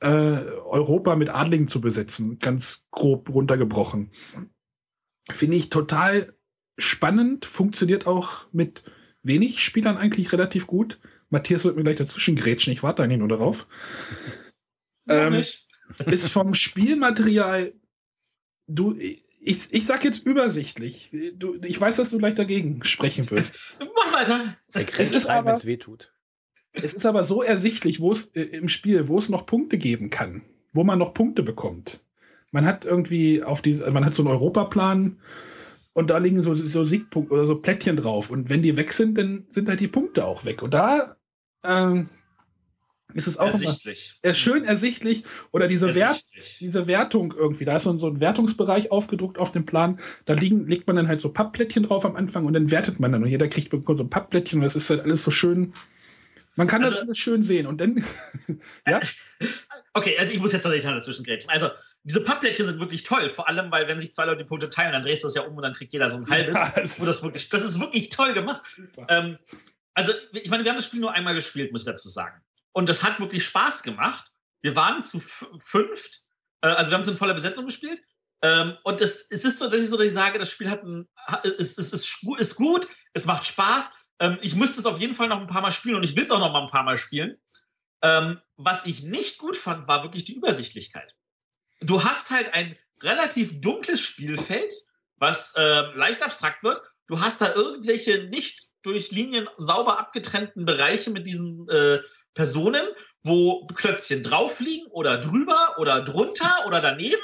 äh, 0.03 0.07
Europa 0.07 1.17
mit 1.17 1.31
Adligen 1.31 1.69
zu 1.69 1.81
besetzen, 1.81 2.39
ganz 2.39 2.87
grob 2.91 3.29
runtergebrochen. 3.29 4.11
Finde 5.31 5.57
ich 5.57 5.69
total 5.69 6.33
spannend, 6.77 7.45
funktioniert 7.45 8.07
auch 8.07 8.47
mit 8.53 8.83
wenig 9.23 9.63
Spielern 9.63 9.97
eigentlich 9.97 10.33
relativ 10.33 10.67
gut. 10.67 10.99
Matthias 11.31 11.65
wird 11.65 11.77
mir 11.77 11.85
gleich 11.85 11.97
dazwischen 11.97 12.37
grätschen, 12.37 12.73
ich 12.73 12.83
warte 12.83 13.03
eigentlich 13.03 13.21
nur 13.21 13.29
darauf. 13.29 13.69
Ähm, 15.09 15.35
ist 15.35 16.29
vom 16.29 16.55
Spielmaterial, 16.55 17.75
du, 18.67 18.97
ich, 18.97 19.69
ich 19.71 19.87
sag 19.87 20.05
jetzt 20.05 20.25
übersichtlich. 20.25 21.15
Du, 21.35 21.57
ich 21.63 21.81
weiß, 21.81 21.97
dass 21.97 22.11
du 22.11 22.19
gleich 22.19 22.35
dagegen 22.35 22.85
sprechen 22.85 23.31
wirst. 23.31 23.59
Mach 23.79 24.13
weiter. 24.13 24.57
Es 24.99 25.13
ist 25.13 25.27
aber, 25.27 25.51
wenn 25.51 25.57
es 25.57 25.67
weh 25.67 25.77
tut. 25.77 26.12
Es 26.73 26.95
ist 26.95 27.07
aber 27.07 27.23
so 27.23 27.43
ersichtlich, 27.43 28.01
wo 28.01 28.13
es 28.13 28.27
äh, 28.35 28.43
im 28.43 28.69
Spiel, 28.69 29.09
wo 29.09 29.19
es 29.19 29.29
noch 29.29 29.47
Punkte 29.47 29.79
geben 29.79 30.11
kann, 30.11 30.43
wo 30.73 30.85
man 30.85 30.99
noch 30.99 31.15
Punkte 31.15 31.43
bekommt. 31.43 32.01
Man 32.51 32.67
hat 32.67 32.85
irgendwie 32.85 33.43
auf 33.43 33.63
die, 33.63 33.75
man 33.75 34.05
hat 34.05 34.15
so 34.15 34.23
einen 34.23 34.31
Europaplan 34.31 35.19
und 35.95 36.11
da 36.11 36.19
liegen 36.19 36.41
so, 36.43 36.55
so 36.55 36.85
Siegpunkte 36.85 37.35
oder 37.35 37.45
so 37.45 37.57
Plättchen 37.57 37.97
drauf. 37.97 38.31
Und 38.31 38.49
wenn 38.49 38.63
die 38.63 38.77
weg 38.77 38.93
sind, 38.93 39.17
dann 39.19 39.47
sind 39.49 39.69
halt 39.69 39.81
die 39.81 39.89
Punkte 39.89 40.25
auch 40.25 40.45
weg. 40.45 40.63
Und 40.63 40.75
da 40.75 41.17
ähm, 41.65 42.09
ist 43.15 43.27
es 43.27 43.39
auch 43.39 43.51
ersichtlich. 43.51 44.19
Immer, 44.23 44.35
schön 44.35 44.65
ersichtlich. 44.65 45.25
Oder 45.51 45.69
diese, 45.69 45.95
Wert, 45.95 46.23
diese 46.61 46.87
Wertung 46.87 47.35
irgendwie. 47.37 47.65
Da 47.65 47.77
ist 47.77 47.83
so 47.83 47.91
ein, 47.91 47.99
so 47.99 48.07
ein 48.07 48.21
Wertungsbereich 48.21 48.91
aufgedruckt 48.91 49.39
auf 49.39 49.53
dem 49.53 49.67
Plan. 49.67 49.99
Da 50.25 50.33
liegen, 50.33 50.67
legt 50.67 50.87
man 50.87 50.97
dann 50.97 51.09
halt 51.09 51.21
so 51.21 51.31
Pappplättchen 51.31 51.83
drauf 51.83 52.05
am 52.07 52.17
Anfang 52.17 52.47
und 52.47 52.55
dann 52.55 52.71
wertet 52.71 53.01
man 53.01 53.13
dann. 53.13 53.23
Und 53.23 53.29
jeder 53.29 53.49
kriegt 53.49 53.71
so 53.71 53.93
ein 53.93 54.11
Pappplättchen 54.11 54.61
und 54.61 54.65
das 54.65 54.77
ist 54.77 54.89
halt 54.89 55.03
alles 55.03 55.23
so 55.23 55.31
schön. 55.31 55.75
Man 56.55 56.67
kann 56.67 56.85
also, 56.85 56.97
das 56.97 57.05
alles 57.05 57.19
schön 57.19 57.43
sehen. 57.43 57.67
Und 57.67 57.81
dann. 57.81 58.05
ja? 58.87 59.01
Okay, 59.95 60.17
also 60.19 60.33
ich 60.33 60.41
muss 60.41 60.53
jetzt 60.53 60.63
tatsächlich 60.63 60.91
dazwischen 60.91 61.23
grätschen. 61.23 61.51
Also, 61.51 61.69
diese 62.03 62.23
Pappplättchen 62.25 62.65
sind 62.65 62.81
wirklich 62.81 63.03
toll, 63.03 63.29
vor 63.29 63.47
allem, 63.47 63.71
weil 63.71 63.87
wenn 63.89 64.01
sich 64.01 64.15
zwei 64.15 64.25
Leute 64.25 64.39
die 64.39 64.49
Punkte 64.49 64.71
teilen, 64.71 64.93
dann 64.93 65.03
drehst 65.03 65.23
du 65.23 65.29
das 65.29 65.35
ja 65.35 65.43
um 65.43 65.55
und 65.55 65.63
dann 65.63 65.75
kriegt 65.75 65.93
jeder 65.93 66.09
so 66.09 66.17
ein 66.17 66.27
halbes. 66.31 66.55
Ja, 66.55 66.73
das, 66.75 66.97
ist 66.97 67.07
das, 67.07 67.23
wirklich, 67.23 67.51
das 67.51 67.63
ist 67.63 67.79
wirklich 67.79 68.09
toll 68.09 68.33
gemacht. 68.33 68.81
Ähm, 69.09 69.37
also, 69.93 70.13
ich 70.33 70.49
meine, 70.49 70.65
wir 70.65 70.71
haben 70.71 70.79
das 70.79 70.87
Spiel 70.87 71.01
nur 71.01 71.13
einmal 71.13 71.35
gespielt, 71.35 71.73
muss 71.73 71.83
ich 71.83 71.87
dazu 71.87 72.09
sagen. 72.09 72.41
Und 72.73 72.89
das 72.89 73.03
hat 73.03 73.21
wirklich 73.21 73.45
Spaß 73.45 73.83
gemacht. 73.83 74.33
Wir 74.63 74.75
waren 74.77 75.03
zu 75.03 75.21
fünft, 75.21 76.23
äh, 76.63 76.69
also 76.69 76.91
wir 76.91 76.95
haben 76.95 77.03
es 77.03 77.09
in 77.09 77.19
voller 77.19 77.35
Besetzung 77.35 77.67
gespielt. 77.67 78.01
Ähm, 78.41 78.77
und 78.83 79.01
es, 79.01 79.31
es 79.31 79.45
ist 79.45 79.59
tatsächlich 79.59 79.91
so, 79.91 79.97
dass 79.97 80.07
ich 80.07 80.13
sage, 80.13 80.39
das 80.39 80.51
Spiel 80.51 80.71
hat 80.71 80.83
ein, 80.83 81.09
es, 81.45 81.79
es 81.79 81.93
ist, 81.93 82.23
ist 82.39 82.57
gut, 82.57 82.89
es 83.13 83.27
macht 83.27 83.47
Spaß. 83.47 83.93
Ähm, 84.23 84.39
ich 84.41 84.55
müsste 84.55 84.81
es 84.81 84.87
auf 84.87 85.01
jeden 85.01 85.17
Fall 85.17 85.29
noch 85.29 85.41
ein 85.41 85.49
paar 85.49 85.63
Mal 85.63 85.73
spielen 85.73 85.97
und 85.97 86.05
ich 86.05 86.15
will 86.15 86.23
es 86.23 86.31
auch 86.31 86.39
noch 86.39 86.53
mal 86.53 86.63
ein 86.63 86.71
paar 86.71 86.85
Mal 86.85 86.97
spielen. 86.97 87.37
Ähm, 88.03 88.41
was 88.57 88.87
ich 88.87 89.03
nicht 89.03 89.39
gut 89.39 89.57
fand, 89.57 89.89
war 89.89 90.05
wirklich 90.05 90.23
die 90.25 90.35
Übersichtlichkeit. 90.35 91.17
Du 91.81 92.05
hast 92.05 92.31
halt 92.31 92.55
ein 92.55 92.77
relativ 93.03 93.61
dunkles 93.61 94.01
Spielfeld, 94.01 94.73
was 95.17 95.55
äh, 95.57 95.81
leicht 95.97 96.23
abstrakt 96.23 96.63
wird. 96.63 96.81
Du 97.09 97.21
hast 97.21 97.41
da 97.41 97.53
irgendwelche 97.53 98.29
nicht 98.29 98.71
durch 98.83 99.11
Linien 99.11 99.49
sauber 99.57 99.99
abgetrennten 99.99 100.65
Bereiche 100.65 101.11
mit 101.11 101.27
diesen 101.27 101.69
äh, 101.69 101.99
Personen, 102.33 102.83
wo 103.25 103.67
Klötzchen 103.67 104.23
drauf 104.23 104.61
liegen 104.61 104.87
oder 104.87 105.19
drüber 105.19 105.77
oder 105.79 106.01
drunter 106.01 106.65
oder 106.67 106.81
daneben. 106.81 107.23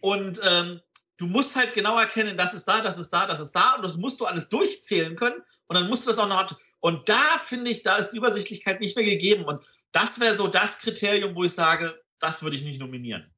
Und 0.00 0.40
ähm, 0.44 0.80
du 1.16 1.26
musst 1.26 1.56
halt 1.56 1.72
genau 1.72 1.98
erkennen, 1.98 2.36
das 2.36 2.52
ist 2.52 2.66
da, 2.66 2.82
das 2.82 2.98
ist 2.98 3.10
da, 3.10 3.26
das 3.26 3.40
ist 3.40 3.52
da. 3.52 3.76
Und 3.76 3.82
das 3.84 3.96
musst 3.96 4.20
du 4.20 4.26
alles 4.26 4.50
durchzählen 4.50 5.16
können. 5.16 5.42
Und 5.66 5.76
dann 5.76 5.88
musst 5.88 6.04
du 6.04 6.10
das 6.10 6.18
auch 6.18 6.28
noch. 6.28 6.58
Und 6.80 7.08
da 7.08 7.38
finde 7.38 7.70
ich, 7.70 7.82
da 7.82 7.96
ist 7.96 8.10
die 8.10 8.18
Übersichtlichkeit 8.18 8.80
nicht 8.80 8.96
mehr 8.96 9.06
gegeben. 9.06 9.44
Und 9.44 9.64
das 9.92 10.20
wäre 10.20 10.34
so 10.34 10.48
das 10.48 10.80
Kriterium, 10.80 11.34
wo 11.34 11.44
ich 11.44 11.52
sage, 11.52 11.98
das 12.18 12.42
würde 12.42 12.56
ich 12.56 12.64
nicht 12.64 12.80
nominieren. 12.80 13.30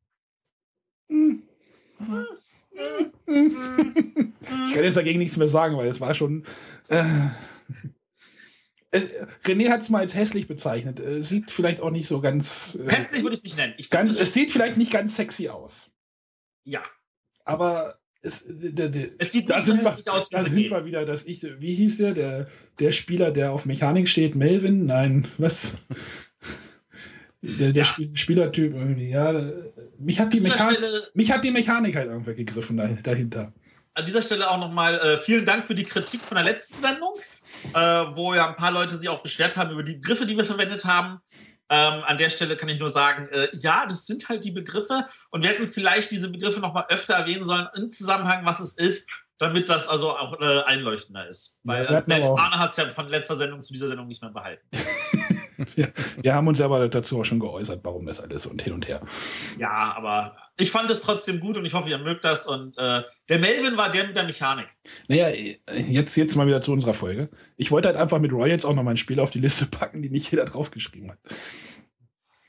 Ich 1.08 1.42
kann 4.74 4.84
jetzt 4.84 4.96
dagegen 4.96 5.18
nichts 5.18 5.36
mehr 5.36 5.48
sagen, 5.48 5.76
weil 5.76 5.88
es 5.88 6.00
war 6.00 6.14
schon. 6.14 6.44
Äh, 6.88 7.04
René 9.44 9.70
hat 9.70 9.82
es 9.82 9.90
mal 9.90 10.00
als 10.00 10.14
hässlich 10.14 10.48
bezeichnet. 10.48 11.00
Äh, 11.00 11.22
sieht 11.22 11.50
vielleicht 11.50 11.80
auch 11.80 11.90
nicht 11.90 12.08
so 12.08 12.20
ganz. 12.20 12.76
Äh, 12.76 12.90
hässlich 12.90 13.22
würde 13.22 13.34
ich 13.34 13.40
es 13.40 13.44
nicht 13.44 13.56
nennen. 13.56 13.74
Ganz, 13.90 14.20
es 14.20 14.34
sieht 14.34 14.50
vielleicht 14.50 14.76
nicht 14.76 14.92
ganz 14.92 15.16
sexy 15.16 15.48
aus. 15.48 15.90
Ja. 16.64 16.82
Aber 17.44 17.98
es, 18.26 18.44
der, 18.48 18.88
der, 18.88 19.08
es 19.18 19.32
sieht 19.32 19.48
nicht 19.48 19.60
so 19.60 19.74
hässlich 19.74 20.10
aus. 20.10 20.28
Da 20.28 20.42
sind 20.42 20.56
wir 20.56 20.84
wieder, 20.84 21.04
dass 21.04 21.24
ich, 21.24 21.42
wie 21.58 21.74
hieß 21.74 21.98
der, 21.98 22.12
der, 22.12 22.48
der 22.78 22.92
Spieler, 22.92 23.30
der 23.30 23.52
auf 23.52 23.64
Mechanik 23.64 24.08
steht, 24.08 24.34
Melvin? 24.34 24.86
Nein, 24.86 25.26
was? 25.38 25.74
Der, 27.40 27.72
der 27.72 27.84
ja. 27.84 28.08
Spielertyp 28.14 28.74
irgendwie, 28.74 29.10
ja. 29.10 29.32
Mich 29.98 30.18
hat, 30.18 30.32
die 30.32 30.40
Mechanik, 30.40 30.80
mich 31.14 31.30
hat 31.30 31.44
die 31.44 31.50
Mechanik 31.50 31.94
halt 31.94 32.08
irgendwer 32.08 32.34
gegriffen 32.34 33.00
dahinter. 33.02 33.52
An 33.94 34.04
dieser 34.04 34.20
Stelle 34.20 34.50
auch 34.50 34.58
nochmal 34.58 34.98
äh, 34.98 35.18
vielen 35.18 35.46
Dank 35.46 35.66
für 35.66 35.74
die 35.74 35.84
Kritik 35.84 36.20
von 36.20 36.34
der 36.34 36.44
letzten 36.44 36.78
Sendung, 36.78 37.14
äh, 37.72 37.78
wo 37.78 38.34
ja 38.34 38.48
ein 38.48 38.56
paar 38.56 38.72
Leute 38.72 38.96
sich 38.96 39.08
auch 39.08 39.22
beschwert 39.22 39.56
haben 39.56 39.70
über 39.70 39.82
die 39.82 39.94
Begriffe, 39.94 40.26
die 40.26 40.36
wir 40.36 40.44
verwendet 40.44 40.84
haben. 40.84 41.20
Ähm, 41.68 42.04
an 42.04 42.16
der 42.18 42.30
Stelle 42.30 42.56
kann 42.56 42.68
ich 42.68 42.78
nur 42.78 42.90
sagen, 42.90 43.28
äh, 43.30 43.48
ja, 43.52 43.86
das 43.86 44.06
sind 44.06 44.28
halt 44.28 44.44
die 44.44 44.52
Begriffe 44.52 45.06
und 45.30 45.42
wir 45.42 45.50
hätten 45.50 45.66
vielleicht 45.66 46.10
diese 46.10 46.30
Begriffe 46.30 46.60
nochmal 46.60 46.86
öfter 46.88 47.14
erwähnen 47.14 47.44
sollen 47.44 47.68
im 47.74 47.90
Zusammenhang, 47.90 48.44
was 48.44 48.60
es 48.60 48.76
ist, 48.76 49.10
damit 49.38 49.68
das 49.68 49.88
also 49.88 50.16
auch 50.16 50.40
äh, 50.40 50.62
einleuchtender 50.62 51.26
ist. 51.28 51.60
Weil 51.64 51.84
ja, 51.84 52.00
selbst 52.00 52.30
Arne 52.30 52.58
hat 52.58 52.70
es 52.70 52.76
ja 52.76 52.88
von 52.90 53.08
letzter 53.08 53.36
Sendung 53.36 53.62
zu 53.62 53.72
dieser 53.72 53.88
Sendung 53.88 54.06
nicht 54.06 54.22
mehr 54.22 54.30
behalten. 54.30 54.64
wir, 55.74 55.92
wir, 56.20 56.34
haben 56.34 56.48
uns 56.48 56.60
aber 56.60 56.88
dazu 56.88 57.20
auch 57.20 57.24
schon 57.24 57.40
geäußert, 57.40 57.80
warum 57.82 58.06
das 58.06 58.20
alles 58.20 58.46
und 58.46 58.62
hin 58.62 58.72
und 58.72 58.88
her. 58.88 59.00
Ja, 59.58 59.94
aber 59.96 60.36
ich 60.58 60.70
fand 60.70 60.90
es 60.90 61.00
trotzdem 61.00 61.40
gut 61.40 61.56
und 61.56 61.64
ich 61.64 61.74
hoffe, 61.74 61.88
ihr 61.88 61.98
mögt 61.98 62.24
das. 62.24 62.46
Und 62.46 62.76
äh, 62.78 63.02
der 63.28 63.38
Melvin 63.38 63.76
war 63.76 63.90
der 63.90 64.06
mit 64.06 64.16
der 64.16 64.24
Mechanik. 64.24 64.68
Naja, 65.08 65.28
jetzt, 65.88 66.16
jetzt 66.16 66.36
mal 66.36 66.46
wieder 66.46 66.60
zu 66.60 66.72
unserer 66.72 66.94
Folge. 66.94 67.28
Ich 67.56 67.70
wollte 67.70 67.88
halt 67.88 67.96
einfach 67.96 68.18
mit 68.18 68.32
Roy 68.32 68.48
jetzt 68.48 68.64
auch 68.64 68.74
noch 68.74 68.82
mal 68.82 68.92
ein 68.92 68.96
Spiel 68.96 69.20
auf 69.20 69.30
die 69.30 69.40
Liste 69.40 69.66
packen, 69.66 70.02
die 70.02 70.10
nicht 70.10 70.30
jeder 70.30 70.44
draufgeschrieben 70.44 71.12
hat. 71.12 71.18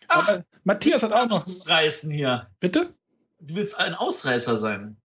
Ach, 0.08 0.28
aber 0.28 0.46
Matthias 0.64 1.04
hat 1.04 1.14
auch 1.14 1.28
noch. 1.28 1.42
Ausreißen 1.42 2.12
hier. 2.12 2.48
Bitte? 2.60 2.88
Du 3.40 3.56
willst 3.56 3.78
ein 3.78 3.94
Ausreißer 3.94 4.56
sein. 4.56 4.98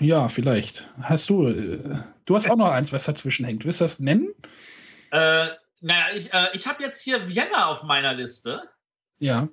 Ja, 0.00 0.28
vielleicht. 0.28 0.88
Hast 1.00 1.30
du. 1.30 1.48
Äh, 1.48 2.00
du 2.26 2.34
hast 2.34 2.50
auch 2.50 2.56
noch 2.56 2.70
eins, 2.70 2.92
was 2.92 3.04
dazwischen 3.04 3.46
hängt. 3.46 3.64
Willst 3.64 3.80
du 3.80 3.84
das 3.84 3.98
nennen? 3.98 4.34
Äh, 5.10 5.48
naja, 5.80 6.06
ich, 6.14 6.32
äh, 6.32 6.48
ich 6.52 6.66
habe 6.66 6.82
jetzt 6.82 7.02
hier 7.02 7.28
Vienna 7.28 7.66
auf 7.66 7.82
meiner 7.82 8.14
Liste. 8.14 8.62
Ja. 9.18 9.48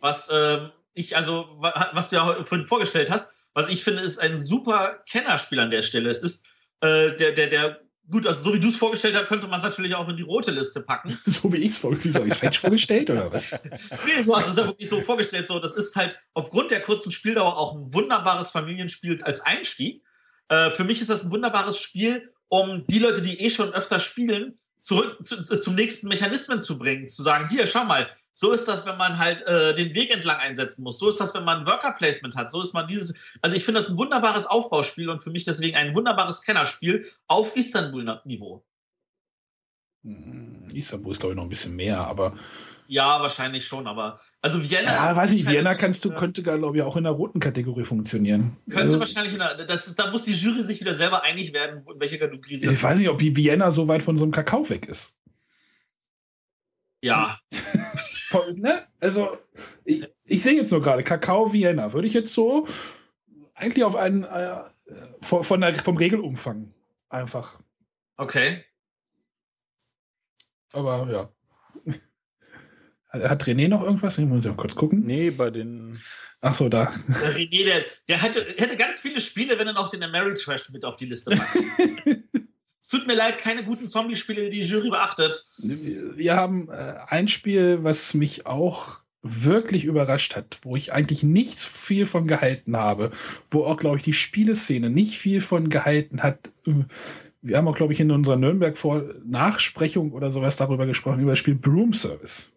Was 0.00 0.28
äh, 0.28 0.68
ich, 0.94 1.16
also, 1.16 1.46
was 1.60 2.10
du 2.10 2.16
ja 2.16 2.44
vorhin 2.44 2.66
vorgestellt 2.66 3.10
hast, 3.10 3.34
was 3.52 3.68
ich 3.68 3.84
finde, 3.84 4.02
ist 4.02 4.18
ein 4.18 4.38
super 4.38 5.02
Kennerspiel 5.08 5.60
an 5.60 5.70
der 5.70 5.82
Stelle. 5.82 6.10
Es 6.10 6.22
ist 6.22 6.46
äh, 6.80 7.12
der, 7.16 7.32
der, 7.32 7.48
der, 7.48 7.80
gut, 8.10 8.26
also 8.26 8.44
so 8.44 8.54
wie 8.54 8.60
du 8.60 8.68
es 8.68 8.76
vorgestellt 8.76 9.14
hast, 9.14 9.28
könnte 9.28 9.46
man 9.46 9.58
es 9.58 9.64
natürlich 9.64 9.94
auch 9.94 10.08
in 10.08 10.16
die 10.16 10.22
rote 10.22 10.50
Liste 10.50 10.80
packen. 10.80 11.18
so 11.26 11.52
wie 11.52 11.58
ich 11.58 11.72
es 11.72 11.78
vorgestellt 11.78 12.16
habe. 12.16 12.28
ich 12.28 12.34
falsch 12.34 12.58
vorgestellt 12.58 13.10
oder 13.10 13.32
was? 13.32 13.52
nee, 14.06 14.22
du 14.24 14.36
hast 14.36 14.48
es 14.48 14.56
ja 14.56 14.66
wirklich 14.66 14.88
so 14.88 15.00
vorgestellt. 15.02 15.46
So, 15.46 15.58
das 15.58 15.74
ist 15.74 15.96
halt 15.96 16.16
aufgrund 16.34 16.70
der 16.70 16.80
kurzen 16.80 17.12
Spieldauer 17.12 17.56
auch 17.56 17.74
ein 17.74 17.92
wunderbares 17.92 18.50
Familienspiel 18.50 19.22
als 19.22 19.40
Einstieg. 19.40 20.02
Äh, 20.48 20.70
für 20.70 20.84
mich 20.84 21.00
ist 21.00 21.10
das 21.10 21.24
ein 21.24 21.30
wunderbares 21.30 21.78
Spiel, 21.78 22.32
um 22.48 22.86
die 22.86 22.98
Leute, 22.98 23.22
die 23.22 23.40
eh 23.40 23.50
schon 23.50 23.72
öfter 23.72 24.00
spielen, 24.00 24.58
zurück 24.86 25.18
zu, 25.26 25.42
zum 25.58 25.74
nächsten 25.74 26.06
Mechanismen 26.06 26.62
zu 26.62 26.78
bringen, 26.78 27.08
zu 27.08 27.20
sagen, 27.20 27.48
hier, 27.48 27.66
schau 27.66 27.84
mal, 27.84 28.08
so 28.32 28.52
ist 28.52 28.68
das, 28.68 28.86
wenn 28.86 28.96
man 28.96 29.18
halt 29.18 29.42
äh, 29.42 29.74
den 29.74 29.94
Weg 29.94 30.12
entlang 30.12 30.38
einsetzen 30.38 30.84
muss. 30.84 30.98
So 31.00 31.08
ist 31.08 31.18
das, 31.18 31.34
wenn 31.34 31.42
man 31.42 31.66
Worker 31.66 31.92
Placement 31.92 32.36
hat. 32.36 32.52
So 32.52 32.62
ist 32.62 32.72
man 32.72 32.86
dieses. 32.86 33.18
Also 33.42 33.56
ich 33.56 33.64
finde 33.64 33.80
das 33.80 33.88
ein 33.88 33.96
wunderbares 33.96 34.46
Aufbauspiel 34.46 35.08
und 35.08 35.24
für 35.24 35.30
mich 35.30 35.42
deswegen 35.42 35.76
ein 35.76 35.94
wunderbares 35.94 36.42
Kennerspiel 36.42 37.10
auf 37.26 37.56
Istanbul-Niveau. 37.56 38.64
Hm, 40.04 40.68
Istanbul 40.72 41.12
ist, 41.12 41.18
glaube 41.18 41.32
ich, 41.32 41.36
noch 41.36 41.44
ein 41.44 41.48
bisschen 41.48 41.74
mehr, 41.74 41.98
aber. 41.98 42.38
Ja, 42.88 43.20
wahrscheinlich 43.20 43.66
schon, 43.66 43.86
aber. 43.86 44.20
Also 44.40 44.62
Vienna. 44.62 44.92
Ja, 44.92 45.16
weiß 45.16 45.32
nicht, 45.32 45.48
Vienna 45.48 45.74
kannst 45.74 46.04
du, 46.04 46.10
könnte, 46.10 46.42
glaube 46.42 46.76
ich, 46.76 46.82
auch 46.82 46.96
in 46.96 47.04
der 47.04 47.12
roten 47.12 47.40
Kategorie 47.40 47.84
funktionieren. 47.84 48.56
Könnte 48.68 48.84
also, 48.84 49.00
wahrscheinlich 49.00 49.32
in 49.32 49.40
der. 49.40 49.64
Das 49.64 49.86
ist, 49.86 49.98
da 49.98 50.10
muss 50.10 50.24
die 50.24 50.32
Jury 50.32 50.62
sich 50.62 50.80
wieder 50.80 50.92
selber 50.92 51.22
einig 51.22 51.52
werden, 51.52 51.84
in 51.92 52.00
welche 52.00 52.18
Kategorie 52.18 52.56
sie 52.56 52.68
Ich 52.68 52.82
weiß 52.82 52.98
nicht, 52.98 53.08
ob 53.08 53.18
die 53.18 53.36
Vienna 53.36 53.70
so 53.70 53.88
weit 53.88 54.02
von 54.02 54.16
so 54.16 54.24
einem 54.24 54.32
Kakao 54.32 54.68
weg 54.70 54.86
ist. 54.86 55.16
Ja. 57.02 57.38
ne? 58.56 58.86
Also, 59.00 59.36
ich, 59.84 60.06
ich 60.24 60.42
sehe 60.42 60.54
jetzt 60.54 60.70
nur 60.70 60.82
gerade 60.82 61.02
Kakao 61.02 61.52
Vienna. 61.52 61.92
Würde 61.92 62.08
ich 62.08 62.14
jetzt 62.14 62.32
so 62.32 62.66
eigentlich 63.54 63.84
auf 63.84 63.96
einen 63.96 64.24
äh, 64.24 64.58
von, 65.20 65.42
von 65.42 65.60
der, 65.60 65.74
vom 65.74 65.96
Regelumfang 65.96 66.72
einfach. 67.08 67.58
Okay. 68.16 68.64
Aber 70.72 71.08
ja. 71.10 71.35
Hat 73.24 73.44
René 73.44 73.68
noch 73.68 73.82
irgendwas? 73.82 74.18
Ich 74.18 74.24
muss 74.24 74.44
mal 74.44 74.54
kurz 74.54 74.74
gucken. 74.74 75.04
Nee, 75.04 75.30
bei 75.30 75.50
den. 75.50 75.98
Ach 76.40 76.54
so, 76.54 76.68
da. 76.68 76.92
Der 77.08 77.34
René, 77.34 77.64
der, 77.64 77.84
der 78.08 78.22
hätte, 78.22 78.46
hätte 78.56 78.76
ganz 78.76 79.00
viele 79.00 79.20
Spiele, 79.20 79.58
wenn 79.58 79.66
er 79.66 79.72
noch 79.72 79.90
den 79.90 80.02
Ameritrash 80.02 80.70
mit 80.70 80.84
auf 80.84 80.96
die 80.96 81.06
Liste 81.06 81.34
packt. 81.34 81.56
Es 82.80 82.88
tut 82.90 83.06
mir 83.06 83.14
leid, 83.14 83.38
keine 83.38 83.62
guten 83.62 83.88
Zombie-Spiele, 83.88 84.50
die 84.50 84.60
die 84.60 84.66
Jury 84.66 84.90
beachtet. 84.90 85.44
Wir 85.58 86.36
haben 86.36 86.68
äh, 86.68 86.96
ein 87.08 87.28
Spiel, 87.28 87.78
was 87.82 88.14
mich 88.14 88.46
auch 88.46 89.00
wirklich 89.22 89.84
überrascht 89.84 90.36
hat, 90.36 90.58
wo 90.62 90.76
ich 90.76 90.92
eigentlich 90.92 91.22
nichts 91.22 91.64
viel 91.64 92.06
von 92.06 92.26
gehalten 92.26 92.76
habe, 92.76 93.10
wo 93.50 93.64
auch, 93.64 93.76
glaube 93.76 93.98
ich, 93.98 94.02
die 94.02 94.12
Spieleszene 94.12 94.90
nicht 94.90 95.18
viel 95.18 95.40
von 95.40 95.68
gehalten 95.68 96.22
hat. 96.22 96.52
Wir 97.42 97.56
haben 97.56 97.68
auch, 97.68 97.76
glaube 97.76 97.92
ich, 97.92 98.00
in 98.00 98.10
unserer 98.10 98.36
Nürnberg-Nachsprechung 98.36 100.12
oder 100.12 100.30
sowas 100.30 100.56
darüber 100.56 100.86
gesprochen, 100.86 101.20
über 101.20 101.32
das 101.32 101.38
Spiel 101.38 101.54
Broom 101.54 101.92
Service. 101.92 102.50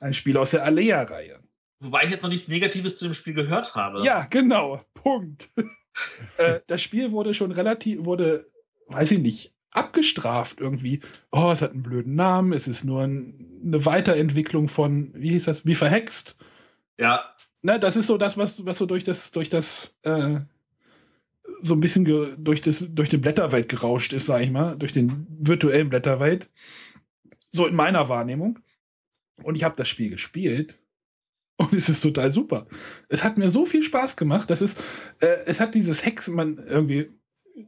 Ein 0.00 0.14
Spiel 0.14 0.36
aus 0.36 0.50
der 0.50 0.64
Alea-Reihe. 0.64 1.40
Wobei 1.80 2.04
ich 2.04 2.10
jetzt 2.10 2.22
noch 2.22 2.30
nichts 2.30 2.48
Negatives 2.48 2.96
zu 2.96 3.04
dem 3.04 3.14
Spiel 3.14 3.34
gehört 3.34 3.74
habe. 3.74 4.04
Ja, 4.04 4.26
genau. 4.28 4.82
Punkt. 4.94 5.48
äh, 6.36 6.60
das 6.66 6.82
Spiel 6.82 7.10
wurde 7.10 7.32
schon 7.32 7.52
relativ, 7.52 8.04
wurde, 8.04 8.46
weiß 8.88 9.12
ich 9.12 9.18
nicht, 9.18 9.54
abgestraft 9.70 10.60
irgendwie. 10.60 11.00
Oh, 11.32 11.50
es 11.52 11.62
hat 11.62 11.72
einen 11.72 11.82
blöden 11.82 12.14
Namen, 12.14 12.52
es 12.52 12.66
ist 12.66 12.84
nur 12.84 13.02
ein, 13.02 13.62
eine 13.64 13.84
Weiterentwicklung 13.86 14.68
von, 14.68 15.12
wie 15.14 15.30
hieß 15.30 15.44
das, 15.44 15.64
wie 15.64 15.74
verhext. 15.74 16.36
Ja. 16.98 17.24
Ne, 17.62 17.78
das 17.78 17.96
ist 17.96 18.06
so 18.06 18.18
das, 18.18 18.36
was, 18.36 18.64
was 18.66 18.78
so 18.78 18.86
durch 18.86 19.04
das, 19.04 19.30
durch 19.32 19.48
das, 19.48 19.98
äh, 20.02 20.40
so 21.62 21.74
ein 21.74 21.80
bisschen 21.80 22.04
durch, 22.04 22.60
das, 22.60 22.84
durch 22.88 23.08
den 23.08 23.20
Blätterwald 23.20 23.68
gerauscht 23.68 24.12
ist, 24.12 24.26
sag 24.26 24.42
ich 24.42 24.50
mal, 24.50 24.76
durch 24.76 24.92
den 24.92 25.26
virtuellen 25.28 25.88
Blätterwald. 25.88 26.50
So 27.50 27.66
in 27.66 27.74
meiner 27.74 28.08
Wahrnehmung. 28.08 28.58
Und 29.42 29.54
ich 29.54 29.64
habe 29.64 29.76
das 29.76 29.88
Spiel 29.88 30.10
gespielt 30.10 30.80
und 31.56 31.74
es 31.74 31.88
ist 31.88 32.00
total 32.00 32.32
super. 32.32 32.66
Es 33.08 33.22
hat 33.22 33.36
mir 33.36 33.50
so 33.50 33.64
viel 33.64 33.82
Spaß 33.82 34.16
gemacht. 34.16 34.48
Das 34.48 34.62
ist, 34.62 34.80
äh, 35.20 35.44
es 35.46 35.60
hat 35.60 35.74
dieses 35.74 36.04
Hexen, 36.04 36.34
man 36.34 36.58
irgendwie 36.58 37.10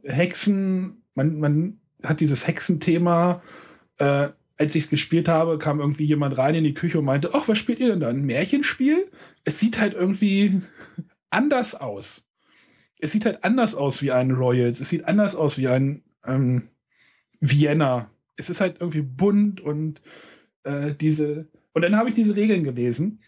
Hexen, 0.03 1.03
man, 1.13 1.39
man 1.39 1.79
hat 2.03 2.19
dieses 2.19 2.47
Hexenthema. 2.47 3.43
Äh, 3.97 4.29
als 4.57 4.75
ich 4.75 4.85
es 4.85 4.89
gespielt 4.89 5.27
habe, 5.27 5.57
kam 5.57 5.79
irgendwie 5.79 6.05
jemand 6.05 6.37
rein 6.37 6.55
in 6.55 6.63
die 6.63 6.73
Küche 6.73 6.99
und 6.99 7.05
meinte, 7.05 7.33
ach, 7.33 7.47
was 7.47 7.57
spielt 7.57 7.79
ihr 7.79 7.89
denn 7.89 7.99
da? 7.99 8.09
Ein 8.09 8.25
Märchenspiel? 8.25 9.09
Es 9.43 9.59
sieht 9.59 9.79
halt 9.79 9.93
irgendwie 9.93 10.61
anders 11.29 11.75
aus. 11.75 12.23
Es 12.99 13.11
sieht 13.11 13.25
halt 13.25 13.43
anders 13.43 13.75
aus 13.75 14.01
wie 14.01 14.11
ein 14.11 14.31
Royals. 14.31 14.79
Es 14.79 14.89
sieht 14.89 15.05
anders 15.05 15.35
aus 15.35 15.57
wie 15.57 15.67
ein 15.67 16.03
ähm, 16.25 16.69
Vienna. 17.41 18.09
Es 18.37 18.49
ist 18.49 18.61
halt 18.61 18.77
irgendwie 18.79 19.01
bunt 19.01 19.61
und 19.61 20.01
äh, 20.63 20.93
diese. 20.93 21.47
Und 21.73 21.81
dann 21.81 21.95
habe 21.95 22.09
ich 22.09 22.15
diese 22.15 22.35
Regeln 22.35 22.63
gelesen. 22.63 23.21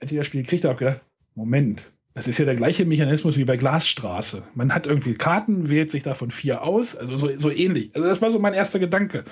Als 0.00 0.12
ich 0.12 0.18
das 0.18 0.26
Spiel 0.26 0.42
gekriegt 0.42 0.64
habe, 0.64 0.78
gedacht, 0.78 1.04
Moment, 1.34 1.92
das 2.14 2.26
ist 2.26 2.38
ja 2.38 2.44
der 2.44 2.56
gleiche 2.56 2.84
Mechanismus 2.84 3.36
wie 3.36 3.44
bei 3.44 3.56
Glasstraße. 3.56 4.42
Man 4.54 4.74
hat 4.74 4.86
irgendwie 4.86 5.14
Karten, 5.14 5.68
wählt 5.68 5.90
sich 5.90 6.02
davon 6.02 6.30
vier 6.30 6.62
aus, 6.62 6.96
also 6.96 7.16
so, 7.16 7.30
so 7.38 7.50
ähnlich. 7.50 7.94
Also 7.94 8.08
das 8.08 8.20
war 8.20 8.30
so 8.30 8.40
mein 8.40 8.54
erster 8.54 8.80
Gedanke. 8.80 9.24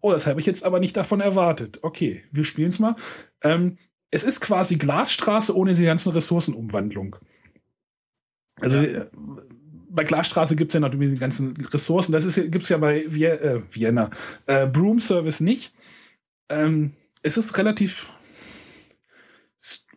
Oh, 0.00 0.10
das 0.10 0.26
habe 0.26 0.40
ich 0.40 0.46
jetzt 0.46 0.64
aber 0.64 0.80
nicht 0.80 0.96
davon 0.96 1.20
erwartet. 1.20 1.78
Okay, 1.82 2.24
wir 2.32 2.44
spielen 2.44 2.70
es 2.70 2.80
mal. 2.80 2.96
Ähm, 3.42 3.78
es 4.10 4.24
ist 4.24 4.40
quasi 4.40 4.76
Glasstraße 4.76 5.56
ohne 5.56 5.74
die 5.74 5.84
ganzen 5.84 6.12
Ressourcenumwandlung. 6.12 7.16
Also 8.60 8.78
ja. 8.78 8.82
Äh, 8.82 9.06
bei 9.94 10.04
Glasstraße 10.04 10.56
gibt 10.56 10.72
es 10.72 10.74
ja 10.74 10.80
natürlich 10.80 11.14
die 11.14 11.20
ganzen 11.20 11.54
Ressourcen. 11.66 12.12
Das 12.12 12.34
gibt 12.34 12.62
es 12.62 12.68
ja 12.70 12.78
bei 12.78 13.04
Vie 13.08 13.26
äh, 13.26 13.62
Vienna. 13.70 14.10
Äh, 14.46 14.66
Broom 14.66 15.00
Service 15.00 15.40
nicht. 15.40 15.74
Ähm, 16.48 16.94
es 17.22 17.36
ist 17.36 17.56
relativ, 17.56 18.10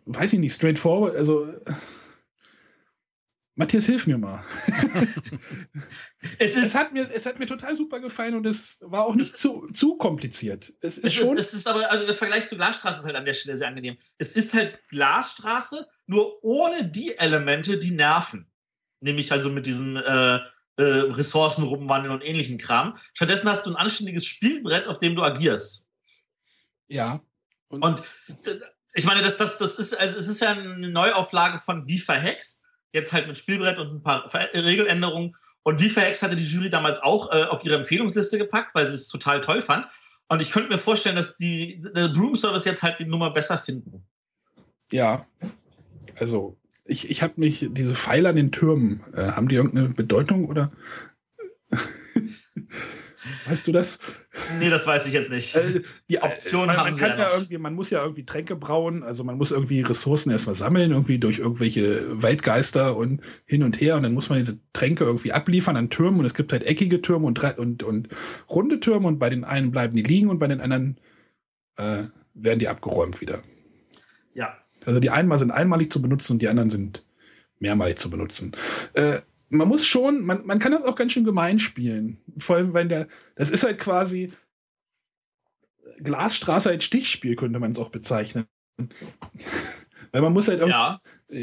weiß 0.06 0.34
ich 0.34 0.39
nicht, 0.39 0.53
straightforward. 0.53 1.15
Also 1.15 1.53
Matthias, 3.57 3.85
hilf 3.85 4.06
mir 4.06 4.18
mal. 4.18 4.43
es, 6.39 6.57
ist, 6.57 6.64
es, 6.65 6.76
hat 6.76 6.91
mir, 6.91 7.10
es 7.14 7.26
hat 7.26 7.39
mir 7.39 7.45
total 7.45 7.73
super 7.73 8.02
gefallen 8.02 8.35
und 8.35 8.45
es 8.45 8.80
war 8.81 9.06
auch 9.06 9.15
nicht 9.15 9.38
zu, 9.38 9.69
zu 9.73 9.95
kompliziert. 9.95 10.73
Es 10.81 10.97
ist, 10.97 11.06
es 11.06 11.14
schon. 11.14 11.38
Ist, 11.38 11.47
es 11.47 11.53
ist 11.61 11.68
aber, 11.68 11.89
also 11.89 12.06
der 12.06 12.15
Vergleich 12.15 12.47
zur 12.47 12.57
Glasstraße 12.57 12.99
ist 12.99 13.06
halt 13.06 13.15
an 13.15 13.23
der 13.23 13.34
Stelle 13.34 13.56
sehr 13.56 13.69
angenehm. 13.69 13.97
Es 14.18 14.35
ist 14.35 14.53
halt 14.53 14.77
Glasstraße, 14.89 15.88
nur 16.06 16.43
ohne 16.43 16.85
die 16.85 17.18
Elemente, 17.18 17.80
die 17.80 17.91
nerven. 17.91 18.52
Nämlich 18.99 19.31
also 19.31 19.49
mit 19.49 19.65
diesen 19.65 19.95
äh, 19.95 20.35
äh, 20.35 20.84
Ressourcen 20.84 21.64
rumwandeln 21.64 22.14
und 22.14 22.26
ähnlichen 22.26 22.57
Kram. 22.57 22.97
Stattdessen 23.14 23.47
hast 23.49 23.65
du 23.65 23.69
ein 23.69 23.77
anständiges 23.77 24.26
Spielbrett, 24.26 24.88
auf 24.88 24.99
dem 24.99 25.15
du 25.15 25.23
agierst. 25.23 25.85
Ja. 26.88 27.22
Und, 27.70 27.84
und 27.84 28.03
ich 28.94 29.06
meine, 29.06 29.22
das, 29.22 29.38
das, 29.38 29.57
das 29.57 29.80
ist, 29.80 29.99
also 29.99 30.18
es 30.18 30.28
ist 30.28 30.41
ja 30.41 30.52
eine 30.52 30.90
Neuauflage 30.90 31.60
von 31.60 31.88
Wie 31.88 31.99
verhext 31.99 32.66
Jetzt 32.95 33.12
halt 33.12 33.28
mit 33.28 33.38
Spielbrett 33.38 33.78
und 33.78 33.95
ein 33.95 34.02
paar 34.02 34.34
Regeländerungen. 34.53 35.36
Und 35.64 35.82
wie 35.82 35.90
verhext 35.90 36.24
hatte 36.24 36.38
die 36.38 36.45
Jury 36.45 36.70
damals 36.70 37.03
auch 37.03 37.30
äh, 37.30 37.44
auf 37.44 37.66
ihre 37.66 37.76
Empfehlungsliste 37.76 38.38
gepackt, 38.38 38.74
weil 38.74 38.88
sie 38.88 38.95
es 38.95 39.10
total 39.10 39.41
toll 39.41 39.62
fand. 39.62 39.86
Und 40.30 40.41
ich 40.41 40.49
könnte 40.49 40.70
mir 40.70 40.78
vorstellen, 40.78 41.18
dass 41.18 41.36
die 41.36 41.82
der 41.94 42.07
Broom 42.07 42.38
Service 42.38 42.64
jetzt 42.64 42.84
halt 42.84 42.98
die 42.99 43.06
Nummer 43.06 43.32
besser 43.32 43.57
finden. 43.57 44.07
Ja, 44.94 45.28
also 46.18 46.57
ich, 46.86 47.10
ich 47.10 47.22
habe 47.22 47.34
mich, 47.36 47.68
diese 47.70 47.95
Pfeile 47.95 48.30
an 48.30 48.38
den 48.38 48.53
Türmen, 48.53 49.03
äh, 49.14 49.32
haben 49.32 49.49
die 49.49 49.56
irgendeine 49.56 49.90
Bedeutung 49.90 50.48
oder? 50.48 50.72
Weißt 53.45 53.68
du 53.68 53.72
das? 53.72 53.99
Nee, 54.60 54.69
das 54.69 54.85
weiß 54.85 55.07
ich 55.07 55.14
jetzt 55.14 55.31
nicht. 55.31 55.56
Äh, 55.56 55.81
die 56.10 56.22
Option 56.22 56.68
man, 56.68 56.77
haben 56.77 56.85
man 56.85 56.93
sie 56.93 57.02
ja, 57.02 57.18
ja 57.18 57.30
irgendwie, 57.34 57.57
Man 57.57 57.73
muss 57.73 57.89
ja 57.89 58.02
irgendwie 58.02 58.26
Tränke 58.26 58.56
brauen, 58.56 59.03
also 59.03 59.23
man 59.23 59.38
muss 59.38 59.52
irgendwie 59.52 59.81
Ressourcen 59.81 60.31
erstmal 60.31 60.56
sammeln, 60.56 60.91
irgendwie 60.91 61.18
durch 61.19 61.39
irgendwelche 61.39 62.22
Waldgeister 62.22 62.95
und 62.95 63.22
hin 63.45 63.64
und 63.64 63.80
her. 63.81 63.95
Und 63.95 64.03
dann 64.03 64.14
muss 64.14 64.30
man 64.30 64.39
diese 64.39 64.60
Tränke 64.73 65.03
irgendwie 65.03 65.31
abliefern 65.31 65.77
an 65.77 65.89
Türmen. 65.89 66.19
Und 66.19 66.26
es 66.26 66.34
gibt 66.34 66.52
halt 66.52 66.64
eckige 66.64 67.02
Türme 67.02 67.26
und, 67.26 67.43
und, 67.57 67.84
und 67.84 68.10
runde 68.49 68.80
Türme. 68.80 69.07
Und 69.07 69.19
bei 69.19 69.30
den 69.30 69.43
einen 69.43 69.72
bleiben 69.72 69.95
die 69.95 70.03
liegen 70.03 70.30
und 70.30 70.39
bei 70.39 70.47
den 70.47 70.61
anderen 70.61 70.99
äh, 71.77 72.03
werden 72.34 72.60
die 72.60 72.68
abgeräumt 72.68 73.22
wieder. 73.22 73.41
Ja. 74.34 74.57
Also 74.85 74.99
die 74.99 75.10
einen 75.10 75.35
sind 75.38 75.52
einmalig 75.52 75.91
zu 75.91 76.02
benutzen 76.02 76.34
und 76.34 76.41
die 76.41 76.49
anderen 76.49 76.69
sind 76.69 77.03
mehrmalig 77.60 77.97
zu 77.97 78.10
benutzen. 78.10 78.52
Äh, 78.93 79.22
man 79.57 79.68
muss 79.68 79.86
schon, 79.86 80.26
man, 80.26 80.45
man 80.45 80.60
kann 80.60 80.72
das 80.72 80.84
auch 80.84 80.95
ganz 80.95 81.11
schön 81.11 81.23
gemein 81.23 81.60
spielen. 81.60 82.18
Vor 82.38 82.56
allem, 82.56 82.73
wenn 82.73 82.90
der, 82.90 83.07
das 83.36 83.49
ist 83.49 83.64
halt 83.64 83.80
quasi 83.80 84.32
Glasstraße 85.99 86.69
als 86.69 86.84
Stichspiel, 86.84 87.36
könnte 87.36 87.60
man 87.60 87.72
es 87.72 87.80
auch 87.80 87.90
bezeichnen. 87.90 88.45
Weil 90.11 90.22
man 90.22 90.34
muss 90.34 90.48
halt 90.48 90.60
irgendwie, 90.60 90.77
ja. 90.77 90.99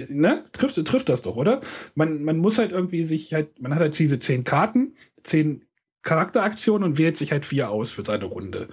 ne, 0.08 0.44
trifft, 0.52 0.82
trifft 0.86 1.08
das 1.08 1.22
doch, 1.22 1.36
oder? 1.36 1.60
Man, 1.94 2.24
man 2.24 2.38
muss 2.38 2.58
halt 2.58 2.72
irgendwie 2.72 3.04
sich 3.04 3.34
halt, 3.34 3.60
man 3.60 3.74
hat 3.74 3.80
halt 3.80 3.98
diese 3.98 4.18
zehn 4.18 4.44
Karten, 4.44 4.96
zehn 5.22 5.64
Charakteraktionen 6.02 6.84
und 6.84 6.98
wählt 6.98 7.16
sich 7.16 7.32
halt 7.32 7.46
vier 7.46 7.70
aus 7.70 7.90
für 7.90 8.04
seine 8.04 8.24
Runde. 8.24 8.68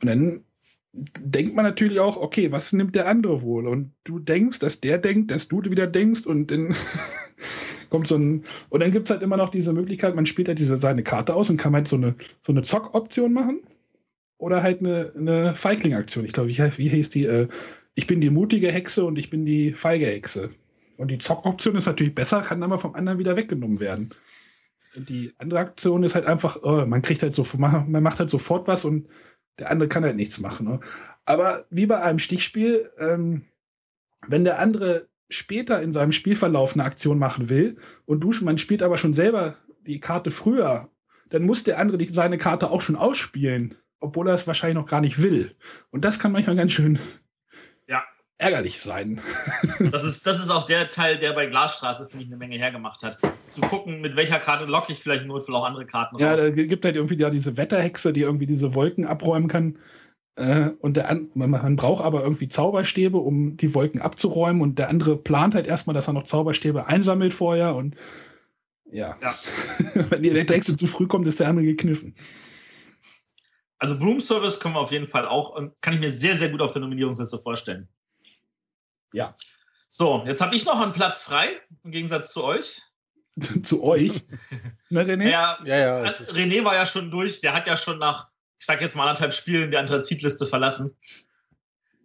Und 0.00 0.08
dann 0.08 0.44
denkt 0.92 1.54
man 1.54 1.64
natürlich 1.64 2.00
auch, 2.00 2.16
okay, 2.16 2.50
was 2.52 2.72
nimmt 2.72 2.94
der 2.94 3.08
andere 3.08 3.42
wohl? 3.42 3.68
Und 3.68 3.92
du 4.04 4.18
denkst, 4.18 4.58
dass 4.58 4.80
der 4.80 4.98
denkt, 4.98 5.30
dass 5.30 5.48
du 5.48 5.62
wieder 5.64 5.86
denkst 5.86 6.26
und 6.26 6.50
dann 6.50 6.74
kommt 7.90 8.08
so 8.08 8.16
ein. 8.16 8.44
Und 8.68 8.80
dann 8.80 8.90
gibt 8.90 9.08
es 9.08 9.10
halt 9.12 9.22
immer 9.22 9.36
noch 9.36 9.48
diese 9.48 9.72
Möglichkeit, 9.72 10.14
man 10.14 10.26
spielt 10.26 10.48
halt 10.48 10.58
diese, 10.58 10.76
seine 10.76 11.02
Karte 11.02 11.34
aus 11.34 11.50
und 11.50 11.56
kann 11.56 11.74
halt 11.74 11.88
so 11.88 11.96
eine, 11.96 12.14
so 12.42 12.52
eine 12.52 12.62
Zock-Option 12.62 13.32
machen. 13.32 13.60
Oder 14.38 14.62
halt 14.62 14.80
eine, 14.80 15.12
eine 15.16 15.56
Feigling-Aktion. 15.56 16.24
Ich 16.24 16.32
glaube, 16.32 16.48
wie, 16.48 16.58
wie 16.58 16.88
hieß 16.88 17.10
die? 17.10 17.24
Äh, 17.24 17.48
ich 17.94 18.06
bin 18.06 18.20
die 18.20 18.30
mutige 18.30 18.70
Hexe 18.70 19.04
und 19.04 19.18
ich 19.18 19.30
bin 19.30 19.44
die 19.44 19.72
feige 19.72 20.06
Hexe. 20.06 20.50
Und 20.96 21.10
die 21.10 21.18
Zock-Option 21.18 21.76
ist 21.76 21.86
natürlich 21.86 22.14
besser, 22.14 22.42
kann 22.42 22.62
aber 22.62 22.78
vom 22.78 22.94
anderen 22.94 23.18
wieder 23.18 23.36
weggenommen 23.36 23.80
werden. 23.80 24.10
Und 24.96 25.08
die 25.08 25.32
andere 25.38 25.60
Aktion 25.60 26.02
ist 26.02 26.14
halt 26.14 26.26
einfach, 26.26 26.58
oh, 26.62 26.84
man 26.86 27.02
kriegt 27.02 27.22
halt 27.22 27.34
so, 27.34 27.44
man 27.56 28.02
macht 28.02 28.20
halt 28.20 28.30
sofort 28.30 28.68
was 28.68 28.84
und 28.84 29.08
der 29.58 29.70
andere 29.70 29.88
kann 29.88 30.04
halt 30.04 30.16
nichts 30.16 30.40
machen. 30.40 30.68
Ne? 30.68 30.80
Aber 31.24 31.66
wie 31.70 31.86
bei 31.86 32.00
einem 32.00 32.18
Stichspiel, 32.18 32.90
ähm, 32.98 33.46
wenn 34.26 34.44
der 34.44 34.58
andere 34.58 35.08
später 35.28 35.82
in 35.82 35.92
seinem 35.92 36.12
Spielverlauf 36.12 36.74
eine 36.74 36.84
Aktion 36.84 37.18
machen 37.18 37.48
will 37.48 37.76
und 38.06 38.20
du, 38.20 38.32
man 38.42 38.58
spielt 38.58 38.82
aber 38.82 38.98
schon 38.98 39.14
selber 39.14 39.56
die 39.86 40.00
Karte 40.00 40.30
früher, 40.30 40.88
dann 41.30 41.42
muss 41.42 41.64
der 41.64 41.78
andere 41.78 41.98
die, 41.98 42.08
seine 42.08 42.38
Karte 42.38 42.70
auch 42.70 42.80
schon 42.80 42.96
ausspielen, 42.96 43.74
obwohl 44.00 44.28
er 44.28 44.34
es 44.34 44.46
wahrscheinlich 44.46 44.76
noch 44.76 44.88
gar 44.88 45.00
nicht 45.00 45.22
will. 45.22 45.54
Und 45.90 46.04
das 46.04 46.18
kann 46.18 46.32
manchmal 46.32 46.56
ganz 46.56 46.72
schön 46.72 46.98
ja. 47.86 48.02
ärgerlich 48.38 48.80
sein. 48.80 49.20
Das 49.90 50.04
ist, 50.04 50.26
das 50.26 50.38
ist 50.40 50.50
auch 50.50 50.66
der 50.66 50.90
Teil, 50.90 51.18
der 51.18 51.32
bei 51.32 51.46
Glasstraße, 51.46 52.08
finde 52.08 52.24
ich, 52.24 52.30
eine 52.30 52.36
Menge 52.36 52.56
hergemacht 52.56 53.02
hat. 53.02 53.18
Zu 53.46 53.60
gucken, 53.60 54.00
mit 54.00 54.16
welcher 54.16 54.38
Karte 54.38 54.64
locke 54.64 54.92
ich 54.92 54.98
vielleicht 54.98 55.24
nur 55.24 55.40
für 55.40 55.52
auch 55.52 55.64
andere 55.64 55.86
Karten 55.86 56.16
raus. 56.16 56.22
Ja, 56.22 56.36
da 56.36 56.50
gibt 56.50 56.84
halt 56.84 56.96
irgendwie 56.96 57.16
ja 57.16 57.30
diese 57.30 57.56
Wetterhexe, 57.56 58.12
die 58.12 58.22
irgendwie 58.22 58.46
diese 58.46 58.74
Wolken 58.74 59.06
abräumen 59.06 59.48
kann. 59.48 59.78
Äh, 60.38 60.70
und 60.80 60.96
der 60.96 61.20
man 61.34 61.76
braucht 61.76 62.04
aber 62.04 62.22
irgendwie 62.22 62.48
Zauberstäbe, 62.48 63.18
um 63.18 63.56
die 63.56 63.74
Wolken 63.74 64.00
abzuräumen. 64.00 64.62
Und 64.62 64.78
der 64.78 64.88
andere 64.88 65.16
plant 65.16 65.54
halt 65.54 65.66
erstmal, 65.66 65.94
dass 65.94 66.06
er 66.06 66.12
noch 66.12 66.24
Zauberstäbe 66.24 66.86
einsammelt 66.86 67.34
vorher. 67.34 67.74
Und 67.74 67.96
ja. 68.90 69.16
ja. 69.20 69.34
Wenn 70.10 70.22
der 70.22 70.44
Drecksel 70.44 70.76
zu 70.76 70.86
früh 70.86 71.08
kommt, 71.08 71.26
ist 71.26 71.40
der 71.40 71.48
andere 71.48 71.66
gekniffen. 71.66 72.14
Also 73.78 73.98
Broom 73.98 74.20
Service 74.20 74.58
können 74.58 74.74
wir 74.74 74.80
auf 74.80 74.92
jeden 74.92 75.08
Fall 75.08 75.26
auch, 75.26 75.60
kann 75.80 75.94
ich 75.94 76.00
mir 76.00 76.10
sehr, 76.10 76.34
sehr 76.34 76.48
gut 76.48 76.62
auf 76.62 76.72
der 76.72 76.80
Nominierungsliste 76.80 77.38
vorstellen. 77.38 77.88
Ja. 79.12 79.34
So, 79.88 80.24
jetzt 80.26 80.40
habe 80.40 80.54
ich 80.54 80.66
noch 80.66 80.80
einen 80.80 80.92
Platz 80.92 81.22
frei, 81.22 81.48
im 81.82 81.90
Gegensatz 81.90 82.32
zu 82.32 82.44
euch. 82.44 82.82
zu 83.62 83.82
euch? 83.82 84.24
Na, 84.90 85.02
René? 85.02 85.30
Ja, 85.30 85.58
ja, 85.64 85.76
ja 85.76 86.02
René 86.10 86.64
war 86.64 86.74
ja 86.74 86.86
schon 86.86 87.10
durch, 87.10 87.40
der 87.40 87.54
hat 87.54 87.66
ja 87.66 87.76
schon 87.76 87.98
nach 87.98 88.28
ich 88.58 88.66
sag 88.66 88.80
jetzt 88.80 88.96
mal 88.96 89.04
anderthalb 89.04 89.32
Spielen 89.32 89.70
die 89.70 89.76
Anthrazitliste 89.76 90.46
verlassen. 90.46 90.96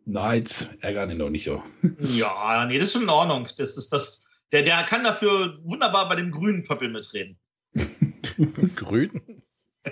Nein, 0.05 0.47
ärgern 0.81 1.11
ihn 1.11 1.19
doch 1.19 1.29
nicht 1.29 1.45
so. 1.45 1.63
ja, 1.99 2.65
nee, 2.65 2.77
das 2.77 2.87
ist 2.89 2.93
schon 2.93 3.03
in 3.03 3.09
Ordnung. 3.09 3.47
Das 3.57 3.77
ist 3.77 3.91
das. 3.93 4.27
Der, 4.51 4.61
der 4.61 4.83
kann 4.83 5.03
dafür 5.03 5.59
wunderbar 5.63 6.07
bei 6.09 6.15
dem 6.15 6.29
grünen 6.29 6.63
Pöppel 6.63 6.89
mitreden. 6.89 7.39
Grün? 8.75 9.41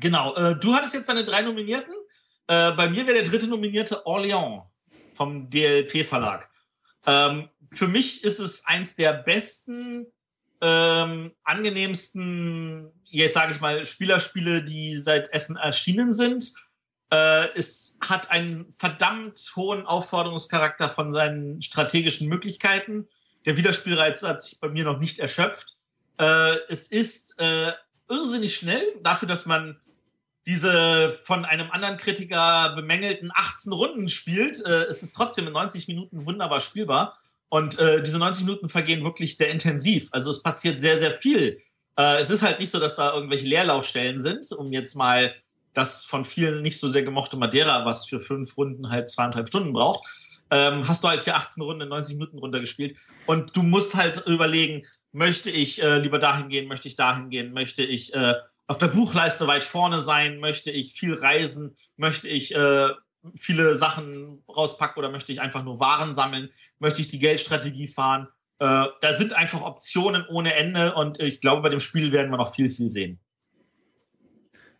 genau. 0.00 0.34
Äh, 0.36 0.56
du 0.58 0.74
hattest 0.74 0.94
jetzt 0.94 1.08
deine 1.08 1.24
drei 1.24 1.42
Nominierten. 1.42 1.94
Äh, 2.46 2.72
bei 2.72 2.88
mir 2.88 3.06
wäre 3.06 3.14
der 3.14 3.24
dritte 3.24 3.48
nominierte 3.48 4.06
Orléans 4.06 4.66
vom 5.14 5.50
DLP-Verlag. 5.50 6.48
Ähm, 7.06 7.48
für 7.72 7.88
mich 7.88 8.22
ist 8.22 8.38
es 8.38 8.66
eins 8.66 8.94
der 8.94 9.12
besten, 9.14 10.06
ähm, 10.60 11.32
angenehmsten, 11.42 12.92
jetzt 13.10 13.34
sage 13.34 13.52
ich 13.52 13.60
mal, 13.60 13.84
Spielerspiele, 13.84 14.62
die 14.62 14.94
seit 14.96 15.32
Essen 15.32 15.56
erschienen 15.56 16.12
sind. 16.14 16.52
Äh, 17.10 17.48
es 17.54 17.98
hat 18.00 18.30
einen 18.30 18.72
verdammt 18.72 19.38
hohen 19.56 19.86
Aufforderungscharakter 19.86 20.88
von 20.88 21.12
seinen 21.12 21.62
strategischen 21.62 22.28
Möglichkeiten. 22.28 23.08
Der 23.44 23.56
Wiederspielreiz 23.56 24.22
hat 24.22 24.42
sich 24.42 24.60
bei 24.60 24.68
mir 24.68 24.84
noch 24.84 24.98
nicht 24.98 25.18
erschöpft. 25.18 25.76
Äh, 26.18 26.56
es 26.68 26.88
ist 26.88 27.38
äh, 27.38 27.72
irrsinnig 28.08 28.56
schnell 28.56 28.84
dafür, 29.02 29.28
dass 29.28 29.46
man 29.46 29.80
diese 30.46 31.18
von 31.22 31.44
einem 31.44 31.70
anderen 31.70 31.96
Kritiker 31.96 32.74
bemängelten 32.76 33.30
18 33.34 33.72
Runden 33.72 34.08
spielt. 34.08 34.64
Äh, 34.64 34.84
es 34.84 35.02
ist 35.02 35.12
trotzdem 35.12 35.46
in 35.46 35.52
90 35.52 35.88
Minuten 35.88 36.24
wunderbar 36.26 36.60
spielbar. 36.60 37.18
Und 37.48 37.78
äh, 37.78 38.02
diese 38.02 38.18
90 38.18 38.44
Minuten 38.44 38.68
vergehen 38.68 39.04
wirklich 39.04 39.36
sehr 39.36 39.50
intensiv. 39.50 40.08
Also 40.12 40.30
es 40.30 40.42
passiert 40.42 40.80
sehr, 40.80 40.98
sehr 40.98 41.12
viel. 41.12 41.60
Äh, 41.96 42.20
es 42.20 42.30
ist 42.30 42.42
halt 42.42 42.60
nicht 42.60 42.70
so, 42.70 42.78
dass 42.78 42.96
da 42.96 43.14
irgendwelche 43.14 43.46
Leerlaufstellen 43.46 44.18
sind, 44.20 44.50
um 44.52 44.72
jetzt 44.72 44.94
mal 44.94 45.34
das 45.72 46.04
von 46.04 46.24
vielen 46.24 46.62
nicht 46.62 46.78
so 46.78 46.88
sehr 46.88 47.02
gemochte 47.02 47.36
Madeira, 47.36 47.84
was 47.84 48.06
für 48.06 48.20
fünf 48.20 48.56
Runden 48.56 48.90
halt 48.90 49.10
zweieinhalb 49.10 49.48
Stunden 49.48 49.72
braucht, 49.72 50.06
ähm, 50.50 50.86
hast 50.88 51.04
du 51.04 51.08
halt 51.08 51.22
hier 51.22 51.36
18 51.36 51.62
Runden 51.62 51.82
in 51.82 51.88
90 51.88 52.16
Minuten 52.16 52.38
runtergespielt. 52.38 52.96
Und 53.26 53.54
du 53.56 53.62
musst 53.62 53.94
halt 53.94 54.26
überlegen, 54.26 54.86
möchte 55.12 55.50
ich 55.50 55.82
äh, 55.82 55.98
lieber 55.98 56.18
dahin 56.18 56.48
gehen, 56.48 56.68
möchte 56.68 56.88
ich 56.88 56.96
dahin 56.96 57.30
gehen, 57.30 57.52
möchte 57.52 57.82
ich 57.82 58.14
äh, 58.14 58.34
auf 58.66 58.78
der 58.78 58.88
Buchleiste 58.88 59.46
weit 59.46 59.64
vorne 59.64 60.00
sein, 60.00 60.40
möchte 60.40 60.70
ich 60.70 60.92
viel 60.92 61.14
reisen, 61.14 61.76
möchte 61.96 62.28
ich 62.28 62.54
äh, 62.54 62.90
viele 63.34 63.74
Sachen 63.74 64.42
rauspacken 64.48 64.98
oder 64.98 65.10
möchte 65.10 65.32
ich 65.32 65.40
einfach 65.40 65.64
nur 65.64 65.80
Waren 65.80 66.14
sammeln, 66.14 66.50
möchte 66.78 67.00
ich 67.00 67.08
die 67.08 67.18
Geldstrategie 67.18 67.88
fahren. 67.88 68.28
Äh, 68.58 68.86
da 69.00 69.12
sind 69.12 69.34
einfach 69.34 69.62
Optionen 69.62 70.24
ohne 70.28 70.54
Ende 70.54 70.94
und 70.94 71.20
ich 71.20 71.40
glaube, 71.40 71.62
bei 71.62 71.68
dem 71.68 71.80
Spiel 71.80 72.12
werden 72.12 72.30
wir 72.30 72.38
noch 72.38 72.54
viel, 72.54 72.68
viel 72.68 72.90
sehen. 72.90 73.20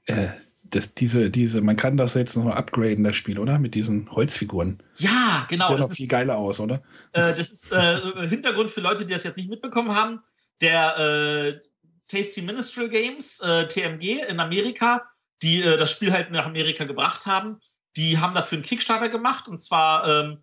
Äh, 0.06 0.28
das, 0.70 0.94
diese, 0.94 1.30
diese, 1.30 1.60
man 1.60 1.76
kann 1.76 1.96
das 1.96 2.14
jetzt 2.14 2.36
noch 2.36 2.46
upgraden, 2.46 3.04
das 3.04 3.16
Spiel, 3.16 3.38
oder? 3.38 3.58
Mit 3.58 3.74
diesen 3.74 4.10
Holzfiguren. 4.10 4.82
Ja, 4.96 5.46
genau. 5.48 5.68
Sieht 5.68 5.78
ja 5.78 5.84
noch 5.84 5.92
viel 5.92 6.08
geiler 6.08 6.36
aus, 6.36 6.58
oder? 6.58 6.82
Äh, 7.12 7.34
das 7.34 7.52
ist 7.52 7.72
äh, 7.72 8.26
Hintergrund 8.28 8.70
für 8.70 8.80
Leute, 8.80 9.04
die 9.04 9.12
das 9.12 9.24
jetzt 9.24 9.36
nicht 9.36 9.50
mitbekommen 9.50 9.94
haben. 9.94 10.20
Der 10.60 10.98
äh, 10.98 11.60
Tasty 12.08 12.42
Ministerial 12.42 12.90
Games, 12.90 13.40
äh, 13.40 13.68
TMG 13.68 14.22
in 14.28 14.40
Amerika, 14.40 15.02
die 15.42 15.60
das 15.60 15.90
Spiel 15.90 16.12
halt 16.12 16.30
nach 16.30 16.46
Amerika 16.46 16.84
gebracht 16.84 17.26
haben, 17.26 17.60
die 17.96 18.18
haben 18.18 18.34
dafür 18.34 18.56
einen 18.56 18.64
Kickstarter 18.64 19.10
gemacht 19.10 19.48
und 19.48 19.60
zwar 19.62 20.08
ähm, 20.08 20.42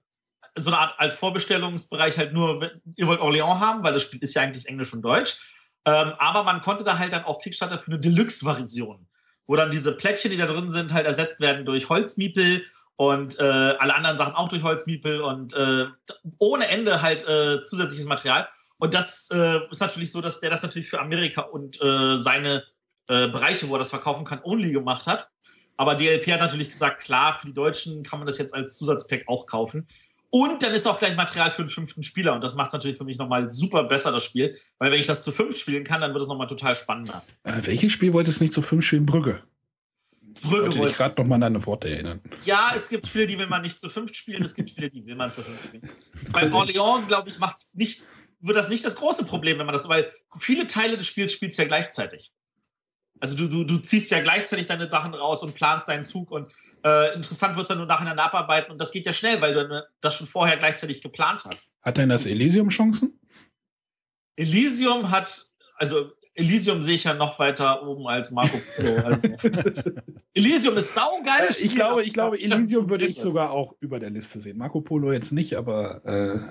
so 0.56 0.70
eine 0.70 0.80
Art 0.80 1.00
als 1.00 1.14
Vorbestellungsbereich 1.16 2.18
halt 2.18 2.34
nur, 2.34 2.72
ihr 2.96 3.08
wollt 3.08 3.22
Orléans 3.22 3.60
haben, 3.60 3.84
weil 3.84 3.94
das 3.94 4.04
Spiel 4.04 4.22
ist 4.22 4.36
ja 4.36 4.42
eigentlich 4.42 4.68
Englisch 4.68 4.94
und 4.94 5.02
Deutsch. 5.02 5.38
Ähm, 5.86 6.14
aber 6.20 6.44
man 6.44 6.62
konnte 6.62 6.84
da 6.84 7.00
halt 7.00 7.12
dann 7.12 7.26
auch 7.26 7.42
Kickstarter 7.42 7.80
für 7.80 7.92
eine 7.92 8.00
Deluxe-Version 8.00 9.08
wo 9.48 9.56
dann 9.56 9.72
diese 9.72 9.96
Plättchen, 9.96 10.32
die 10.32 10.38
da 10.38 10.46
drin 10.46 10.70
sind, 10.70 10.94
halt 10.94 11.06
ersetzt 11.06 11.42
werden 11.42 11.66
durch 11.66 11.90
Holzmiepel 11.90 12.64
und 12.96 13.40
äh, 13.40 13.44
alle 13.44 13.96
anderen 13.96 14.18
Sachen 14.18 14.36
auch 14.36 14.50
durch 14.50 14.64
Holzmiepel 14.64 15.22
und 15.22 15.54
äh, 15.54 15.86
ohne 16.40 16.68
Ende 16.68 17.02
halt 17.02 17.28
äh, 17.28 17.62
zusätzliches 17.64 18.06
Material. 18.06 18.48
Und 18.80 18.94
das 18.94 19.30
äh, 19.32 19.60
ist 19.72 19.82
natürlich 19.82 20.12
so, 20.12 20.22
dass 20.22 20.40
der 20.40 20.50
das 20.50 20.64
natürlich 20.64 20.90
für 20.90 21.00
Amerika 21.00 21.42
und 21.42 21.82
äh, 21.82 22.18
seine 22.18 22.64
äh, 23.08 23.28
Bereiche, 23.28 23.68
wo 23.70 23.76
er 23.76 23.80
das 23.80 23.90
verkaufen 23.90 24.26
kann, 24.26 24.42
only 24.44 24.72
gemacht 24.72 25.08
hat. 25.08 25.30
Aber 25.76 25.96
DLP 25.96 26.28
hat 26.32 26.40
natürlich 26.40 26.70
gesagt, 26.70 27.04
klar, 27.04 27.38
für 27.40 27.48
die 27.48 27.54
Deutschen 27.54 28.04
kann 28.04 28.20
man 28.20 28.28
das 28.28 28.38
jetzt 28.38 28.54
als 28.54 28.78
Zusatzpack 28.78 29.24
auch 29.28 29.48
kaufen. 29.48 29.88
Und 30.36 30.64
dann 30.64 30.74
ist 30.74 30.88
auch 30.88 30.98
gleich 30.98 31.16
Material 31.16 31.52
für 31.52 31.62
den 31.62 31.70
fünften 31.70 32.02
Spieler. 32.02 32.34
Und 32.34 32.44
das 32.44 32.56
macht 32.56 32.70
es 32.70 32.74
natürlich 32.74 32.98
für 32.98 33.04
mich 33.04 33.20
nochmal 33.20 33.52
super 33.52 33.84
besser, 33.84 34.12
das 34.12 34.24
Spiel. 34.24 34.58
Weil 34.80 34.92
wenn 34.92 35.00
ich 35.00 35.06
das 35.06 35.24
zu 35.24 35.32
fünf 35.32 35.56
spielen 35.56 35.84
kann, 35.84 36.02
dann 36.02 36.12
wird 36.12 36.24
es 36.24 36.28
nochmal 36.28 36.48
total 36.48 36.76
spannender. 36.76 37.24
Äh, 37.44 37.62
welches 37.66 37.92
Spiel 37.92 38.14
wolltest 38.14 38.40
du 38.40 38.46
nicht 38.46 38.54
zu 38.56 38.64
fünf 38.64 38.84
spielen? 38.84 39.06
Brügge. 39.06 39.44
Brügge 40.42 40.76
wollte 40.76 40.92
ich 40.92 40.98
gerade 40.98 41.22
nochmal 41.22 41.36
an 41.36 41.42
deine 41.42 41.64
Worte 41.68 41.88
erinnern. 41.88 42.20
Ja, 42.46 42.72
es 42.76 42.90
gibt 42.90 43.06
Spiele, 43.06 43.28
die 43.28 43.38
will 43.38 43.46
man 43.46 43.62
nicht 43.62 43.80
zu 43.80 43.92
fünf 43.92 44.12
spielen. 44.16 44.42
Es 44.44 44.56
gibt 44.56 44.72
Spiele, 44.72 44.90
die 44.90 45.06
will 45.06 45.14
man 45.14 45.32
zu 45.32 45.44
fünf 45.44 45.66
spielen. 45.66 45.88
Bei 46.32 46.50
Orléans, 46.50 47.06
glaube 47.06 47.30
ich, 47.30 47.38
macht's 47.38 47.72
nicht, 47.76 48.02
wird 48.40 48.58
das 48.58 48.70
nicht 48.70 48.84
das 48.84 48.96
große 48.96 49.26
Problem, 49.26 49.60
wenn 49.60 49.68
man 49.68 49.74
das, 49.74 49.88
weil 49.88 50.12
viele 50.40 50.66
Teile 50.66 50.98
des 50.98 51.06
Spiels 51.06 51.32
spielst 51.32 51.60
ja 51.60 51.66
gleichzeitig. 51.66 52.34
Also 53.24 53.38
du, 53.38 53.48
du, 53.48 53.64
du 53.64 53.78
ziehst 53.78 54.12
ja 54.12 54.22
gleichzeitig 54.22 54.66
deine 54.66 54.92
Sachen 54.92 55.14
raus 55.14 55.42
und 55.44 55.56
planst 55.56 55.88
deinen 55.88 56.04
Zug 56.04 56.30
und 56.30 56.50
äh, 56.84 57.16
interessant 57.16 57.56
wird 57.56 57.64
es 57.64 57.70
dann 57.70 57.78
nur 57.78 57.88
nachher 57.88 58.12
abarbeiten 58.20 58.70
und 58.70 58.82
das 58.82 58.92
geht 58.92 59.06
ja 59.06 59.14
schnell, 59.14 59.40
weil 59.40 59.54
du 59.54 59.88
das 60.02 60.16
schon 60.16 60.28
vorher 60.28 60.58
gleichzeitig 60.58 61.02
geplant 61.02 61.46
hast. 61.46 61.74
Hat 61.82 61.96
denn 61.96 62.10
das 62.10 62.26
Elysium 62.26 62.68
Chancen? 62.68 63.18
Elysium 64.36 65.10
hat, 65.10 65.54
also 65.78 66.12
Elysium 66.36 66.82
sehe 66.82 66.96
ich 66.96 67.04
ja 67.04 67.14
noch 67.14 67.38
weiter 67.38 67.88
oben 67.88 68.08
als 68.08 68.32
Marco 68.32 68.58
Polo. 68.76 68.96
Also. 69.06 69.28
Elysium 70.34 70.78
ist 70.78 70.94
saugeil. 70.94 71.48
Äh, 71.48 71.66
ich 71.66 71.76
glaube, 71.76 72.04
ich 72.04 72.14
glaube, 72.14 72.40
Elysium 72.40 72.90
würde 72.90 73.06
ich 73.06 73.20
sogar 73.20 73.52
auch 73.52 73.76
über 73.80 74.00
der 74.00 74.10
Liste 74.10 74.42
sehen. 74.42 74.58
Marco 74.58 74.82
Polo 74.82 75.12
jetzt 75.12 75.32
nicht, 75.32 75.56
aber 75.56 76.02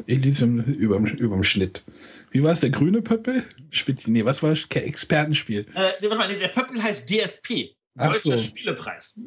äh, 0.06 0.12
Elysium 0.12 0.60
über 0.60 0.98
dem 0.98 1.44
Schnitt. 1.44 1.84
Wie 2.30 2.42
war 2.42 2.52
es? 2.52 2.60
Der 2.60 2.70
grüne 2.70 3.02
Pöppel? 3.02 3.42
Spitz, 3.70 4.06
nee, 4.06 4.24
was 4.24 4.42
war 4.42 4.50
das? 4.50 4.66
Expertenspiel? 4.70 5.66
Äh, 5.74 6.00
der 6.00 6.48
Pöppel 6.48 6.82
heißt 6.82 7.10
DSP. 7.10 7.74
Deutscher 7.94 8.18
so. 8.20 8.38
Spielepreis. 8.38 9.20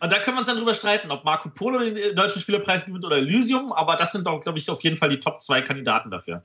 Und 0.00 0.12
da 0.12 0.18
können 0.18 0.36
wir 0.36 0.40
uns 0.40 0.48
dann 0.48 0.58
drüber 0.58 0.74
streiten, 0.74 1.10
ob 1.10 1.24
Marco 1.24 1.48
Polo 1.48 1.78
den 1.78 1.96
äh, 1.96 2.14
deutschen 2.14 2.42
Spielepreis 2.42 2.84
gewinnt 2.84 3.04
oder 3.04 3.16
Elysium, 3.16 3.72
aber 3.72 3.96
das 3.96 4.12
sind 4.12 4.26
doch, 4.26 4.40
glaube 4.40 4.58
ich, 4.58 4.68
auf 4.68 4.82
jeden 4.82 4.96
Fall 4.96 5.08
die 5.08 5.20
Top 5.20 5.40
2 5.40 5.62
Kandidaten 5.62 6.10
dafür. 6.10 6.42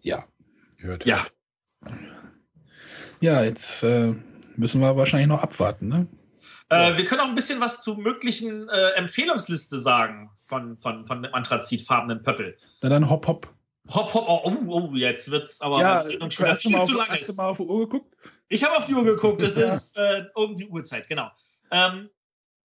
Ja. 0.00 0.26
Hört. 0.78 1.04
Ja. 1.04 1.24
Ja, 3.20 3.42
jetzt 3.42 3.82
äh, 3.82 4.14
müssen 4.56 4.80
wir 4.80 4.96
wahrscheinlich 4.96 5.28
noch 5.28 5.42
abwarten, 5.42 5.88
ne? 5.88 6.06
Äh, 6.70 6.90
ja. 6.90 6.98
Wir 6.98 7.04
können 7.04 7.20
auch 7.20 7.28
ein 7.28 7.34
bisschen 7.34 7.60
was 7.60 7.82
zur 7.82 7.98
möglichen 7.98 8.68
äh, 8.68 8.90
Empfehlungsliste 8.90 9.78
sagen 9.78 10.30
von, 10.44 10.76
von, 10.78 11.04
von 11.04 11.22
dem 11.22 11.34
anthrazitfarbenen 11.34 12.22
Pöppel. 12.22 12.56
Na 12.82 12.88
dann 12.88 13.08
hopp, 13.08 13.26
hopp. 13.26 13.54
Hopp, 13.90 14.14
hopp, 14.14 14.24
oh, 14.28 14.40
oh, 14.44 14.90
oh 14.90 14.94
jetzt 14.94 15.30
wird 15.30 15.44
es 15.44 15.60
aber 15.60 15.80
ja, 15.80 16.04
schon 16.04 16.18
du 16.18 16.70
mal 16.70 16.80
auf, 16.80 16.86
zu 16.86 16.94
lang 16.94 17.08
hast 17.08 17.28
du 17.28 17.34
mal 17.34 17.48
auf 17.48 17.58
die 17.58 17.64
Uhr 17.64 17.80
geguckt? 17.80 18.14
Ich 18.48 18.64
habe 18.64 18.76
auf 18.78 18.86
die 18.86 18.94
Uhr 18.94 19.04
geguckt, 19.04 19.42
es 19.42 19.56
ja. 19.56 19.66
ist 19.66 19.96
äh, 19.98 20.24
irgendwie 20.34 20.66
Uhrzeit, 20.68 21.06
genau. 21.06 21.30
Ähm, 21.70 22.08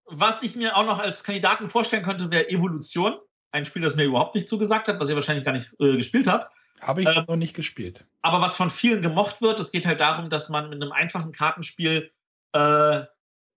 was 0.06 0.42
ich 0.44 0.56
mir 0.56 0.78
auch 0.78 0.86
noch 0.86 1.00
als 1.00 1.24
Kandidaten 1.24 1.70
vorstellen 1.70 2.04
könnte, 2.04 2.32
wäre 2.32 2.50
Evolution. 2.50 3.18
Ein 3.52 3.66
Spiel, 3.66 3.82
das 3.82 3.96
mir 3.96 4.04
überhaupt 4.04 4.36
nicht 4.36 4.48
zugesagt 4.48 4.88
hat, 4.88 5.00
was 5.00 5.10
ihr 5.10 5.16
wahrscheinlich 5.16 5.46
gar 5.46 5.54
nicht 5.54 5.74
äh, 5.80 5.96
gespielt 5.96 6.28
habt. 6.28 6.48
Habe 6.82 7.02
ich 7.02 7.08
ähm, 7.08 7.26
noch 7.28 7.36
nicht 7.36 7.56
gespielt. 7.56 8.06
Aber 8.22 8.42
was 8.42 8.56
von 8.56 8.70
vielen 8.70 9.02
gemocht 9.02 9.42
wird, 9.42 9.60
es 9.60 9.72
geht 9.72 9.86
halt 9.86 10.00
darum, 10.00 10.30
dass 10.30 10.50
man 10.50 10.70
mit 10.70 10.82
einem 10.82 10.92
einfachen 10.92 11.32
Kartenspiel 11.32 12.12
äh, 12.54 13.04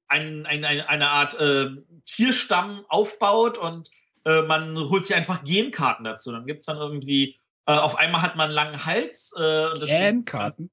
ein, 0.08 0.46
ein, 0.46 0.64
ein, 0.64 0.80
eine 0.80 1.08
Art 1.08 1.38
äh, 1.40 1.70
Tierstamm 2.04 2.84
aufbaut 2.88 3.58
und 3.58 3.90
äh, 4.24 4.42
man 4.42 4.76
holt 4.76 5.04
sich 5.04 5.16
einfach 5.16 5.44
Genkarten 5.44 6.04
dazu. 6.04 6.32
Dann 6.32 6.46
gibt 6.46 6.60
es 6.60 6.66
dann 6.66 6.78
irgendwie, 6.78 7.38
äh, 7.66 7.72
auf 7.72 7.96
einmal 7.96 8.22
hat 8.22 8.36
man 8.36 8.46
einen 8.46 8.54
langen 8.54 8.86
Hals. 8.86 9.34
Äh, 9.38 9.72
Genkarten? 9.86 10.70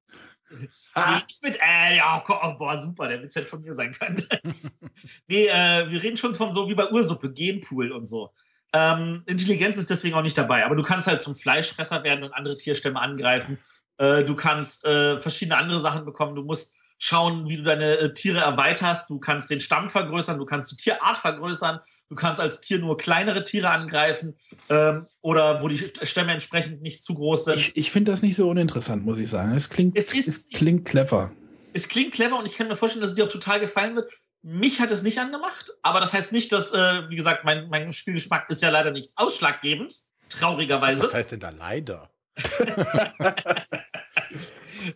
Ah. 0.94 1.22
Nicht 1.28 1.44
mit, 1.44 1.60
äh, 1.62 1.98
ja, 1.98 2.24
oh, 2.28 2.54
boah, 2.58 2.78
super, 2.78 3.08
der 3.08 3.22
Witz 3.22 3.36
hätte 3.36 3.46
von 3.46 3.62
mir 3.62 3.74
sein 3.74 3.94
können. 3.94 4.26
nee, 5.28 5.48
äh, 5.48 5.90
wir 5.90 6.02
reden 6.02 6.18
schon 6.18 6.34
von 6.34 6.52
so 6.52 6.68
wie 6.68 6.74
bei 6.74 6.90
Ursuppe, 6.90 7.32
Genpool 7.32 7.92
und 7.92 8.08
so. 8.08 8.34
Ähm, 8.74 9.24
Intelligenz 9.26 9.78
ist 9.78 9.90
deswegen 9.90 10.16
auch 10.16 10.22
nicht 10.22 10.38
dabei, 10.38 10.66
aber 10.66 10.76
du 10.76 10.84
kannst 10.84 11.08
halt 11.08 11.22
zum 11.22 11.36
Fleischfresser 11.36 12.04
werden 12.04 12.24
und 12.24 12.34
andere 12.34 12.58
Tierstämme 12.58 13.02
angreifen. 13.02 13.58
Äh, 13.98 14.24
du 14.24 14.36
kannst 14.36 14.86
äh, 14.86 15.20
verschiedene 15.20 15.58
andere 15.58 15.80
Sachen 15.80 16.06
bekommen. 16.06 16.36
Du 16.36 16.44
musst 16.44 16.78
schauen, 17.00 17.48
wie 17.48 17.58
du 17.58 17.64
deine 17.64 17.98
äh, 17.98 18.14
Tiere 18.14 18.40
erweiterst. 18.40 19.10
Du 19.10 19.20
kannst 19.20 19.50
den 19.50 19.62
Stamm 19.62 19.90
vergrößern, 19.90 20.38
du 20.38 20.46
kannst 20.46 20.72
die 20.72 20.78
Tierart 20.78 21.18
vergrößern. 21.18 21.80
Du 22.10 22.16
kannst 22.16 22.42
als 22.42 22.60
Tier 22.60 22.80
nur 22.80 22.98
kleinere 22.98 23.44
Tiere 23.44 23.70
angreifen 23.70 24.36
ähm, 24.70 25.06
oder 25.22 25.62
wo 25.62 25.68
die 25.68 25.78
Stämme 26.02 26.32
entsprechend 26.32 26.82
nicht 26.82 27.04
zu 27.04 27.14
groß 27.14 27.46
sind. 27.46 27.58
Ich, 27.58 27.78
ich 27.78 27.92
finde 27.92 28.12
das 28.12 28.24
nicht 28.24 28.36
so 28.36 28.50
uninteressant, 28.50 29.06
muss 29.06 29.20
ich 29.20 29.30
sagen. 29.30 29.56
Es 29.56 29.70
klingt, 29.70 29.96
es, 29.96 30.12
ist, 30.12 30.28
es 30.28 30.50
klingt 30.50 30.86
clever. 30.86 31.32
Es 31.74 31.88
klingt 31.88 32.12
clever 32.14 32.40
und 32.40 32.48
ich 32.48 32.56
kann 32.56 32.68
mir 32.68 32.76
vorstellen, 32.76 33.02
dass 33.02 33.12
es 33.12 33.16
dir 33.16 33.26
auch 33.26 33.30
total 33.30 33.60
gefallen 33.60 33.96
wird. 33.96 34.12
Mich 34.42 34.80
hat 34.80 34.90
es 34.92 35.04
nicht 35.04 35.20
angemacht, 35.20 35.72
aber 35.82 36.00
das 36.00 36.14
heißt 36.14 36.32
nicht, 36.32 36.52
dass, 36.52 36.72
äh, 36.72 37.10
wie 37.10 37.16
gesagt, 37.16 37.44
mein, 37.44 37.68
mein 37.70 37.92
Spielgeschmack 37.92 38.50
ist 38.50 38.62
ja 38.62 38.70
leider 38.70 38.92
nicht 38.92 39.12
ausschlaggebend, 39.16 39.98
traurigerweise. 40.30 41.04
Was 41.04 41.14
heißt 41.14 41.34
denn 41.34 41.42
da 41.42 41.50
leider? 41.50 42.10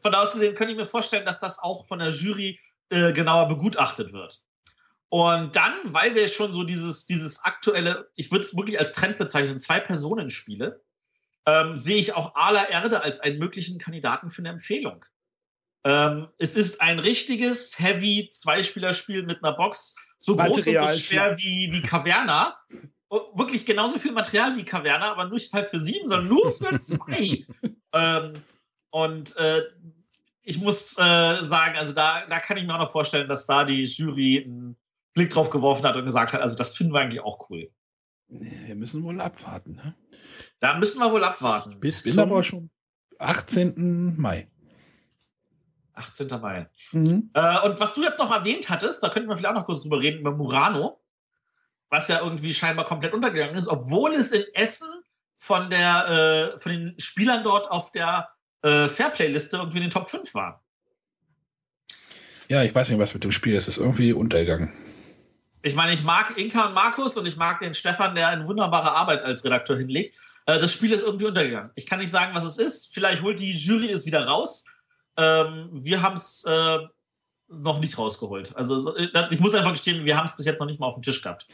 von 0.02 0.11
da 0.11 0.22
aus 0.22 0.34
gesehen 0.34 0.56
könnte 0.56 0.72
ich 0.72 0.78
mir 0.78 0.86
vorstellen, 0.86 1.26
dass 1.26 1.40
das 1.41 1.60
auch 1.60 1.86
von 1.88 1.99
der 1.99 2.10
Jury 2.10 2.60
äh, 2.90 3.11
genauer 3.11 3.49
begutachtet 3.49 4.14
wird. 4.14 4.40
Und 5.10 5.56
dann, 5.56 5.74
weil 5.84 6.15
wir 6.15 6.28
schon 6.28 6.53
so 6.53 6.64
dieses, 6.64 7.06
dieses 7.06 7.44
aktuelle, 7.44 8.10
ich 8.15 8.32
würde 8.32 8.45
es 8.45 8.57
wirklich 8.57 8.80
als 8.80 8.94
Trend 8.94 9.18
bezeichnen, 9.18 9.60
Zwei-Personen-Spiele, 9.60 10.82
ähm, 11.45 11.78
sehe 11.78 11.98
ich 11.98 12.14
auch 12.14 12.34
Ala 12.36 12.70
Erde 12.70 13.03
als 13.03 13.20
einen 13.20 13.38
möglichen 13.38 13.78
Kandidaten 13.78 14.30
für 14.32 14.41
eine 14.41 14.49
Empfehlung. 14.49 15.06
Ähm, 15.85 16.27
es 16.38 16.55
ist 16.55 16.81
ein 16.81 16.99
richtiges 16.99 17.77
Heavy 17.77 18.30
Zweispielerspiel 18.31 19.23
mit 19.23 19.43
einer 19.43 19.55
Box, 19.55 19.95
so 20.18 20.35
groß 20.35 20.45
und 20.45 20.55
Material 20.55 20.88
so 20.88 20.99
schwer 20.99 21.38
wie, 21.38 21.69
wie 21.72 21.81
Caverna. 21.81 22.57
Und 23.10 23.22
Wirklich 23.38 23.65
genauso 23.65 23.99
viel 23.99 24.11
Material 24.11 24.55
wie 24.57 24.64
Caverna, 24.64 25.11
aber 25.11 25.30
nicht 25.30 25.53
halt 25.53 25.68
für 25.68 25.80
sieben, 25.80 26.07
sondern 26.07 26.30
nur 26.30 26.51
für 26.51 26.80
zwei. 26.80 27.45
ähm, 27.93 28.34
und 28.91 29.35
äh, 29.38 29.64
ich 30.41 30.60
muss 30.60 30.97
äh, 30.97 31.41
sagen, 31.41 31.77
also 31.77 31.93
da, 31.93 32.26
da 32.27 32.39
kann 32.39 32.57
ich 32.57 32.65
mir 32.65 32.76
auch 32.76 32.80
noch 32.80 32.91
vorstellen, 32.91 33.27
dass 33.27 33.45
da 33.45 33.64
die 33.64 33.84
Jury 33.84 34.43
einen 34.43 34.77
Blick 35.14 35.30
drauf 35.30 35.49
geworfen 35.49 35.85
hat 35.85 35.95
und 35.95 36.05
gesagt 36.05 36.34
hat, 36.34 36.41
also 36.41 36.55
das 36.55 36.76
finden 36.76 36.93
wir 36.93 37.01
eigentlich 37.01 37.22
auch 37.22 37.49
cool. 37.49 37.69
Wir 38.27 38.76
müssen 38.76 39.03
wohl 39.03 39.19
abwarten. 39.22 39.76
Ne? 39.76 39.95
Da 40.60 40.77
müssen 40.77 40.99
wir 40.99 41.11
wohl 41.11 41.23
abwarten. 41.23 41.80
Bis 41.80 42.01
Bin 42.01 42.14
zum, 42.14 42.23
aber 42.23 42.43
schon 42.43 42.69
18. 43.19 44.15
Mai. 44.18 44.47
18. 45.95 46.28
Mai. 46.41 46.68
Mhm. 46.91 47.30
Äh, 47.34 47.60
und 47.68 47.80
was 47.80 47.95
du 47.95 48.03
jetzt 48.03 48.20
noch 48.20 48.32
erwähnt 48.32 48.70
hattest, 48.70 49.03
da 49.03 49.10
könnten 49.10 49.30
wir 49.30 49.38
vielleicht 49.38 49.56
auch 49.56 49.60
noch 49.60 49.65
kurz 49.65 49.84
drüber 49.84 49.99
reden, 49.99 50.20
über 50.20 50.32
Murano, 50.32 50.99
was 51.90 52.07
ja 52.07 52.22
irgendwie 52.22 52.53
scheinbar 52.53 52.86
komplett 52.86 53.14
untergegangen 53.14 53.56
ist, 53.56 53.68
obwohl 53.68 54.14
es 54.14 54.32
in 54.32 54.44
Essen 54.53 54.90
von, 55.38 55.70
der, 55.70 56.53
äh, 56.56 56.60
von 56.60 56.72
den 56.72 56.99
Spielern 56.99 57.44
dort 57.44 57.70
auf 57.70 57.91
der 57.91 58.30
äh, 58.64 58.88
Fairplay-Liste 58.88 59.57
irgendwie 59.57 59.78
in 59.78 59.84
den 59.84 59.91
Top 59.91 60.07
5 60.07 60.34
war. 60.34 60.64
Ja, 62.48 62.64
ich 62.64 62.74
weiß 62.74 62.90
nicht, 62.90 62.99
was 62.99 63.14
mit 63.14 63.24
dem 63.24 63.32
Spiel 63.32 63.56
ist. 63.56 63.68
Es 63.68 63.78
ist 63.78 63.84
irgendwie 63.84 64.14
untergegangen. 64.14 64.72
Ich 65.61 65.76
meine, 65.76 65.94
ich 65.94 66.03
mag 66.03 66.38
Inka 66.38 66.68
und 66.68 66.74
Markus 66.74 67.15
und 67.15 67.26
ich 67.26 67.38
mag 67.38 67.60
den 67.60 67.74
Stefan, 67.74 68.15
der 68.15 68.28
eine 68.28 68.48
wunderbare 68.48 68.91
Arbeit 68.91 69.24
als 69.24 69.45
Redakteur 69.45 69.78
hinlegt. 69.78 70.18
Äh, 70.45 70.60
das 70.60 70.74
Spiel 70.74 70.91
ist 70.91 71.03
irgendwie 71.03 71.26
untergegangen. 71.26 71.72
Ich 71.76 71.86
kann 71.86 71.99
nicht 71.99 72.11
sagen, 72.11 72.36
was 72.36 72.44
es 72.44 72.57
ist. 72.57 72.94
Vielleicht 72.94 73.22
holt 73.22 73.40
die 73.40 73.52
Jury 73.52 73.90
es 73.90 74.06
wieder 74.06 74.26
raus. 74.26 74.65
Ähm, 75.18 75.69
wir 75.72 76.02
haben 76.02 76.15
es 76.15 76.44
äh, 76.45 76.80
noch 77.48 77.80
nicht 77.80 77.98
rausgeholt. 77.98 78.56
Also 78.56 78.80
so- 78.80 78.95
äh, 78.95 79.10
ich 79.31 79.40
muss 79.40 79.53
einfach 79.53 79.72
gestehen, 79.72 80.06
wir 80.06 80.18
haben 80.18 80.26
es 80.26 80.35
bis 80.35 80.45
jetzt 80.45 80.60
noch 80.60 80.68
nicht 80.68 80.80
mal 80.80 80.88
auf 80.88 80.95
dem 80.95 81.03
Tisch 81.03 81.22
gehabt. 81.22 81.48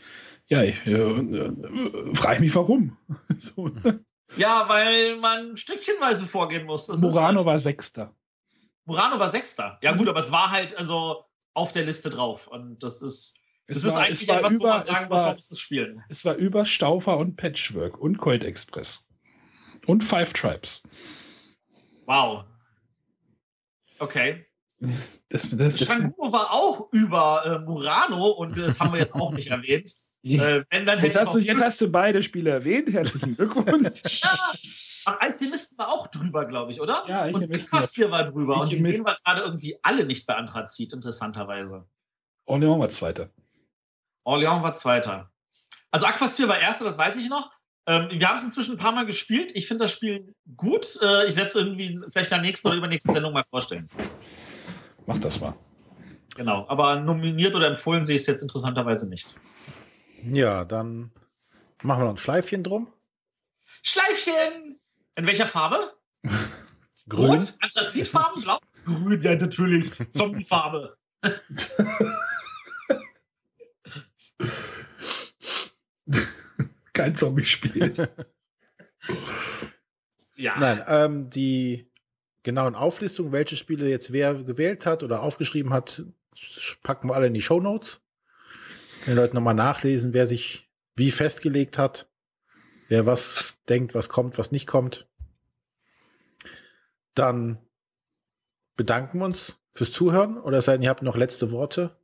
Ja, 0.48 0.64
ich 0.64 0.86
äh, 0.86 0.92
äh, 0.94 2.16
frage 2.16 2.40
mich, 2.42 2.56
warum. 2.56 2.98
so. 3.40 3.70
Ja, 4.38 4.68
weil 4.70 5.18
man 5.18 5.56
stückchenweise 5.58 6.26
vorgehen 6.26 6.66
muss. 6.66 6.88
Das 6.88 7.02
Murano 7.02 7.46
war 7.46 7.60
Sechster. 7.60 8.16
Murano 8.86 9.20
war 9.20 9.30
Sechster. 9.30 9.78
Ja, 9.82 9.94
gut, 9.94 10.08
aber 10.10 10.20
es 10.20 10.32
war 10.32 10.52
halt 10.52 10.76
also 10.78 11.26
auf 11.54 11.72
der 11.74 11.86
Liste 11.86 12.10
drauf. 12.10 12.48
Und 12.48 12.82
das 12.82 13.02
ist, 13.02 13.38
das 13.68 13.84
ist 13.84 13.94
eigentlich 13.94 14.28
etwas, 14.30 14.60
wo 14.60 14.68
man 14.68 14.84
sagen 14.84 14.96
es, 15.04 15.10
muss, 15.10 15.10
man 15.10 15.28
war, 15.28 15.34
muss 15.36 15.52
es 15.52 15.60
spielen. 15.60 16.04
es 16.10 16.26
war 16.26 16.36
über 16.36 16.66
Staufer 16.66 17.18
und 17.18 17.36
Patchwork 17.36 18.00
und 18.00 18.18
Colt 18.18 18.44
Express. 18.44 19.06
Und 19.86 20.04
Five 20.04 20.34
Tribes. 20.34 20.82
Wow. 22.06 22.46
Okay. 24.00 24.46
Das, 24.80 25.50
das, 25.50 25.76
das, 25.76 25.86
Shanguro 25.86 26.32
war 26.32 26.52
auch 26.52 26.92
über 26.94 27.44
äh, 27.46 27.60
Murano 27.60 28.30
und 28.30 28.58
das 28.58 28.80
haben 28.80 28.94
wir 28.94 29.00
jetzt 29.00 29.14
auch 29.14 29.32
nicht 29.32 29.48
erwähnt. 29.52 29.94
Äh, 30.24 30.64
wenn, 30.70 30.88
jetzt, 31.02 31.18
hast 31.18 31.36
du, 31.36 31.40
jetzt 31.40 31.62
hast 31.62 31.80
du 31.80 31.90
beide 31.90 32.22
Spiele 32.24 32.50
erwähnt. 32.50 32.92
Herzlichen 32.92 33.36
Glückwunsch. 33.36 34.22
Ja. 34.22 34.54
Ach, 35.06 35.22
Alchemisten 35.22 35.78
war 35.78 35.88
auch 35.90 36.08
drüber, 36.08 36.46
glaube 36.46 36.72
ich, 36.72 36.82
oder? 36.82 37.06
Ja, 37.08 37.24
und 37.24 37.36
Alchemisten 37.36 37.78
Aquasphere 37.78 38.12
war 38.12 38.26
drüber. 38.26 38.62
Und 38.62 38.70
die 38.70 38.76
sehen 38.76 39.06
wir 39.06 39.16
gerade 39.24 39.42
irgendwie 39.42 39.80
alle 39.82 40.04
nicht 40.04 40.28
bei 40.28 40.36
Anthrazit, 40.36 40.92
interessanterweise. 40.92 41.88
Orléans 42.46 42.80
war 42.80 42.90
Zweiter. 42.90 43.30
Orléans 44.26 44.62
war 44.62 44.74
Zweiter. 44.74 45.32
Also 45.90 46.06
Aquasphere 46.06 46.50
war 46.50 46.60
Erster, 46.60 46.84
das 46.84 46.98
weiß 46.98 47.16
ich 47.16 47.30
noch. 47.30 47.50
Ähm, 47.90 48.08
wir 48.12 48.30
haben 48.30 48.38
es 48.38 48.44
inzwischen 48.44 48.76
ein 48.76 48.78
paar 48.78 48.92
Mal 48.92 49.08
gespielt. 49.08 49.52
Ich 49.56 49.68
finde 49.68 49.86
das 49.86 49.92
Spiel 49.92 50.36
gut. 50.56 51.00
Äh, 51.02 51.28
ich 51.28 51.36
werde 51.36 51.48
es 51.48 51.56
irgendwie 51.56 52.00
vielleicht 52.14 52.32
in 52.32 52.36
der 52.38 52.42
nächsten 52.44 52.68
oder 52.68 52.78
übernächsten 52.78 53.12
Sendung 53.12 53.34
mal 53.34 53.44
vorstellen. 53.50 53.90
Mach 55.08 55.18
das 55.18 55.42
mal. 55.42 55.56
Genau. 56.36 56.68
Aber 56.70 57.00
nominiert 57.00 57.56
oder 57.56 57.66
empfohlen 57.66 58.06
sehe 58.06 58.18
ich 58.18 58.22
es 58.22 58.28
jetzt 58.28 58.44
interessanterweise 58.44 59.10
nicht. 59.10 59.40
ja, 60.24 60.66
dann 60.66 61.12
machen 61.82 62.02
wir 62.02 62.06
noch 62.06 62.14
ein 62.14 62.18
Schleifchen 62.18 62.64
drum. 62.64 62.94
Schleifchen! 63.82 64.80
In 65.16 65.26
welcher 65.26 65.48
Farbe? 65.48 65.92
Grün. 67.10 67.40
Rot? 67.40 67.56
Anthrazitfarben? 67.60 68.44
Blau? 68.44 68.60
Grün, 68.86 69.20
ja, 69.20 69.34
natürlich. 69.34 69.92
Zombiefarbe. 70.12 70.96
Kein 77.00 77.16
Zombie-Spiel. 77.16 78.10
Ja. 80.36 80.58
Nein, 80.58 80.82
ähm, 80.88 81.30
die 81.30 81.92
genauen 82.44 82.74
Auflistungen, 82.74 83.34
welche 83.34 83.58
Spiele 83.58 83.90
jetzt 83.90 84.14
wer 84.14 84.36
gewählt 84.36 84.86
hat 84.86 85.04
oder 85.04 85.22
aufgeschrieben 85.22 85.74
hat, 85.74 86.06
packen 86.82 87.10
wir 87.10 87.16
alle 87.16 87.28
in 87.28 87.34
die 87.34 87.42
Shownotes. 87.42 88.02
Können 89.04 89.18
die 89.18 89.22
Leute 89.22 89.36
nochmal 89.36 89.54
nachlesen, 89.54 90.14
wer 90.14 90.28
sich 90.28 90.70
wie 90.96 91.12
festgelegt 91.12 91.78
hat, 91.78 92.10
wer 92.88 93.06
was 93.06 93.58
denkt, 93.68 93.96
was 93.96 94.08
kommt, 94.08 94.38
was 94.38 94.54
nicht 94.54 94.66
kommt. 94.66 95.10
Dann 97.16 97.58
bedanken 98.78 99.20
wir 99.20 99.26
uns 99.26 99.58
fürs 99.74 99.92
Zuhören 99.92 100.38
oder 100.38 100.60
es 100.60 100.66
sei 100.66 100.72
denn, 100.72 100.84
ihr 100.84 100.90
habt 100.90 101.04
noch 101.04 101.18
letzte 101.18 101.52
Worte. 101.52 101.99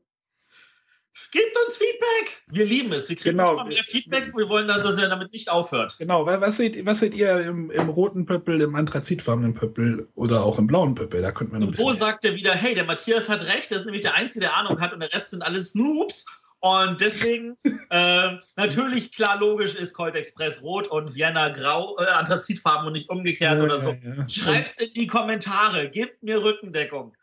Gebt 1.32 1.56
uns 1.66 1.78
Feedback! 1.78 2.44
Wir 2.48 2.66
lieben 2.66 2.92
es. 2.94 3.10
Wir 3.10 3.16
kriegen 3.16 3.38
Genau. 3.38 3.54
immer 3.54 3.66
mehr 3.66 3.84
Feedback. 3.84 4.36
Wir 4.36 4.50
wollen, 4.50 4.68
dass 4.68 4.98
er 4.98 5.10
damit 5.10 5.32
nicht 5.34 5.50
aufhört. 5.50 5.96
Genau, 5.98 6.26
wa- 6.26 6.40
was 6.42 6.58
seht, 6.58 6.86
was 6.86 7.00
seht 7.00 7.14
ihr 7.16 7.40
im, 7.42 7.72
im 7.72 7.90
roten 7.90 8.26
Pöppel, 8.26 8.62
im 8.62 8.76
anthrazitfarbenen 8.76 9.54
Pöppel 9.54 10.08
oder 10.16 10.44
auch 10.44 10.60
im 10.60 10.68
blauen 10.68 10.94
Pöppel? 10.96 11.22
Da 11.22 11.32
könnten 11.32 11.54
wir 11.54 11.60
noch 11.60 11.68
ein 11.68 11.70
Und 11.70 11.80
wo 11.80 11.88
bisschen. 11.88 12.00
sagt 12.00 12.26
er 12.26 12.36
wieder, 12.36 12.54
hey, 12.54 12.76
der 12.76 12.84
Matthias 12.86 13.30
hat 13.30 13.42
recht, 13.42 13.72
das 13.72 13.80
ist 13.82 13.86
nämlich 13.86 14.02
der 14.04 14.14
Einzige, 14.16 14.42
der 14.42 14.58
Ahnung 14.58 14.80
hat 14.82 14.94
und 14.94 15.00
der 15.00 15.12
Rest 15.14 15.32
sind 15.32 15.42
alles 15.42 15.74
Noobs. 15.76 16.26
Und 16.60 17.00
deswegen, 17.00 17.56
äh, 17.92 18.38
natürlich, 18.56 19.12
klar, 19.14 19.40
logisch 19.40 19.76
ist 19.76 19.94
Colt 19.94 20.16
Express 20.16 20.64
rot 20.64 20.88
und 20.88 21.14
Vienna 21.16 21.50
grau, 21.50 21.96
äh, 22.00 22.06
Anthrazitfarben 22.08 22.88
und 22.88 22.94
nicht 22.94 23.10
umgekehrt 23.10 23.60
oder 23.62 23.78
so. 23.78 23.92
Ja, 24.04 24.14
ja. 24.16 24.30
Schreibt's 24.30 24.80
in 24.80 24.92
die 24.94 25.06
Kommentare, 25.06 25.90
gebt 25.90 26.24
mir 26.24 26.44
Rückendeckung. 26.44 27.14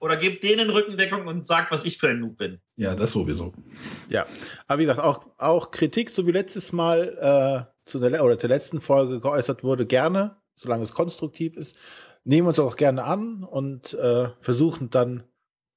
Oder 0.00 0.16
gebt 0.16 0.44
denen 0.44 0.70
Rückendeckung 0.70 1.26
und 1.26 1.46
sagt, 1.46 1.72
was 1.72 1.84
ich 1.84 1.98
für 1.98 2.08
ein 2.08 2.20
Noob 2.20 2.36
bin. 2.36 2.60
ja, 2.76 2.94
das 2.94 3.10
sowieso. 3.10 3.52
Ja, 4.08 4.26
aber 4.66 4.78
wie 4.78 4.84
gesagt, 4.84 5.00
auch, 5.00 5.26
auch 5.38 5.70
Kritik, 5.70 6.10
so 6.10 6.26
wie 6.26 6.32
letztes 6.32 6.72
Mal 6.72 7.68
äh, 7.68 7.88
zu 7.88 7.98
der, 7.98 8.24
oder 8.24 8.38
zur 8.38 8.48
letzten 8.48 8.80
Folge 8.80 9.20
geäußert 9.20 9.64
wurde, 9.64 9.86
gerne, 9.86 10.36
solange 10.54 10.84
es 10.84 10.92
konstruktiv 10.92 11.56
ist. 11.56 11.76
Nehmen 12.24 12.46
wir 12.46 12.50
uns 12.50 12.58
auch 12.60 12.76
gerne 12.76 13.04
an 13.04 13.42
und 13.42 13.94
äh, 13.94 14.28
versuchen 14.40 14.90
dann 14.90 15.24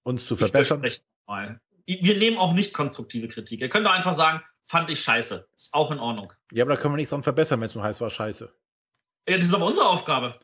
uns 0.03 0.27
zu 0.27 0.35
verbessern. 0.35 0.85
Wir 1.85 2.18
nehmen 2.18 2.38
auch 2.38 2.53
nicht 2.53 2.73
konstruktive 2.73 3.27
Kritik. 3.27 3.61
Ihr 3.61 3.69
könnt 3.69 3.85
doch 3.85 3.93
einfach 3.93 4.14
sagen, 4.14 4.41
fand 4.64 4.89
ich 4.89 4.99
scheiße. 4.99 5.48
Ist 5.56 5.73
auch 5.73 5.91
in 5.91 5.99
Ordnung. 5.99 6.31
Ja, 6.52 6.64
aber 6.64 6.76
da 6.76 6.81
können 6.81 6.93
wir 6.93 6.98
nichts 6.98 7.10
dran 7.10 7.23
verbessern, 7.23 7.60
wenn 7.60 7.68
es 7.68 7.76
nur 7.76 7.84
heißt, 7.84 8.02
war 8.02 8.10
scheiße. 8.10 8.53
Ja, 9.27 9.38
das 9.38 9.48
ist 9.48 9.53
aber 9.53 9.65
unsere 9.65 9.88
Aufgabe. 9.88 10.39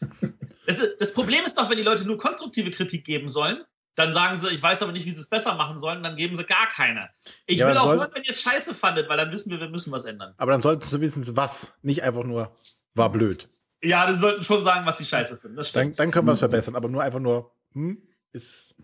Das, 0.66 0.80
ist, 0.80 0.96
das 1.00 1.12
Problem 1.12 1.44
ist 1.44 1.56
doch, 1.58 1.68
wenn 1.70 1.76
die 1.76 1.82
Leute 1.82 2.06
nur 2.06 2.18
konstruktive 2.18 2.70
Kritik 2.70 3.04
geben 3.04 3.28
sollen, 3.28 3.64
dann 3.94 4.12
sagen 4.12 4.36
sie, 4.36 4.50
ich 4.50 4.62
weiß 4.62 4.82
aber 4.82 4.92
nicht, 4.92 5.06
wie 5.06 5.10
sie 5.10 5.20
es 5.20 5.28
besser 5.30 5.54
machen 5.54 5.78
sollen, 5.78 6.02
dann 6.02 6.16
geben 6.16 6.34
sie 6.34 6.44
gar 6.44 6.68
keine. 6.68 7.08
Ich 7.46 7.58
Ja, 7.60 7.68
will 7.68 7.76
auch 7.78 7.86
hören, 7.86 8.10
wenn 8.12 8.24
ihr 8.24 8.30
es 8.30 8.42
scheiße 8.42 8.74
fandet, 8.74 9.08
weil 9.08 9.16
dann 9.16 9.30
wissen 9.32 9.50
wir, 9.50 9.58
wir 9.58 9.70
müssen 9.70 9.90
was 9.90 10.04
ändern. 10.04 10.34
Aber 10.36 10.52
dann 10.52 10.60
sollten 10.60 10.86
sie 10.86 11.00
wissen, 11.00 11.24
was. 11.36 11.72
Nicht 11.82 12.02
einfach 12.02 12.24
nur, 12.24 12.54
war 12.94 13.10
blöd. 13.10 13.48
Ja, 13.82 14.06
die 14.06 14.14
sollten 14.14 14.42
schon 14.44 14.62
sagen, 14.62 14.84
was 14.84 14.98
sie 14.98 15.04
scheiße 15.06 15.38
finden. 15.38 15.56
Das 15.56 15.72
Dann, 15.72 15.84
stimmt. 15.84 15.98
dann 15.98 16.10
können 16.10 16.26
wir 16.26 16.32
es 16.32 16.40
verbessern. 16.40 16.76
Aber 16.76 16.88
nur 16.88 17.02
einfach 17.02 17.20
nur, 17.20 17.52
hm, 17.72 18.02
ist. 18.32 18.74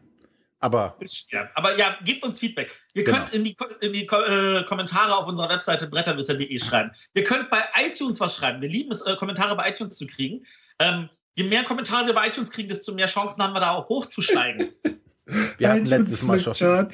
Aber 0.60 0.96
Ist 1.00 1.28
schwer. 1.28 1.50
Aber 1.56 1.76
ja, 1.76 1.98
gebt 2.04 2.22
uns 2.24 2.38
Feedback. 2.38 2.80
Ihr 2.94 3.02
Genau. 3.02 3.18
könnt 3.18 3.30
in 3.34 3.42
die, 3.44 3.56
in 3.80 3.92
die 3.92 4.06
äh, 4.06 4.62
Kommentare 4.64 5.16
auf 5.16 5.26
unserer 5.26 5.48
Webseite 5.48 5.88
bretterwisser.de 5.88 6.56
schreiben. 6.60 6.92
Ihr 7.14 7.24
könnt 7.24 7.50
bei 7.50 7.62
iTunes 7.84 8.20
was 8.20 8.36
schreiben. 8.36 8.60
Wir 8.62 8.68
lieben 8.68 8.92
es, 8.92 9.02
äh, 9.02 9.16
Kommentare 9.16 9.56
bei 9.56 9.68
iTunes 9.70 9.98
zu 9.98 10.06
kriegen. 10.06 10.46
Ähm, 10.78 11.10
je 11.34 11.44
mehr 11.44 11.64
Kommentare 11.64 12.06
wir 12.06 12.14
bei 12.14 12.28
iTunes 12.28 12.50
kriegen, 12.50 12.68
desto 12.68 12.92
mehr 12.94 13.06
Chancen 13.06 13.42
haben 13.42 13.52
wir 13.54 13.60
da 13.60 13.72
auch 13.72 13.88
hochzusteigen. 13.88 14.72
wir 15.58 15.68
hatten 15.70 15.86
letztes 15.86 16.22
Mal 16.22 16.38
schon. 16.38 16.54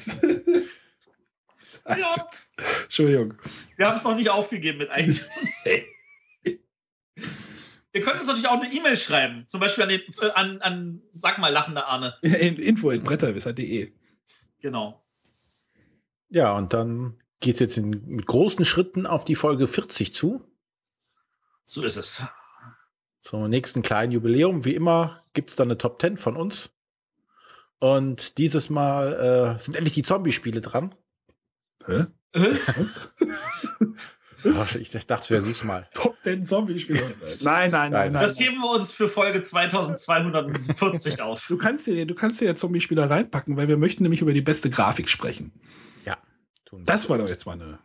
Ja. 1.97 2.13
Entschuldigung. 2.83 3.33
Wir 3.75 3.87
haben 3.87 3.95
es 3.95 4.03
noch 4.03 4.13
nicht 4.15 4.29
aufgegeben 4.29 4.77
mit 4.77 4.89
iTunes. 4.93 5.65
Ihr 7.93 8.01
könnt 8.01 8.17
uns 8.19 8.27
natürlich 8.27 8.47
auch 8.47 8.61
eine 8.61 8.71
E-Mail 8.71 8.95
schreiben. 8.95 9.45
Zum 9.47 9.59
Beispiel 9.59 9.83
an, 9.85 9.89
den, 9.89 10.01
an, 10.35 10.61
an 10.61 11.01
sag 11.13 11.39
mal, 11.39 11.51
lachende 11.51 11.85
Arne. 11.85 12.15
In- 12.21 12.57
Info 12.57 12.91
at 12.91 13.03
bretterwisser.de. 13.03 13.91
Genau. 14.59 15.03
Ja, 16.29 16.55
und 16.55 16.73
dann 16.73 17.19
geht 17.39 17.55
es 17.55 17.59
jetzt 17.61 17.77
in, 17.79 17.89
mit 18.05 18.27
großen 18.27 18.65
Schritten 18.65 19.07
auf 19.07 19.25
die 19.25 19.33
Folge 19.35 19.65
40 19.65 20.13
zu. 20.13 20.45
So 21.65 21.83
ist 21.83 21.95
es. 21.95 22.21
Zum 23.21 23.49
nächsten 23.49 23.81
kleinen 23.81 24.11
Jubiläum. 24.11 24.65
Wie 24.65 24.75
immer 24.75 25.23
gibt 25.33 25.49
es 25.49 25.55
dann 25.55 25.67
eine 25.67 25.77
Top 25.77 26.01
10 26.01 26.17
von 26.17 26.35
uns. 26.35 26.69
Und 27.79 28.37
dieses 28.37 28.69
Mal 28.69 29.55
äh, 29.57 29.59
sind 29.59 29.75
endlich 29.75 29.93
die 29.93 30.03
Zombie-Spiele 30.03 30.61
dran. 30.61 30.95
Hä? 31.85 32.07
Was? 32.33 33.15
Ich 34.79 34.89
dachte, 34.89 35.41
süß 35.41 35.65
mal. 35.65 35.89
Top 35.93 36.15
10 36.23 36.45
Zombie-Spiele. 36.45 36.99
Nein, 37.41 37.71
nein, 37.71 37.91
nein, 37.91 38.13
nein. 38.13 38.13
Das 38.13 38.39
heben 38.39 38.57
wir 38.59 38.71
uns 38.71 38.91
für 38.93 39.09
Folge 39.09 39.43
2240 39.43 41.21
auf. 41.21 41.45
Du 41.47 41.57
kannst 41.57 41.87
dir, 41.87 42.05
du 42.05 42.15
kannst 42.15 42.39
dir 42.39 42.45
ja 42.45 42.55
Zombie-Spieler 42.55 43.09
reinpacken, 43.09 43.57
weil 43.57 43.67
wir 43.67 43.75
möchten 43.75 44.03
nämlich 44.03 44.21
über 44.21 44.31
die 44.31 44.41
beste 44.41 44.69
Grafik 44.69 45.09
sprechen. 45.09 45.51
Ja. 46.05 46.17
Das 46.85 47.09
war 47.09 47.17
doch 47.17 47.27
jetzt 47.27 47.45
mal 47.45 47.53
eine. 47.53 47.79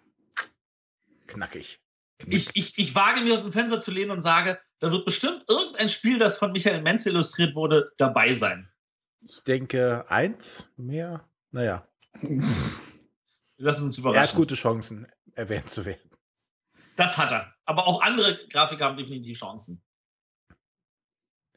knackig. 1.26 1.80
Ich, 2.26 2.50
ich, 2.54 2.78
ich 2.78 2.94
wage 2.94 3.22
mir 3.22 3.34
aus 3.34 3.42
dem 3.42 3.52
Fenster 3.52 3.80
zu 3.80 3.90
lehnen 3.90 4.12
und 4.12 4.20
sage, 4.20 4.60
da 4.80 4.90
wird 4.90 5.04
bestimmt 5.04 5.44
irgendein 5.48 5.88
Spiel, 5.88 6.18
das 6.18 6.38
von 6.38 6.52
Michael 6.52 6.82
Menz 6.82 7.06
illustriert 7.06 7.54
wurde, 7.54 7.92
dabei 7.96 8.32
sein. 8.32 8.70
Ich 9.26 9.42
denke, 9.44 10.04
eins 10.08 10.68
mehr. 10.76 11.26
Naja, 11.50 11.86
Lass 13.56 13.80
uns 13.80 13.96
er 13.98 14.04
hat 14.04 14.10
überraschen. 14.12 14.36
gute 14.36 14.54
Chancen, 14.54 15.06
erwähnt 15.34 15.70
zu 15.70 15.84
werden. 15.84 16.10
Das 16.96 17.16
hat 17.18 17.32
er. 17.32 17.54
Aber 17.64 17.86
auch 17.86 18.02
andere 18.02 18.38
Grafiker 18.48 18.84
haben 18.86 18.96
definitiv 18.96 19.38
Chancen. 19.38 19.82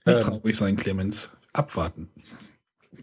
Nicht 0.05 0.17
Ähm. 0.17 0.23
traurig 0.23 0.55
sein, 0.55 0.77
Clemens. 0.77 1.31
Abwarten. 1.53 2.11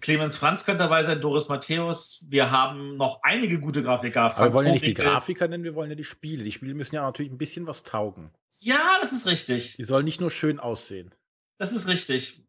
Clemens 0.01 0.37
Franz 0.37 0.65
könnte 0.65 0.85
dabei 0.85 1.03
sein, 1.03 1.21
Doris 1.21 1.49
Matthäus. 1.49 2.25
Wir 2.29 2.51
haben 2.51 2.97
noch 2.97 3.21
einige 3.23 3.61
gute 3.61 3.83
Grafiker. 3.83 4.23
Aber 4.23 4.47
wir 4.47 4.55
wollen 4.55 4.67
ja 4.69 4.73
nicht 4.73 4.87
die. 4.87 4.95
Grafiker 4.95 5.49
nennen, 5.49 5.65
wir 5.65 5.75
wollen 5.75 5.91
ja 5.91 5.97
die 5.97 6.05
Spiele. 6.05 6.43
Die 6.45 6.53
Spiele 6.53 6.75
müssen 6.75 6.95
ja 6.95 7.03
natürlich 7.03 7.31
ein 7.33 7.39
bisschen 7.39 7.67
was 7.67 7.83
taugen. 7.83 8.31
Ja, 8.65 8.99
das 9.01 9.13
ist 9.13 9.27
richtig. 9.27 9.77
Die 9.77 9.85
sollen 9.85 10.05
nicht 10.07 10.21
nur 10.23 10.31
schön 10.31 10.59
aussehen. 10.59 11.15
Das 11.59 11.73
ist 11.73 11.87
richtig. 11.87 12.43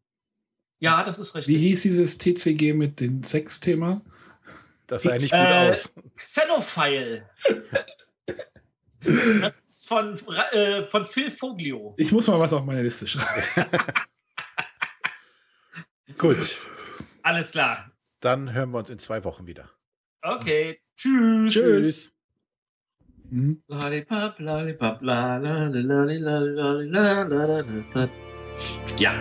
Ja, 0.78 1.04
das 1.04 1.18
ist 1.18 1.34
Wie 1.34 1.38
richtig. 1.38 1.56
hieß 1.58 1.82
dieses 1.82 2.18
TCG 2.18 2.72
mit 2.72 3.00
dem 3.00 3.22
Sex-Thema? 3.22 4.02
Das 4.86 5.02
sah 5.02 5.10
ja 5.10 5.16
nicht 5.16 5.30
gut 5.30 5.38
Äh, 5.40 5.70
aus. 5.72 5.92
Xenophile. 6.16 7.28
Das 9.40 9.60
ist 9.68 9.86
von, 9.86 10.18
äh, 10.50 10.82
von 10.82 11.04
Phil 11.06 11.30
Foglio. 11.30 11.94
Ich 11.96 12.10
muss 12.10 12.26
mal 12.26 12.40
was 12.40 12.52
auf 12.52 12.64
meine 12.64 12.82
Liste 12.82 13.06
schreiben. 13.06 13.70
Gut, 16.18 16.36
Alles 17.22 17.52
klar. 17.52 17.92
dann 18.20 18.52
hören 18.52 18.70
wir 18.72 18.78
uns 18.78 18.90
in 18.90 18.98
zwei 18.98 19.22
Wochen 19.22 19.46
wieder. 19.46 19.70
Okay. 20.22 20.80
Tschüss. 20.96 21.52
Tschüss. 21.52 22.12
Hm? 23.30 23.54
Lollipop, 23.68 24.38
lollipop, 24.38 25.02
la, 25.02 25.38
la, 25.38 25.68
la, 25.68 25.80
la, 25.82 26.04
la, 26.04 26.14
la, 26.14 26.40
la, 26.40 27.24
la, 27.24 27.24
la, 27.24 27.46
la, 27.48 27.64
la. 27.94 28.08
Ja. 28.98 29.12